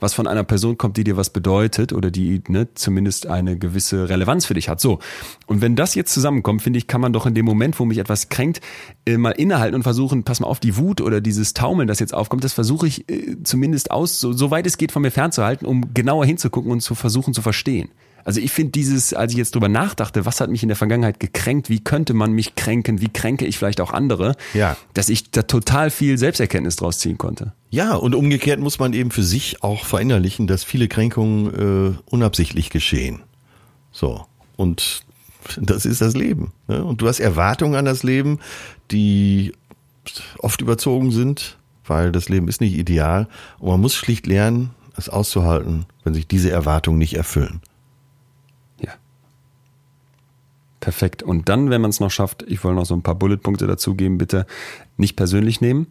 was 0.01 0.15
von 0.15 0.27
einer 0.27 0.45
Person 0.45 0.79
kommt, 0.79 0.97
die 0.97 1.05
dir 1.05 1.17
was 1.17 1.31
bedeutet 1.31 1.93
oder 1.93 2.11
die 2.11 2.43
ne, 2.49 2.69
zumindest 2.75 3.27
eine 3.27 3.59
gewisse 3.59 4.09
Relevanz 4.09 4.47
für 4.47 4.55
dich 4.55 4.69
hat. 4.69 4.81
So. 4.81 4.99
Und 5.47 5.61
wenn 5.61 5.77
das 5.77 5.95
jetzt 5.95 6.13
zusammenkommt, 6.13 6.63
finde 6.63 6.79
ich, 6.79 6.87
kann 6.87 7.01
man 7.01 7.13
doch 7.13 7.27
in 7.27 7.35
dem 7.35 7.45
Moment, 7.45 7.79
wo 7.79 7.85
mich 7.85 7.99
etwas 7.99 8.29
kränkt, 8.29 8.61
äh, 9.07 9.17
mal 9.17 9.31
innehalten 9.31 9.75
und 9.75 9.83
versuchen, 9.83 10.25
pass 10.25 10.41
mal 10.41 10.49
auf, 10.49 10.61
die 10.61 10.77
Wut 10.77 11.01
oder 11.01 11.21
dieses 11.21 11.55
Taumeln, 11.55 11.89
das 11.89 12.01
jetzt 12.01 12.15
aufkommt, 12.15 12.45
das 12.45 12.53
versuche 12.53 12.87
ich 12.87 13.09
äh, 13.09 13.37
zumindest 13.43 13.91
aus, 13.91 14.21
so, 14.21 14.33
so 14.33 14.51
weit 14.51 14.67
es 14.67 14.77
geht 14.77 14.93
von 14.93 15.03
mir 15.03 15.11
fernzuhalten, 15.11 15.67
um 15.67 15.95
genauer 15.95 16.27
hinzugucken 16.27 16.71
und 16.71 16.81
zu 16.81 16.95
versuchen 16.95 17.35
zu 17.35 17.43
verstehen. 17.43 17.91
Also 18.25 18.41
ich 18.41 18.51
finde 18.53 18.73
dieses, 18.73 19.15
als 19.15 19.33
ich 19.33 19.39
jetzt 19.39 19.55
drüber 19.55 19.69
nachdachte, 19.69 20.27
was 20.27 20.41
hat 20.41 20.51
mich 20.51 20.63
in 20.63 20.69
der 20.69 20.77
Vergangenheit 20.77 21.21
gekränkt, 21.21 21.69
wie 21.71 21.81
könnte 21.81 22.15
man 22.15 22.33
mich 22.33 22.55
kränken, 22.55 23.01
wie 23.01 23.09
kränke 23.09 23.47
ich 23.47 23.59
vielleicht 23.59 23.81
auch 23.81 23.93
andere, 23.93 24.37
Ja. 24.55 24.77
dass 24.95 25.09
ich 25.09 25.31
da 25.31 25.43
total 25.43 25.91
viel 25.91 26.19
Selbsterkenntnis 26.19 26.77
draus 26.77 26.99
ziehen 26.99 27.19
konnte. 27.19 27.53
Ja, 27.71 27.95
und 27.95 28.15
umgekehrt 28.15 28.61
muss 28.61 28.79
man 28.79 28.93
eben 28.93 29.11
für 29.11 29.23
sich 29.23 29.63
auch 29.63 29.85
verinnerlichen, 29.85 30.47
dass 30.47 30.65
viele 30.65 30.89
Kränkungen 30.89 31.95
äh, 31.95 31.99
unabsichtlich 32.11 32.71
geschehen. 32.71 33.23
So. 33.93 34.27
Und 34.57 35.03
das 35.57 35.87
ist 35.87 36.01
das 36.01 36.15
Leben. 36.15 36.53
Ne? 36.69 36.85
Und 36.85 37.01
du 37.01 37.09
hast 37.09 37.21
Erwartungen 37.21 37.75
an 37.75 37.85
das 37.85 38.03
Leben, 38.03 38.39
die 38.91 39.53
oft 40.39 40.61
überzogen 40.61 41.11
sind, 41.13 41.57
weil 41.87 42.13
das 42.13 42.29
Leben 42.29 42.49
ist 42.49 42.61
nicht 42.61 42.77
ideal. 42.77 43.27
Und 43.59 43.69
man 43.71 43.81
muss 43.81 43.95
schlicht 43.95 44.27
lernen, 44.27 44.71
es 44.97 45.09
auszuhalten, 45.09 45.87
wenn 46.05 46.15
sich 46.15 46.27
diese 46.27 46.51
Erwartungen 46.51 46.99
nicht 46.99 47.15
erfüllen. 47.17 47.61
Ja. 48.81 48.91
Perfekt. 50.81 51.23
Und 51.23 51.49
dann, 51.49 51.71
wenn 51.71 51.81
man 51.81 51.91
es 51.91 52.01
noch 52.01 52.11
schafft, 52.11 52.43
ich 52.49 52.65
wollte 52.65 52.77
noch 52.77 52.87
so 52.87 52.95
ein 52.95 53.03
paar 53.03 53.15
Bulletpunkte 53.15 53.67
dazugeben, 53.67 54.17
bitte 54.19 54.47
nicht 54.97 55.15
persönlich 55.15 55.61
nehmen. 55.61 55.87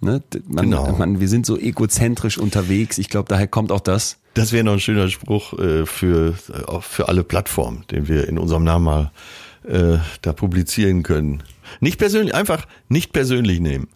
Ne? 0.00 0.22
Man, 0.46 0.66
Genau. 0.66 0.92
man, 0.96 1.18
wir 1.20 1.28
sind 1.28 1.46
so 1.46 1.58
egozentrisch 1.58 2.36
unterwegs. 2.38 2.98
Ich 2.98 3.08
glaube, 3.08 3.28
daher 3.28 3.46
kommt 3.48 3.72
auch 3.72 3.80
das. 3.80 4.18
Das 4.34 4.52
wäre 4.52 4.64
noch 4.64 4.74
ein 4.74 4.80
schöner 4.80 5.08
Spruch 5.08 5.54
äh, 5.58 5.86
für, 5.86 6.34
äh, 6.52 6.80
für 6.80 7.08
alle 7.08 7.24
Plattformen, 7.24 7.84
den 7.90 8.06
wir 8.08 8.28
in 8.28 8.38
unserem 8.38 8.64
Namen 8.64 8.84
mal 8.84 9.12
äh, 9.66 9.98
da 10.20 10.32
publizieren 10.34 11.02
können. 11.02 11.42
Nicht 11.80 11.98
persönlich, 11.98 12.34
einfach 12.34 12.66
nicht 12.88 13.12
persönlich 13.12 13.60
nehmen. 13.60 13.88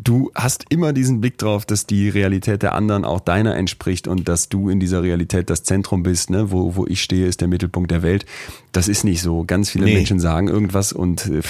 Du 0.00 0.30
hast 0.34 0.64
immer 0.68 0.92
diesen 0.92 1.20
Blick 1.20 1.38
drauf, 1.38 1.66
dass 1.66 1.84
die 1.84 2.08
Realität 2.08 2.62
der 2.62 2.74
anderen 2.74 3.04
auch 3.04 3.18
deiner 3.18 3.56
entspricht 3.56 4.06
und 4.06 4.28
dass 4.28 4.48
du 4.48 4.68
in 4.68 4.78
dieser 4.78 5.02
Realität 5.02 5.50
das 5.50 5.64
Zentrum 5.64 6.04
bist, 6.04 6.30
ne? 6.30 6.52
wo, 6.52 6.76
wo 6.76 6.86
ich 6.86 7.02
stehe, 7.02 7.26
ist 7.26 7.40
der 7.40 7.48
Mittelpunkt 7.48 7.90
der 7.90 8.02
Welt. 8.02 8.24
Das 8.70 8.86
ist 8.86 9.02
nicht 9.02 9.22
so. 9.22 9.44
Ganz 9.44 9.70
viele 9.70 9.86
Nee. 9.86 9.94
Menschen 9.94 10.20
sagen 10.20 10.46
irgendwas 10.46 10.92
und 10.92 11.26
äh, 11.26 11.42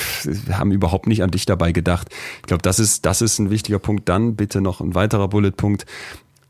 haben 0.52 0.72
überhaupt 0.72 1.06
nicht 1.06 1.22
an 1.22 1.30
dich 1.30 1.44
dabei 1.44 1.72
gedacht. 1.72 2.08
Ich 2.40 2.46
glaube, 2.46 2.62
das 2.62 2.78
ist, 2.78 3.04
das 3.04 3.20
ist 3.20 3.38
ein 3.38 3.50
wichtiger 3.50 3.78
Punkt. 3.78 4.08
Dann 4.08 4.34
bitte 4.34 4.62
noch 4.62 4.80
ein 4.80 4.94
weiterer 4.94 5.28
Bulletpunkt, 5.28 5.84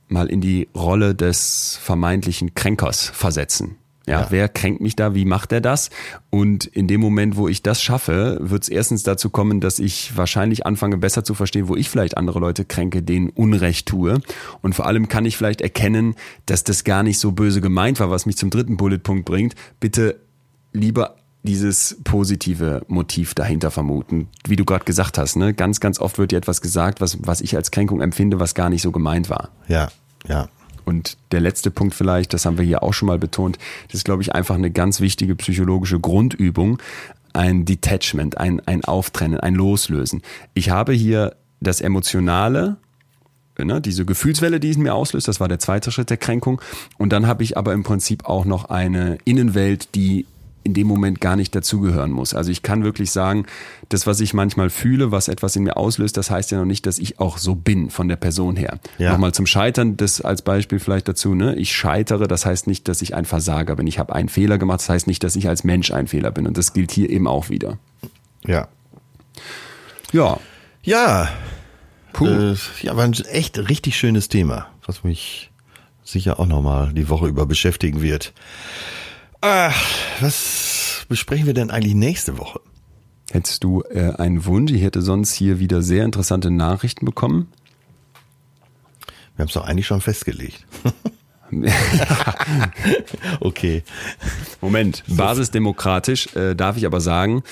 mal 0.06 0.28
in 0.28 0.40
die 0.40 0.68
Rolle 0.76 1.16
des 1.16 1.78
vermeintlichen 1.82 2.54
Kränkers 2.54 3.10
versetzen. 3.12 3.76
Ja, 4.08 4.22
Ja. 4.22 4.26
wer 4.30 4.48
kränkt 4.48 4.80
mich 4.80 4.96
da? 4.96 5.14
Wie 5.14 5.24
macht 5.24 5.52
er 5.52 5.60
das? 5.60 5.90
Und 6.30 6.66
in 6.66 6.86
dem 6.88 7.00
Moment, 7.00 7.36
wo 7.36 7.46
ich 7.48 7.62
das 7.62 7.82
schaffe, 7.82 8.38
wird 8.40 8.62
es 8.64 8.68
erstens 8.68 9.02
dazu 9.02 9.30
kommen, 9.30 9.60
dass 9.60 9.78
ich 9.78 10.16
wahrscheinlich 10.16 10.66
anfange, 10.66 10.96
besser 10.96 11.24
zu 11.24 11.34
verstehen, 11.34 11.68
wo 11.68 11.76
ich 11.76 11.88
vielleicht 11.90 12.16
andere 12.16 12.38
Leute 12.40 12.64
kränke, 12.64 13.02
denen 13.02 13.28
Unrecht 13.30 13.86
tue. 13.86 14.20
Und 14.62 14.74
vor 14.74 14.86
allem 14.86 15.08
kann 15.08 15.24
ich 15.24 15.36
vielleicht 15.36 15.60
erkennen, 15.60 16.14
dass 16.46 16.64
das 16.64 16.84
gar 16.84 17.02
nicht 17.02 17.18
so 17.18 17.32
böse 17.32 17.60
gemeint 17.60 18.00
war, 18.00 18.10
was 18.10 18.26
mich 18.26 18.36
zum 18.36 18.50
dritten 18.50 18.76
Bulletpunkt 18.76 19.24
bringt. 19.24 19.54
Bitte 19.80 20.16
lieber 20.72 21.16
dieses 21.44 21.96
positive 22.04 22.84
Motiv 22.88 23.34
dahinter 23.34 23.70
vermuten. 23.70 24.28
Wie 24.46 24.56
du 24.56 24.64
gerade 24.64 24.84
gesagt 24.84 25.18
hast, 25.18 25.36
ne? 25.36 25.54
ganz, 25.54 25.80
ganz 25.80 25.98
oft 26.00 26.18
wird 26.18 26.32
dir 26.32 26.36
etwas 26.36 26.60
gesagt, 26.60 27.00
was, 27.00 27.18
was 27.22 27.40
ich 27.40 27.56
als 27.56 27.70
Kränkung 27.70 28.00
empfinde, 28.00 28.40
was 28.40 28.54
gar 28.54 28.68
nicht 28.68 28.82
so 28.82 28.90
gemeint 28.90 29.30
war. 29.30 29.50
Ja, 29.68 29.88
ja. 30.26 30.48
Und 30.88 31.18
der 31.32 31.40
letzte 31.40 31.70
Punkt 31.70 31.94
vielleicht, 31.94 32.32
das 32.32 32.46
haben 32.46 32.56
wir 32.56 32.64
hier 32.64 32.82
auch 32.82 32.94
schon 32.94 33.08
mal 33.08 33.18
betont, 33.18 33.58
das 33.88 33.96
ist, 33.96 34.04
glaube 34.06 34.22
ich, 34.22 34.34
einfach 34.34 34.54
eine 34.54 34.70
ganz 34.70 35.02
wichtige 35.02 35.36
psychologische 35.36 36.00
Grundübung. 36.00 36.78
Ein 37.34 37.66
Detachment, 37.66 38.38
ein, 38.38 38.62
ein 38.64 38.86
Auftrennen, 38.86 39.38
ein 39.38 39.54
Loslösen. 39.54 40.22
Ich 40.54 40.70
habe 40.70 40.94
hier 40.94 41.36
das 41.60 41.82
Emotionale, 41.82 42.78
ne, 43.58 43.82
diese 43.82 44.06
Gefühlswelle, 44.06 44.60
die 44.60 44.70
es 44.70 44.78
mir 44.78 44.94
auslöst, 44.94 45.28
das 45.28 45.40
war 45.40 45.48
der 45.48 45.58
zweite 45.58 45.92
Schritt 45.92 46.08
der 46.08 46.16
Kränkung. 46.16 46.58
Und 46.96 47.12
dann 47.12 47.26
habe 47.26 47.42
ich 47.42 47.58
aber 47.58 47.74
im 47.74 47.82
Prinzip 47.82 48.24
auch 48.24 48.46
noch 48.46 48.70
eine 48.70 49.18
Innenwelt, 49.26 49.94
die 49.94 50.24
in 50.64 50.74
dem 50.74 50.86
Moment 50.86 51.20
gar 51.20 51.36
nicht 51.36 51.54
dazugehören 51.54 52.10
muss. 52.10 52.34
Also 52.34 52.50
ich 52.50 52.62
kann 52.62 52.84
wirklich 52.84 53.10
sagen, 53.10 53.46
das, 53.88 54.06
was 54.06 54.20
ich 54.20 54.34
manchmal 54.34 54.70
fühle, 54.70 55.12
was 55.12 55.28
etwas 55.28 55.56
in 55.56 55.62
mir 55.62 55.76
auslöst, 55.76 56.16
das 56.16 56.30
heißt 56.30 56.50
ja 56.50 56.58
noch 56.58 56.64
nicht, 56.64 56.86
dass 56.86 56.98
ich 56.98 57.20
auch 57.20 57.38
so 57.38 57.54
bin 57.54 57.90
von 57.90 58.08
der 58.08 58.16
Person 58.16 58.56
her. 58.56 58.78
Ja. 58.98 59.12
Nochmal 59.12 59.32
zum 59.32 59.46
Scheitern, 59.46 59.96
das 59.96 60.20
als 60.20 60.42
Beispiel 60.42 60.78
vielleicht 60.78 61.08
dazu, 61.08 61.34
ne? 61.34 61.54
Ich 61.56 61.74
scheitere, 61.74 62.28
das 62.28 62.44
heißt 62.44 62.66
nicht, 62.66 62.88
dass 62.88 63.02
ich 63.02 63.14
ein 63.14 63.24
Versager 63.24 63.76
bin. 63.76 63.86
Ich 63.86 63.98
habe 63.98 64.14
einen 64.14 64.28
Fehler 64.28 64.58
gemacht, 64.58 64.80
das 64.80 64.88
heißt 64.88 65.06
nicht, 65.06 65.24
dass 65.24 65.36
ich 65.36 65.48
als 65.48 65.64
Mensch 65.64 65.90
ein 65.92 66.06
Fehler 66.06 66.30
bin. 66.30 66.46
Und 66.46 66.58
das 66.58 66.72
gilt 66.72 66.92
hier 66.92 67.08
eben 67.10 67.26
auch 67.26 67.48
wieder. 67.48 67.78
Ja. 68.44 68.68
Ja, 70.12 70.38
Ja. 70.82 71.28
Puh. 72.12 72.26
Äh, 72.26 72.56
ja, 72.82 72.96
war 72.96 73.04
ein 73.04 73.12
echt 73.30 73.58
richtig 73.68 73.96
schönes 73.96 74.28
Thema, 74.28 74.66
was 74.84 75.04
mich 75.04 75.50
sicher 76.02 76.40
auch 76.40 76.46
nochmal 76.46 76.92
die 76.92 77.08
Woche 77.08 77.26
über 77.28 77.46
beschäftigen 77.46 78.02
wird. 78.02 78.32
Ach, 79.40 79.84
was 80.20 81.06
besprechen 81.08 81.46
wir 81.46 81.54
denn 81.54 81.70
eigentlich 81.70 81.94
nächste 81.94 82.38
Woche? 82.38 82.60
hättest 83.30 83.64
du 83.64 83.82
äh, 83.90 84.12
einen 84.16 84.44
Wunsch? 84.46 84.72
Ich 84.72 84.82
hätte 84.82 85.02
sonst 85.02 85.32
hier 85.32 85.58
wieder 85.58 85.82
sehr 85.82 86.04
interessante 86.04 86.50
Nachrichten 86.50 87.04
bekommen. 87.04 87.48
Wir 89.36 89.42
haben 89.42 89.48
es 89.48 89.54
doch 89.54 89.66
eigentlich 89.66 89.86
schon 89.86 90.00
festgelegt. 90.00 90.66
okay. 93.40 93.82
Moment, 94.60 95.04
basisdemokratisch 95.06 96.34
äh, 96.36 96.54
darf 96.54 96.76
ich 96.76 96.86
aber 96.86 97.00
sagen, 97.00 97.42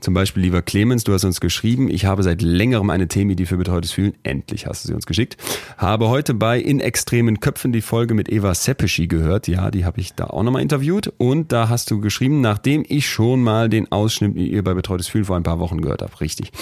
zum 0.00 0.14
Beispiel, 0.14 0.42
lieber 0.42 0.62
Clemens, 0.62 1.04
du 1.04 1.12
hast 1.12 1.24
uns 1.24 1.40
geschrieben, 1.40 1.88
ich 1.88 2.04
habe 2.04 2.22
seit 2.22 2.42
längerem 2.42 2.90
eine 2.90 3.08
Themenidee 3.08 3.46
für 3.46 3.56
betreutes 3.56 3.92
Fühlen, 3.92 4.14
endlich 4.22 4.66
hast 4.66 4.84
du 4.84 4.88
sie 4.88 4.94
uns 4.94 5.06
geschickt, 5.06 5.36
habe 5.78 6.08
heute 6.08 6.34
bei 6.34 6.60
In 6.60 6.80
extremen 6.80 7.40
Köpfen 7.40 7.72
die 7.72 7.80
Folge 7.80 8.14
mit 8.14 8.30
Eva 8.30 8.54
Seppeschi 8.54 9.06
gehört, 9.06 9.48
ja, 9.48 9.70
die 9.70 9.84
habe 9.84 10.00
ich 10.00 10.14
da 10.14 10.26
auch 10.26 10.42
nochmal 10.42 10.62
interviewt 10.62 11.12
und 11.16 11.50
da 11.50 11.68
hast 11.68 11.90
du 11.90 12.00
geschrieben, 12.00 12.40
nachdem 12.40 12.84
ich 12.86 13.08
schon 13.08 13.42
mal 13.42 13.68
den 13.68 13.90
Ausschnitt 13.90 14.34
mit 14.34 14.46
ihr 14.46 14.62
bei 14.62 14.74
betreutes 14.74 15.08
Fühlen 15.08 15.24
vor 15.24 15.36
ein 15.36 15.42
paar 15.42 15.58
Wochen 15.58 15.80
gehört 15.80 16.02
habe, 16.02 16.20
richtig. 16.20 16.52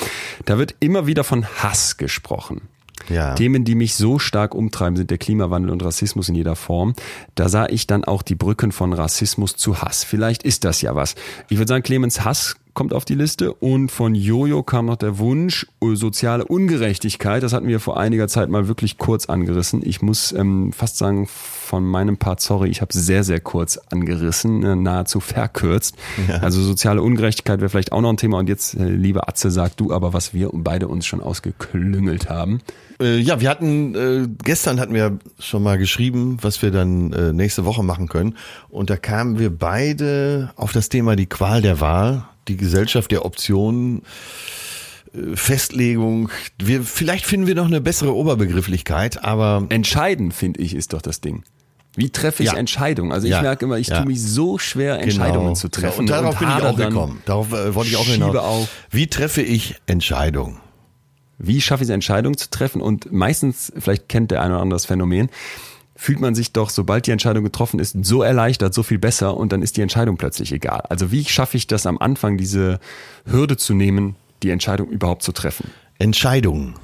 Da 0.45 0.59
wird 0.59 0.74
immer 0.80 1.07
wieder 1.07 1.24
von 1.24 1.45
Hass 1.45 1.97
gesprochen. 1.97 2.62
Ja. 3.09 3.35
Themen, 3.35 3.65
die 3.65 3.75
mich 3.75 3.95
so 3.95 4.19
stark 4.19 4.55
umtreiben, 4.55 4.97
sind 4.97 5.11
der 5.11 5.19
Klimawandel 5.19 5.71
und 5.71 5.85
Rassismus 5.85 6.29
in 6.29 6.35
jeder 6.35 6.57
Form. 6.57 6.95
Da 7.35 7.49
sah 7.49 7.67
ich 7.67 7.87
dann 7.87 8.05
auch 8.05 8.23
die 8.23 8.35
Brücken 8.35 8.73
von 8.73 8.93
Rassismus 8.93 9.57
zu 9.57 9.83
Hass. 9.83 10.05
Vielleicht 10.05 10.43
ist 10.43 10.65
das 10.65 10.83
ja 10.83 10.95
was. 10.95 11.15
Ich 11.49 11.59
würde 11.59 11.69
sagen, 11.69 11.83
Clemens 11.83 12.25
Hass 12.25 12.57
kommt 12.75 12.93
auf 12.93 13.05
die 13.05 13.14
Liste 13.14 13.53
und 13.53 13.91
von 13.91 14.14
Jojo 14.14 14.62
kam 14.62 14.87
noch 14.87 14.97
der 14.97 15.18
Wunsch, 15.18 15.66
äh, 15.81 15.95
soziale 15.95 16.45
Ungerechtigkeit. 16.45 17.43
Das 17.43 17.53
hatten 17.53 17.68
wir 17.68 17.81
vor 17.81 17.99
einiger 17.99 18.29
Zeit 18.29 18.49
mal 18.49 18.68
wirklich 18.68 18.99
kurz 18.99 19.27
angerissen. 19.27 19.81
Ich 19.85 20.03
muss 20.03 20.33
ähm, 20.33 20.72
fast 20.72 20.99
sagen, 20.99 21.27
von 21.27 21.85
meinem 21.85 22.18
Part, 22.18 22.41
sorry, 22.41 22.68
ich 22.68 22.81
habe 22.81 22.93
sehr, 22.93 23.25
sehr 23.25 23.41
kurz 23.41 23.79
angerissen, 23.91 24.62
äh, 24.62 24.77
nahezu 24.77 25.20
verkürzt. 25.20 25.97
Also 26.41 26.61
soziale 26.61 27.01
Ungerechtigkeit 27.01 27.61
wäre 27.61 27.68
vielleicht 27.68 27.93
auch 27.93 28.01
noch 28.01 28.11
ein 28.11 28.16
Thema. 28.16 28.39
Und 28.39 28.49
jetzt, 28.49 28.75
äh, 28.75 28.85
liebe 28.89 29.29
Atze, 29.29 29.51
sag 29.51 29.77
du 29.77 29.93
aber, 29.93 30.12
was 30.12 30.35
wir 30.35 30.51
beide 30.53 30.89
uns 30.89 31.07
schon 31.07 31.20
ausgeklüngelt 31.20 32.29
haben. 32.29 32.61
Äh, 33.01 33.18
ja, 33.18 33.41
wir 33.41 33.49
hatten, 33.49 33.95
äh, 33.95 34.29
gestern 34.43 34.81
hatten 34.81 34.95
wir 34.95 35.18
schon 35.39 35.62
mal 35.62 35.79
geschrieben, 35.79 36.39
was 36.43 36.62
wir 36.62 36.70
dann 36.70 37.12
äh, 37.12 37.33
nächste 37.33 37.64
Woche 37.64 37.83
machen 37.83 38.09
können. 38.09 38.37
Und 38.68 38.91
da 38.91 38.97
kamen 38.97 39.39
wir 39.39 39.57
beide 39.57 40.53
auf 40.57 40.72
das 40.72 40.89
Thema 40.89 41.16
die 41.16 41.27
Qual 41.27 41.62
der 41.62 41.81
Wahl, 41.81 42.25
die 42.49 42.57
Gesellschaft 42.57 43.11
der 43.11 43.24
Optionen, 43.24 44.03
äh, 45.14 45.36
Festlegung. 45.36 46.30
Wir, 46.59 46.82
vielleicht 46.82 47.26
finden 47.26 47.47
wir 47.47 47.55
noch 47.55 47.66
eine 47.66 47.80
bessere 47.80 48.14
Oberbegrifflichkeit, 48.14 49.24
aber 49.24 49.66
Entscheiden, 49.68 50.32
finde 50.32 50.61
ich, 50.61 50.74
ist 50.74 50.92
doch 50.92 51.03
das 51.03 51.20
Ding. 51.20 51.42
Wie 51.97 52.11
treffe 52.11 52.42
ich 52.42 52.51
Ja. 52.51 52.57
Entscheidungen? 52.59 53.12
Also 53.12 53.26
ich 53.26 53.32
Ja. 53.32 53.42
merke 53.42 53.66
immer, 53.66 53.78
ich 53.78 53.86
Ja. 53.86 53.99
tue 53.99 54.07
mich 54.09 54.20
so 54.20 54.59
schwer, 54.59 54.99
Entscheidungen 55.01 55.45
Genau, 55.47 55.55
zu 55.55 55.68
genau. 55.70 55.86
treffen. 55.88 56.01
Und 56.01 56.11
darauf 56.11 56.38
bin 56.38 56.49
ich 56.49 56.55
auch 56.62 56.76
gekommen. 56.76 57.22
Darauf 57.24 57.53
äh, 57.53 57.74
wollte 57.74 57.90
ich 57.90 57.97
auch 57.97 58.07
hinaus. 58.07 58.34
auf. 58.36 58.68
Wie 58.90 59.07
treffe 59.07 59.42
ich 59.42 59.76
Entscheidungen? 59.86 60.59
Wie 61.38 61.61
schaffe 61.61 61.84
ich 61.84 61.88
es, 61.90 61.95
Entscheidungen 61.95 62.36
zu 62.36 62.51
treffen? 62.51 62.80
Und 62.80 63.12
meistens, 63.12 63.72
vielleicht 63.78 64.09
kennt 64.09 64.30
der 64.32 64.42
eine 64.42 64.55
oder 64.55 64.62
andere 64.62 64.76
das 64.76 64.86
Phänomen, 64.86 65.30
fühlt 65.97 66.20
man 66.20 66.34
sich 66.34 66.53
doch, 66.53 66.70
sobald 66.70 67.07
die 67.07 67.11
Entscheidung 67.11 67.45
getroffen 67.45 67.78
ist, 67.78 67.97
so 68.05 68.22
erleichtert, 68.22 68.74
so 68.74 68.82
viel 68.82 68.99
besser 68.99 69.36
und 69.36 69.53
dann 69.53 69.62
ist 69.62 69.76
die 69.76 69.82
Entscheidung 69.82 70.16
plötzlich 70.16 70.53
egal. 70.53 70.82
Also 70.88 71.12
wie 71.12 71.24
schaffe 71.24 71.57
ich 71.57 71.66
das 71.66 71.86
am 71.86 71.99
Anfang, 71.99 72.36
diese 72.36 72.80
Hürde 73.24 73.57
zu 73.57 73.74
nehmen, 73.74 74.16
die 74.42 74.51
Entscheidung 74.51 74.88
überhaupt 74.88 75.22
zu 75.22 75.32
treffen? 75.32 75.70
Entscheidungen. 75.99 76.74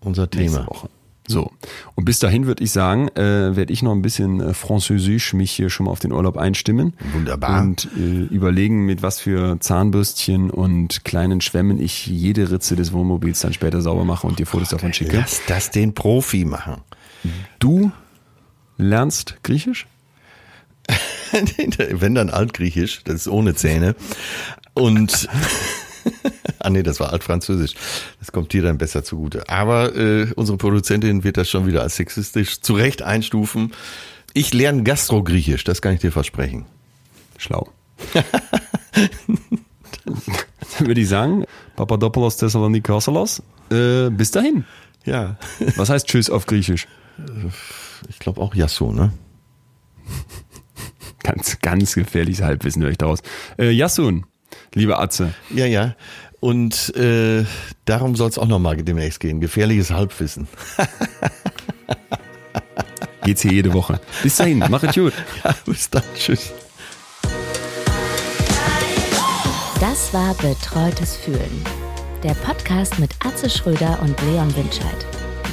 Unser 0.00 0.28
Thema. 0.28 0.66
Woche. 0.66 0.88
So. 1.26 1.50
Und 1.94 2.04
bis 2.04 2.18
dahin 2.18 2.46
würde 2.46 2.62
ich 2.62 2.70
sagen, 2.70 3.08
äh, 3.16 3.56
werde 3.56 3.72
ich 3.72 3.82
noch 3.82 3.92
ein 3.92 4.02
bisschen 4.02 4.40
äh, 4.40 4.52
französisch 4.52 5.32
mich 5.32 5.52
hier 5.52 5.70
schon 5.70 5.86
mal 5.86 5.92
auf 5.92 6.00
den 6.00 6.12
Urlaub 6.12 6.36
einstimmen. 6.36 6.92
Wunderbar. 7.14 7.62
Und 7.62 7.88
äh, 7.96 8.24
überlegen, 8.24 8.84
mit 8.84 9.00
was 9.00 9.20
für 9.20 9.58
Zahnbürstchen 9.58 10.50
und 10.50 11.06
kleinen 11.06 11.40
Schwämmen 11.40 11.80
ich 11.80 12.06
jede 12.06 12.50
Ritze 12.50 12.76
des 12.76 12.92
Wohnmobils 12.92 13.40
dann 13.40 13.54
später 13.54 13.80
sauber 13.80 14.04
mache 14.04 14.26
und 14.26 14.38
dir 14.38 14.46
Fotos 14.46 14.68
davon 14.68 14.92
schicke. 14.92 15.16
Lass 15.16 15.40
das 15.46 15.70
den 15.70 15.94
Profi 15.94 16.44
machen. 16.44 16.82
Du 17.58 17.90
lernst 18.76 19.36
Griechisch? 19.42 19.86
Wenn 21.90 22.14
dann 22.14 22.30
Altgriechisch, 22.30 23.02
das 23.04 23.14
ist 23.16 23.28
ohne 23.28 23.54
Zähne. 23.54 23.96
Und 24.74 25.28
ah 26.58 26.70
nee, 26.70 26.82
das 26.82 27.00
war 27.00 27.12
Altfranzösisch. 27.12 27.74
Das 28.18 28.32
kommt 28.32 28.52
dir 28.52 28.62
dann 28.62 28.78
besser 28.78 29.04
zugute. 29.04 29.48
Aber 29.48 29.94
äh, 29.96 30.32
unsere 30.36 30.58
Produzentin 30.58 31.24
wird 31.24 31.36
das 31.36 31.48
schon 31.48 31.66
wieder 31.66 31.82
als 31.82 31.96
sexistisch 31.96 32.60
zu 32.60 32.74
Recht 32.74 33.02
einstufen. 33.02 33.72
Ich 34.32 34.52
lerne 34.52 34.82
Gastro-Griechisch, 34.82 35.64
das 35.64 35.80
kann 35.80 35.94
ich 35.94 36.00
dir 36.00 36.12
versprechen. 36.12 36.66
Schlau. 37.38 37.68
Dann 40.78 40.88
würde 40.88 41.00
ich 41.00 41.08
sagen, 41.08 41.44
Papadopoulos 41.76 42.36
Thessalonikasalos, 42.36 43.42
äh, 43.70 44.10
bis 44.10 44.32
dahin. 44.32 44.64
Ja, 45.04 45.36
Was 45.76 45.90
heißt 45.90 46.08
Tschüss 46.08 46.30
auf 46.30 46.46
Griechisch? 46.46 46.88
Ich 48.08 48.18
glaube 48.18 48.40
auch 48.40 48.54
Yasso, 48.54 48.92
ne? 48.92 49.12
Ganz, 51.22 51.58
ganz 51.60 51.94
gefährliches 51.94 52.44
Halbwissen 52.44 52.82
höre 52.82 52.90
ich 52.90 52.98
daraus. 52.98 53.20
Äh, 53.58 53.70
Yassun, 53.70 54.26
liebe 54.74 54.98
Atze, 54.98 55.32
Ja, 55.48 55.64
ja. 55.64 55.96
Und 56.40 56.94
äh, 56.96 57.46
darum 57.86 58.14
soll 58.14 58.28
es 58.28 58.36
auch 58.36 58.46
nochmal 58.46 58.76
demnächst 58.76 59.20
gehen. 59.20 59.40
Gefährliches 59.40 59.90
Halbwissen. 59.90 60.46
geht's 63.24 63.40
hier 63.40 63.52
jede 63.52 63.72
Woche. 63.72 63.98
Bis 64.22 64.36
dahin, 64.36 64.62
mach 64.68 64.82
es 64.82 64.94
gut. 64.94 65.14
Ja, 65.44 65.54
bis 65.64 65.88
dann. 65.88 66.02
Tschüss. 66.14 66.52
Das 69.80 70.12
war 70.12 70.34
Betreutes 70.34 71.16
Fühlen. 71.16 71.64
Der 72.22 72.34
Podcast 72.34 72.98
mit 72.98 73.14
Atze 73.24 73.48
Schröder 73.48 73.98
und 74.02 74.20
Leon 74.22 74.54
Winscheid. 74.56 75.06